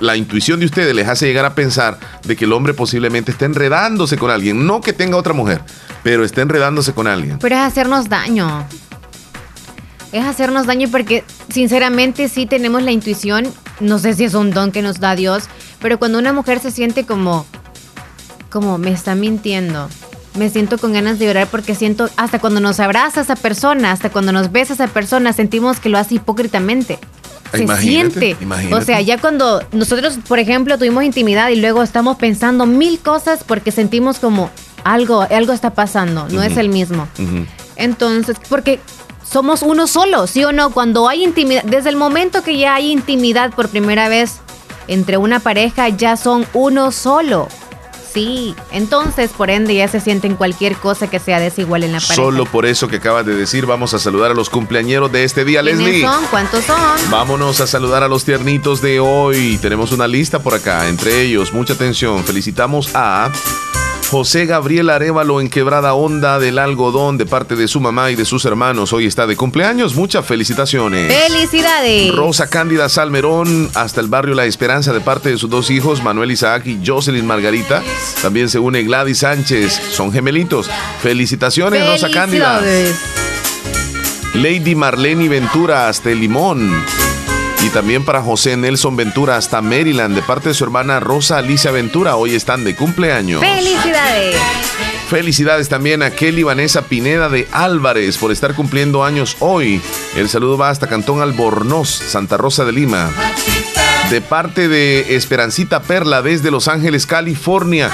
la 0.00 0.16
intuición 0.16 0.60
de 0.60 0.66
ustedes 0.66 0.94
les 0.94 1.08
hace 1.08 1.26
llegar 1.26 1.44
a 1.44 1.54
pensar 1.54 1.98
de 2.24 2.36
que 2.36 2.44
el 2.44 2.52
hombre 2.52 2.74
posiblemente 2.74 3.32
está 3.32 3.46
enredándose 3.46 4.18
con 4.18 4.30
alguien. 4.30 4.66
No 4.66 4.80
que 4.80 4.92
tenga 4.92 5.16
otra 5.16 5.32
mujer, 5.32 5.62
pero 6.02 6.24
está 6.24 6.42
enredándose 6.42 6.92
con 6.92 7.06
alguien. 7.06 7.38
Pero 7.38 7.54
es 7.54 7.62
hacernos 7.62 8.08
daño 8.08 8.66
es 10.12 10.24
hacernos 10.24 10.66
daño 10.66 10.88
porque 10.90 11.24
sinceramente 11.48 12.28
sí 12.28 12.46
tenemos 12.46 12.82
la 12.82 12.92
intuición, 12.92 13.52
no 13.80 13.98
sé 13.98 14.14
si 14.14 14.24
es 14.24 14.34
un 14.34 14.50
don 14.50 14.72
que 14.72 14.82
nos 14.82 15.00
da 15.00 15.16
Dios, 15.16 15.44
pero 15.80 15.98
cuando 15.98 16.18
una 16.18 16.32
mujer 16.32 16.60
se 16.60 16.70
siente 16.70 17.04
como, 17.04 17.46
como 18.50 18.78
me 18.78 18.90
está 18.90 19.14
mintiendo, 19.14 19.88
me 20.36 20.50
siento 20.50 20.78
con 20.78 20.92
ganas 20.92 21.18
de 21.18 21.26
llorar 21.26 21.48
porque 21.48 21.74
siento, 21.74 22.08
hasta 22.16 22.38
cuando 22.38 22.60
nos 22.60 22.80
abraza 22.80 23.22
esa 23.22 23.36
persona, 23.36 23.92
hasta 23.92 24.10
cuando 24.10 24.32
nos 24.32 24.52
besa 24.52 24.74
esa 24.74 24.86
persona, 24.86 25.32
sentimos 25.32 25.80
que 25.80 25.88
lo 25.88 25.98
hace 25.98 26.16
hipócritamente. 26.16 26.98
Se 27.52 27.66
siente. 27.78 28.36
O 28.72 28.80
sea, 28.80 29.00
ya 29.00 29.18
cuando 29.18 29.62
nosotros, 29.72 30.18
por 30.28 30.38
ejemplo, 30.38 30.76
tuvimos 30.78 31.04
intimidad 31.04 31.48
y 31.48 31.56
luego 31.56 31.82
estamos 31.82 32.16
pensando 32.16 32.66
mil 32.66 32.98
cosas 32.98 33.44
porque 33.44 33.70
sentimos 33.70 34.18
como 34.18 34.50
algo, 34.84 35.22
algo 35.22 35.52
está 35.52 35.70
pasando, 35.70 36.28
no 36.28 36.42
es 36.42 36.56
el 36.56 36.68
mismo. 36.68 37.08
Entonces, 37.76 38.36
porque 38.48 38.80
somos 39.30 39.62
uno 39.62 39.86
solo, 39.86 40.26
¿sí 40.26 40.44
o 40.44 40.52
no? 40.52 40.70
Cuando 40.70 41.08
hay 41.08 41.24
intimidad, 41.24 41.64
desde 41.64 41.90
el 41.90 41.96
momento 41.96 42.42
que 42.42 42.58
ya 42.58 42.74
hay 42.74 42.90
intimidad 42.90 43.52
por 43.54 43.68
primera 43.68 44.08
vez 44.08 44.36
entre 44.88 45.16
una 45.16 45.40
pareja, 45.40 45.88
ya 45.88 46.16
son 46.16 46.46
uno 46.52 46.92
solo. 46.92 47.48
Sí, 48.12 48.54
entonces 48.70 49.30
por 49.36 49.50
ende 49.50 49.74
ya 49.74 49.88
se 49.88 50.00
sienten 50.00 50.36
cualquier 50.36 50.74
cosa 50.76 51.06
que 51.06 51.18
sea 51.18 51.38
desigual 51.38 51.82
en 51.82 51.92
la 51.92 51.98
pareja. 51.98 52.14
Solo 52.14 52.46
por 52.46 52.64
eso 52.64 52.88
que 52.88 52.96
acabas 52.96 53.26
de 53.26 53.34
decir, 53.34 53.66
vamos 53.66 53.92
a 53.92 53.98
saludar 53.98 54.30
a 54.30 54.34
los 54.34 54.48
cumpleañeros 54.48 55.12
de 55.12 55.24
este 55.24 55.44
día, 55.44 55.60
Leslie. 55.60 56.00
son? 56.00 56.24
¿Cuántos 56.30 56.64
son? 56.64 56.76
Vámonos 57.10 57.60
a 57.60 57.66
saludar 57.66 58.02
a 58.02 58.08
los 58.08 58.24
tiernitos 58.24 58.80
de 58.80 59.00
hoy. 59.00 59.58
Tenemos 59.60 59.92
una 59.92 60.08
lista 60.08 60.38
por 60.38 60.54
acá, 60.54 60.88
entre 60.88 61.20
ellos, 61.20 61.52
mucha 61.52 61.74
atención. 61.74 62.24
Felicitamos 62.24 62.88
a 62.94 63.30
José 64.10 64.46
Gabriel 64.46 64.88
Arevalo 64.90 65.40
en 65.40 65.50
Quebrada 65.50 65.94
Onda 65.94 66.38
del 66.38 66.58
Algodón 66.58 67.18
de 67.18 67.26
parte 67.26 67.56
de 67.56 67.66
su 67.66 67.80
mamá 67.80 68.12
y 68.12 68.14
de 68.14 68.24
sus 68.24 68.44
hermanos. 68.44 68.92
Hoy 68.92 69.06
está 69.06 69.26
de 69.26 69.36
cumpleaños. 69.36 69.96
Muchas 69.96 70.24
felicitaciones. 70.24 71.12
Felicidades. 71.12 72.14
Rosa 72.14 72.48
Cándida 72.48 72.88
Salmerón 72.88 73.68
hasta 73.74 74.00
el 74.00 74.06
barrio 74.06 74.34
La 74.34 74.44
Esperanza 74.44 74.92
de 74.92 75.00
parte 75.00 75.30
de 75.30 75.38
sus 75.38 75.50
dos 75.50 75.70
hijos, 75.70 76.02
Manuel 76.04 76.30
Isaac 76.30 76.66
y 76.66 76.78
Jocelyn 76.86 77.26
Margarita. 77.26 77.82
También 78.22 78.48
se 78.48 78.60
une 78.60 78.84
Gladys 78.84 79.18
Sánchez. 79.18 79.72
Son 79.90 80.12
gemelitos. 80.12 80.70
Felicitaciones, 81.02 81.84
Rosa 81.86 82.08
Cándida. 82.10 82.62
Lady 84.34 84.74
Marlene 84.74 85.28
Ventura 85.28 85.88
hasta 85.88 86.10
el 86.10 86.20
Limón. 86.20 86.70
Y 87.64 87.70
también 87.70 88.04
para 88.04 88.22
José 88.22 88.56
Nelson 88.56 88.96
Ventura 88.96 89.36
hasta 89.36 89.62
Maryland, 89.62 90.14
de 90.14 90.22
parte 90.22 90.50
de 90.50 90.54
su 90.54 90.64
hermana 90.64 91.00
Rosa 91.00 91.38
Alicia 91.38 91.70
Ventura. 91.70 92.16
Hoy 92.16 92.34
están 92.34 92.64
de 92.64 92.76
cumpleaños. 92.76 93.40
¡Felicidades! 93.40 94.36
Felicidades 95.08 95.68
también 95.68 96.02
a 96.02 96.10
Kelly 96.10 96.42
Vanessa 96.42 96.82
Pineda 96.82 97.28
de 97.28 97.46
Álvarez 97.52 98.18
por 98.18 98.32
estar 98.32 98.54
cumpliendo 98.54 99.04
años 99.04 99.36
hoy. 99.38 99.80
El 100.16 100.28
saludo 100.28 100.58
va 100.58 100.70
hasta 100.70 100.88
Cantón 100.88 101.20
Albornoz, 101.20 101.88
Santa 101.88 102.36
Rosa 102.36 102.64
de 102.64 102.72
Lima. 102.72 103.10
De 104.10 104.20
parte 104.20 104.68
de 104.68 105.16
Esperancita 105.16 105.82
Perla 105.82 106.22
desde 106.22 106.50
Los 106.50 106.68
Ángeles, 106.68 107.06
California. 107.06 107.90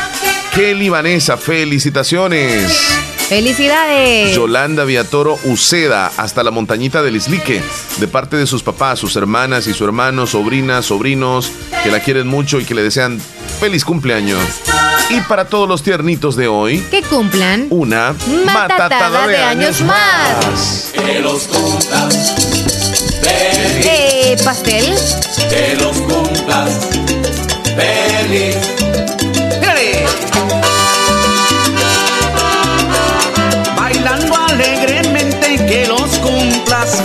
Kelly 0.54 0.88
Vanessa, 0.88 1.36
felicitaciones. 1.36 3.21
¡Felicidades! 3.32 4.34
Yolanda 4.34 4.84
Viatoro 4.84 5.38
Uceda, 5.44 6.12
hasta 6.18 6.42
la 6.42 6.50
montañita 6.50 7.00
del 7.00 7.16
Islique, 7.16 7.62
de 7.96 8.06
parte 8.06 8.36
de 8.36 8.46
sus 8.46 8.62
papás, 8.62 8.98
sus 8.98 9.16
hermanas 9.16 9.66
y 9.66 9.72
su 9.72 9.86
hermano, 9.86 10.26
sobrinas, 10.26 10.84
sobrinos, 10.84 11.50
que 11.82 11.90
la 11.90 12.00
quieren 12.00 12.26
mucho 12.26 12.60
y 12.60 12.66
que 12.66 12.74
le 12.74 12.82
desean 12.82 13.18
feliz 13.58 13.86
cumpleaños. 13.86 14.38
Y 15.08 15.22
para 15.22 15.46
todos 15.46 15.66
los 15.66 15.82
tiernitos 15.82 16.36
de 16.36 16.46
hoy, 16.48 16.80
que 16.90 17.00
cumplan 17.00 17.68
una 17.70 18.14
matatada, 18.44 19.26
de, 19.26 19.38
años, 19.38 19.80
más. 19.80 20.92
Que 20.92 21.20
los 21.20 21.44
cumplas. 21.44 22.34
Eh, 23.24 24.36
pastel. 24.44 24.94
Que 25.48 25.74
los 25.80 25.96
cumplas. 26.02 26.86
Feliz 27.64 28.81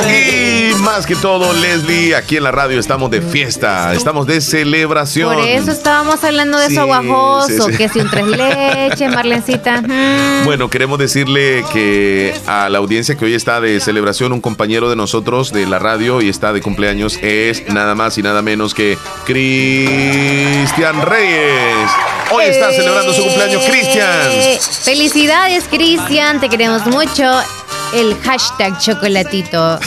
Y 0.10 0.74
más 0.82 1.06
que 1.06 1.16
todo, 1.16 1.54
Leslie, 1.54 2.16
aquí 2.16 2.38
en 2.38 2.44
la 2.44 2.52
radio 2.52 2.80
estamos 2.80 3.10
de 3.10 3.22
fiesta, 3.22 3.94
estamos 3.94 4.28
de 4.28 4.42
celebración. 4.42 5.34
Por 5.34 5.46
eso 5.46 5.72
estábamos 5.72 6.24
hablando 6.24 6.58
de 6.58 6.68
eso 6.68 6.82
aguajoso, 6.82 7.68
que 7.68 7.88
si 7.90 8.00
un 8.00 8.10
tres 8.10 8.28
leches, 8.28 9.12
Marlencita. 9.16 9.84
Bueno, 10.44 10.70
queremos 10.70 11.00
decirle 11.00 11.64
que 11.72 12.34
a 12.48 12.70
la 12.70 12.78
audiencia 12.80 13.16
que 13.16 13.26
hoy 13.26 13.34
está 13.34 13.62
de 13.62 13.80
celebración, 13.80 14.34
un 14.34 14.42
compañero 14.42 14.90
de 14.90 14.96
nosotros 14.96 15.52
de 15.52 15.66
la 15.66 15.80
radio 15.80 16.22
y 16.22 16.30
está 16.30 16.54
de 16.54 16.62
cumpleaños 16.62 17.18
es 17.22 17.68
nada 17.70 17.96
más 17.96 18.18
y 18.18 18.24
nada 18.24 18.42
menos 18.42 18.74
que 18.74 18.98
Cristian 19.26 21.02
Reyes. 21.02 21.90
Hoy 22.32 22.46
está 22.46 22.72
celebrando 22.72 23.14
su 23.14 23.24
cumpleaños, 23.24 23.64
Cristian. 23.66 24.32
Felicidades, 24.84 25.66
Cristian, 25.70 26.42
te 26.42 26.50
queremos 26.50 26.86
mucho 26.86 27.24
el 27.94 28.16
hashtag 28.22 28.78
chocolatito. 28.80 29.80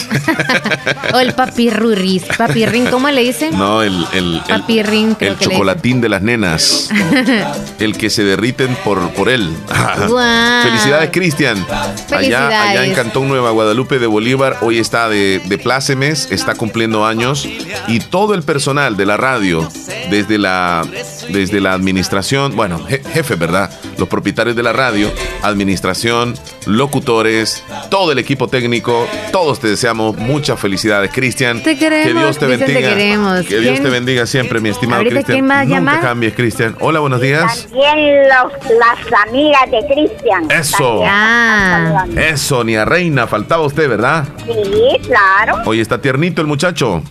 o 1.13 1.19
el 1.19 1.33
papirruris. 1.33 2.23
Papirrin, 2.37 2.87
¿cómo 2.87 3.09
le 3.09 3.21
dicen? 3.21 3.57
No, 3.57 3.81
el, 3.81 4.05
el, 4.13 4.41
papirrin, 4.47 5.15
el, 5.19 5.37
chocolatín 5.37 6.01
de 6.01 6.09
las 6.09 6.21
nenas. 6.21 6.89
el 7.79 7.97
que 7.97 8.09
se 8.09 8.23
derriten 8.23 8.75
por, 8.83 9.11
por 9.11 9.29
él. 9.29 9.49
Felicidades, 10.63 11.09
Cristian. 11.11 11.65
Allá, 12.11 12.69
allá 12.69 12.85
en 12.85 12.93
Cantón 12.93 13.27
Nueva 13.27 13.51
Guadalupe 13.51 13.99
de 13.99 14.07
Bolívar, 14.07 14.57
hoy 14.61 14.79
está 14.79 15.09
de, 15.09 15.41
de 15.45 15.57
plácemes, 15.57 16.31
está 16.31 16.55
cumpliendo 16.55 17.05
años. 17.05 17.47
Y 17.87 17.99
todo 17.99 18.33
el 18.33 18.43
personal 18.43 18.97
de 18.97 19.05
la 19.05 19.17
radio, 19.17 19.67
desde 20.09 20.37
la, 20.37 20.85
desde 21.29 21.59
la 21.61 21.73
administración, 21.73 22.55
bueno, 22.55 22.85
jefe, 22.85 23.35
¿verdad? 23.35 23.69
Los 23.97 24.07
propietarios 24.07 24.55
de 24.55 24.63
la 24.63 24.73
radio, 24.73 25.11
administración, 25.41 26.35
locutores, 26.65 27.63
todo 27.91 28.13
el 28.13 28.19
equipo 28.19 28.47
técnico, 28.47 29.05
todos 29.33 29.59
te 29.59 29.67
deseamos 29.67 30.15
muchas 30.17 30.57
felicidades, 30.59 31.11
Cristian. 31.13 31.61
Te 31.61 31.77
queremos. 31.77 32.07
Que 32.07 32.19
Dios 32.19 32.37
te 32.39 32.45
bendiga. 32.47 33.43
Que 33.43 33.59
Dios 33.59 33.81
te 33.81 33.89
bendiga 33.89 34.25
siempre, 34.25 34.61
mi 34.61 34.69
estimado 34.69 35.03
Cristian. 35.03 35.45
Nunca 35.67 35.99
cambies, 35.99 36.33
Cristian. 36.33 36.75
Hola, 36.79 37.01
buenos 37.01 37.19
días. 37.19 37.67
También 37.69 38.27
las 38.29 39.27
amigas 39.27 39.69
de 39.69 39.93
Cristian. 39.93 40.49
Eso. 40.49 41.03
Ah. 41.05 42.05
Eso, 42.15 42.63
ni 42.63 42.77
a 42.77 42.85
Reina, 42.85 43.27
faltaba 43.27 43.63
usted, 43.63 43.89
¿verdad? 43.89 44.23
Sí, 44.45 44.97
claro. 45.05 45.61
Hoy 45.65 45.81
está 45.81 46.01
tiernito 46.01 46.41
el 46.41 46.47
muchacho. 46.47 47.03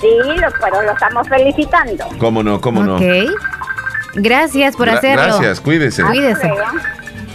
Sí, 0.00 0.08
pero 0.60 0.82
lo 0.82 0.92
estamos 0.92 1.28
felicitando. 1.28 2.04
¿Cómo 2.18 2.44
no? 2.44 2.60
¿Cómo 2.60 2.84
no? 2.84 2.96
Ok. 2.96 3.02
Gracias 4.14 4.76
por 4.76 4.88
hacerlo. 4.88 5.24
Gracias, 5.24 5.60
cuídese. 5.60 6.04
Cuídese. 6.04 6.52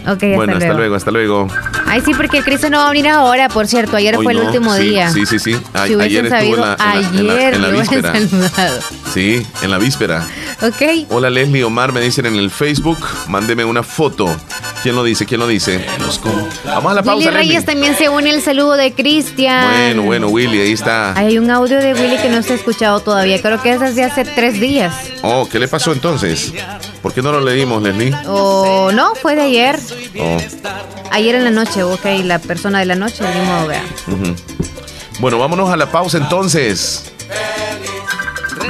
Ok, 0.06 0.22
bueno, 0.36 0.54
hasta 0.56 0.72
luego. 0.72 0.94
hasta 0.94 1.10
luego, 1.10 1.48
Ay, 1.86 2.02
sí, 2.04 2.12
porque 2.14 2.42
Cristo 2.42 2.68
no 2.70 2.78
va 2.78 2.88
a 2.88 2.90
venir 2.90 3.08
ahora, 3.08 3.48
por 3.48 3.66
cierto. 3.66 3.96
Ayer 3.96 4.14
fue 4.16 4.32
el 4.32 4.40
último 4.40 4.74
día. 4.74 5.10
Sí, 5.10 5.24
sí, 5.26 5.38
sí. 5.38 5.56
ayer 5.74 6.26
estuvo 6.26 6.54
en 6.54 6.60
la, 6.60 6.76
ayer 6.78 7.54
en 7.54 7.62
la, 7.62 7.68
víspera. 7.68 8.12
Sí, 9.12 9.46
en 9.62 9.70
la 9.70 9.78
víspera. 9.78 10.26
Ok. 10.62 11.06
Hola 11.10 11.30
Leslie 11.30 11.64
Omar, 11.64 11.92
me 11.92 12.00
dicen 12.00 12.26
en 12.26 12.36
el 12.36 12.50
Facebook, 12.50 12.98
mándeme 13.28 13.64
una 13.64 13.82
foto. 13.82 14.28
¿Quién 14.82 14.94
lo 14.94 15.02
dice? 15.02 15.26
¿Quién 15.26 15.40
lo 15.40 15.46
dice? 15.46 15.84
Vamos 16.64 16.92
a 16.92 16.94
la 16.94 17.02
pausa. 17.02 17.16
Willy 17.16 17.30
Reyes 17.30 17.64
también 17.64 17.96
se 17.96 18.08
une 18.08 18.30
el 18.30 18.42
saludo 18.42 18.74
de 18.74 18.92
Cristian. 18.92 19.70
Bueno, 19.70 20.02
bueno, 20.02 20.28
Willy, 20.28 20.60
ahí 20.60 20.72
está. 20.72 21.12
Hay 21.18 21.36
un 21.38 21.50
audio 21.50 21.78
de 21.78 21.94
Willy 21.94 22.16
que 22.18 22.28
no 22.28 22.42
se 22.42 22.52
ha 22.52 22.56
escuchado 22.56 23.00
todavía. 23.00 23.40
Creo 23.42 23.60
que 23.60 23.72
es 23.72 23.80
desde 23.80 24.04
hace 24.04 24.24
tres 24.24 24.60
días. 24.60 24.94
Oh, 25.22 25.48
¿qué 25.50 25.58
le 25.58 25.68
pasó 25.68 25.92
entonces? 25.92 26.52
¿Por 27.02 27.12
qué 27.12 27.22
no 27.22 27.32
lo 27.32 27.40
leímos, 27.40 27.82
Leslie? 27.82 28.14
Oh, 28.26 28.90
no, 28.92 29.14
fue 29.14 29.34
de 29.34 29.42
ayer. 29.42 29.78
Oh. 30.20 30.36
Ayer 31.10 31.34
en 31.34 31.44
la 31.44 31.50
noche, 31.50 31.82
ok, 31.82 32.04
la 32.24 32.38
persona 32.38 32.78
de 32.78 32.86
la 32.86 32.94
noche, 32.94 33.24
modo, 33.24 33.66
vea. 33.66 33.82
Bueno, 35.18 35.38
vámonos 35.38 35.70
a 35.70 35.76
la 35.76 35.90
pausa 35.90 36.18
entonces. 36.18 37.12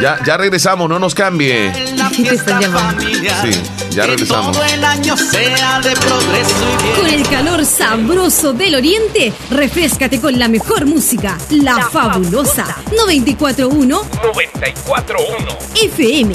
Ya, 0.01 0.19
ya 0.25 0.37
regresamos, 0.37 0.89
no 0.89 0.99
nos 0.99 1.15
cambie. 1.15 1.73
Sí, 2.19 2.25
te 2.25 2.35
están 2.35 2.61
llamando. 2.61 3.01
Sí, 3.03 3.53
ya 3.90 4.06
regresamos. 4.06 4.56
Con 6.97 7.06
el 7.06 7.28
calor 7.28 7.65
sabroso 7.65 8.52
del 8.52 8.74
oriente, 8.74 9.32
refrescate 9.51 10.20
con 10.20 10.39
la 10.39 10.48
mejor 10.48 10.86
música, 10.86 11.39
La, 11.51 11.89
Fabulosa. 11.89 12.66
941 12.97 14.02
941 14.23 15.59
FM. 15.74 16.35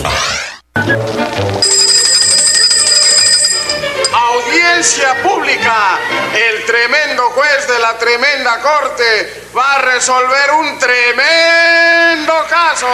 Audiencia 4.13 5.21
pública. 5.21 5.99
El 6.33 6.65
tremendo 6.65 7.23
juez 7.31 7.67
de 7.67 7.79
la 7.79 7.97
tremenda 7.97 8.59
corte 8.61 9.43
va 9.55 9.75
a 9.75 9.81
resolver 9.81 10.51
un 10.59 10.79
tremendo 10.79 12.33
caso. 12.49 12.87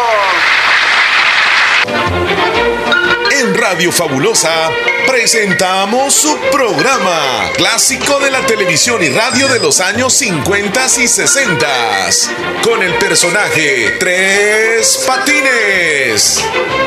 En 3.40 3.56
Radio 3.56 3.90
Fabulosa 3.90 4.70
presentamos 5.08 6.14
su 6.14 6.38
programa 6.52 7.50
clásico 7.56 8.20
de 8.20 8.30
la 8.32 8.46
televisión 8.46 9.02
y 9.02 9.08
radio 9.08 9.48
de 9.48 9.60
los 9.60 9.80
años 9.80 10.14
50 10.16 10.86
y 10.98 11.08
60 11.08 11.68
con 12.62 12.84
el 12.84 12.94
personaje 12.96 13.96
Tres 13.98 15.06
Patines 15.08 16.44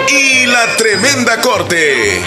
y 0.08 0.44
la 0.44 0.76
tremenda 0.76 1.40
corte. 1.40 2.20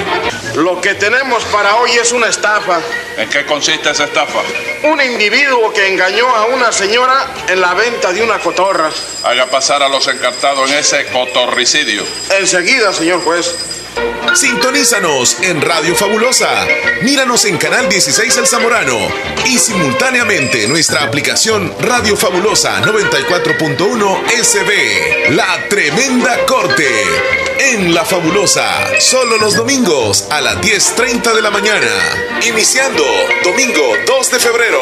Lo 0.56 0.82
que 0.82 0.96
tenemos 0.96 1.44
para 1.46 1.76
hoy 1.76 1.92
es 1.92 2.12
una 2.12 2.28
estafa. 2.28 2.82
¿En 3.18 3.30
qué 3.30 3.46
consiste 3.46 3.92
esa 3.92 4.06
estafa? 4.06 4.40
Un 4.86 5.02
individuo 5.02 5.72
que 5.72 5.88
engañó 5.88 6.28
a 6.36 6.46
una 6.46 6.72
señora 6.72 7.32
en 7.48 7.62
la 7.62 7.76
venta 7.76 8.12
de 8.12 8.24
una 8.24 8.40
cotorra. 8.40 8.90
Haga 9.24 9.46
pasar 9.52 9.84
a 9.84 9.88
los 9.88 10.08
encartados 10.08 10.72
en 10.72 10.80
ese 10.80 11.06
cotorricidio. 11.12 12.04
Enseguida, 12.40 12.92
señor 12.92 13.22
juez. 13.24 13.54
Sintonízanos 14.36 15.38
en 15.42 15.62
Radio 15.62 15.96
Fabulosa. 15.96 16.68
Míranos 17.02 17.46
en 17.46 17.58
Canal 17.58 17.88
16 17.88 18.38
El 18.38 18.48
Zamorano 18.48 18.98
y 19.46 19.58
simultáneamente 19.58 20.68
nuestra 20.68 21.04
aplicación 21.04 21.74
Radio 21.80 22.18
Fabulosa 22.18 22.82
94.1 22.82 24.28
SB. 24.44 25.32
La 25.36 25.68
Tremenda 25.70 26.46
Corte. 26.46 26.90
En 27.58 27.94
La 27.94 28.04
Fabulosa, 28.04 29.00
solo 29.00 29.38
los 29.38 29.56
domingos 29.56 30.28
a 30.30 30.42
las 30.42 30.58
10.30 30.58 31.34
de 31.34 31.42
la 31.42 31.52
mañana. 31.52 31.88
Iniciando 32.46 33.04
domingo 33.44 33.94
2 34.06 34.32
de 34.32 34.40
febrero. 34.40 34.82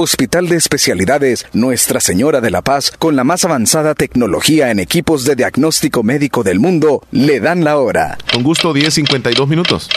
Hospital 0.00 0.48
de 0.48 0.56
Especialidades 0.56 1.46
Nuestra 1.52 2.00
Señora 2.00 2.40
de 2.40 2.50
la 2.50 2.62
Paz, 2.62 2.90
con 2.90 3.16
la 3.16 3.24
más 3.24 3.44
avanzada 3.44 3.94
tecnología 3.94 4.70
en 4.70 4.78
equipos 4.78 5.24
de 5.24 5.36
diagnóstico 5.36 6.02
médico 6.02 6.42
del 6.42 6.58
mundo, 6.58 7.02
le 7.10 7.40
dan 7.40 7.64
la 7.64 7.78
hora. 7.78 8.18
Con 8.32 8.42
gusto, 8.42 8.72
10.52 8.72 9.46
minutos. 9.46 9.90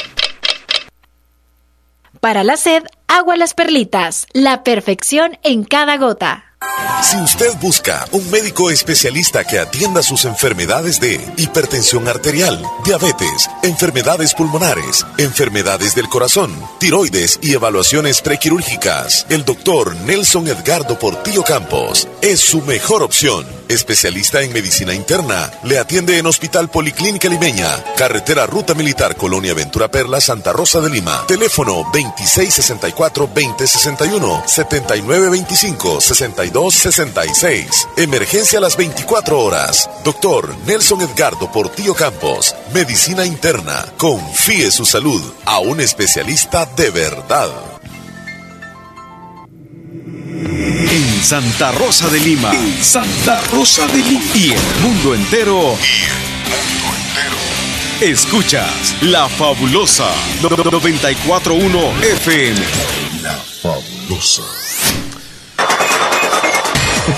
Para 2.20 2.44
la 2.44 2.58
sed, 2.58 2.84
agua 3.08 3.36
las 3.36 3.54
perlitas, 3.54 4.28
la 4.34 4.64
perfección 4.64 5.38
en 5.44 5.64
cada 5.64 5.98
gota. 5.98 6.53
Si 7.04 7.18
usted 7.18 7.52
busca 7.60 8.08
un 8.12 8.30
médico 8.32 8.72
especialista 8.72 9.44
que 9.44 9.60
atienda 9.60 10.02
sus 10.02 10.24
enfermedades 10.26 11.02
de 11.02 11.20
hipertensión 11.38 12.08
arterial, 12.08 12.64
diabetes, 12.86 13.50
enfermedades 13.62 14.34
pulmonares, 14.34 15.06
enfermedades 15.18 15.96
del 15.96 16.08
corazón, 16.08 16.56
tiroides 16.80 17.40
y 17.42 17.54
evaluaciones 17.54 18.22
prequirúrgicas, 18.22 19.26
el 19.30 19.44
doctor 19.44 19.98
Nelson 19.98 20.48
Edgardo 20.48 20.98
Portillo 20.98 21.44
Campos 21.44 22.08
es 22.22 22.40
su 22.40 22.62
mejor 22.62 23.04
opción. 23.04 23.46
Especialista 23.68 24.42
en 24.42 24.54
medicina 24.54 24.94
interna, 24.94 25.52
le 25.64 25.80
atiende 25.80 26.18
en 26.18 26.26
Hospital 26.26 26.70
Policlínica 26.70 27.28
Limeña, 27.28 27.84
Carretera 27.98 28.46
Ruta 28.46 28.76
Militar 28.76 29.16
Colonia 29.16 29.54
Ventura 29.54 29.90
Perla, 29.90 30.22
Santa 30.22 30.54
Rosa 30.54 30.80
de 30.80 30.90
Lima. 30.90 31.26
Teléfono 31.28 31.84
2664-2061, 31.92 34.44
7925-62. 34.46 36.53
266. 36.54 37.90
Emergencia 37.98 38.60
a 38.60 38.62
las 38.62 38.78
24 38.78 39.40
horas. 39.40 39.90
Doctor 40.06 40.56
Nelson 40.66 41.02
Edgardo 41.02 41.52
Portillo 41.52 41.96
Campos. 41.96 42.56
Medicina 42.74 43.26
interna. 43.26 43.86
Confíe 43.98 44.72
su 44.72 44.86
salud 44.86 45.22
a 45.46 45.60
un 45.60 45.82
especialista 45.82 46.66
de 46.66 46.92
verdad. 46.92 47.50
En 50.92 51.24
Santa 51.24 51.72
Rosa 51.72 52.08
de 52.10 52.20
Lima. 52.20 52.52
Santa 52.82 53.42
Rosa 53.52 53.88
de 53.88 53.98
Lima. 53.98 54.32
Y 54.36 54.52
el 54.52 54.76
mundo 54.82 55.16
entero. 55.16 55.58
Y 55.58 56.04
el 56.04 56.14
mundo 56.54 56.96
entero. 56.96 57.38
Escuchas 58.02 58.96
La 59.02 59.28
Fabulosa 59.28 60.10
941 60.42 61.92
FM. 62.02 62.60
La 63.24 63.34
Fabulosa. 63.62 64.63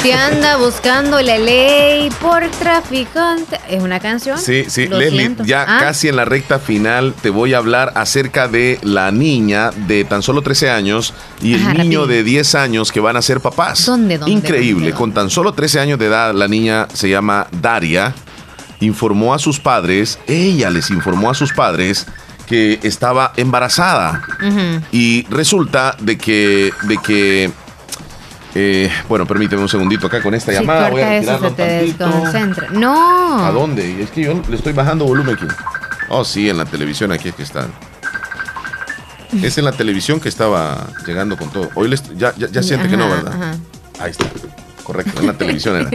Te 0.02 0.14
anda 0.14 0.58
buscando 0.58 1.22
la 1.22 1.38
ley 1.38 2.10
por 2.20 2.50
traficante. 2.50 3.60
¿Es 3.70 3.84
una 3.84 4.00
canción? 4.00 4.40
Sí, 4.40 4.66
sí, 4.68 4.88
Leslie, 4.88 5.36
ya 5.46 5.64
ah. 5.68 5.80
casi 5.80 6.08
en 6.08 6.16
la 6.16 6.26
recta 6.26 6.58
final 6.58 7.14
te 7.22 7.30
voy 7.30 7.54
a 7.54 7.60
hablar 7.60 7.92
acerca 7.96 8.48
de 8.48 8.80
la 8.82 9.12
niña 9.12 9.70
de 9.70 10.04
tan 10.04 10.24
solo 10.24 10.42
13 10.42 10.72
años 10.72 11.14
y 11.40 11.54
el 11.54 11.78
niño 11.78 12.08
de 12.08 12.24
10 12.24 12.56
años 12.56 12.92
que 12.92 13.00
van 13.00 13.16
a 13.16 13.22
ser 13.22 13.42
papás. 13.42 13.86
¿Dónde, 13.86 14.18
dónde 14.18 14.32
Increíble, 14.32 14.92
con 14.92 15.14
tan 15.14 15.30
solo 15.30 15.54
13 15.54 15.80
años 15.80 16.00
de 16.00 16.08
edad 16.08 16.34
la 16.34 16.48
niña 16.48 16.88
se 16.92 17.08
llama 17.08 17.48
Daria. 17.52 18.16
Informó 18.80 19.36
a 19.36 19.40
sus 19.40 19.60
padres, 19.60 20.18
ella 20.26 20.72
les 20.72 20.90
informó 20.90 21.30
a 21.30 21.36
sus 21.36 21.54
padres 21.54 22.08
que 22.48 22.80
estaba 22.82 23.34
embarazada. 23.38 24.24
Y 24.92 25.26
resulta 25.30 25.96
de 26.00 26.18
que, 26.18 26.72
de 26.84 26.98
que 26.98 27.52
eh, 28.58 28.90
bueno, 29.10 29.28
permíteme 29.28 29.62
un 29.62 29.68
segundito 29.68 30.08
acá 30.08 30.22
con 30.22 30.34
esta 30.34 30.54
llamada. 30.54 30.90
Voy 30.90 31.02
a 31.02 31.18
eso, 31.18 31.38
se 31.40 31.52
te 31.52 31.64
desconcentra. 31.64 32.70
No. 32.72 33.46
¿A 33.46 33.52
dónde? 33.52 34.02
Es 34.02 34.12
que 34.12 34.22
yo 34.22 34.42
le 34.50 34.56
estoy 34.56 34.72
bajando 34.72 35.04
volumen 35.04 35.36
aquí. 35.36 35.46
Oh, 36.08 36.24
sí, 36.24 36.50
en 36.50 36.58
la 36.58 36.66
televisión 36.66 37.12
aquí 37.12 37.28
es 37.28 37.36
que 37.36 37.44
están. 37.44 37.74
Es 39.44 39.58
en 39.58 39.66
la 39.66 39.74
televisión 39.74 40.22
que 40.22 40.30
estaba 40.30 40.88
llegando 41.06 41.36
con 41.36 41.50
todo. 41.50 41.70
Hoy 41.76 41.94
ya, 42.16 42.34
ya, 42.38 42.64
siente 42.64 42.88
que 42.88 42.96
no, 42.96 43.10
¿verdad? 43.10 43.58
Ahí 44.00 44.12
está. 44.12 44.26
Correcto, 44.84 45.20
en 45.20 45.28
la 45.28 45.34
televisión 45.34 45.76
era. 45.76 45.90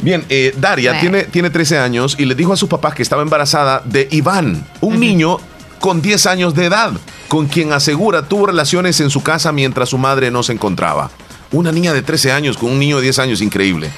Bien, 0.00 0.22
eh, 0.28 0.52
Daria 0.58 1.00
tiene, 1.00 1.24
tiene 1.24 1.48
13 1.48 1.78
años 1.78 2.16
y 2.18 2.26
le 2.26 2.34
dijo 2.34 2.52
a 2.52 2.56
sus 2.56 2.68
papás 2.68 2.94
que 2.94 3.02
estaba 3.02 3.22
embarazada 3.22 3.80
de 3.86 4.06
Iván, 4.10 4.66
un 4.82 5.00
niño 5.00 5.38
con 5.80 6.02
10 6.02 6.26
años 6.26 6.54
de 6.54 6.66
edad, 6.66 6.92
con 7.28 7.46
quien 7.46 7.72
asegura 7.72 8.28
tuvo 8.28 8.46
relaciones 8.48 9.00
en 9.00 9.08
su 9.08 9.22
casa 9.22 9.52
mientras 9.52 9.88
su 9.88 9.96
madre 9.96 10.30
no 10.30 10.42
se 10.42 10.52
encontraba. 10.52 11.10
Una 11.52 11.72
niña 11.72 11.92
de 11.92 12.02
13 12.02 12.32
años 12.32 12.56
con 12.56 12.70
un 12.70 12.78
niño 12.78 12.96
de 12.96 13.02
10 13.02 13.18
años, 13.20 13.40
increíble. 13.40 13.90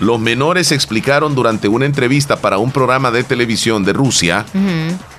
Los 0.00 0.18
menores 0.18 0.72
explicaron 0.72 1.34
durante 1.34 1.68
una 1.68 1.86
entrevista 1.86 2.36
para 2.36 2.58
un 2.58 2.72
programa 2.72 3.10
de 3.10 3.22
televisión 3.22 3.84
de 3.84 3.92
Rusia 3.92 4.44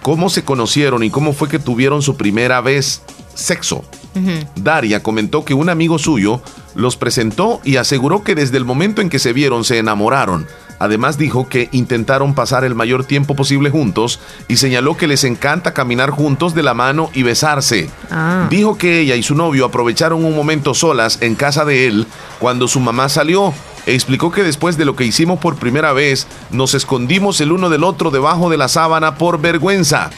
cómo 0.01 0.29
se 0.29 0.43
conocieron 0.43 1.03
y 1.03 1.09
cómo 1.09 1.31
fue 1.31 1.47
que 1.47 1.59
tuvieron 1.59 2.01
su 2.01 2.17
primera 2.17 2.59
vez 2.59 3.01
sexo. 3.33 3.85
Daria 4.55 5.01
comentó 5.01 5.45
que 5.45 5.53
un 5.53 5.69
amigo 5.69 5.97
suyo 5.99 6.41
los 6.75 6.97
presentó 6.97 7.61
y 7.63 7.77
aseguró 7.77 8.23
que 8.23 8.35
desde 8.35 8.57
el 8.57 8.65
momento 8.65 9.01
en 9.01 9.09
que 9.09 9.19
se 9.19 9.31
vieron 9.31 9.63
se 9.63 9.77
enamoraron. 9.77 10.47
Además 10.83 11.17
dijo 11.17 11.47
que 11.47 11.69
intentaron 11.71 12.35
pasar 12.35 12.65
el 12.65 12.75
mayor 12.75 13.05
tiempo 13.05 13.37
posible 13.37 13.69
juntos 13.69 14.19
y 14.49 14.57
señaló 14.57 14.97
que 14.97 15.07
les 15.07 15.23
encanta 15.23 15.73
caminar 15.73 16.09
juntos 16.09 16.53
de 16.55 16.61
la 16.61 16.73
mano 16.73 17.09
y 17.13 17.23
besarse. 17.23 17.89
Ah. 18.11 18.47
Dijo 18.49 18.77
que 18.77 18.99
ella 18.99 19.15
y 19.15 19.23
su 19.23 19.33
novio 19.33 19.63
aprovecharon 19.63 20.25
un 20.25 20.35
momento 20.35 20.73
solas 20.73 21.19
en 21.21 21.35
casa 21.35 21.63
de 21.63 21.87
él 21.87 22.05
cuando 22.37 22.67
su 22.67 22.81
mamá 22.81 23.07
salió. 23.07 23.53
E 23.85 23.93
explicó 23.93 24.33
que 24.33 24.43
después 24.43 24.75
de 24.75 24.83
lo 24.83 24.97
que 24.97 25.05
hicimos 25.05 25.39
por 25.39 25.55
primera 25.55 25.93
vez, 25.93 26.27
nos 26.51 26.73
escondimos 26.73 27.39
el 27.39 27.53
uno 27.53 27.69
del 27.69 27.85
otro 27.85 28.11
debajo 28.11 28.49
de 28.49 28.57
la 28.57 28.67
sábana 28.67 29.15
por 29.15 29.39
vergüenza. 29.39 30.09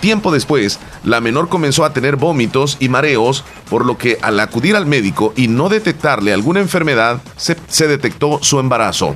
Tiempo 0.00 0.32
después, 0.32 0.78
la 1.04 1.20
menor 1.20 1.50
comenzó 1.50 1.84
a 1.84 1.92
tener 1.92 2.16
vómitos 2.16 2.78
y 2.80 2.88
mareos, 2.88 3.44
por 3.68 3.84
lo 3.84 3.98
que 3.98 4.16
al 4.22 4.40
acudir 4.40 4.76
al 4.76 4.86
médico 4.86 5.34
y 5.36 5.48
no 5.48 5.68
detectarle 5.68 6.32
alguna 6.32 6.60
enfermedad, 6.60 7.20
se, 7.36 7.58
se 7.68 7.86
detectó 7.86 8.38
su 8.40 8.58
embarazo. 8.60 9.14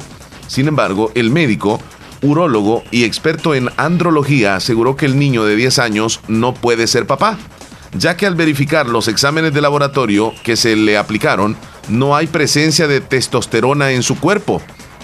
Sin 0.51 0.67
embargo, 0.67 1.13
el 1.15 1.31
médico, 1.31 1.81
urólogo 2.23 2.83
y 2.91 3.05
experto 3.05 3.55
en 3.55 3.71
andrología 3.77 4.57
aseguró 4.57 4.97
que 4.97 5.07
el 5.07 5.17
niño 5.17 5.45
de 5.45 5.55
10 5.55 5.79
años 5.79 6.21
no 6.27 6.55
puede 6.55 6.89
ser 6.89 7.07
papá, 7.07 7.39
ya 7.97 8.17
que 8.17 8.27
al 8.27 8.35
verificar 8.35 8.89
los 8.89 9.07
exámenes 9.07 9.55
de 9.55 9.61
laboratorio 9.61 10.35
que 10.43 10.57
se 10.57 10.75
le 10.75 10.99
aplicaron, 10.99 11.57
no 11.89 12.17
hay 12.17 12.27
presencia 12.27 12.89
de 12.89 13.01
testosterona 13.01 13.93
en 13.93 14.03
su 14.03 14.19
cuerpo. 14.19 14.61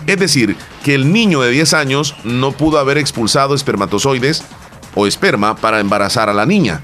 Es 0.08 0.18
decir, 0.18 0.56
que 0.82 0.96
el 0.96 1.12
niño 1.12 1.40
de 1.42 1.52
10 1.52 1.74
años 1.74 2.16
no 2.24 2.50
pudo 2.50 2.80
haber 2.80 2.98
expulsado 2.98 3.54
espermatozoides 3.54 4.42
o 4.96 5.06
esperma 5.06 5.54
para 5.54 5.78
embarazar 5.78 6.28
a 6.28 6.34
la 6.34 6.44
niña. 6.44 6.80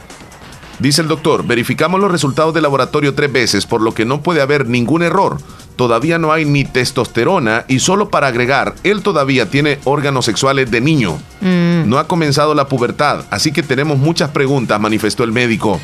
Dice 0.82 1.00
el 1.00 1.08
doctor, 1.08 1.46
verificamos 1.46 2.00
los 2.00 2.10
resultados 2.10 2.52
de 2.52 2.60
laboratorio 2.60 3.14
tres 3.14 3.32
veces, 3.32 3.66
por 3.66 3.80
lo 3.80 3.94
que 3.94 4.04
no 4.04 4.20
puede 4.20 4.42
haber 4.42 4.68
ningún 4.68 5.02
error 5.02 5.38
todavía 5.76 6.18
no 6.18 6.32
hay 6.32 6.44
ni 6.44 6.64
testosterona 6.64 7.64
y 7.68 7.80
solo 7.80 8.08
para 8.10 8.28
agregar, 8.28 8.74
él 8.84 9.02
todavía 9.02 9.50
tiene 9.50 9.78
órganos 9.84 10.24
sexuales 10.24 10.70
de 10.70 10.80
niño. 10.80 11.18
Mm. 11.40 11.88
No 11.88 11.98
ha 11.98 12.06
comenzado 12.06 12.54
la 12.54 12.68
pubertad, 12.68 13.24
así 13.30 13.52
que 13.52 13.62
tenemos 13.62 13.98
muchas 13.98 14.30
preguntas, 14.30 14.80
manifestó 14.80 15.24
el 15.24 15.32
médico. 15.32 15.80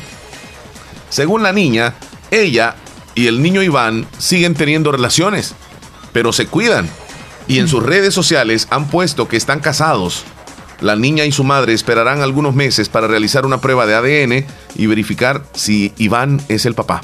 Según 1.09 1.43
la 1.43 1.51
niña, 1.51 1.95
ella 2.31 2.75
y 3.15 3.27
el 3.27 3.41
niño 3.41 3.63
Iván 3.63 4.07
siguen 4.17 4.53
teniendo 4.53 4.91
relaciones, 4.91 5.55
pero 6.13 6.31
se 6.31 6.47
cuidan 6.47 6.89
y 7.47 7.59
en 7.59 7.67
sus 7.67 7.83
redes 7.83 8.13
sociales 8.13 8.67
han 8.69 8.87
puesto 8.87 9.27
que 9.27 9.37
están 9.37 9.59
casados. 9.59 10.23
La 10.81 10.95
niña 10.95 11.25
y 11.25 11.31
su 11.31 11.43
madre 11.43 11.73
esperarán 11.73 12.21
algunos 12.21 12.55
meses 12.55 12.89
para 12.89 13.07
realizar 13.07 13.45
una 13.45 13.59
prueba 13.59 13.85
de 13.85 13.95
ADN 13.95 14.45
y 14.75 14.87
verificar 14.87 15.43
si 15.53 15.93
Iván 15.97 16.41
es 16.47 16.65
el 16.65 16.73
papá. 16.73 17.01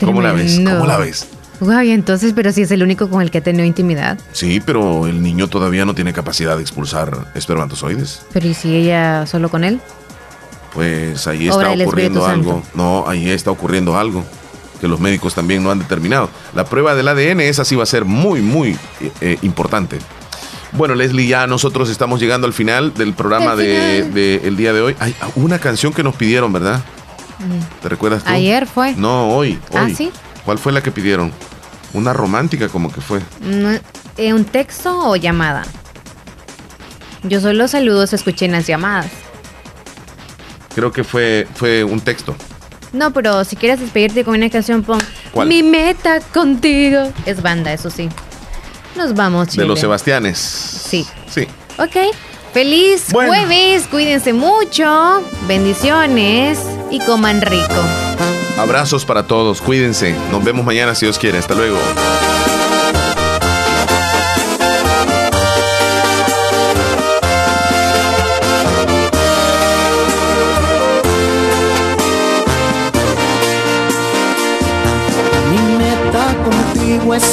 ¿Cómo 0.00 0.22
la 0.22 0.32
ves? 0.32 0.56
¿Cómo 0.64 0.86
la 0.86 0.96
ves? 0.96 1.28
Uy, 1.60 1.90
entonces, 1.90 2.32
pero 2.34 2.52
si 2.52 2.62
es 2.62 2.70
el 2.70 2.82
único 2.82 3.08
con 3.08 3.22
el 3.22 3.30
que 3.30 3.38
ha 3.38 3.42
tenido 3.42 3.64
intimidad. 3.64 4.18
Sí, 4.32 4.60
pero 4.64 5.06
el 5.06 5.22
niño 5.22 5.48
todavía 5.48 5.84
no 5.84 5.94
tiene 5.94 6.12
capacidad 6.12 6.56
de 6.56 6.62
expulsar 6.62 7.30
espermatozoides. 7.34 8.22
Pero 8.32 8.48
¿y 8.48 8.54
si 8.54 8.74
ella 8.74 9.26
solo 9.26 9.50
con 9.50 9.62
él? 9.62 9.80
Pues 10.72 11.26
ahí 11.26 11.48
está 11.48 11.70
ocurriendo 11.70 12.26
algo. 12.26 12.62
No, 12.74 13.04
ahí 13.06 13.30
está 13.30 13.50
ocurriendo 13.50 13.96
algo 13.96 14.24
que 14.80 14.88
los 14.88 15.00
médicos 15.00 15.34
también 15.34 15.62
no 15.62 15.70
han 15.70 15.78
determinado. 15.78 16.28
La 16.54 16.64
prueba 16.64 16.94
del 16.94 17.08
ADN, 17.08 17.40
esa 17.40 17.64
sí 17.64 17.76
va 17.76 17.84
a 17.84 17.86
ser 17.86 18.04
muy, 18.04 18.40
muy 18.40 18.70
eh, 19.00 19.12
eh, 19.20 19.38
importante. 19.42 19.98
Bueno, 20.74 20.96
Leslie, 20.96 21.28
ya 21.28 21.46
nosotros 21.46 21.88
estamos 21.88 22.20
llegando 22.20 22.48
al 22.48 22.52
final 22.52 22.94
del 22.94 23.14
programa 23.14 23.54
del 23.54 24.12
de, 24.12 24.40
el 24.44 24.56
día 24.56 24.72
de 24.72 24.80
hoy. 24.80 24.96
Hay 24.98 25.14
una 25.36 25.60
canción 25.60 25.92
que 25.92 26.02
nos 26.02 26.16
pidieron, 26.16 26.52
¿verdad? 26.52 26.82
¿Te 27.80 27.88
recuerdas 27.88 28.24
tú? 28.24 28.30
Ayer 28.30 28.66
fue. 28.66 28.94
No, 28.96 29.28
hoy, 29.28 29.58
ah, 29.72 29.88
¿sí? 29.94 30.10
¿Cuál 30.44 30.58
fue 30.58 30.72
la 30.72 30.82
que 30.82 30.90
pidieron? 30.90 31.32
Una 31.92 32.12
romántica 32.12 32.68
como 32.68 32.92
que 32.92 33.00
fue. 33.00 33.20
Eh, 34.16 34.32
¿Un 34.32 34.44
texto 34.44 35.10
o 35.10 35.14
llamada? 35.14 35.62
Yo 37.22 37.40
solo 37.40 37.68
saludos 37.68 38.12
escuché 38.12 38.46
en 38.46 38.52
las 38.52 38.66
llamadas. 38.66 39.06
Creo 40.74 40.90
que 40.90 41.04
fue, 41.04 41.46
fue 41.54 41.84
un 41.84 42.00
texto. 42.00 42.34
No, 42.92 43.12
pero 43.12 43.44
si 43.44 43.54
quieres 43.54 43.78
despedirte 43.78 44.24
con 44.24 44.34
una 44.34 44.50
canción, 44.50 44.82
pon 44.82 44.98
Mi 45.46 45.62
meta 45.62 46.20
contigo. 46.32 47.12
Es 47.26 47.42
banda, 47.42 47.72
eso 47.72 47.90
sí. 47.90 48.08
Nos 48.96 49.14
vamos, 49.14 49.48
Chile. 49.48 49.62
De 49.62 49.68
los 49.68 49.80
Sebastianes. 49.80 50.38
Sí. 50.38 51.06
Sí. 51.28 51.46
Ok. 51.78 52.14
Feliz 52.52 53.06
jueves, 53.10 53.88
cuídense 53.90 54.32
mucho, 54.32 55.24
bendiciones 55.48 56.60
y 56.88 57.00
coman 57.00 57.40
rico. 57.42 57.74
Abrazos 58.56 59.04
para 59.04 59.26
todos, 59.26 59.60
cuídense. 59.60 60.14
Nos 60.30 60.44
vemos 60.44 60.64
mañana 60.64 60.94
si 60.94 61.06
Dios 61.06 61.18
quiere. 61.18 61.38
Hasta 61.38 61.54
luego. 61.54 61.78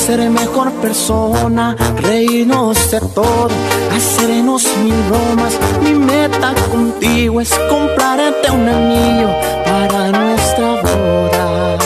Ser 0.01 0.29
mejor 0.31 0.71
persona, 0.81 1.75
reírnos 1.97 2.89
de 2.89 2.99
todo, 3.13 3.49
hacernos 3.95 4.65
mil 4.83 4.95
bromas. 5.07 5.53
Mi 5.83 5.93
meta 5.93 6.55
contigo 6.71 7.39
es 7.39 7.51
comprarte 7.69 8.49
un 8.49 8.67
anillo 8.67 9.29
para 9.63 10.11
nuestra 10.11 10.81
boda. 10.81 11.77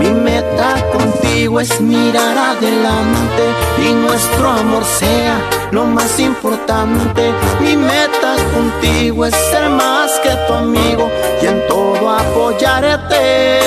Mi 0.00 0.10
meta 0.10 0.74
contigo 0.92 1.60
es 1.60 1.80
mirar 1.80 2.36
adelante 2.36 3.44
y 3.86 3.92
nuestro 3.92 4.48
amor 4.48 4.84
sea 4.84 5.38
lo 5.70 5.84
más 5.84 6.18
importante. 6.18 7.32
Mi 7.60 7.76
meta 7.76 8.34
contigo 8.52 9.26
es 9.26 9.34
ser 9.52 9.70
más 9.70 10.10
que 10.24 10.30
tu 10.48 10.54
amigo 10.54 11.08
y 11.40 11.46
en 11.46 11.64
todo 11.68 12.10
apoyarte 12.10 13.58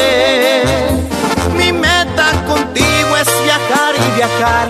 viajar 4.16 4.68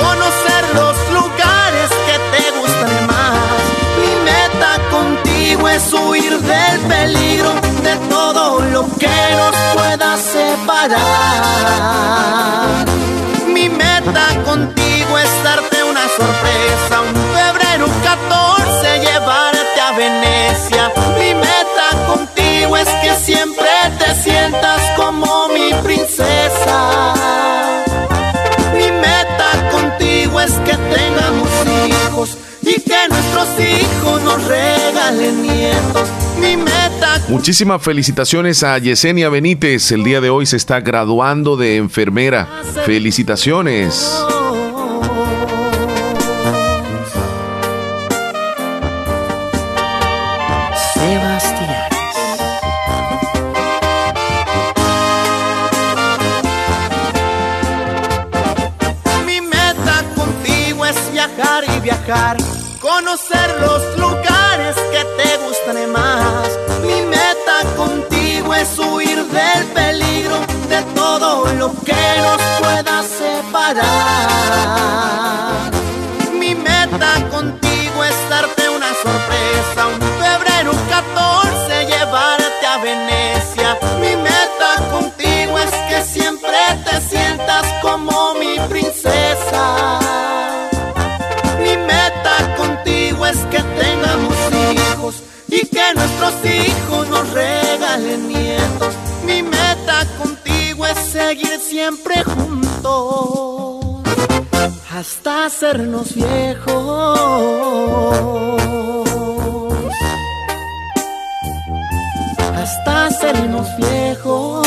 conocer 0.00 0.64
los 0.74 0.96
lugares 1.12 1.90
que 2.06 2.16
te 2.32 2.50
gustan 2.58 3.06
más. 3.06 3.60
Mi 4.00 4.14
meta 4.30 4.70
contigo 4.90 5.68
es 5.68 5.92
huir 5.92 6.38
del 6.40 6.80
peligro, 6.80 7.52
de 7.82 7.96
todo 8.08 8.60
lo 8.60 8.86
que 8.98 9.16
nos 9.36 9.56
pueda 9.74 10.16
separar. 10.16 10.96
Mi 13.46 13.68
meta 13.68 14.26
contigo 14.44 15.18
es 15.18 15.44
darte 15.44 15.82
una 15.84 16.06
sorpresa, 16.08 17.00
un 17.08 17.14
febrero 17.34 17.86
14 18.02 18.98
llevarte 19.00 19.80
a 19.80 19.92
Venecia. 19.92 20.92
Mi 21.18 21.34
meta 21.34 21.86
contigo 22.06 22.76
es 22.76 22.88
que 23.02 23.14
siempre 23.16 23.68
te 23.98 24.14
sientas 24.22 24.80
como 24.96 25.48
mi 25.48 25.72
princesa. 25.82 27.14
Hijos 31.86 32.38
y 32.60 32.80
que 32.80 33.08
nuestros 33.08 33.48
hijos 33.58 34.22
nos 34.22 34.44
regalen. 34.44 35.42
Mi 36.38 36.56
meta. 36.56 37.22
Muchísimas 37.28 37.82
felicitaciones 37.82 38.62
a 38.62 38.76
Yesenia 38.78 39.30
Benítez. 39.30 39.90
El 39.92 40.04
día 40.04 40.20
de 40.20 40.28
hoy 40.28 40.44
se 40.44 40.56
está 40.56 40.80
graduando 40.80 41.56
de 41.56 41.76
enfermera. 41.76 42.46
Felicitaciones. 42.84 44.06
Siempre 101.60 102.22
juntos 102.24 103.84
hasta 104.94 105.46
hacernos 105.46 106.14
viejos. 106.14 107.18
Hasta 112.54 113.06
hacernos 113.06 113.66
viejos. 113.76 114.66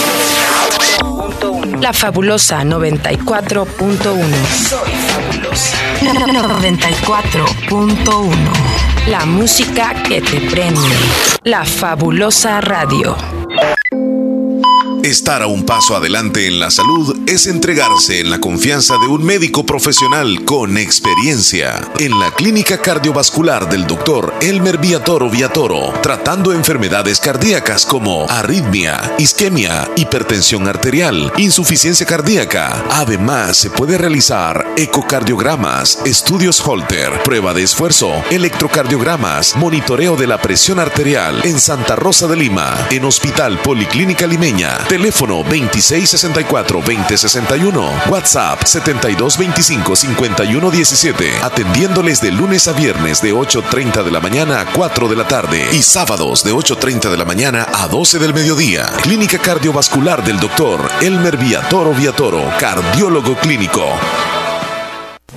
La 1.79 1.93
fabulosa 1.93 2.63
94.1. 2.63 3.65
Soy 4.67 4.91
fabulosa. 5.07 5.77
94.1. 7.67 8.35
La 9.07 9.25
música 9.25 9.93
que 10.03 10.19
te 10.21 10.41
prende. 10.41 10.81
La 11.43 11.63
fabulosa 11.63 12.59
radio. 12.61 13.15
Estar 15.07 15.41
a 15.41 15.47
un 15.47 15.63
paso 15.63 15.95
adelante 15.95 16.47
en 16.47 16.59
la 16.59 16.69
salud 16.69 17.17
es 17.27 17.47
entregarse 17.47 18.19
en 18.19 18.29
la 18.29 18.41
confianza 18.41 18.97
de 18.97 19.07
un 19.07 19.23
médico 19.23 19.65
profesional 19.65 20.43
con 20.43 20.77
experiencia. 20.77 21.89
En 21.97 22.19
la 22.19 22.31
clínica 22.31 22.81
cardiovascular 22.81 23.69
del 23.69 23.87
doctor 23.87 24.33
Elmer 24.41 24.79
Viatoro 24.79 25.29
Viatoro, 25.29 25.93
tratando 26.03 26.51
enfermedades 26.51 27.21
cardíacas 27.21 27.85
como 27.85 28.29
arritmia, 28.29 29.15
isquemia, 29.17 29.89
hipertensión 29.95 30.67
arterial, 30.67 31.31
insuficiencia 31.37 32.05
cardíaca. 32.05 32.83
Además, 32.89 33.55
se 33.55 33.69
puede 33.69 33.97
realizar 33.97 34.73
ecocardiogramas, 34.75 35.99
estudios 36.03 36.59
Holter, 36.59 37.23
prueba 37.23 37.53
de 37.53 37.63
esfuerzo, 37.63 38.11
electrocardiogramas, 38.29 39.55
monitoreo 39.55 40.17
de 40.17 40.27
la 40.27 40.41
presión 40.41 40.79
arterial 40.79 41.39
en 41.45 41.61
Santa 41.61 41.95
Rosa 41.95 42.27
de 42.27 42.35
Lima, 42.35 42.75
en 42.91 43.05
Hospital 43.05 43.57
Policlínica 43.61 44.27
Limeña 44.27 44.77
Teléfono 44.97 45.43
2664-2061. 45.43 48.09
WhatsApp 48.09 48.63
7225-5117. 48.63 51.43
Atendiéndoles 51.43 52.19
de 52.19 52.31
lunes 52.31 52.67
a 52.67 52.73
viernes 52.73 53.21
de 53.21 53.31
8.30 53.31 54.03
de 54.03 54.09
la 54.09 54.19
mañana 54.19 54.61
a 54.61 54.65
4 54.65 55.07
de 55.07 55.15
la 55.15 55.27
tarde. 55.27 55.63
Y 55.71 55.83
sábados 55.83 56.43
de 56.43 56.51
8.30 56.51 57.11
de 57.11 57.17
la 57.17 57.25
mañana 57.25 57.67
a 57.75 57.87
12 57.87 58.17
del 58.17 58.33
mediodía. 58.33 58.87
Clínica 59.03 59.37
Cardiovascular 59.37 60.23
del 60.23 60.39
doctor 60.39 60.89
Elmer 60.99 61.37
Viatoro 61.37 61.93
Viatoro. 61.93 62.51
Cardiólogo 62.59 63.35
clínico. 63.35 63.85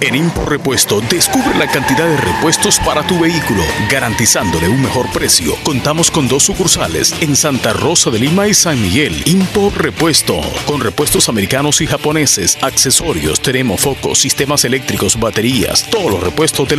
En 0.02 0.14
Impo 0.14 0.46
Repuesto 0.46 1.02
descubre 1.10 1.58
la 1.58 1.66
cantidad 1.66 2.08
de 2.08 2.16
repuestos 2.16 2.80
para 2.80 3.06
tu 3.06 3.20
vehículo, 3.20 3.62
garantizándole 3.90 4.66
un 4.66 4.80
mejor 4.80 5.12
precio. 5.12 5.54
Contamos 5.62 6.10
con 6.10 6.26
dos 6.26 6.44
sucursales 6.44 7.14
en 7.20 7.36
Santa 7.36 7.74
Rosa 7.74 8.10
de 8.10 8.18
Lima 8.18 8.48
y 8.48 8.54
San 8.54 8.80
Miguel. 8.80 9.22
Impo 9.26 9.70
Repuesto, 9.76 10.40
con 10.64 10.80
repuestos 10.80 11.28
americanos 11.28 11.82
y 11.82 11.86
japoneses, 11.86 12.56
accesorios, 12.62 13.42
tenemos 13.42 13.82
focos, 13.82 14.18
sistemas 14.18 14.64
eléctricos, 14.64 15.20
baterías, 15.20 15.84
todos 15.90 16.10
los 16.10 16.22
repuestos 16.22 16.66
de 16.66 16.76